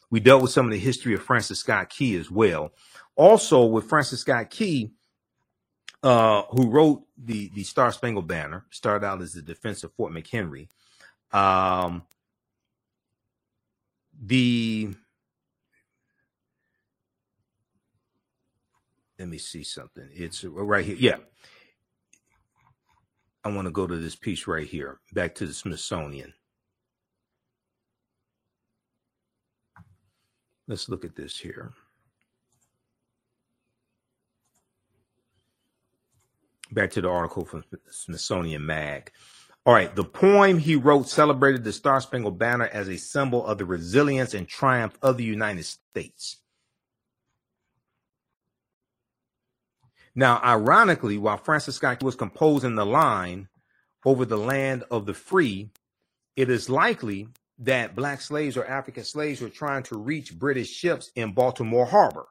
We 0.10 0.20
dealt 0.20 0.42
with 0.42 0.52
some 0.52 0.66
of 0.66 0.72
the 0.72 0.80
history 0.80 1.14
of 1.14 1.22
Francis 1.24 1.60
Scott 1.60 1.90
Key 1.90 2.16
as 2.16 2.32
well. 2.32 2.72
Also, 3.16 3.66
with 3.66 3.90
Francis 3.90 4.22
Scott 4.22 4.50
Key, 4.50 4.92
uh, 6.04 6.44
who 6.52 6.70
wrote 6.70 7.04
the 7.18 7.50
the 7.54 7.64
Star 7.64 7.92
Spangled 7.92 8.28
Banner, 8.28 8.66
started 8.70 9.06
out 9.06 9.22
as 9.22 9.34
the 9.34 9.42
defense 9.42 9.84
of 9.84 9.94
Fort 9.94 10.14
McHenry. 10.14 10.70
Um, 11.34 12.04
the 14.24 14.94
let 19.20 19.28
me 19.28 19.38
see 19.38 19.64
something. 19.64 20.08
It's 20.14 20.44
right 20.44 20.86
here. 20.86 20.98
Yeah. 20.98 21.18
I 23.46 23.50
want 23.50 23.68
to 23.68 23.72
go 23.72 23.86
to 23.86 23.96
this 23.96 24.16
piece 24.16 24.48
right 24.48 24.66
here, 24.66 25.00
back 25.14 25.36
to 25.36 25.46
the 25.46 25.54
Smithsonian. 25.54 26.34
Let's 30.68 30.90
look 30.90 31.06
at 31.06 31.16
this 31.16 31.38
here. 31.38 31.74
Back 36.72 36.90
to 36.92 37.02
the 37.02 37.10
article 37.10 37.46
from 37.46 37.64
Smithsonian 37.92 38.66
Mag. 38.66 39.12
All 39.64 39.76
right, 39.76 39.96
the 39.96 40.04
poem 40.04 40.58
he 40.58 40.76
wrote 40.76 41.08
celebrated 41.08 41.64
the 41.64 41.72
Star 41.72 42.02
Spangled 42.02 42.40
Banner 42.40 42.70
as 42.74 42.90
a 42.90 42.98
symbol 42.98 43.46
of 43.46 43.60
the 43.60 43.66
resilience 43.66 44.34
and 44.34 44.48
triumph 44.48 44.98
of 45.04 45.18
the 45.18 45.24
United 45.24 45.66
States. 45.66 46.38
Now, 50.16 50.40
ironically, 50.44 51.18
while 51.18 51.38
Francis 51.38 51.76
Scott 51.76 52.02
was 52.02 52.16
composing 52.16 52.76
the 52.76 52.86
line 52.86 53.50
over 54.06 54.26
the 54.26 54.38
land 54.38 54.84
of 54.90 55.06
the 55.06 55.14
free, 55.14 55.70
it 56.36 56.50
is 56.50 56.70
likely 56.70 57.28
that 57.60 57.96
black 57.96 58.22
slaves 58.22 58.58
or 58.58 58.66
African 58.66 59.04
slaves 59.04 59.42
were 59.42 59.50
trying 59.50 59.84
to 59.84 59.98
reach 59.98 60.38
British 60.38 60.70
ships 60.70 61.12
in 61.16 61.34
Baltimore 61.34 61.86
Harbor. 61.86 62.26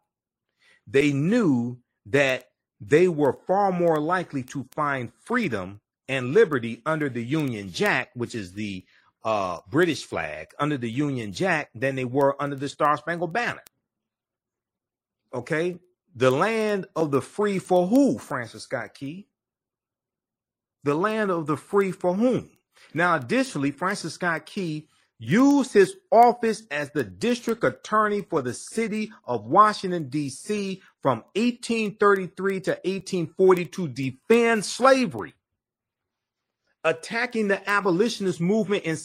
They 0.86 1.12
knew 1.12 1.78
that 2.06 2.48
they 2.80 3.08
were 3.08 3.38
far 3.46 3.72
more 3.72 3.98
likely 3.98 4.42
to 4.44 4.66
find 4.72 5.12
freedom 5.24 5.80
and 6.08 6.34
liberty 6.34 6.82
under 6.84 7.08
the 7.08 7.24
Union 7.24 7.70
Jack, 7.72 8.10
which 8.14 8.34
is 8.34 8.52
the 8.52 8.84
uh, 9.24 9.60
British 9.70 10.04
flag, 10.04 10.48
under 10.58 10.76
the 10.76 10.90
Union 10.90 11.32
Jack, 11.32 11.70
than 11.74 11.94
they 11.94 12.04
were 12.04 12.40
under 12.40 12.56
the 12.56 12.68
Star 12.68 12.96
Spangled 12.98 13.32
Banner. 13.32 13.62
Okay, 15.32 15.78
the 16.14 16.30
land 16.30 16.86
of 16.94 17.10
the 17.10 17.20
free 17.20 17.58
for 17.58 17.86
who, 17.86 18.18
Francis 18.18 18.64
Scott 18.64 18.94
Key? 18.94 19.26
The 20.84 20.94
land 20.94 21.30
of 21.30 21.46
the 21.46 21.56
free 21.56 21.90
for 21.90 22.14
whom? 22.14 22.50
Now, 22.92 23.16
additionally, 23.16 23.70
Francis 23.70 24.14
Scott 24.14 24.46
Key 24.46 24.88
used 25.18 25.72
his 25.72 25.96
office 26.10 26.64
as 26.70 26.90
the 26.90 27.04
district 27.04 27.64
attorney 27.64 28.20
for 28.22 28.42
the 28.42 28.52
city 28.54 29.10
of 29.24 29.46
Washington, 29.46 30.08
D.C. 30.08 30.82
from 31.02 31.18
1833 31.34 32.60
to 32.60 32.70
1840 32.72 33.64
to 33.66 33.88
defend 33.88 34.64
slavery, 34.64 35.34
attacking 36.84 37.48
the 37.48 37.68
abolitionist 37.68 38.40
movement 38.40 38.84
in, 38.84 38.96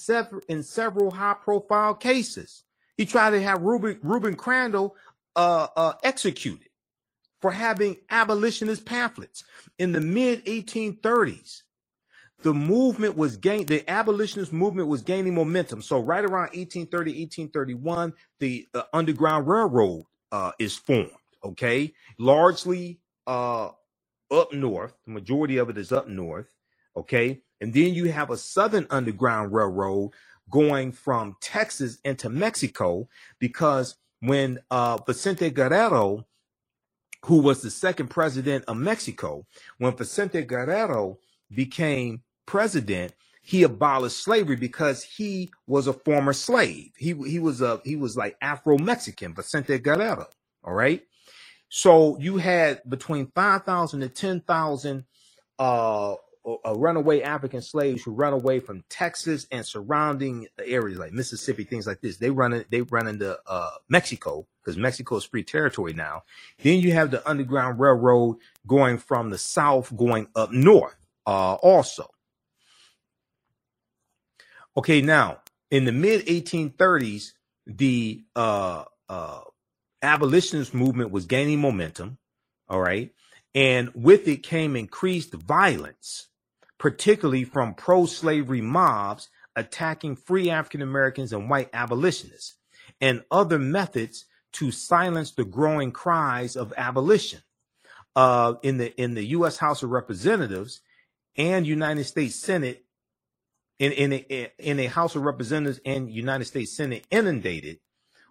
in 0.49 0.63
several 0.63 1.11
high 1.11 1.35
profile 1.41 1.93
cases. 1.95 2.63
He 2.97 3.05
tried 3.05 3.31
to 3.31 3.41
have 3.41 3.61
Reuben 3.61 4.35
Crandall 4.35 4.95
uh, 5.35 5.67
uh, 5.75 5.93
executed 6.03 6.68
for 7.41 7.51
having 7.51 7.97
abolitionist 8.09 8.85
pamphlets 8.85 9.43
in 9.77 9.91
the 9.91 10.01
mid 10.01 10.45
1830s 10.45 11.63
the 12.41 12.53
movement 12.53 13.17
was 13.17 13.37
gain 13.37 13.65
the 13.65 13.87
abolitionist 13.89 14.53
movement 14.53 14.87
was 14.87 15.01
gaining 15.01 15.35
momentum. 15.35 15.81
So 15.81 15.99
right 15.99 16.23
around 16.23 16.51
1830, 16.55 17.11
1831, 17.11 18.13
the 18.39 18.67
uh, 18.73 18.83
Underground 18.93 19.47
Railroad 19.47 20.05
uh, 20.31 20.51
is 20.59 20.75
formed. 20.75 21.11
Okay, 21.43 21.93
largely 22.17 22.99
uh, 23.27 23.69
up 24.31 24.53
north. 24.53 24.93
The 25.05 25.13
majority 25.13 25.57
of 25.57 25.69
it 25.69 25.77
is 25.77 25.91
up 25.91 26.07
north. 26.07 26.47
Okay, 26.95 27.41
and 27.61 27.73
then 27.73 27.93
you 27.93 28.11
have 28.11 28.29
a 28.29 28.37
Southern 28.37 28.87
Underground 28.89 29.53
Railroad 29.53 30.11
going 30.49 30.91
from 30.91 31.35
Texas 31.41 31.99
into 32.03 32.29
Mexico 32.29 33.07
because 33.39 33.95
when 34.21 34.59
uh, 34.71 34.97
Vicente 35.05 35.49
Guerrero, 35.49 36.25
who 37.25 37.39
was 37.39 37.61
the 37.61 37.69
second 37.69 38.09
president 38.09 38.63
of 38.67 38.77
Mexico, 38.77 39.45
when 39.77 39.95
Vicente 39.95 40.41
Guerrero 40.43 41.17
became 41.53 42.21
president, 42.45 43.13
he 43.41 43.63
abolished 43.63 44.23
slavery 44.23 44.55
because 44.55 45.03
he 45.03 45.49
was 45.67 45.87
a 45.87 45.93
former 45.93 46.33
slave. 46.33 46.91
He 46.97 47.13
he 47.13 47.39
was 47.39 47.61
a 47.61 47.81
he 47.83 47.95
was 47.95 48.15
like 48.15 48.35
Afro 48.41 48.77
Mexican, 48.77 49.33
Vicente 49.33 49.77
Guerrero. 49.79 50.27
All 50.63 50.73
right. 50.73 51.01
So 51.69 52.17
you 52.19 52.37
had 52.37 52.81
between 52.89 53.31
5,000 53.35 53.99
to 53.99 54.09
10,000 54.09 55.05
uh, 55.59 56.15
uh, 56.45 56.73
runaway 56.75 57.21
African 57.21 57.61
slaves 57.61 58.03
who 58.03 58.11
run 58.11 58.33
away 58.33 58.59
from 58.59 58.83
Texas 58.89 59.45
and 59.51 59.65
surrounding 59.65 60.47
areas 60.63 60.97
like 60.97 61.11
Mississippi, 61.11 61.63
things 61.63 61.85
like 61.85 62.01
this. 62.01 62.17
They 62.17 62.29
run 62.29 62.65
they 62.69 62.81
run 62.81 63.07
into 63.07 63.37
uh, 63.45 63.71
Mexico 63.89 64.47
because 64.63 64.77
Mexico 64.77 65.17
is 65.17 65.25
free 65.25 65.43
territory 65.43 65.93
now. 65.93 66.23
Then 66.61 66.79
you 66.79 66.93
have 66.93 67.11
the 67.11 67.27
Underground 67.29 67.79
Railroad 67.79 68.37
going 68.67 68.97
from 68.97 69.29
the 69.29 69.37
south 69.37 69.95
going 69.95 70.27
up 70.35 70.51
north 70.51 70.95
uh, 71.25 71.55
also. 71.55 72.07
Okay, 74.77 75.01
now 75.01 75.39
in 75.71 75.85
the 75.85 75.91
mid 75.91 76.25
1830s, 76.25 77.33
the 77.65 78.23
uh, 78.35 78.85
uh, 79.07 79.41
abolitionist 80.01 80.73
movement 80.73 81.11
was 81.11 81.25
gaining 81.25 81.59
momentum. 81.59 82.17
All 82.67 82.79
right. 82.79 83.11
And 83.55 83.91
with 83.95 84.27
it 84.27 84.43
came 84.43 84.75
increased 84.75 85.33
violence, 85.33 86.28
particularly 86.79 87.43
from 87.43 87.75
pro 87.75 88.05
slavery 88.05 88.61
mobs 88.61 89.29
attacking 89.55 90.15
free 90.15 90.49
African 90.49 90.81
Americans 90.81 91.33
and 91.33 91.49
white 91.49 91.69
abolitionists, 91.73 92.55
and 92.99 93.23
other 93.29 93.59
methods 93.59 94.25
to 94.53 94.71
silence 94.71 95.31
the 95.31 95.45
growing 95.45 95.91
cries 95.91 96.55
of 96.55 96.73
abolition. 96.77 97.41
Uh, 98.15 98.55
in 98.63 98.77
the 98.77 98.93
in 98.99 99.13
the 99.13 99.27
U.S. 99.27 99.57
House 99.57 99.83
of 99.83 99.91
Representatives 99.91 100.81
and 101.37 101.67
United 101.67 102.05
States 102.05 102.35
Senate, 102.35 102.83
in 103.77 103.91
in 103.91 104.13
a, 104.13 104.51
in 104.57 104.79
a 104.79 104.87
House 104.87 105.15
of 105.15 105.21
Representatives 105.21 105.79
and 105.85 106.09
United 106.09 106.45
States 106.45 106.75
Senate 106.75 107.05
inundated 107.11 107.79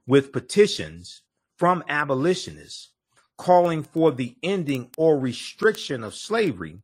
with 0.06 0.32
petitions 0.32 1.22
from 1.56 1.84
abolitionists 1.88 2.90
calling 3.36 3.82
for 3.82 4.10
the 4.10 4.36
ending 4.42 4.90
or 4.98 5.18
restriction 5.18 6.02
of 6.02 6.14
slavery, 6.14 6.82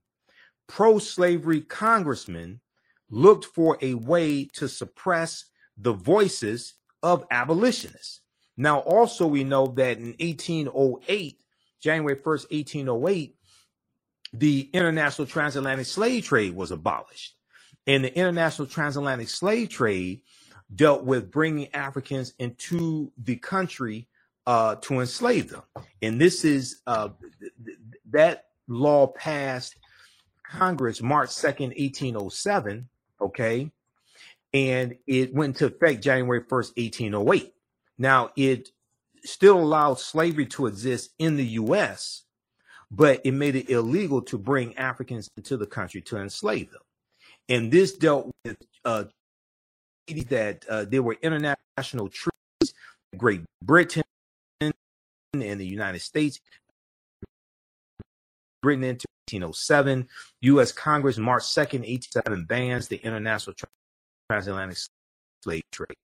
pro-slavery 0.66 1.60
congressmen 1.60 2.60
looked 3.10 3.44
for 3.44 3.78
a 3.80 3.94
way 3.94 4.44
to 4.54 4.68
suppress 4.68 5.44
the 5.76 5.92
voices 5.92 6.74
of 7.02 7.26
abolitionists. 7.30 8.20
Now, 8.56 8.80
also, 8.80 9.26
we 9.26 9.44
know 9.44 9.66
that 9.76 9.98
in 9.98 10.14
1808, 10.20 11.40
January 11.80 12.16
1st, 12.16 12.50
1808, 12.50 13.36
the 14.32 14.70
international 14.72 15.26
transatlantic 15.26 15.86
slave 15.86 16.24
trade 16.24 16.54
was 16.54 16.70
abolished. 16.70 17.34
And 17.86 18.04
the 18.04 18.16
international 18.16 18.66
transatlantic 18.66 19.28
slave 19.28 19.68
trade 19.68 20.22
dealt 20.74 21.04
with 21.04 21.30
bringing 21.30 21.72
Africans 21.74 22.32
into 22.38 23.12
the 23.18 23.36
country 23.36 24.08
uh, 24.46 24.76
to 24.76 25.00
enslave 25.00 25.50
them. 25.50 25.62
And 26.02 26.20
this 26.20 26.44
is 26.44 26.80
uh, 26.86 27.10
th- 27.40 27.52
th- 27.64 27.78
that 28.10 28.46
law 28.68 29.06
passed 29.06 29.76
Congress 30.58 31.02
March 31.02 31.30
2nd, 31.30 31.78
1807. 31.78 32.88
Okay. 33.20 33.70
And 34.52 34.96
it 35.06 35.34
went 35.34 35.60
into 35.60 35.74
effect 35.74 36.02
January 36.02 36.40
1st, 36.42 36.76
1808. 36.76 37.52
Now, 37.98 38.30
it 38.36 38.70
still 39.24 39.58
allowed 39.58 39.98
slavery 39.98 40.46
to 40.46 40.66
exist 40.66 41.10
in 41.18 41.36
the 41.36 41.46
U.S., 41.46 42.22
but 42.90 43.20
it 43.24 43.32
made 43.32 43.56
it 43.56 43.70
illegal 43.70 44.22
to 44.22 44.38
bring 44.38 44.76
Africans 44.76 45.28
into 45.36 45.56
the 45.56 45.66
country 45.66 46.00
to 46.02 46.18
enslave 46.18 46.70
them 46.70 46.82
and 47.48 47.70
this 47.70 47.92
dealt 47.92 48.34
with 48.44 48.56
uh, 48.84 49.04
that 50.28 50.64
uh, 50.68 50.84
there 50.84 51.02
were 51.02 51.16
international 51.22 52.08
treaties, 52.08 52.74
Great 53.16 53.42
Britain 53.62 54.02
and 54.60 54.72
the 55.32 55.66
United 55.66 56.00
States. 56.00 56.40
Britain 58.64 58.84
into 58.84 59.06
1807, 59.28 60.08
U.S. 60.40 60.72
Congress 60.72 61.18
March 61.18 61.42
2nd, 61.42 61.84
1807 61.86 62.46
bans 62.46 62.88
the 62.88 62.96
international 62.96 63.54
transatlantic 64.30 64.78
slave 65.42 65.62
trade. 65.70 65.98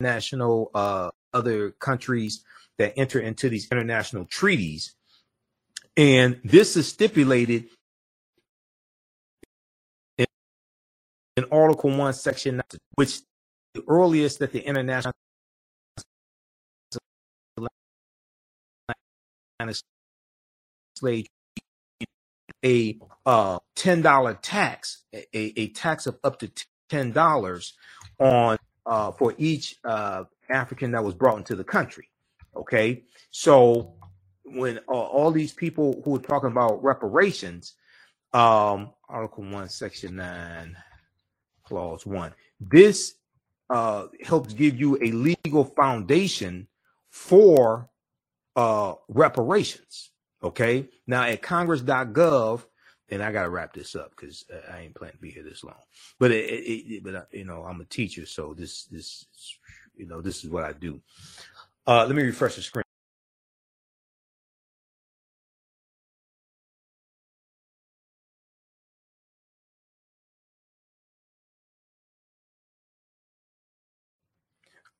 National 0.00 0.70
uh, 0.74 1.10
other 1.34 1.72
countries 1.72 2.42
that 2.78 2.94
enter 2.96 3.20
into 3.20 3.50
these 3.50 3.68
international 3.70 4.24
treaties, 4.24 4.94
and 5.94 6.40
this 6.42 6.74
is 6.76 6.88
stipulated 6.88 7.66
in 10.16 11.44
Article 11.52 11.94
1, 11.94 12.14
Section 12.14 12.56
9, 12.56 12.62
which 12.94 13.20
the 13.74 13.82
earliest 13.88 14.38
that 14.38 14.52
the 14.52 14.60
international 14.60 15.12
slave 20.98 21.26
a 22.64 22.98
uh, 23.24 23.58
$10 23.76 24.38
tax, 24.42 25.04
a, 25.12 25.26
a 25.34 25.68
tax 25.68 26.06
of 26.06 26.18
up 26.24 26.38
to 26.38 26.50
$10 26.90 27.72
on 28.18 28.58
uh, 28.86 29.10
for 29.12 29.34
each 29.38 29.76
uh, 29.84 30.24
African 30.48 30.92
that 30.92 31.04
was 31.04 31.14
brought 31.14 31.38
into 31.38 31.56
the 31.56 31.64
country. 31.64 32.08
Okay. 32.54 33.04
So 33.30 33.94
when 34.44 34.78
uh, 34.88 34.92
all 34.92 35.30
these 35.30 35.52
people 35.52 36.00
who 36.04 36.16
are 36.16 36.20
talking 36.20 36.50
about 36.50 36.82
reparations, 36.82 37.74
um, 38.32 38.90
Article 39.08 39.44
1, 39.44 39.68
Section 39.68 40.16
9, 40.16 40.76
Clause 41.64 42.06
1. 42.06 42.32
This 42.60 43.14
uh, 43.70 44.06
helps 44.22 44.52
give 44.54 44.78
you 44.78 44.96
a 44.96 45.10
legal 45.10 45.64
foundation 45.64 46.68
for 47.10 47.88
uh, 48.54 48.94
reparations. 49.08 50.10
Okay. 50.46 50.88
Now 51.08 51.24
at 51.24 51.42
congress.gov, 51.42 52.64
and 53.08 53.20
I 53.20 53.32
got 53.32 53.42
to 53.42 53.50
wrap 53.50 53.74
this 53.74 53.96
up 53.96 54.10
because 54.10 54.44
I 54.72 54.80
ain't 54.80 54.94
planning 54.94 55.16
to 55.16 55.20
be 55.20 55.32
here 55.32 55.42
this 55.42 55.64
long. 55.64 55.74
But 56.20 56.30
it, 56.30 56.44
it, 56.44 56.94
it 56.94 57.04
but 57.04 57.14
uh, 57.16 57.22
you 57.32 57.44
know, 57.44 57.64
I'm 57.64 57.80
a 57.80 57.84
teacher, 57.84 58.26
so 58.26 58.54
this 58.54 58.84
this 58.84 59.26
you 59.96 60.06
know 60.06 60.20
this 60.20 60.44
is 60.44 60.50
what 60.50 60.62
I 60.62 60.72
do. 60.72 61.00
Uh, 61.84 62.04
let 62.06 62.14
me 62.14 62.22
refresh 62.22 62.54
the 62.54 62.62
screen. 62.62 62.84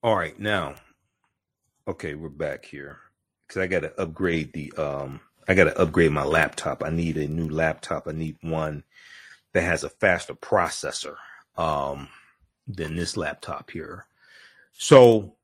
All 0.02 0.16
right, 0.16 0.39
now, 0.39 0.74
okay, 1.86 2.14
we're 2.14 2.28
back 2.31 2.64
here 2.64 2.98
because 3.47 3.62
I 3.62 3.66
got 3.68 3.81
to 3.81 4.01
upgrade 4.01 4.52
the 4.52 4.73
um, 4.73 5.20
I 5.48 5.55
got 5.55 5.64
to 5.64 5.81
upgrade 5.81 6.12
my 6.12 6.24
laptop. 6.24 6.82
I 6.82 6.90
need 6.90 7.16
a 7.16 7.28
new 7.28 7.48
laptop. 7.48 8.09
I 8.09 8.12
need 8.12 8.36
one 8.40 8.85
that 9.52 9.62
has 9.62 9.85
a 9.85 9.89
faster 9.89 10.35
processor. 10.35 11.16
Um, 11.56 12.09
than 12.66 12.97
this 12.97 13.16
laptop 13.16 13.70
here. 13.70 14.06
So, 14.73 15.36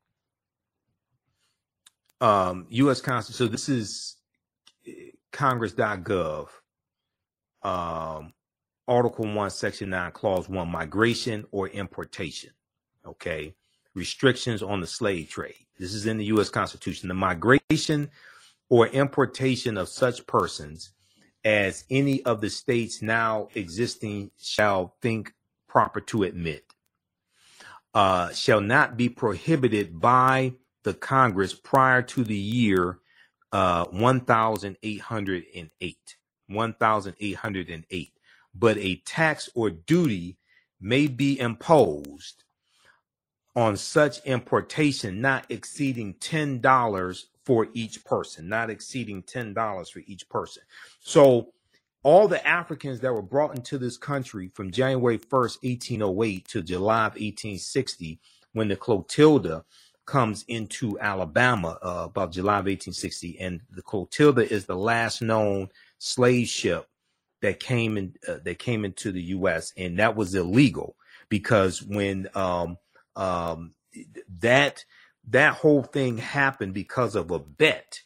um, 2.20 2.66
U.S. 2.70 3.00
Constitution. 3.00 3.46
So 3.46 3.50
this 3.50 3.68
is 3.68 4.16
Congress.gov, 5.30 6.48
um, 7.62 8.32
Article 8.88 9.32
One, 9.32 9.50
Section 9.50 9.90
Nine, 9.90 10.12
Clause 10.12 10.48
One: 10.48 10.68
Migration 10.68 11.46
or 11.50 11.68
importation. 11.68 12.50
Okay, 13.06 13.54
restrictions 13.94 14.62
on 14.62 14.80
the 14.80 14.86
slave 14.86 15.28
trade. 15.28 15.66
This 15.78 15.94
is 15.94 16.06
in 16.06 16.18
the 16.18 16.26
U.S. 16.26 16.50
Constitution. 16.50 17.08
The 17.08 17.14
migration 17.14 18.10
or 18.72 18.86
importation 18.86 19.76
of 19.76 19.86
such 19.86 20.26
persons 20.26 20.94
as 21.44 21.84
any 21.90 22.24
of 22.24 22.40
the 22.40 22.48
states 22.48 23.02
now 23.02 23.46
existing 23.54 24.30
shall 24.40 24.96
think 25.02 25.34
proper 25.68 26.00
to 26.00 26.22
admit, 26.22 26.64
uh, 27.92 28.30
shall 28.32 28.62
not 28.62 28.96
be 28.96 29.10
prohibited 29.10 30.00
by 30.00 30.54
the 30.84 30.94
Congress 30.94 31.52
prior 31.52 32.00
to 32.00 32.24
the 32.24 32.34
year 32.34 32.98
uh, 33.52 33.84
1808. 33.90 35.02
1808. 36.48 38.12
But 38.54 38.78
a 38.78 38.96
tax 39.04 39.50
or 39.54 39.68
duty 39.68 40.38
may 40.80 41.08
be 41.08 41.38
imposed 41.38 42.44
on 43.54 43.76
such 43.76 44.24
importation 44.24 45.20
not 45.20 45.44
exceeding 45.50 46.14
$10 46.14 47.24
for 47.44 47.68
each 47.72 48.04
person, 48.04 48.48
not 48.48 48.70
exceeding 48.70 49.22
$10 49.22 49.90
for 49.90 50.02
each 50.06 50.28
person. 50.28 50.62
So 51.00 51.52
all 52.02 52.28
the 52.28 52.44
Africans 52.46 53.00
that 53.00 53.12
were 53.12 53.22
brought 53.22 53.56
into 53.56 53.78
this 53.78 53.96
country 53.96 54.48
from 54.48 54.70
January 54.70 55.18
1st, 55.18 55.62
1808 55.62 56.48
to 56.48 56.62
July 56.62 57.06
of 57.06 57.12
1860, 57.12 58.20
when 58.52 58.68
the 58.68 58.76
Clotilda 58.76 59.64
comes 60.04 60.44
into 60.48 60.98
Alabama 60.98 61.78
uh, 61.82 62.04
about 62.04 62.32
July 62.32 62.54
of 62.54 62.66
1860, 62.66 63.38
and 63.38 63.60
the 63.70 63.82
Clotilda 63.82 64.50
is 64.52 64.66
the 64.66 64.76
last 64.76 65.22
known 65.22 65.68
slave 65.98 66.48
ship 66.48 66.88
that 67.40 67.60
came 67.60 67.96
in 67.96 68.14
uh, 68.28 68.38
that 68.44 68.58
came 68.58 68.84
into 68.84 69.12
the 69.12 69.22
U.S. 69.22 69.72
and 69.76 69.98
that 69.98 70.16
was 70.16 70.34
illegal 70.34 70.96
because 71.28 71.82
when 71.82 72.28
um, 72.34 72.78
um, 73.16 73.74
that 74.40 74.84
that 75.28 75.54
whole 75.54 75.82
thing 75.82 76.18
happened 76.18 76.74
because 76.74 77.14
of 77.14 77.30
a 77.30 77.38
bet 77.38 78.00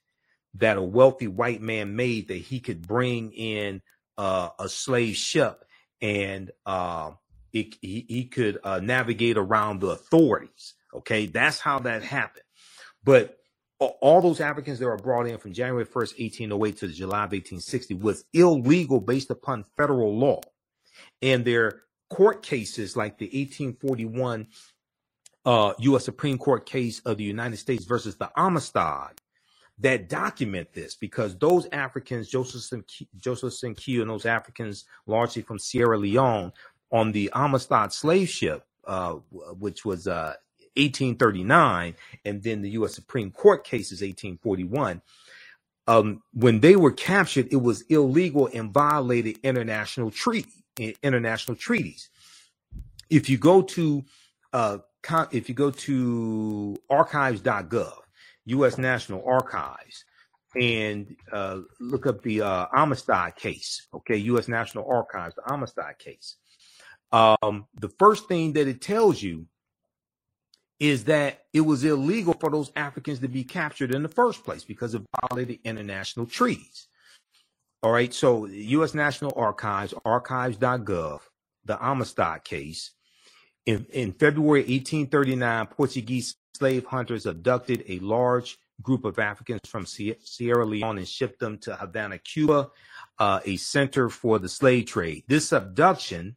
that 0.55 0.76
a 0.76 0.82
wealthy 0.82 1.26
white 1.26 1.60
man 1.60 1.97
made 1.97 2.28
that 2.28 2.36
he 2.36 2.60
could 2.60 2.86
bring 2.86 3.32
in 3.32 3.82
uh, 4.18 4.51
a 4.59 4.68
slave 4.68 5.16
ship 5.16 5.64
and 6.01 6.51
uh, 6.64 7.12
it, 7.52 7.76
he, 7.80 8.05
he, 8.09 8.24
could 8.24 8.59
uh, 8.62 8.80
navigate 8.80 9.36
around 9.36 9.80
the 9.80 9.88
authorities. 9.88 10.74
Okay, 10.94 11.26
that's 11.26 11.59
how 11.59 11.78
that 11.80 12.02
happened. 12.02 12.44
But 13.05 13.38
all 13.78 14.22
those 14.22 14.40
Africans 14.40 14.78
that 14.78 14.86
were 14.86 14.97
brought 14.97 15.26
in 15.26 15.38
from 15.38 15.52
January 15.52 15.84
1st, 15.84 16.18
1808 16.18 16.76
to 16.78 16.88
July 16.88 17.24
of 17.24 17.32
1860 17.32 17.94
was 17.94 18.24
illegal 18.32 19.01
based 19.01 19.30
upon 19.30 19.64
federal 19.76 20.16
law. 20.16 20.40
And 21.20 21.44
their 21.44 21.82
court 22.09 22.43
cases 22.43 22.97
like 22.97 23.18
the 23.18 23.26
1841 23.26 24.47
uh, 25.47 25.73
U.S. 25.78 26.05
Supreme 26.05 26.36
Court 26.36 26.66
case 26.66 27.01
of 27.01 27.16
the 27.16 27.24
United 27.24 27.56
States 27.56 27.85
versus 27.85 28.16
the 28.16 28.31
Amistad 28.36 29.20
that 29.78 30.09
document 30.09 30.73
this 30.73 30.94
because 30.94 31.36
those 31.36 31.66
Africans, 31.73 32.28
Joseph 32.28 32.82
Joseph 33.18 33.52
Cinque 33.52 33.89
and 34.01 34.10
those 34.10 34.27
Africans 34.27 34.86
largely 35.06 35.43
from 35.43 35.59
Sierra 35.59 35.98
Leone 35.98 36.52
on 36.90 37.12
the 37.12 37.31
Amistad 37.35 37.93
slave 37.93 38.28
ship, 38.28 38.64
uh, 38.86 39.12
which 39.59 39.85
was 39.85 40.06
uh, 40.06 40.35
1839, 40.77 41.94
and 42.24 42.43
then 42.43 42.62
the 42.62 42.70
U.S. 42.70 42.94
Supreme 42.94 43.31
Court 43.31 43.64
case 43.64 43.93
is 43.93 44.01
1841. 44.01 45.02
Um, 45.89 46.23
when 46.32 46.60
they 46.60 46.77
were 46.77 46.93
captured, 46.93 47.48
it 47.52 47.62
was 47.62 47.82
illegal 47.82 48.48
and 48.52 48.73
violated 48.73 49.39
international 49.43 50.10
treaty, 50.10 50.64
international 51.02 51.56
treaties. 51.56 52.10
If 53.09 53.31
you 53.31 53.39
go 53.39 53.62
to 53.62 54.05
uh, 54.52 54.78
if 55.31 55.49
you 55.49 55.55
go 55.55 55.70
to 55.70 56.77
archives.gov, 56.91 57.99
U.S. 58.47 58.78
National 58.78 59.24
Archives, 59.27 60.05
and 60.55 61.15
uh, 61.33 61.61
look 61.81 62.07
up 62.07 62.23
the 62.23 62.43
uh, 62.43 62.66
Amistad 62.74 63.37
case, 63.37 63.87
okay, 63.93 64.16
U.S. 64.16 64.49
National 64.49 64.89
Archives, 64.91 65.35
the 65.35 65.53
Amistad 65.53 65.99
case. 65.99 66.37
Um, 67.12 67.66
the 67.74 67.91
first 67.99 68.28
thing 68.28 68.55
that 68.55 68.69
it 68.69 68.81
tells 68.81 69.23
you 69.23 69.47
is 70.78 71.05
that 71.05 71.45
it 71.53 71.62
was 71.62 71.85
illegal 71.85 72.35
for 72.35 72.51
those 72.51 72.70
Africans 72.77 73.20
to 73.20 73.28
be 73.28 73.45
captured 73.45 73.95
in 73.95 74.03
the 74.03 74.09
first 74.09 74.45
place 74.45 74.65
because 74.65 74.95
it 74.95 75.03
violated 75.23 75.61
international 75.65 76.27
treaties. 76.27 76.89
All 77.83 77.93
right, 77.93 78.12
so 78.12 78.47
U.S. 78.47 78.95
National 78.95 79.33
Archives, 79.37 79.95
archives.gov, 80.05 81.20
the 81.65 81.85
Amistad 81.85 82.45
case, 82.45 82.93
in, 83.66 83.84
in 83.93 84.12
February 84.12 84.60
1839, 84.60 85.66
Portuguese 85.66 86.36
slave 86.56 86.86
hunters 86.86 87.26
abducted 87.26 87.84
a 87.88 87.98
large 87.98 88.59
group 88.80 89.05
of 89.05 89.18
Africans 89.18 89.60
from 89.66 89.86
Sierra 89.86 90.64
Leone 90.64 90.98
and 90.98 91.09
shipped 91.09 91.40
them 91.40 91.59
to 91.59 91.74
Havana, 91.74 92.18
Cuba, 92.18 92.70
uh, 93.18 93.40
a 93.44 93.56
center 93.56 94.09
for 94.09 94.38
the 94.38 94.48
slave 94.48 94.86
trade. 94.86 95.24
This 95.26 95.52
abduction, 95.52 96.36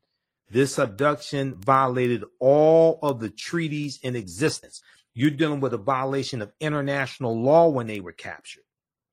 this 0.49 0.79
abduction 0.79 1.55
violated 1.55 2.23
all 2.39 2.97
of 3.03 3.19
the 3.19 3.29
treaties 3.29 3.99
in 4.01 4.15
existence. 4.15 4.81
You're 5.13 5.31
dealing 5.31 5.59
with 5.59 5.73
a 5.73 5.77
violation 5.77 6.41
of 6.41 6.51
international 6.59 7.39
law 7.39 7.69
when 7.69 7.87
they 7.87 7.99
were 7.99 8.13
captured. 8.13 8.63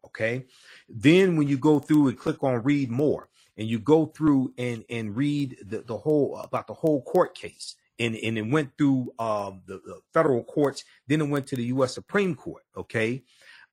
Okay. 0.06 0.46
Then 0.88 1.36
when 1.36 1.48
you 1.48 1.58
go 1.58 1.80
through 1.80 2.08
and 2.08 2.18
click 2.18 2.42
on 2.42 2.62
read 2.62 2.90
more 2.90 3.28
and 3.56 3.68
you 3.68 3.80
go 3.80 4.06
through 4.06 4.54
and, 4.56 4.84
and 4.88 5.16
read 5.16 5.56
the, 5.66 5.80
the 5.80 5.96
whole 5.96 6.36
about 6.38 6.68
the 6.68 6.74
whole 6.74 7.02
court 7.02 7.34
case 7.34 7.74
and, 7.98 8.16
and 8.16 8.38
it 8.38 8.50
went 8.50 8.76
through 8.76 9.12
um, 9.18 9.62
the, 9.66 9.74
the, 9.84 10.00
federal 10.12 10.44
courts. 10.44 10.84
Then 11.06 11.20
it 11.20 11.28
went 11.28 11.46
to 11.48 11.56
the 11.56 11.64
U.S. 11.64 11.94
Supreme 11.94 12.34
Court. 12.34 12.62
Okay, 12.76 13.22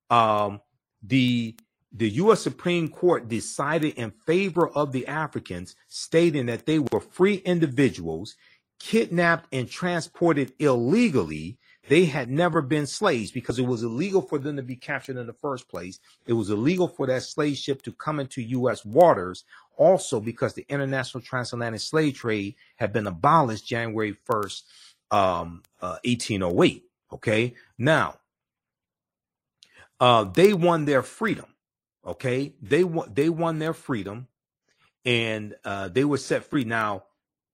um, 0.10 0.62
the 1.02 1.56
the 1.95 2.10
U.S. 2.10 2.41
Supreme 2.41 2.90
Court 2.90 3.28
decided 3.28 3.94
in 3.95 4.12
favor 4.26 4.68
of 4.68 4.91
the 4.91 5.08
Africans, 5.08 5.76
stating 5.88 6.48
that 6.48 6.66
they 6.66 6.80
were 6.80 7.00
free 7.00 7.36
individuals 7.36 8.36
kidnapped 8.80 9.48
and 9.54 9.70
transported 9.70 10.54
illegally. 10.60 11.58
They 11.90 12.06
had 12.06 12.30
never 12.30 12.62
been 12.62 12.88
slaves 12.88 13.32
because 13.32 13.60
it 13.60 13.66
was 13.66 13.84
illegal 13.84 14.22
for 14.22 14.40
them 14.40 14.56
to 14.56 14.64
be 14.64 14.76
captured 14.76 15.18
in 15.18 15.28
the 15.28 15.34
first 15.34 15.68
place. 15.68 16.00
It 16.26 16.34
was 16.34 16.50
illegal 16.50 16.88
for 16.88 17.08
that 17.08 17.24
slave 17.24 17.58
ship 17.58 17.82
to 17.84 17.92
come 17.92 18.20
into 18.20 18.42
U.S. 18.42 18.86
waters 18.86 19.44
also 19.76 20.20
because 20.22 20.54
the 20.54 20.66
international 20.70 21.22
transatlantic 21.22 21.82
slave 21.82 22.16
trade 22.16 22.56
had 22.78 22.94
been 22.94 23.08
abolished 23.08 23.68
January 23.68 24.16
1st, 24.30 24.62
um, 25.12 25.64
uh, 25.82 25.98
1808. 26.06 26.84
Okay. 27.14 27.54
Now, 27.78 28.16
uh, 30.00 30.24
they 30.24 30.54
won 30.54 30.86
their 30.86 31.04
freedom. 31.04 31.46
Okay. 32.06 32.54
They 32.62 32.86
won, 32.86 33.12
they 33.14 33.30
won 33.30 33.60
their 33.60 33.74
freedom 33.74 34.28
and, 35.04 35.56
uh, 35.66 35.90
they 35.90 36.06
were 36.06 36.18
set 36.18 36.46
free. 36.46 36.64
Now, 36.64 37.04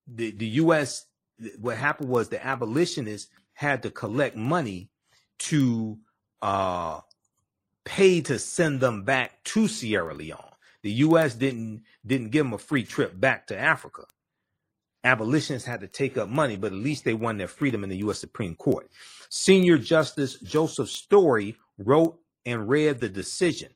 the, 0.06 0.30
the 0.30 0.46
U.S., 0.46 1.06
what 1.58 1.76
happened 1.76 2.10
was 2.10 2.28
the 2.28 2.44
abolitionists 2.44 3.30
had 3.60 3.82
to 3.82 3.90
collect 3.90 4.36
money 4.36 4.88
to, 5.38 5.98
uh, 6.40 7.00
pay 7.84 8.22
to 8.22 8.38
send 8.38 8.80
them 8.80 9.04
back 9.04 9.44
to 9.44 9.68
Sierra 9.68 10.14
Leone. 10.14 10.38
The 10.82 10.92
U.S. 11.04 11.34
didn't 11.34 11.82
didn't 12.06 12.30
give 12.30 12.46
them 12.46 12.54
a 12.54 12.58
free 12.58 12.84
trip 12.84 13.20
back 13.20 13.48
to 13.48 13.58
Africa. 13.58 14.04
Abolitionists 15.04 15.68
had 15.68 15.82
to 15.82 15.88
take 15.88 16.16
up 16.16 16.30
money, 16.30 16.56
but 16.56 16.72
at 16.72 16.78
least 16.78 17.04
they 17.04 17.12
won 17.12 17.36
their 17.36 17.48
freedom 17.48 17.84
in 17.84 17.90
the 17.90 17.98
U.S. 17.98 18.18
Supreme 18.18 18.54
Court. 18.54 18.88
Senior 19.28 19.76
Justice 19.76 20.38
Joseph 20.40 20.88
Story 20.88 21.54
wrote 21.76 22.18
and 22.46 22.66
read 22.66 22.98
the 22.98 23.10
decision. 23.10 23.72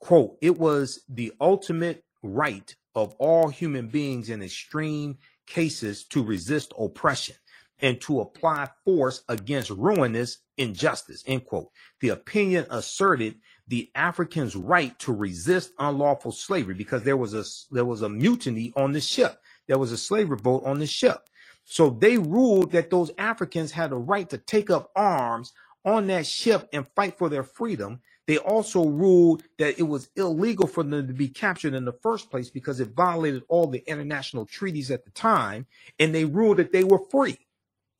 Quote, 0.00 0.36
it 0.42 0.58
was 0.58 1.04
the 1.08 1.32
ultimate 1.40 2.02
right 2.24 2.74
of 2.96 3.14
all 3.20 3.50
human 3.50 3.86
beings 3.86 4.30
in 4.30 4.42
extreme 4.42 5.16
cases 5.46 6.02
to 6.06 6.24
resist 6.24 6.72
oppression 6.76 7.36
and 7.82 8.00
to 8.02 8.20
apply 8.20 8.70
force 8.84 9.24
against 9.28 9.70
ruinous 9.70 10.38
injustice, 10.58 11.24
end 11.26 11.46
quote. 11.46 11.70
The 12.00 12.10
opinion 12.10 12.66
asserted 12.70 13.36
the 13.68 13.90
Africans' 13.94 14.56
right 14.56 14.98
to 15.00 15.12
resist 15.12 15.72
unlawful 15.78 16.32
slavery 16.32 16.74
because 16.74 17.04
there 17.04 17.16
was 17.18 17.34
a 17.34 17.44
there 17.74 17.84
was 17.84 18.02
a 18.02 18.08
mutiny 18.08 18.72
on 18.76 18.92
the 18.92 19.00
ship. 19.00 19.40
There 19.68 19.78
was 19.78 19.92
a 19.92 19.98
slave 19.98 20.30
revolt 20.30 20.64
on 20.66 20.78
the 20.78 20.86
ship. 20.86 21.28
So 21.64 21.90
they 21.90 22.18
ruled 22.18 22.72
that 22.72 22.90
those 22.90 23.10
Africans 23.18 23.72
had 23.72 23.92
a 23.92 23.96
right 23.96 24.28
to 24.30 24.38
take 24.38 24.70
up 24.70 24.90
arms 24.96 25.52
on 25.84 26.08
that 26.08 26.26
ship 26.26 26.68
and 26.72 26.86
fight 26.96 27.18
for 27.18 27.28
their 27.28 27.44
freedom. 27.44 28.00
They 28.26 28.38
also 28.38 28.86
ruled 28.86 29.44
that 29.58 29.78
it 29.78 29.84
was 29.84 30.10
illegal 30.16 30.66
for 30.68 30.84
them 30.84 31.08
to 31.08 31.14
be 31.14 31.28
captured 31.28 31.74
in 31.74 31.84
the 31.84 31.92
first 32.02 32.30
place 32.30 32.50
because 32.50 32.80
it 32.80 32.94
violated 32.96 33.42
all 33.48 33.66
the 33.66 33.84
international 33.86 34.46
treaties 34.46 34.90
at 34.90 35.04
the 35.04 35.10
time. 35.12 35.66
And 35.98 36.14
they 36.14 36.24
ruled 36.24 36.58
that 36.58 36.72
they 36.72 36.84
were 36.84 37.00
free. 37.10 37.38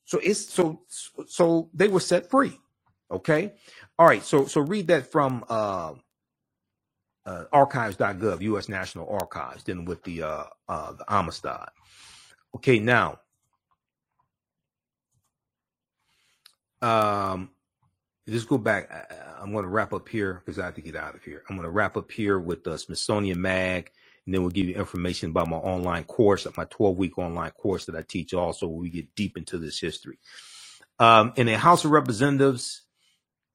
So 0.05 0.19
it's 0.23 0.53
so 0.53 0.83
so 1.27 1.71
they 1.75 1.89
were 1.89 2.01
set 2.01 2.31
free. 2.31 2.59
Okay. 3.11 3.53
All 3.99 4.07
right. 4.07 4.25
So 4.25 4.47
so 4.47 4.61
read 4.61 4.89
that 4.89 5.11
from 5.11 5.45
uh, 5.49 5.95
uh, 7.27 7.45
archives.gov, 7.53 8.41
U.S. 8.43 8.69
National 8.69 9.09
Archives, 9.09 9.63
dealing 9.65 9.85
with 9.85 10.03
the 10.05 10.23
uh, 10.23 10.45
uh, 10.69 10.93
the 10.93 11.05
Amistad. 11.09 11.69
Okay. 12.57 12.79
Now, 12.79 13.21
um, 16.83 17.51
just 18.29 18.49
go 18.49 18.59
back. 18.59 18.91
I, 18.91 19.43
am 19.43 19.53
going 19.53 19.65
to 19.65 19.71
wrap 19.71 19.93
up 19.93 20.09
here 20.09 20.43
because 20.45 20.59
I 20.59 20.67
have 20.67 20.75
to 20.77 20.81
get 20.81 20.97
out 20.97 21.15
of 21.15 21.23
here. 21.25 21.43
I'm 21.49 21.57
going 21.57 21.67
to 21.67 21.73
wrap 21.73 21.97
up 21.97 22.11
here 22.11 22.39
with 22.39 22.65
the 22.65 22.79
Smithsonian 22.79 23.41
Mag, 23.41 23.91
and 24.27 24.35
then 24.35 24.43
we'll 24.43 24.51
give 24.51 24.69
you 24.69 24.75
information 24.75 25.31
about 25.31 25.49
my 25.49 25.57
online 25.57 26.05
course, 26.05 26.47
my 26.57 26.65
12 26.65 26.97
week 26.97 27.19
online 27.19 27.51
course 27.51 27.87
that 27.87 27.97
I 27.97 28.03
teach. 28.03 28.33
Also, 28.35 28.69
we 28.69 28.91
get 28.91 29.15
deep 29.15 29.37
into 29.37 29.59
this 29.59 29.81
history. 29.81 30.19
Um, 30.99 31.33
in 31.37 31.47
the 31.47 31.59
House 31.59 31.85
of 31.85 31.91
Representatives 31.91 32.83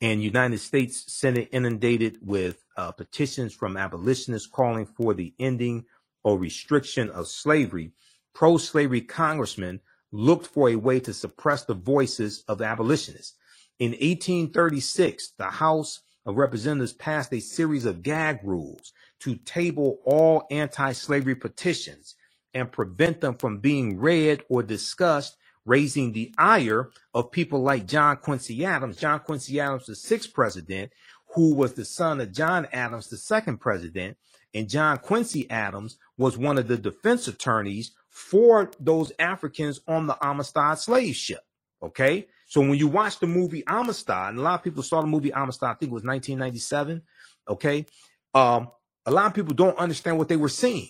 and 0.02 0.22
United 0.22 0.60
States 0.60 1.11
Senate 1.11 1.49
inundated 1.52 2.19
with 2.22 2.64
uh, 2.76 2.91
petitions 2.91 3.53
from 3.53 3.77
abolitionists 3.77 4.48
calling 4.48 4.85
for 4.85 5.14
the 5.14 5.34
ending 5.39 5.85
or 6.23 6.38
restriction 6.38 7.10
of 7.11 7.27
slavery, 7.27 7.94
pro-slavery 8.34 9.02
congressmen 9.02 9.80
looked 10.11 10.48
for 10.48 10.69
a 10.69 10.76
way 10.76 10.99
to 10.99 11.14
suppress 11.14 11.64
the 11.64 11.73
voices 11.73 12.44
of 12.48 12.61
abolitionists. 12.61 13.35
In 13.80 13.91
1836, 13.91 15.34
the 15.38 15.45
House 15.45 16.02
of 16.26 16.35
Representatives 16.35 16.94
passed 16.94 17.34
a 17.34 17.39
series 17.39 17.85
of 17.85 18.03
gag 18.03 18.39
rules 18.44 18.91
to 19.22 19.35
table 19.35 19.99
all 20.06 20.45
anti 20.52 20.91
slavery 20.94 21.35
petitions 21.35 22.15
and 22.53 22.72
prevent 22.72 23.22
them 23.22 23.35
from 23.35 23.60
being 23.60 23.98
read 23.99 24.44
or 24.49 24.64
discussed, 24.64 25.38
raising 25.65 26.11
the 26.11 26.34
ire 26.38 26.89
of 27.14 27.31
people 27.31 27.61
like 27.61 27.85
John 27.85 28.18
Quincy 28.18 28.65
Adams. 28.65 28.98
John 28.98 29.19
Quincy 29.19 29.60
Adams, 29.60 29.85
the 29.85 29.95
sixth 29.95 30.34
president, 30.34 30.91
who 31.35 31.53
was 31.53 31.73
the 31.73 31.85
son 31.85 32.22
of 32.22 32.31
John 32.31 32.68
Adams, 32.72 33.10
the 33.10 33.18
second 33.18 33.57
president. 33.57 34.18
And 34.53 34.69
John 34.69 34.98
Quincy 34.98 35.49
Adams 35.52 35.98
was 36.18 36.38
one 36.38 36.57
of 36.57 36.68
the 36.68 36.77
defense 36.77 37.27
attorneys 37.27 37.91
for 38.10 38.72
those 38.80 39.11
Africans 39.19 39.81
on 39.88 40.07
the 40.07 40.18
Amistad 40.22 40.80
slave 40.80 41.15
ship. 41.15 41.41
Okay. 41.84 42.27
So 42.48 42.61
when 42.61 42.76
you 42.76 42.88
watch 42.88 43.19
the 43.19 43.27
movie 43.27 43.64
Amistad, 43.68 44.30
and 44.30 44.39
a 44.39 44.41
lot 44.41 44.56
of 44.56 44.64
people 44.64 44.81
saw 44.81 45.02
the 45.02 45.07
movie 45.07 45.34
Amistad, 45.34 45.69
I 45.69 45.73
think 45.73 45.91
it 45.91 45.94
was 45.94 46.03
1997. 46.03 47.03
Okay. 47.49 47.85
Um, 48.34 48.69
a 49.08 49.12
lot 49.12 49.26
of 49.26 49.34
people 49.34 49.56
don't 49.56 49.78
understand 49.78 50.18
what 50.18 50.28
they 50.28 50.36
were 50.36 50.50
seeing. 50.50 50.90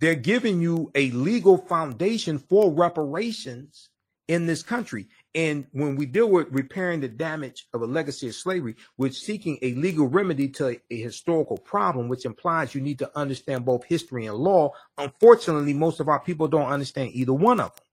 They're 0.00 0.16
giving 0.16 0.60
you 0.60 0.90
a 0.94 1.10
legal 1.12 1.56
foundation 1.56 2.38
for 2.38 2.70
reparations 2.70 3.88
in 4.28 4.46
this 4.46 4.62
country. 4.62 5.06
And 5.34 5.66
when 5.70 5.94
we 5.94 6.04
deal 6.06 6.28
with 6.28 6.48
repairing 6.50 7.00
the 7.00 7.08
damage 7.08 7.68
of 7.72 7.82
a 7.82 7.86
legacy 7.86 8.28
of 8.28 8.34
slavery, 8.34 8.74
we're 8.98 9.12
seeking 9.12 9.58
a 9.62 9.74
legal 9.74 10.08
remedy 10.08 10.48
to 10.50 10.76
a, 10.90 11.00
historical 11.02 11.56
problem, 11.56 12.08
which 12.08 12.24
implies 12.24 12.74
you 12.74 12.80
need 12.80 12.98
to 12.98 13.16
understand 13.16 13.64
both 13.64 13.84
history 13.84 14.26
and 14.26 14.36
law. 14.36 14.72
Unfortunately, 14.98 15.72
most 15.72 16.00
of 16.00 16.08
our 16.08 16.20
people 16.20 16.48
don't 16.48 16.68
understand 16.68 17.10
either 17.12 17.32
one 17.32 17.60
of 17.60 17.74
them. 17.76 17.84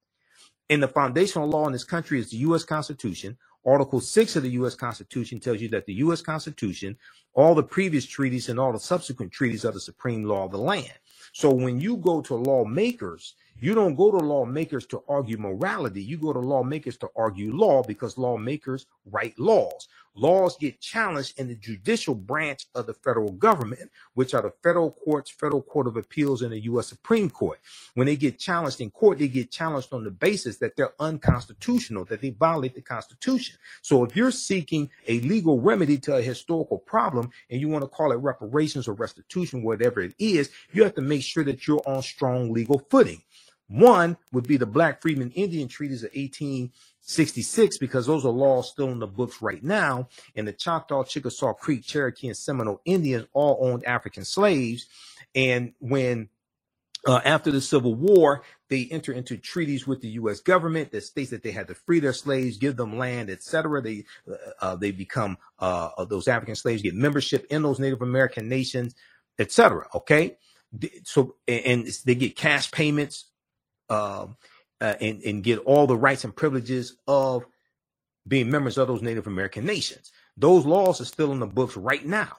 And 0.70 0.82
the 0.82 0.88
foundational 0.88 1.48
law 1.48 1.68
in 1.68 1.74
this 1.74 1.84
country 1.84 2.20
is 2.20 2.32
the 2.32 2.38
U.S. 2.38 2.64
Constitution. 2.64 3.38
Article 3.65 4.02
6 4.02 4.35
of 4.35 4.44
the 4.44 4.49
U.S. 4.52 4.76
Constitution 4.76 5.40
tells 5.40 5.61
you 5.61 5.69
that 5.69 5.85
the 5.85 5.94
U.S. 5.95 6.22
Constitution, 6.22 6.98
all 7.34 7.56
the 7.56 7.64
previous 7.64 8.06
treaties, 8.06 8.49
and 8.49 8.60
all 8.60 8.73
the 8.73 8.80
subsequent 8.80 9.31
treaties 9.31 9.65
are 9.65 9.72
the 9.72 9.80
supreme 9.80 10.23
law 10.23 10.45
of 10.45 10.52
the 10.52 10.57
land. 10.57 10.94
So 11.31 11.52
when 11.52 11.80
you 11.80 11.98
go 11.98 12.22
to 12.22 12.35
lawmakers 12.35 13.35
you 13.64 13.73
don't 13.73 13.95
go 13.95 14.11
to 14.11 14.18
lawmakers 14.18 14.85
to 14.88 15.03
argue 15.07 15.38
morality. 15.38 16.03
You 16.03 16.18
go 16.18 16.34
to 16.34 16.40
lawmakers 16.40 16.98
to 16.98 17.10
argue 17.15 17.56
law 17.56 17.81
because 17.81 18.18
lawmakers 18.18 18.88
write 19.06 19.40
laws. 19.40 19.88
Laws 20.15 20.57
get 20.57 20.80
challenged 20.80 21.40
in 21.40 21.48
the 21.48 21.56
judicial 21.56 22.14
branch 22.14 22.68
of 22.76 22.85
the 22.85 22.94
federal 22.94 23.31
government, 23.31 23.90
which 24.14 24.34
are 24.34 24.44
the 24.44 24.53
federal 24.61 24.91
courts, 24.91 25.31
Federal 25.31 25.61
Court 25.61 25.88
of 25.88 25.98
Appeals, 25.98 26.44
and 26.44 26.52
the 26.52 26.60
U.S. 26.61 26.88
Supreme 26.88 27.30
Court. 27.30 27.60
When 27.95 28.06
they 28.06 28.15
get 28.15 28.38
challenged 28.38 28.80
in 28.81 28.91
court, 28.91 29.18
they 29.18 29.27
get 29.27 29.52
challenged 29.52 29.91
on 29.91 30.03
the 30.03 30.11
basis 30.11 30.57
that 30.57 30.76
they're 30.76 30.94
unconstitutional, 30.99 32.06
that 32.06 32.22
they 32.22 32.30
violate 32.30 32.76
the 32.76 32.81
Constitution. 32.81 33.57
So 33.81 34.03
if 34.03 34.15
you're 34.15 34.31
seeking 34.31 34.90
a 35.07 35.19
legal 35.22 35.60
remedy 35.60 35.98
to 35.99 36.18
a 36.18 36.22
historical 36.22 36.77
problem 36.77 37.31
and 37.49 37.60
you 37.60 37.68
want 37.69 37.84
to 37.84 37.88
call 37.90 38.11
it 38.11 38.18
reparations 38.18 38.88
or 38.88 38.94
restitution, 38.94 39.64
whatever 39.64 40.02
it 40.02 40.14
is, 40.19 40.52
you 40.73 40.84
have 40.84 40.95
to 40.95 41.02
make 41.02 41.23
sure 41.23 41.44
that 41.44 41.68
you're 41.68 41.81
on 41.88 42.03
strong 42.03 42.53
legal 42.53 42.80
footing. 42.90 43.23
One 43.69 44.18
would 44.31 44.45
be 44.45 44.57
the 44.57 44.65
Black 44.65 45.02
Freedmen 45.02 45.31
Indian 45.31 45.68
Treaties 45.68 46.03
of 46.03 46.11
1866, 47.06 47.80
because 47.80 48.06
those 48.06 48.26
are 48.26 48.32
laws 48.32 48.70
still 48.70 48.88
in 48.88 49.00
the 49.00 49.08
books 49.08 49.42
right 49.42 49.62
now. 49.62 50.08
And 50.38 50.48
the 50.48 50.54
Choctaw, 50.54 51.04
Chickasaw, 51.04 51.54
Creek, 51.54 51.84
Cherokee, 51.84 52.28
and 52.28 52.38
Seminole 52.38 52.80
Indians 52.86 53.28
all 53.34 53.58
owned 53.60 53.86
African 53.86 54.24
slaves. 54.24 54.86
And 55.36 55.74
when 55.80 56.30
uh, 57.06 57.20
after 57.26 57.52
the 57.52 57.60
Civil 57.60 57.94
War, 57.96 58.44
they 58.70 58.88
enter 58.90 59.12
into 59.12 59.36
treaties 59.36 59.86
with 59.86 60.00
the 60.00 60.08
U.S. 60.10 60.40
government 60.40 60.92
that 60.94 61.04
states 61.04 61.32
that 61.32 61.44
they 61.44 61.52
had 61.52 61.68
to 61.68 61.76
free 61.76 62.00
their 62.00 62.14
slaves, 62.14 62.58
give 62.58 62.78
them 62.78 62.98
land, 62.98 63.30
etc. 63.30 63.82
They 63.82 64.06
uh, 64.26 64.36
uh, 64.62 64.76
they 64.78 64.92
become 64.92 65.38
uh, 65.60 66.06
those 66.06 66.30
African 66.30 66.56
slaves 66.56 66.82
get 66.82 66.96
membership 66.96 67.46
in 67.50 67.64
those 67.64 67.80
Native 67.80 68.02
American 68.02 68.48
nations, 68.48 68.96
etc. 69.38 69.88
Okay, 69.94 70.38
so 71.04 71.36
and 71.50 71.86
they 72.06 72.16
get 72.16 72.38
cash 72.38 72.72
payments 72.72 73.26
um, 73.90 74.38
uh, 74.84 74.96
and, 75.00 75.24
and 75.24 75.44
get 75.44 75.60
all 75.60 75.88
the 75.88 75.96
rights 75.96 76.26
and 76.26 76.36
privileges 76.36 76.98
of 77.08 77.46
being 78.28 78.52
members 78.52 78.78
of 78.78 78.88
those 78.88 79.02
Native 79.02 79.28
American 79.28 79.66
nations. 79.66 80.12
Those 80.36 80.66
laws 80.66 81.00
are 81.00 81.06
still 81.06 81.32
in 81.32 81.40
the 81.40 81.48
books 81.48 81.78
right 81.78 82.06
now. 82.06 82.38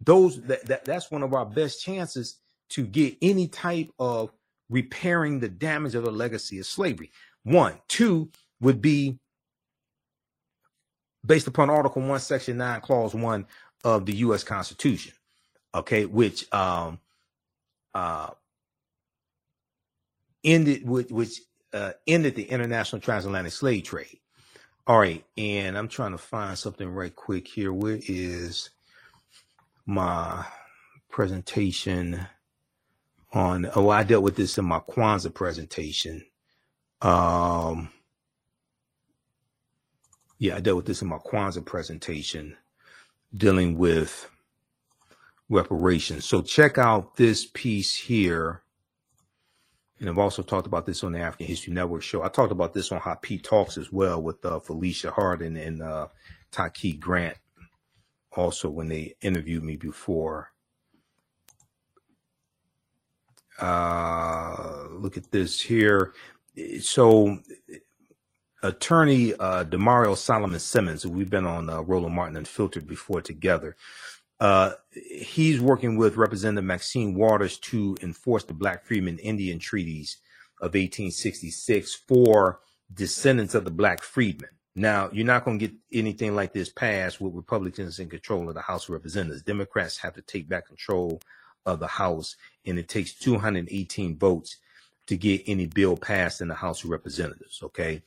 Those 0.00 0.40
that, 0.42 0.64
that 0.66 0.84
that's 0.84 1.10
one 1.10 1.22
of 1.22 1.34
our 1.34 1.44
best 1.44 1.82
chances 1.82 2.38
to 2.70 2.86
get 2.86 3.16
any 3.20 3.48
type 3.48 3.90
of 3.98 4.32
repairing 4.70 5.40
the 5.40 5.48
damage 5.48 5.94
of 5.94 6.04
the 6.04 6.10
legacy 6.10 6.60
of 6.60 6.66
slavery. 6.66 7.10
One, 7.42 7.74
two 7.88 8.30
would 8.60 8.80
be 8.80 9.18
based 11.26 11.48
upon 11.48 11.68
Article 11.68 12.02
One, 12.02 12.20
Section 12.20 12.58
Nine, 12.58 12.80
Clause 12.80 13.14
One 13.14 13.46
of 13.84 14.06
the 14.06 14.14
U.S. 14.16 14.44
Constitution. 14.44 15.14
Okay, 15.74 16.04
which 16.04 16.52
um, 16.52 17.00
uh, 17.94 18.30
ended 20.44 20.88
with 20.88 21.10
which 21.10 21.40
uh, 21.72 21.92
ended 22.06 22.34
the 22.34 22.44
international 22.44 23.00
transatlantic 23.00 23.52
slave 23.52 23.84
trade. 23.84 24.18
All 24.86 24.98
right, 24.98 25.24
and 25.36 25.78
I'm 25.78 25.88
trying 25.88 26.12
to 26.12 26.18
find 26.18 26.58
something 26.58 26.88
right 26.88 27.14
quick 27.14 27.46
here. 27.48 27.72
Where 27.72 28.00
is 28.08 28.70
my 29.86 30.44
presentation 31.10 32.26
on? 33.32 33.70
Oh, 33.76 33.90
I 33.90 34.02
dealt 34.02 34.24
with 34.24 34.36
this 34.36 34.58
in 34.58 34.64
my 34.64 34.80
Kwanzaa 34.80 35.34
presentation. 35.34 36.24
Um, 37.00 37.90
yeah, 40.38 40.56
I 40.56 40.60
dealt 40.60 40.76
with 40.78 40.86
this 40.86 41.02
in 41.02 41.08
my 41.08 41.18
Kwanzaa 41.18 41.64
presentation, 41.64 42.56
dealing 43.36 43.78
with 43.78 44.28
reparations. 45.48 46.24
So 46.24 46.42
check 46.42 46.78
out 46.78 47.16
this 47.16 47.46
piece 47.46 47.94
here 47.94 48.62
and 50.02 50.10
I've 50.10 50.18
also 50.18 50.42
talked 50.42 50.66
about 50.66 50.84
this 50.84 51.04
on 51.04 51.12
the 51.12 51.20
African 51.20 51.46
History 51.46 51.72
Network 51.72 52.02
show. 52.02 52.24
I 52.24 52.28
talked 52.28 52.50
about 52.50 52.74
this 52.74 52.90
on 52.90 52.98
Hot 52.98 53.22
Pete 53.22 53.44
Talks 53.44 53.78
as 53.78 53.92
well 53.92 54.20
with 54.20 54.44
uh, 54.44 54.58
Felicia 54.58 55.12
Hardin 55.12 55.56
and 55.56 55.80
uh, 55.80 56.08
Taki 56.50 56.94
Grant, 56.94 57.36
also 58.32 58.68
when 58.68 58.88
they 58.88 59.14
interviewed 59.20 59.62
me 59.62 59.76
before. 59.76 60.50
Uh, 63.60 64.88
look 64.90 65.16
at 65.16 65.30
this 65.30 65.60
here. 65.60 66.14
So, 66.80 67.38
attorney 68.64 69.34
uh, 69.34 69.62
Damario 69.62 70.16
Solomon 70.16 70.58
Simmons, 70.58 71.06
we've 71.06 71.30
been 71.30 71.46
on 71.46 71.70
uh, 71.70 71.80
Roland 71.80 72.16
Martin 72.16 72.36
Unfiltered 72.36 72.88
before 72.88 73.20
together, 73.20 73.76
uh, 74.42 74.74
he's 74.90 75.60
working 75.60 75.96
with 75.96 76.16
Representative 76.16 76.64
Maxine 76.64 77.14
Waters 77.14 77.58
to 77.58 77.96
enforce 78.02 78.42
the 78.42 78.52
Black 78.52 78.84
Freedmen 78.84 79.20
Indian 79.20 79.60
treaties 79.60 80.16
of 80.60 80.74
1866 80.74 81.94
for 82.08 82.58
descendants 82.92 83.54
of 83.54 83.64
the 83.64 83.70
Black 83.70 84.02
freedmen. 84.02 84.50
Now, 84.74 85.10
you're 85.12 85.24
not 85.24 85.44
going 85.44 85.60
to 85.60 85.68
get 85.68 85.76
anything 85.92 86.34
like 86.34 86.52
this 86.52 86.70
passed 86.70 87.20
with 87.20 87.36
Republicans 87.36 88.00
in 88.00 88.08
control 88.08 88.48
of 88.48 88.56
the 88.56 88.62
House 88.62 88.88
of 88.88 88.94
Representatives. 88.94 89.44
Democrats 89.44 89.96
have 89.98 90.14
to 90.14 90.22
take 90.22 90.48
back 90.48 90.66
control 90.66 91.20
of 91.64 91.78
the 91.78 91.86
House, 91.86 92.34
and 92.66 92.80
it 92.80 92.88
takes 92.88 93.14
218 93.14 94.18
votes 94.18 94.56
to 95.06 95.16
get 95.16 95.42
any 95.46 95.66
bill 95.66 95.96
passed 95.96 96.40
in 96.40 96.48
the 96.48 96.54
House 96.56 96.82
of 96.82 96.90
Representatives. 96.90 97.60
Okay. 97.62 98.02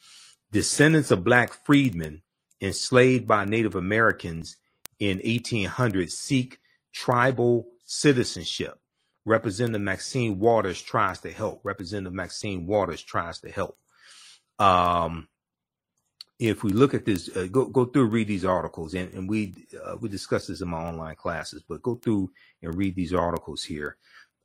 Descendants 0.52 1.12
of 1.12 1.24
Black 1.24 1.54
freedmen 1.66 2.24
enslaved 2.60 3.26
by 3.26 3.46
Native 3.46 3.76
Americans 3.76 4.58
in 5.00 5.18
1800 5.18 6.12
seek 6.12 6.60
tribal 6.94 7.68
citizenship. 7.86 8.80
Representative 9.26 9.82
Maxine 9.82 10.40
Waters 10.40 10.82
tries 10.82 11.20
to 11.22 11.32
help. 11.32 11.62
Representative 11.64 12.14
Maxine 12.14 12.68
Waters 12.68 13.02
tries 13.02 13.40
to 13.40 13.50
help. 13.50 13.78
Um, 14.60 15.28
if 16.38 16.64
we 16.64 16.72
look 16.72 16.94
at 16.94 17.06
this, 17.06 17.36
uh, 17.36 17.48
go 17.50 17.66
go 17.66 17.86
through 17.86 18.06
read 18.06 18.28
these 18.28 18.46
articles, 18.46 18.94
and, 18.94 19.12
and 19.14 19.30
we 19.30 19.56
uh, 19.84 19.96
we 20.00 20.10
discuss 20.10 20.48
this 20.48 20.62
in 20.62 20.68
my 20.68 20.78
online 20.78 21.16
classes, 21.16 21.64
but 21.68 21.82
go 21.82 21.96
through 21.96 22.32
and 22.62 22.76
read 22.76 22.96
these 22.96 23.14
articles 23.14 23.64
here. 23.64 23.98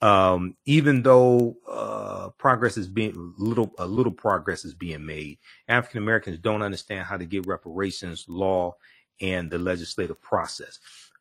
Um, 0.02 0.56
even 0.64 1.02
though 1.02 1.56
uh, 1.68 2.30
progress 2.38 2.78
is 2.78 2.88
being 2.88 3.34
little, 3.36 3.70
a 3.78 3.86
little 3.86 4.12
progress 4.12 4.64
is 4.64 4.72
being 4.72 5.04
made, 5.04 5.38
African 5.68 5.98
Americans 5.98 6.38
don't 6.38 6.62
understand 6.62 7.06
how 7.06 7.18
to 7.18 7.26
get 7.26 7.46
reparations, 7.46 8.24
law, 8.26 8.76
and 9.20 9.50
the 9.50 9.58
legislative 9.58 10.20
process. 10.20 10.78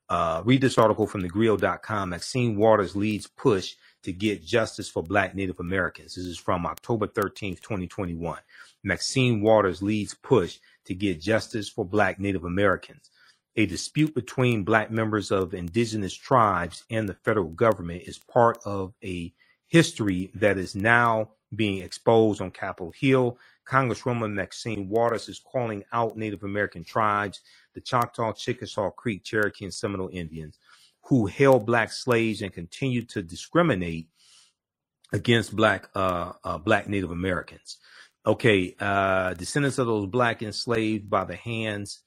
Uh, 0.10 0.42
read 0.44 0.62
this 0.62 0.78
article 0.78 1.06
from 1.06 1.22
thegrio.com. 1.22 2.10
Maxine 2.10 2.58
Waters 2.58 2.96
leads 2.96 3.28
push 3.28 3.76
to 4.04 4.12
get 4.12 4.44
justice 4.44 4.90
for 4.90 5.04
Black 5.04 5.36
Native 5.36 5.60
Americans. 5.60 6.16
This 6.16 6.26
is 6.26 6.38
from 6.38 6.66
October 6.66 7.08
13th, 7.08 7.62
2021. 7.62 8.40
Maxine 8.84 9.42
Waters 9.42 9.84
leads 9.84 10.14
push 10.14 10.60
to 10.86 10.96
get 10.96 11.22
justice 11.22 11.70
for 11.70 11.86
Black 11.86 12.20
Native 12.20 12.46
Americans. 12.46 13.12
A 13.56 13.66
dispute 13.66 14.16
between 14.16 14.64
Black 14.64 14.90
members 14.90 15.32
of 15.32 15.54
indigenous 15.54 16.14
tribes 16.14 16.86
and 16.90 17.08
the 17.08 17.14
federal 17.14 17.50
government 17.50 18.04
is 18.06 18.18
part 18.18 18.58
of 18.66 18.94
a 19.04 19.34
history 19.68 20.32
that 20.36 20.58
is 20.58 20.76
now 20.76 21.30
being 21.56 21.82
exposed 21.84 22.42
on 22.42 22.52
Capitol 22.52 22.94
Hill. 22.96 23.38
Congresswoman 23.68 24.34
Maxine 24.34 24.90
Waters 24.90 25.30
is 25.30 25.40
calling 25.40 25.84
out 25.92 26.18
Native 26.18 26.44
American 26.44 26.84
tribes, 26.84 27.42
the 27.80 27.86
Choctaw, 27.86 28.34
Chickasaw, 28.34 28.92
Creek, 28.92 29.24
Cherokee, 29.24 29.66
and 29.66 29.74
Seminole 29.74 30.10
Indians, 30.12 30.60
who 31.04 31.28
held 31.28 31.66
Black 31.66 31.92
slaves 31.92 32.42
and 32.42 32.52
continued 32.52 33.10
to 33.10 33.22
discriminate 33.22 34.10
against 35.14 35.56
Black 35.56 35.90
uh, 35.96 36.34
uh, 36.44 36.58
Black 36.58 36.90
Native 36.90 37.12
Americans. 37.12 37.78
Okay, 38.26 38.76
uh, 38.80 39.34
descendants 39.34 39.78
of 39.78 39.88
those 39.88 40.08
black 40.08 40.44
enslaved 40.44 41.10
by 41.10 41.24
the 41.24 41.38
hands 41.38 42.02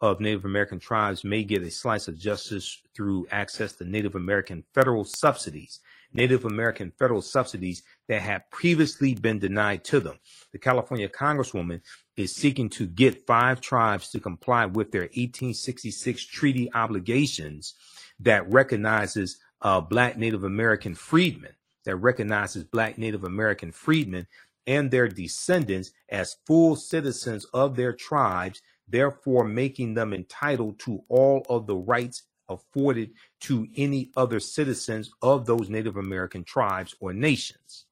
of 0.00 0.18
Native 0.18 0.46
American 0.46 0.78
tribes 0.78 1.22
may 1.22 1.44
get 1.44 1.62
a 1.62 1.70
slice 1.70 2.08
of 2.08 2.18
justice 2.18 2.80
through 2.96 3.26
access 3.30 3.74
to 3.74 3.84
Native 3.84 4.14
American 4.14 4.64
federal 4.74 5.04
subsidies, 5.04 5.80
Native 6.12 6.44
American 6.44 6.92
federal 6.98 7.22
subsidies 7.22 7.82
that 8.08 8.22
had 8.22 8.50
previously 8.50 9.14
been 9.14 9.38
denied 9.38 9.84
to 9.84 10.00
them. 10.00 10.18
The 10.52 10.58
California 10.58 11.08
Congresswoman 11.08 11.80
is 12.16 12.34
seeking 12.34 12.68
to 12.70 12.86
get 12.86 13.26
five 13.26 13.60
tribes 13.60 14.10
to 14.10 14.20
comply 14.20 14.66
with 14.66 14.90
their 14.90 15.02
1866 15.02 16.24
treaty 16.24 16.70
obligations 16.74 17.74
that 18.20 18.50
recognizes 18.50 19.38
uh, 19.62 19.80
Black 19.80 20.16
Native 20.18 20.44
American 20.44 20.94
freedmen, 20.94 21.52
that 21.84 21.96
recognizes 21.96 22.64
Black 22.64 22.98
Native 22.98 23.24
American 23.24 23.72
freedmen 23.72 24.26
and 24.66 24.90
their 24.90 25.08
descendants 25.08 25.90
as 26.08 26.36
full 26.46 26.76
citizens 26.76 27.44
of 27.46 27.76
their 27.76 27.92
tribes, 27.92 28.60
therefore 28.88 29.44
making 29.44 29.94
them 29.94 30.12
entitled 30.12 30.78
to 30.80 31.02
all 31.08 31.44
of 31.48 31.66
the 31.66 31.76
rights 31.76 32.24
afforded 32.50 33.12
to 33.40 33.66
any 33.76 34.10
other 34.16 34.40
citizens 34.40 35.10
of 35.22 35.46
those 35.46 35.70
Native 35.70 35.96
American 35.96 36.44
tribes 36.44 36.94
or 37.00 37.12
nations 37.12 37.86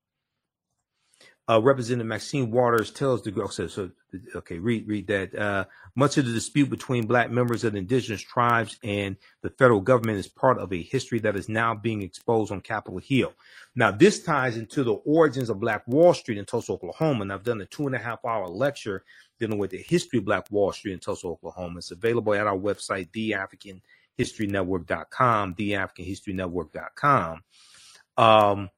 uh, 1.49 1.61
Representative 1.63 2.07
Maxine 2.07 2.51
Waters 2.51 2.91
tells 2.91 3.23
the 3.23 3.31
girl, 3.31 3.49
so, 3.49 3.91
okay, 4.35 4.59
read 4.59 4.87
read 4.87 5.07
that. 5.07 5.35
Uh, 5.35 5.65
much 5.95 6.19
of 6.19 6.27
the 6.27 6.33
dispute 6.33 6.69
between 6.69 7.07
black 7.07 7.31
members 7.31 7.65
of 7.65 7.73
the 7.73 7.79
indigenous 7.79 8.21
tribes 8.21 8.79
and 8.85 9.17
the 9.43 9.49
federal 9.51 9.81
government 9.81 10.19
is 10.19 10.29
part 10.29 10.59
of 10.59 10.73
a 10.73 10.83
history 10.83 11.19
that 11.21 11.37
is 11.37 11.49
now 11.49 11.75
being 11.75 12.03
exposed 12.03 12.53
on 12.53 12.61
Capitol 12.61 12.99
Hill. 12.99 13.33
Now, 13.75 13.91
this 13.91 14.23
ties 14.23 14.59
into 14.59 14.85
the 14.85 14.93
origins 14.93 15.49
of 15.49 15.59
Black 15.59 15.89
Wall 15.89 16.13
Street 16.13 16.39
in 16.39 16.45
Tulsa, 16.45 16.73
Oklahoma, 16.73 17.23
and 17.23 17.33
I've 17.33 17.45
done 17.45 17.63
a 17.63 17.67
two 17.67 17.87
and 17.87 17.97
a 17.97 17.99
half 17.99 18.25
hour 18.27 18.47
lecture 18.47 19.05
dealing 19.41 19.59
with 19.59 19.71
the 19.71 19.83
history 19.89 20.19
of 20.19 20.27
Black 20.27 20.51
Wall 20.51 20.73
Street 20.73 20.93
in 20.93 20.99
Tulsa, 20.99 21.29
Oklahoma. 21.29 21.79
It's 21.79 21.93
available 21.93 22.35
at 22.35 22.47
our 22.47 22.59
website, 22.59 23.11
theafricanhistorynetwork.com, 24.19 25.55
theafricanhistorynetwork.com. 25.55 27.43
Um, 28.17 28.71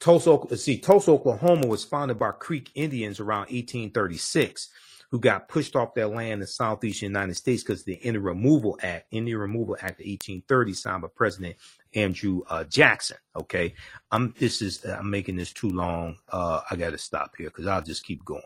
Tulsa, 0.00 0.56
see, 0.56 0.78
Tulsa, 0.78 1.12
Oklahoma 1.12 1.66
was 1.66 1.84
founded 1.84 2.18
by 2.18 2.30
Creek 2.32 2.70
Indians 2.74 3.20
around 3.20 3.46
1836, 3.50 4.68
who 5.10 5.18
got 5.18 5.48
pushed 5.48 5.76
off 5.76 5.94
their 5.94 6.08
land 6.08 6.42
in 6.42 6.46
southeastern 6.46 7.08
United 7.08 7.34
States 7.34 7.62
because 7.62 7.80
of 7.80 7.86
the 7.86 7.94
Indian 7.94 8.22
Removal 8.22 8.78
Act, 8.82 9.06
Indian 9.12 9.38
Removal 9.38 9.76
Act 9.76 10.00
of 10.00 10.06
1830, 10.06 10.74
signed 10.74 11.02
by 11.02 11.08
President 11.14 11.56
Andrew 11.94 12.42
uh, 12.48 12.64
Jackson. 12.64 13.16
Okay, 13.34 13.74
I'm 14.10 14.34
this 14.38 14.60
is 14.60 14.84
I'm 14.84 15.08
making 15.08 15.36
this 15.36 15.52
too 15.52 15.70
long. 15.70 16.18
Uh, 16.28 16.60
I 16.70 16.76
got 16.76 16.90
to 16.90 16.98
stop 16.98 17.34
here 17.38 17.48
because 17.48 17.66
I'll 17.66 17.82
just 17.82 18.04
keep 18.04 18.24
going. 18.24 18.42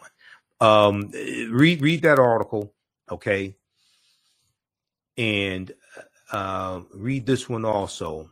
Um, 0.60 1.10
read 1.50 1.82
read 1.82 2.02
that 2.02 2.18
article, 2.18 2.72
okay, 3.10 3.56
and 5.18 5.72
uh, 6.32 6.80
read 6.94 7.26
this 7.26 7.48
one 7.48 7.64
also 7.64 8.30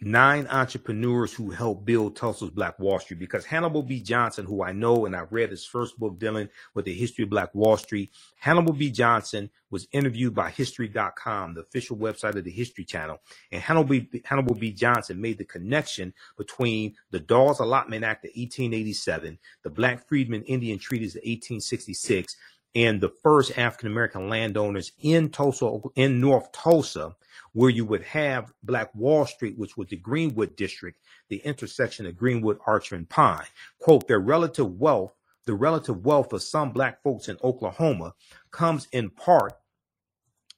nine 0.00 0.46
entrepreneurs 0.48 1.32
who 1.32 1.50
helped 1.50 1.84
build 1.86 2.14
Tulsa's 2.16 2.50
Black 2.50 2.78
Wall 2.78 2.98
Street 2.98 3.18
because 3.18 3.44
Hannibal 3.44 3.82
B. 3.82 4.00
Johnson, 4.00 4.44
who 4.44 4.62
I 4.62 4.72
know 4.72 5.06
and 5.06 5.16
I 5.16 5.22
read 5.30 5.50
his 5.50 5.64
first 5.64 5.98
book 5.98 6.18
dealing 6.18 6.48
with 6.74 6.84
the 6.84 6.92
history 6.92 7.24
of 7.24 7.30
Black 7.30 7.54
Wall 7.54 7.76
Street, 7.76 8.10
Hannibal 8.36 8.74
B. 8.74 8.90
Johnson 8.90 9.50
was 9.70 9.88
interviewed 9.92 10.34
by 10.34 10.50
History.com, 10.50 11.54
the 11.54 11.62
official 11.62 11.96
website 11.96 12.36
of 12.36 12.44
the 12.44 12.50
History 12.50 12.84
Channel. 12.84 13.18
And 13.50 13.62
Hannibal 13.62 13.88
B. 13.88 14.22
Hannibal 14.24 14.54
B. 14.54 14.72
Johnson 14.72 15.20
made 15.20 15.38
the 15.38 15.44
connection 15.44 16.12
between 16.36 16.94
the 17.10 17.20
Dawes 17.20 17.60
Allotment 17.60 18.04
Act 18.04 18.24
of 18.24 18.30
1887, 18.36 19.38
the 19.62 19.70
Black 19.70 20.06
Freedmen 20.06 20.42
Indian 20.42 20.78
Treaties 20.78 21.14
of 21.14 21.20
1866, 21.20 22.36
and 22.74 23.00
the 23.00 23.12
first 23.22 23.56
African 23.56 23.88
American 23.88 24.28
landowners 24.28 24.92
in 24.98 25.30
Tulsa, 25.30 25.78
in 25.94 26.20
North 26.20 26.50
Tulsa, 26.52 27.14
where 27.52 27.70
you 27.70 27.84
would 27.84 28.02
have 28.02 28.52
Black 28.62 28.92
Wall 28.94 29.26
Street, 29.26 29.56
which 29.56 29.76
was 29.76 29.88
the 29.88 29.96
Greenwood 29.96 30.56
district, 30.56 30.98
the 31.28 31.38
intersection 31.38 32.06
of 32.06 32.16
Greenwood, 32.16 32.58
Archer, 32.66 32.96
and 32.96 33.08
Pine. 33.08 33.44
Quote, 33.78 34.08
their 34.08 34.18
relative 34.18 34.78
wealth, 34.78 35.14
the 35.46 35.54
relative 35.54 36.04
wealth 36.04 36.32
of 36.32 36.42
some 36.42 36.72
black 36.72 37.02
folks 37.02 37.28
in 37.28 37.36
Oklahoma 37.44 38.14
comes 38.50 38.88
in 38.92 39.10
part, 39.10 39.52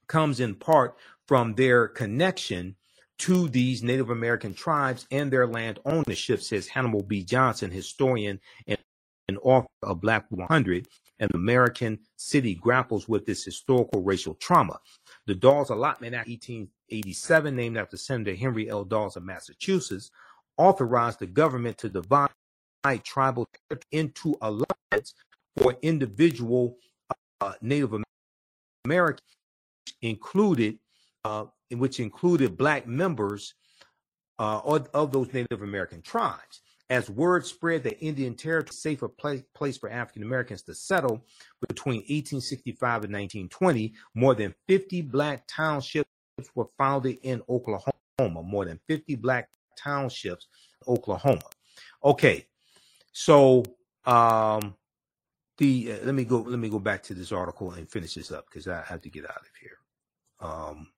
comes 0.06 0.40
in 0.40 0.55
part 0.55 0.97
from 1.26 1.55
their 1.55 1.88
connection 1.88 2.76
to 3.18 3.48
these 3.48 3.82
Native 3.82 4.10
American 4.10 4.55
tribes 4.55 5.06
and 5.10 5.30
their 5.30 5.47
land 5.47 5.80
ownership, 5.84 6.40
says 6.40 6.68
Hannibal 6.68 7.02
B. 7.02 7.24
Johnson, 7.24 7.70
historian 7.70 8.40
and, 8.66 8.78
author 9.43 9.66
of 9.82 10.01
Black 10.01 10.24
100 10.30 10.86
and 11.18 11.34
American 11.34 11.98
City 12.16 12.55
grapples 12.55 13.09
with 13.09 13.24
this 13.26 13.44
historical 13.44 14.02
racial 14.02 14.34
trauma. 14.34 14.78
The 15.26 15.34
Dawes 15.34 15.70
Allotment 15.70 16.14
Act 16.14 16.28
1887, 16.28 17.56
named 17.56 17.76
after 17.76 17.97
Senator 17.97 18.34
Henry 18.34 18.68
L. 18.68 18.84
Dawes 18.84 19.16
of 19.16 19.24
Massachusetts, 19.24 20.10
authorized 20.56 21.18
the 21.18 21.26
government 21.26 21.78
to 21.78 21.88
divide 21.88 22.30
tribal 23.02 23.48
into 23.90 24.36
allotments 24.43 25.14
for 25.56 25.76
individual 25.82 26.76
uh, 27.40 27.55
Native 27.60 28.02
Americans, 28.84 29.36
included, 30.02 30.78
uh, 31.24 31.47
which 31.72 32.01
included 32.01 32.56
black 32.56 32.86
members 32.86 33.55
uh, 34.38 34.60
of, 34.64 34.88
of 34.94 35.12
those 35.12 35.32
Native 35.32 35.62
American 35.62 36.02
tribes. 36.02 36.62
As 36.88 37.10
word 37.10 37.44
spread 37.44 37.82
that 37.82 38.00
Indian 38.00 38.34
Territory 38.34 38.68
was 38.68 38.76
a 38.76 38.80
safer 38.80 39.08
place, 39.08 39.76
for 39.76 39.90
African 39.90 40.22
Americans 40.22 40.62
to 40.62 40.74
settle 40.74 41.24
between 41.68 41.98
1865 42.00 43.04
and 43.04 43.12
1920, 43.12 43.92
more 44.14 44.34
than 44.34 44.54
50 44.68 45.02
black 45.02 45.44
townships 45.48 46.08
were 46.54 46.68
founded 46.78 47.18
in 47.22 47.42
Oklahoma. 47.48 47.92
More 48.18 48.64
than 48.64 48.78
50 48.86 49.16
black 49.16 49.48
townships 49.76 50.46
Oklahoma. 50.86 51.42
Okay, 52.04 52.46
so 53.12 53.64
um, 54.04 54.74
the 55.58 55.92
uh, 55.92 56.04
let 56.04 56.14
me 56.14 56.24
go 56.24 56.40
let 56.40 56.58
me 56.58 56.68
go 56.68 56.78
back 56.78 57.02
to 57.04 57.14
this 57.14 57.32
article 57.32 57.72
and 57.72 57.90
finish 57.90 58.14
this 58.14 58.30
up 58.30 58.46
because 58.46 58.68
I 58.68 58.82
have 58.86 59.02
to 59.02 59.10
get 59.10 59.24
out 59.24 59.36
of 59.36 59.48
here. 59.60 59.78
Um, 60.40 60.88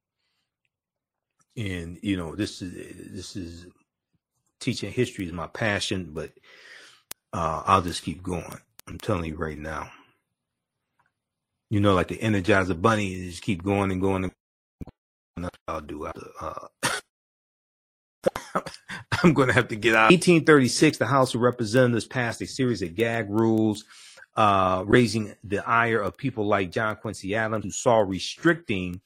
and 1.56 1.98
you 2.02 2.16
know 2.16 2.34
this 2.34 2.62
is 2.62 3.12
this 3.12 3.36
is 3.36 3.66
teaching 4.60 4.92
history 4.92 5.26
is 5.26 5.32
my 5.32 5.46
passion, 5.46 6.10
but 6.12 6.32
uh, 7.32 7.62
I'll 7.66 7.82
just 7.82 8.02
keep 8.02 8.22
going. 8.22 8.58
I'm 8.86 8.98
telling 8.98 9.26
you 9.26 9.36
right 9.36 9.58
now. 9.58 9.90
You 11.70 11.80
know, 11.80 11.94
like 11.94 12.08
the 12.08 12.18
Energizer 12.18 12.80
Bunny, 12.80 13.28
just 13.28 13.42
keep 13.42 13.62
going 13.62 13.92
and 13.92 14.00
going 14.00 14.24
and 14.24 14.32
going. 15.36 15.50
I'll 15.68 15.80
do. 15.82 16.06
Uh, 16.06 16.68
I'm 19.22 19.34
going 19.34 19.48
to 19.48 19.54
have 19.54 19.68
to 19.68 19.76
get 19.76 19.94
out. 19.94 20.10
1836, 20.10 20.98
the 20.98 21.06
House 21.06 21.34
of 21.34 21.42
Representatives 21.42 22.06
passed 22.06 22.40
a 22.40 22.46
series 22.46 22.80
of 22.82 22.94
gag 22.94 23.28
rules, 23.28 23.84
uh, 24.36 24.84
raising 24.86 25.34
the 25.44 25.66
ire 25.68 26.00
of 26.00 26.16
people 26.16 26.46
like 26.46 26.70
John 26.70 26.96
Quincy 26.96 27.34
Adams, 27.34 27.64
who 27.64 27.70
saw 27.70 27.98
restricting 27.98 29.00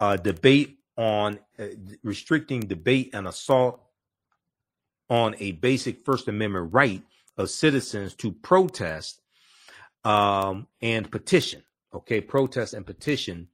uh, 0.00 0.16
debate 0.16 0.78
on 0.96 1.38
uh, 1.58 1.66
restricting 2.02 2.60
debate 2.60 3.10
and 3.14 3.26
assault 3.28 3.80
on 5.10 5.34
a 5.38 5.52
basic 5.52 6.04
First 6.04 6.28
Amendment 6.28 6.72
right 6.72 7.02
of 7.36 7.50
citizens 7.50 8.14
to 8.16 8.32
protest 8.32 9.20
um, 10.04 10.66
and 10.82 11.10
petition. 11.10 11.62
Okay, 11.94 12.20
protest 12.20 12.74
and 12.74 12.84
petition 12.84 13.48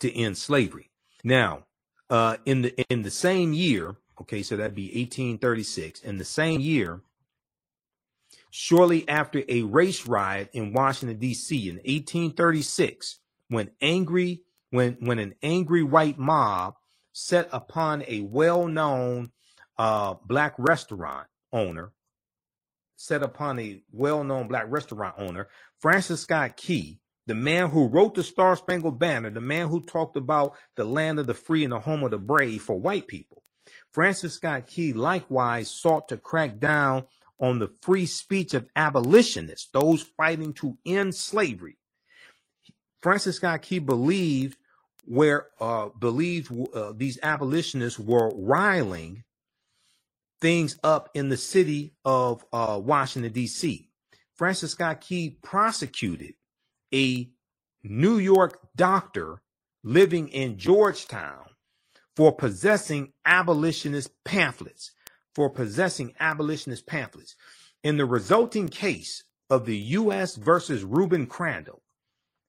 to 0.00 0.12
end 0.14 0.38
slavery. 0.38 0.90
Now, 1.22 1.64
uh, 2.10 2.36
in 2.44 2.62
the 2.62 2.74
in 2.90 3.02
the 3.02 3.10
same 3.10 3.52
year, 3.52 3.96
okay, 4.20 4.42
so 4.42 4.56
that'd 4.56 4.74
be 4.74 4.86
1836. 4.86 6.00
In 6.00 6.18
the 6.18 6.24
same 6.24 6.60
year, 6.60 7.02
shortly 8.50 9.06
after 9.08 9.42
a 9.48 9.62
race 9.62 10.06
riot 10.06 10.50
in 10.52 10.72
Washington 10.72 11.18
D.C. 11.18 11.68
in 11.68 11.76
1836, 11.76 13.18
when 13.48 13.70
angry 13.80 14.42
when 14.70 14.96
when 15.00 15.18
an 15.18 15.34
angry 15.42 15.82
white 15.82 16.18
mob 16.18 16.74
set 17.12 17.48
upon 17.52 18.04
a 18.08 18.20
well-known 18.20 19.30
uh, 19.78 20.14
black 20.26 20.54
restaurant 20.58 21.26
owner, 21.52 21.92
set 22.96 23.22
upon 23.22 23.58
a 23.58 23.82
well-known 23.92 24.48
black 24.48 24.66
restaurant 24.68 25.14
owner, 25.18 25.48
Francis 25.80 26.22
Scott 26.22 26.56
Key, 26.56 27.00
the 27.26 27.34
man 27.34 27.70
who 27.70 27.88
wrote 27.88 28.14
the 28.14 28.22
Star 28.22 28.56
Spangled 28.56 28.98
Banner, 28.98 29.30
the 29.30 29.40
man 29.40 29.68
who 29.68 29.82
talked 29.82 30.16
about 30.16 30.54
the 30.76 30.84
land 30.84 31.18
of 31.18 31.26
the 31.26 31.34
free 31.34 31.64
and 31.64 31.72
the 31.72 31.80
home 31.80 32.04
of 32.04 32.10
the 32.10 32.18
brave 32.18 32.62
for 32.62 32.78
white 32.78 33.06
people. 33.06 33.42
Francis 33.92 34.34
Scott 34.34 34.66
Key 34.66 34.92
likewise 34.92 35.70
sought 35.70 36.08
to 36.08 36.16
crack 36.16 36.58
down 36.58 37.04
on 37.40 37.58
the 37.58 37.70
free 37.82 38.06
speech 38.06 38.54
of 38.54 38.68
abolitionists, 38.76 39.70
those 39.72 40.02
fighting 40.02 40.52
to 40.54 40.76
end 40.86 41.14
slavery. 41.14 41.78
Francis 43.02 43.36
Scott 43.36 43.62
Key 43.62 43.78
believed 43.78 44.58
where 45.06 45.48
uh, 45.60 45.88
believed 45.98 46.50
uh, 46.74 46.92
these 46.96 47.18
abolitionists 47.22 47.98
were 47.98 48.30
riling 48.34 49.24
things 50.40 50.78
up 50.82 51.10
in 51.14 51.28
the 51.28 51.36
city 51.36 51.94
of 52.04 52.44
uh, 52.52 52.80
Washington 52.82 53.32
D.C. 53.32 53.88
Francis 54.34 54.72
Scott 54.72 55.00
Key 55.00 55.38
prosecuted 55.42 56.34
a 56.92 57.30
New 57.82 58.18
York 58.18 58.58
doctor 58.76 59.42
living 59.82 60.28
in 60.28 60.58
Georgetown 60.58 61.44
for 62.16 62.32
possessing 62.32 63.12
abolitionist 63.24 64.10
pamphlets, 64.24 64.92
for 65.34 65.50
possessing 65.50 66.14
abolitionist 66.18 66.86
pamphlets. 66.86 67.36
In 67.82 67.96
the 67.96 68.06
resulting 68.06 68.68
case 68.68 69.24
of 69.50 69.66
the 69.66 69.76
U.S. 69.76 70.36
versus 70.36 70.84
Reuben 70.84 71.26
Crandall, 71.26 71.82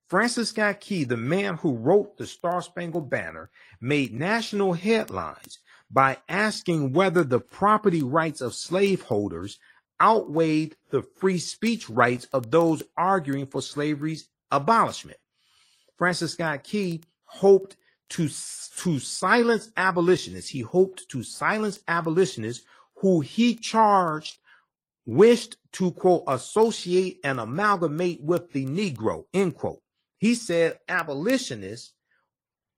Francis 0.07 0.49
Scott 0.49 0.79
Key, 0.79 1.03
the 1.03 1.17
man 1.17 1.55
who 1.55 1.75
wrote 1.75 2.17
the 2.17 2.27
Star 2.27 2.61
Spangled 2.61 3.09
Banner, 3.09 3.49
made 3.81 4.13
national 4.13 4.73
headlines 4.73 5.59
by 5.91 6.17
asking 6.27 6.93
whether 6.93 7.23
the 7.23 7.39
property 7.39 8.01
rights 8.01 8.41
of 8.41 8.53
slaveholders 8.53 9.59
outweighed 10.01 10.75
the 10.89 11.01
free 11.01 11.37
speech 11.37 11.89
rights 11.89 12.27
of 12.33 12.51
those 12.51 12.83
arguing 12.97 13.45
for 13.45 13.61
slavery's 13.61 14.27
abolishment. 14.51 15.17
Francis 15.97 16.33
Scott 16.33 16.63
Key 16.63 17.01
hoped 17.23 17.77
to, 18.09 18.27
to 18.27 18.99
silence 18.99 19.71
abolitionists. 19.77 20.49
He 20.49 20.61
hoped 20.61 21.07
to 21.09 21.23
silence 21.23 21.79
abolitionists 21.87 22.65
who 22.97 23.21
he 23.21 23.55
charged 23.55 24.37
wished 25.05 25.57
to 25.73 25.91
quote 25.91 26.23
associate 26.27 27.19
and 27.23 27.39
amalgamate 27.39 28.21
with 28.21 28.51
the 28.51 28.65
Negro, 28.65 29.25
end 29.33 29.55
quote. 29.55 29.81
He 30.17 30.35
said 30.35 30.79
abolitionists 30.87 31.93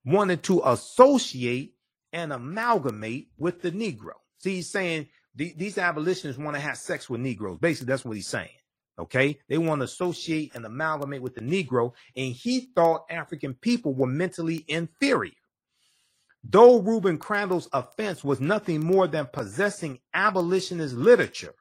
wanted 0.06 0.44
to 0.44 0.62
associate 0.66 1.74
and 2.14 2.34
amalgamate 2.34 3.30
with 3.38 3.62
the 3.62 3.72
Negro. 3.72 4.14
See, 4.40 4.56
he's 4.56 4.70
saying 4.70 5.08
these 5.36 5.78
abolitionists 5.78 6.42
want 6.42 6.56
to 6.56 6.62
have 6.62 6.78
sex 6.78 7.10
with 7.10 7.22
Negroes. 7.22 7.60
Basically, 7.60 7.88
that's 7.88 8.06
what 8.06 8.16
he's 8.16 8.28
saying. 8.28 8.50
Okay. 9.00 9.40
They 9.48 9.58
want 9.58 9.82
to 9.82 9.86
associate 9.86 10.56
and 10.56 10.66
amalgamate 10.66 11.22
with 11.22 11.36
the 11.36 11.42
Negro. 11.42 11.94
And 12.16 12.34
he 12.34 12.72
thought 12.76 13.06
African 13.10 13.54
people 13.54 13.94
were 13.94 14.08
mentally 14.08 14.66
inferior. 14.68 15.34
Though 16.44 16.80
Reuben 16.80 17.18
Crandall's 17.18 17.70
offense 17.74 18.24
was 18.24 18.40
nothing 18.40 18.84
more 18.84 19.08
than 19.08 19.28
possessing 19.28 20.00
abolitionist 20.14 20.96
literature, 20.96 21.54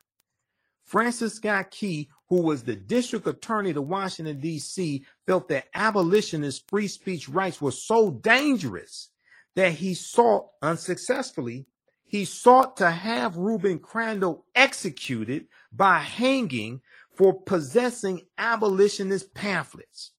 Francis 0.84 1.34
Scott 1.34 1.70
Key, 1.72 2.08
who 2.28 2.40
was 2.40 2.62
the 2.62 2.76
district 2.76 3.26
attorney 3.26 3.72
to 3.72 3.82
Washington, 3.82 4.40
D.C., 4.40 5.04
felt 5.26 5.48
that 5.48 5.66
abolitionist 5.74 6.68
free 6.68 6.86
speech 6.86 7.28
rights 7.28 7.60
were 7.60 7.72
so 7.72 8.12
dangerous 8.12 9.10
that 9.56 9.72
he 9.72 9.94
sought 9.94 10.50
unsuccessfully, 10.62 11.66
he 12.04 12.24
sought 12.24 12.76
to 12.76 12.90
have 12.90 13.36
Reuben 13.36 13.80
Crandall 13.80 14.44
executed 14.54 15.46
by 15.72 15.98
hanging 15.98 16.82
for 17.16 17.32
possessing 17.40 18.22
abolitionist 18.38 19.34
pamphlets. 19.34 20.12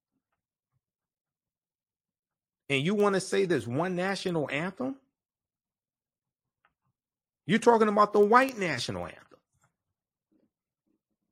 And 2.70 2.84
you 2.84 2.96
want 2.96 3.16
to 3.16 3.22
say 3.22 3.46
there's 3.46 3.68
one 3.68 3.96
national 3.96 4.50
anthem? 4.52 4.98
You're 7.46 7.60
talking 7.60 7.88
about 7.88 8.12
the 8.12 8.20
white 8.20 8.58
national 8.58 9.06
anthem. 9.06 9.22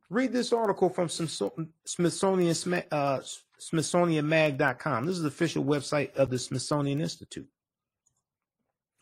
Read 0.10 0.32
this 0.32 0.54
article 0.54 0.90
from 0.90 1.10
Smithsonian, 1.10 2.84
uh, 2.92 3.20
SmithsonianMag.com. 3.60 5.06
This 5.08 5.16
is 5.18 5.24
the 5.24 5.28
official 5.28 5.66
website 5.66 6.16
of 6.16 6.30
the 6.30 6.40
Smithsonian 6.40 7.02
Institute. 7.02 7.50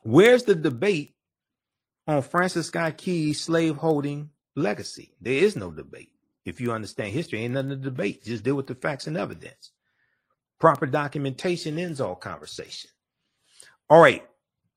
Where's 0.03 0.43
the 0.43 0.55
debate 0.55 1.15
on 2.07 2.21
Francis 2.21 2.67
Scott 2.67 2.97
Key's 2.97 3.41
slaveholding 3.41 4.30
legacy? 4.55 5.15
There 5.21 5.34
is 5.34 5.55
no 5.55 5.71
debate. 5.71 6.09
If 6.45 6.59
you 6.59 6.73
understand 6.73 7.13
history, 7.13 7.39
ain't 7.39 7.53
nothing 7.53 7.69
to 7.69 7.75
debate. 7.77 8.23
Just 8.23 8.43
deal 8.43 8.55
with 8.55 8.67
the 8.67 8.75
facts 8.75 9.07
and 9.07 9.17
evidence. 9.17 9.71
Proper 10.59 10.85
documentation 10.85 11.80
ends 11.80 12.01
all 12.01 12.15
conversation. 12.15 12.89
All 13.89 14.01
right. 14.01 14.25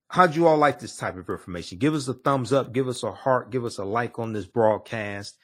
How'd 0.08 0.36
you 0.36 0.46
all 0.46 0.56
like 0.56 0.78
this 0.78 0.96
type 0.96 1.16
of 1.16 1.28
information? 1.28 1.78
Give 1.78 1.94
us 1.94 2.06
a 2.06 2.14
thumbs 2.14 2.52
up, 2.52 2.72
give 2.72 2.86
us 2.86 3.02
a 3.02 3.10
heart, 3.10 3.50
give 3.50 3.64
us 3.64 3.78
a 3.78 3.84
like 3.84 4.20
on 4.20 4.32
this 4.32 4.46
broadcast. 4.46 5.36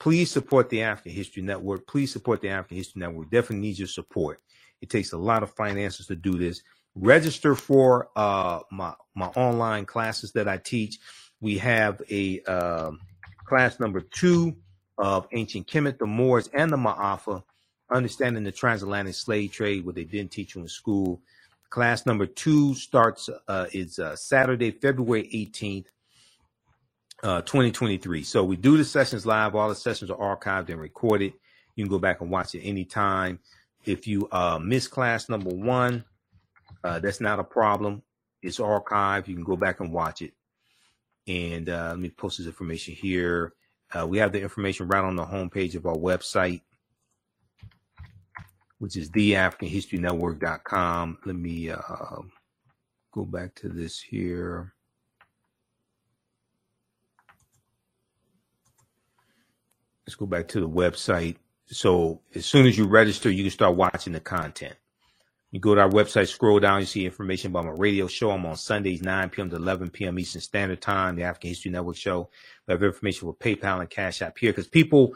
Please 0.00 0.32
support 0.32 0.68
the 0.68 0.82
African 0.82 1.12
History 1.12 1.44
Network. 1.44 1.86
Please 1.86 2.12
support 2.12 2.40
the 2.40 2.48
African 2.48 2.78
History 2.78 2.98
Network. 2.98 3.30
Definitely 3.30 3.68
need 3.68 3.78
your 3.78 3.86
support. 3.86 4.40
It 4.80 4.90
takes 4.90 5.12
a 5.12 5.18
lot 5.18 5.44
of 5.44 5.54
finances 5.54 6.08
to 6.08 6.16
do 6.16 6.36
this. 6.36 6.62
Register 6.94 7.54
for 7.54 8.08
uh, 8.16 8.60
my 8.70 8.94
my 9.14 9.26
online 9.28 9.86
classes 9.86 10.32
that 10.32 10.48
I 10.48 10.58
teach. 10.58 10.98
We 11.40 11.58
have 11.58 12.02
a 12.10 12.40
uh, 12.46 12.92
class 13.46 13.80
number 13.80 14.00
two 14.00 14.56
of 14.98 15.26
ancient 15.32 15.66
Kemet, 15.66 15.98
the 15.98 16.06
Moors, 16.06 16.48
and 16.52 16.70
the 16.70 16.76
Ma'afa, 16.76 17.42
understanding 17.90 18.44
the 18.44 18.52
transatlantic 18.52 19.14
slave 19.14 19.52
trade, 19.52 19.84
what 19.84 19.94
they 19.94 20.04
didn't 20.04 20.30
teach 20.30 20.54
you 20.54 20.62
in 20.62 20.68
school. 20.68 21.20
Class 21.70 22.04
number 22.04 22.26
two 22.26 22.74
starts 22.74 23.30
uh, 23.48 23.66
is 23.72 23.98
uh, 23.98 24.14
Saturday, 24.14 24.70
February 24.70 25.28
18th 25.34 25.86
uh, 27.22 27.40
2023. 27.42 28.22
So 28.22 28.44
we 28.44 28.56
do 28.56 28.76
the 28.76 28.84
sessions 28.84 29.24
live. 29.24 29.54
All 29.54 29.68
the 29.68 29.74
sessions 29.74 30.10
are 30.10 30.36
archived 30.36 30.68
and 30.68 30.80
recorded. 30.80 31.32
You 31.74 31.84
can 31.84 31.90
go 31.90 31.98
back 31.98 32.20
and 32.20 32.30
watch 32.30 32.54
it 32.54 32.60
anytime. 32.60 33.38
If 33.84 34.06
you 34.06 34.28
uh, 34.30 34.58
miss 34.62 34.86
class 34.86 35.28
number 35.28 35.50
one, 35.50 36.04
uh, 36.84 37.00
that's 37.00 37.20
not 37.20 37.38
a 37.38 37.44
problem. 37.44 38.02
It's 38.42 38.58
archived. 38.58 39.28
You 39.28 39.34
can 39.34 39.44
go 39.44 39.56
back 39.56 39.80
and 39.80 39.92
watch 39.92 40.22
it. 40.22 40.32
And 41.26 41.68
uh, 41.68 41.88
let 41.90 41.98
me 41.98 42.08
post 42.10 42.38
this 42.38 42.46
information 42.46 42.94
here. 42.94 43.52
Uh, 43.92 44.06
we 44.06 44.18
have 44.18 44.32
the 44.32 44.40
information 44.40 44.88
right 44.88 45.04
on 45.04 45.16
the 45.16 45.24
homepage 45.24 45.74
of 45.74 45.86
our 45.86 45.96
website, 45.96 46.62
which 48.78 48.96
is 48.96 49.10
theafricanhistorynetwork.com. 49.10 51.18
Let 51.24 51.36
me 51.36 51.70
uh, 51.70 52.22
go 53.12 53.24
back 53.24 53.54
to 53.56 53.68
this 53.68 54.00
here. 54.00 54.74
let's 60.12 60.18
go 60.18 60.26
back 60.26 60.48
to 60.48 60.60
the 60.60 60.68
website. 60.68 61.36
So 61.66 62.20
as 62.34 62.44
soon 62.44 62.66
as 62.66 62.76
you 62.76 62.86
register, 62.86 63.30
you 63.30 63.44
can 63.44 63.50
start 63.50 63.76
watching 63.76 64.12
the 64.12 64.20
content. 64.20 64.74
You 65.52 65.60
go 65.60 65.74
to 65.74 65.82
our 65.82 65.90
website, 65.90 66.28
scroll 66.28 66.60
down, 66.60 66.80
you 66.80 66.86
see 66.86 67.04
information 67.04 67.50
about 67.50 67.66
my 67.66 67.72
radio 67.72 68.06
show. 68.06 68.30
I'm 68.30 68.46
on 68.46 68.56
Sundays, 68.56 69.02
9 69.02 69.28
p.m. 69.28 69.50
to 69.50 69.56
11 69.56 69.90
p.m. 69.90 70.18
Eastern 70.18 70.40
Standard 70.40 70.80
Time, 70.80 71.14
the 71.14 71.24
African 71.24 71.50
History 71.50 71.70
Network 71.70 71.96
show. 71.96 72.30
We 72.66 72.72
have 72.72 72.82
information 72.82 73.28
for 73.28 73.34
PayPal 73.34 73.80
and 73.80 73.90
Cash 73.90 74.22
App 74.22 74.38
here 74.38 74.50
because 74.50 74.66
people 74.66 75.14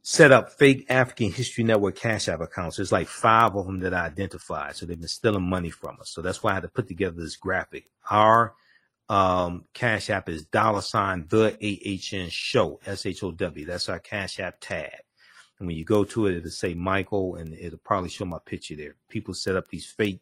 set 0.00 0.32
up 0.32 0.52
fake 0.52 0.86
African 0.88 1.30
History 1.30 1.64
Network 1.64 1.96
Cash 1.96 2.28
App 2.28 2.40
accounts. 2.40 2.78
There's 2.78 2.92
like 2.92 3.08
five 3.08 3.54
of 3.54 3.66
them 3.66 3.80
that 3.80 3.92
I 3.92 4.06
identified. 4.06 4.74
So 4.74 4.86
they've 4.86 4.98
been 4.98 5.06
stealing 5.06 5.48
money 5.48 5.70
from 5.70 5.98
us. 6.00 6.08
So 6.08 6.22
that's 6.22 6.42
why 6.42 6.52
I 6.52 6.54
had 6.54 6.62
to 6.62 6.68
put 6.70 6.88
together 6.88 7.20
this 7.20 7.36
graphic. 7.36 7.90
Our 8.10 8.54
um, 9.10 9.66
Cash 9.74 10.08
App 10.08 10.30
is 10.30 10.46
dollar 10.46 10.80
sign 10.80 11.26
the 11.28 11.52
AHN 11.60 12.30
show, 12.30 12.80
S 12.86 13.04
H 13.04 13.22
O 13.22 13.32
W. 13.32 13.66
That's 13.66 13.90
our 13.90 13.98
Cash 13.98 14.40
App 14.40 14.60
tag. 14.60 14.92
And 15.62 15.68
when 15.68 15.76
you 15.76 15.84
go 15.84 16.02
to 16.02 16.26
it, 16.26 16.38
it'll 16.38 16.50
say 16.50 16.74
Michael 16.74 17.36
and 17.36 17.54
it'll 17.54 17.78
probably 17.78 18.08
show 18.08 18.24
my 18.24 18.40
picture 18.44 18.74
there. 18.74 18.96
People 19.08 19.32
set 19.32 19.54
up 19.54 19.68
these 19.68 19.86
fake 19.86 20.20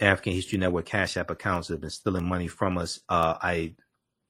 African 0.00 0.32
History 0.32 0.60
Network 0.60 0.86
Cash 0.86 1.16
App 1.16 1.32
accounts 1.32 1.66
that 1.66 1.74
have 1.74 1.80
been 1.80 1.90
stealing 1.90 2.24
money 2.24 2.46
from 2.46 2.78
us. 2.78 3.00
Uh, 3.08 3.34
I 3.42 3.74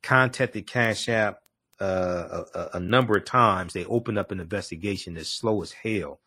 contacted 0.02 0.66
Cash 0.66 1.10
App 1.10 1.40
uh, 1.78 2.44
a, 2.54 2.68
a, 2.78 2.80
number 2.80 3.18
of 3.18 3.26
times. 3.26 3.74
They 3.74 3.84
opened 3.84 4.16
up 4.16 4.32
an 4.32 4.40
investigation 4.40 5.12
that's 5.12 5.28
slow 5.28 5.60
as 5.60 5.72
hell, 5.72 6.20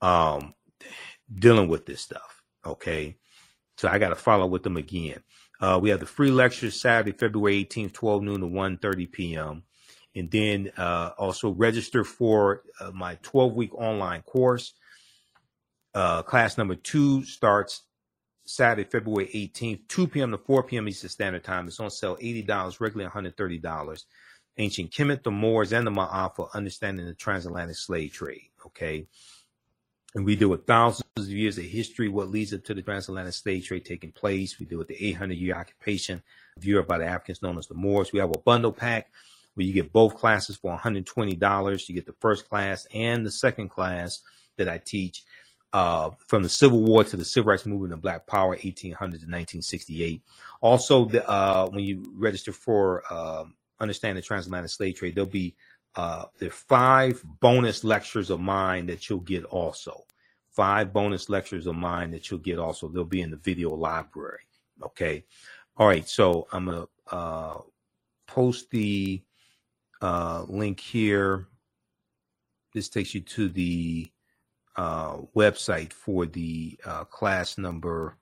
um, 0.00 0.54
dealing 1.32 1.68
with 1.68 1.86
this 1.86 2.00
stuff. 2.00 2.42
Okay, 2.66 3.18
so 3.76 3.86
I 3.86 3.98
got 4.00 4.08
to 4.08 4.16
follow 4.16 4.48
with 4.48 4.64
them 4.64 4.76
again. 4.76 5.22
Uh, 5.60 5.78
we 5.80 5.90
have 5.90 6.00
the 6.00 6.06
free 6.06 6.32
lecture 6.32 6.72
Saturday, 6.72 7.16
February 7.16 7.64
18th, 7.64 7.92
12 7.92 8.22
noon 8.24 8.40
to 8.40 8.48
1.30 8.48 9.12
p.m. 9.12 9.62
And 10.16 10.30
then 10.30 10.70
uh, 10.76 11.10
also 11.18 11.50
register 11.50 12.04
for 12.04 12.62
uh, 12.80 12.92
my 12.92 13.16
12 13.22 13.54
week 13.54 13.74
online 13.74 14.22
course. 14.22 14.74
Uh, 15.94 16.22
class 16.22 16.56
number 16.58 16.74
two 16.74 17.24
starts 17.24 17.82
Saturday, 18.46 18.88
February 18.88 19.28
18th, 19.34 19.88
2 19.88 20.06
p.m. 20.08 20.30
to 20.32 20.38
4 20.38 20.62
p.m. 20.64 20.88
Eastern 20.88 21.10
Standard 21.10 21.44
Time. 21.44 21.66
It's 21.66 21.80
on 21.80 21.90
sale 21.90 22.16
$80, 22.16 22.80
regularly 22.80 23.10
$130. 23.10 24.04
Ancient 24.56 24.90
Kemet, 24.90 25.22
the 25.22 25.30
Moors, 25.30 25.72
and 25.72 25.86
the 25.86 25.90
Ma'af 25.90 26.36
for 26.36 26.48
understanding 26.54 27.06
the 27.06 27.14
transatlantic 27.14 27.76
slave 27.76 28.12
trade. 28.12 28.50
Okay. 28.66 29.06
And 30.14 30.24
we 30.24 30.36
deal 30.36 30.48
with 30.48 30.66
thousands 30.66 31.04
of 31.16 31.28
years 31.28 31.58
of 31.58 31.64
history, 31.64 32.08
what 32.08 32.28
leads 32.28 32.54
up 32.54 32.62
to 32.64 32.74
the 32.74 32.82
transatlantic 32.82 33.34
slave 33.34 33.64
trade 33.64 33.84
taking 33.84 34.12
place. 34.12 34.60
We 34.60 34.66
deal 34.66 34.78
with 34.78 34.86
the 34.86 35.08
800 35.08 35.36
year 35.36 35.56
occupation 35.56 36.22
of 36.56 36.64
Europe 36.64 36.86
by 36.86 36.98
the 36.98 37.06
Africans 37.06 37.42
known 37.42 37.58
as 37.58 37.66
the 37.66 37.74
Moors. 37.74 38.12
We 38.12 38.20
have 38.20 38.30
a 38.30 38.38
bundle 38.38 38.70
pack 38.72 39.10
where 39.54 39.66
you 39.66 39.72
get 39.72 39.92
both 39.92 40.16
classes 40.16 40.56
for 40.56 40.76
$120. 40.76 41.88
You 41.88 41.94
get 41.94 42.06
the 42.06 42.14
first 42.20 42.48
class 42.48 42.86
and 42.92 43.24
the 43.24 43.30
second 43.30 43.68
class 43.68 44.20
that 44.56 44.68
I 44.68 44.78
teach 44.78 45.24
uh, 45.72 46.10
from 46.28 46.44
the 46.44 46.48
Civil 46.48 46.82
War 46.82 47.02
to 47.02 47.16
the 47.16 47.24
Civil 47.24 47.50
Rights 47.50 47.66
Movement 47.66 47.92
and 47.92 48.02
Black 48.02 48.26
Power, 48.26 48.50
1800 48.50 48.94
to 48.94 49.06
1968. 49.26 50.22
Also, 50.60 51.06
the, 51.06 51.28
uh, 51.28 51.68
when 51.68 51.82
you 51.82 52.04
register 52.14 52.52
for 52.52 53.02
uh, 53.10 53.44
Understand 53.80 54.16
the 54.16 54.22
Transatlantic 54.22 54.70
Slave 54.70 54.94
Trade, 54.94 55.16
there'll 55.16 55.28
be 55.28 55.56
uh, 55.96 56.26
there 56.38 56.48
are 56.48 56.52
five 56.52 57.22
bonus 57.40 57.84
lectures 57.84 58.30
of 58.30 58.40
mine 58.40 58.86
that 58.86 59.08
you'll 59.08 59.18
get 59.20 59.44
also. 59.44 60.04
Five 60.50 60.92
bonus 60.92 61.28
lectures 61.28 61.66
of 61.66 61.74
mine 61.74 62.12
that 62.12 62.30
you'll 62.30 62.40
get 62.40 62.58
also. 62.58 62.88
They'll 62.88 63.04
be 63.04 63.20
in 63.20 63.30
the 63.30 63.36
video 63.36 63.74
library. 63.74 64.46
Okay. 64.82 65.24
All 65.76 65.86
right. 65.86 66.08
So 66.08 66.46
I'm 66.52 66.66
going 66.66 66.86
to 66.86 67.14
uh, 67.14 67.58
post 68.26 68.70
the 68.70 69.22
uh, 70.02 70.44
link 70.48 70.80
here. 70.80 71.48
This 72.72 72.88
takes 72.88 73.14
you 73.14 73.20
to 73.20 73.48
the 73.48 74.10
uh, 74.76 75.18
website 75.36 75.92
for 75.92 76.26
the 76.26 76.78
uh, 76.84 77.04
class 77.04 77.58
number. 77.58 78.16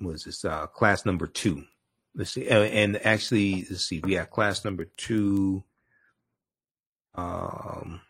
Was 0.00 0.24
this 0.24 0.44
uh, 0.44 0.66
class 0.66 1.04
number 1.06 1.26
two? 1.26 1.64
Let's 2.14 2.32
see, 2.32 2.48
and 2.48 3.04
actually, 3.06 3.66
let's 3.70 3.86
see, 3.86 4.00
we 4.04 4.14
have 4.14 4.30
class 4.30 4.64
number 4.64 4.86
two. 4.96 5.64
Um, 7.14 8.00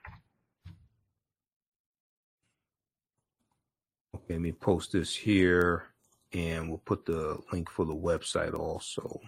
okay, 4.14 4.34
let 4.34 4.40
me 4.40 4.52
post 4.52 4.92
this 4.92 5.14
here, 5.14 5.84
and 6.32 6.68
we'll 6.68 6.78
put 6.78 7.04
the 7.04 7.38
link 7.52 7.70
for 7.70 7.84
the 7.84 7.94
website 7.94 8.58
also. 8.58 9.20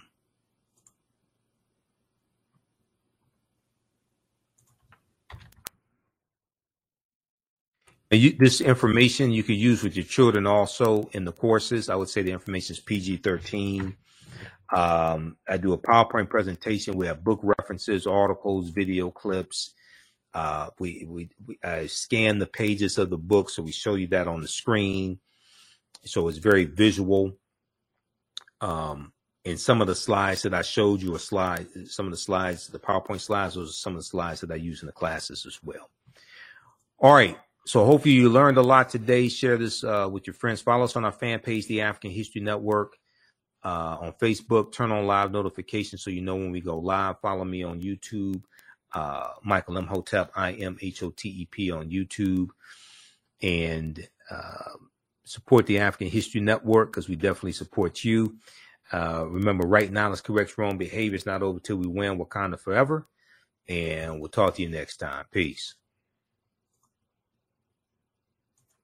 You, 8.15 8.37
this 8.39 8.61
information 8.61 9.33
you 9.33 9.43
can 9.43 9.57
use 9.57 9.83
with 9.83 9.97
your 9.97 10.05
children 10.05 10.47
also 10.47 11.09
in 11.13 11.25
the 11.25 11.33
courses. 11.33 11.89
I 11.89 11.97
would 11.97 12.09
say 12.09 12.23
the 12.23 12.33
information 12.33 12.75
is 12.75 12.81
PG 12.81 13.19
13. 13.19 13.97
Um, 14.75 15.37
I 15.49 15.57
do 15.57 15.73
a 15.73 15.79
PowerPoint 15.79 16.29
presentation. 16.31 16.97
We 16.97 17.07
have 17.07 17.25
book 17.25 17.41
references, 17.43 18.07
articles, 18.07 18.71
video 18.71 19.11
clips. 19.11 19.75
Uh, 20.33 20.71
we, 20.79 21.07
we, 21.09 21.31
we 21.47 21.59
I 21.63 21.87
scan 21.87 22.39
the 22.39 22.47
pages 22.47 22.99
of 22.99 23.11
the 23.11 23.19
book, 23.19 23.51
so 23.51 23.63
we 23.63 23.73
show 23.73 23.95
you 23.95 24.09
that 24.09 24.27
on 24.27 24.41
the 24.41 24.49
screen. 24.49 25.21
So 26.05 26.29
it's 26.29 26.39
very 26.39 26.65
visual. 26.65 27.33
Um, 28.61 29.13
and 29.45 29.61
some 29.61 29.81
of 29.81 29.87
the 29.87 29.95
slides 29.95 30.43
that 30.43 30.55
I 30.55 30.63
showed 30.63 31.03
you 31.03 31.15
are 31.15 31.19
slides, 31.21 31.95
some 31.95 32.07
of 32.07 32.13
the 32.13 32.19
slides, 32.19 32.69
the 32.69 32.79
PowerPoint 32.79 33.21
slides, 33.21 33.55
those 33.55 33.71
are 33.71 33.73
some 33.75 33.93
of 33.93 34.01
the 34.01 34.05
slides 34.05 34.41
that 34.41 34.51
I 34.51 34.57
use 34.57 34.83
in 34.83 34.87
the 34.87 34.93
classes 34.93 35.45
as 35.47 35.61
well. 35.63 35.91
All 36.99 37.15
right. 37.15 37.39
So 37.67 37.85
hopefully 37.85 38.15
you 38.15 38.29
learned 38.29 38.59
a 38.59 38.63
lot 38.63 38.91
today. 38.91 39.29
Share 39.29 39.57
this 39.57 39.83
uh, 39.83 40.09
with 40.11 40.27
your 40.27 40.35
friends. 40.35 40.61
Follow 40.61 40.85
us 40.85 40.97
on 40.97 41.05
our 41.05 41.13
fan 41.13 41.39
page, 41.39 41.67
the 41.67 41.81
African 41.81 42.11
History 42.11 42.43
Network, 42.43 42.97
uh, 43.65 43.97
on 44.01 44.13
Facebook. 44.21 44.73
Turn 44.73 44.93
on 44.93 45.07
live 45.07 45.33
notifications 45.33 46.03
so 46.03 46.11
you 46.11 46.21
know 46.21 46.37
when 46.37 46.51
we 46.51 46.61
go 46.61 46.79
live. 46.79 47.21
Follow 47.21 47.45
me 47.45 47.63
on 47.63 47.81
YouTube, 47.81 48.43
uh, 48.93 49.31
Michael 49.43 49.79
Imhotep, 49.79 50.31
I 50.37 50.53
M 50.53 50.77
H 50.83 51.03
O 51.03 51.11
T 51.11 51.29
E 51.31 51.49
P 51.51 51.71
on 51.71 51.89
YouTube, 51.89 52.51
and 53.41 54.07
uh, 54.31 54.75
support 55.25 55.65
the 55.65 55.79
African 55.79 56.09
History 56.09 56.43
Network 56.43 56.91
because 56.91 57.09
we 57.09 57.17
definitely 57.17 57.53
support 57.53 58.05
you. 58.05 58.37
Uh, 58.93 59.25
remember, 59.27 59.67
right 59.67 59.91
now, 59.91 60.11
let's 60.11 60.21
correct 60.21 60.59
wrong 60.59 60.77
behavior. 60.77 61.17
It's 61.17 61.25
not 61.25 61.43
over 61.43 61.59
till 61.59 61.77
we 61.77 61.87
win 61.87 62.19
Wakanda 62.19 62.59
forever. 62.59 63.07
And 63.67 64.21
we'll 64.21 64.29
talk 64.29 64.57
to 64.57 64.63
you 64.63 64.69
next 64.69 64.99
time. 64.99 65.25
Peace. 65.33 65.75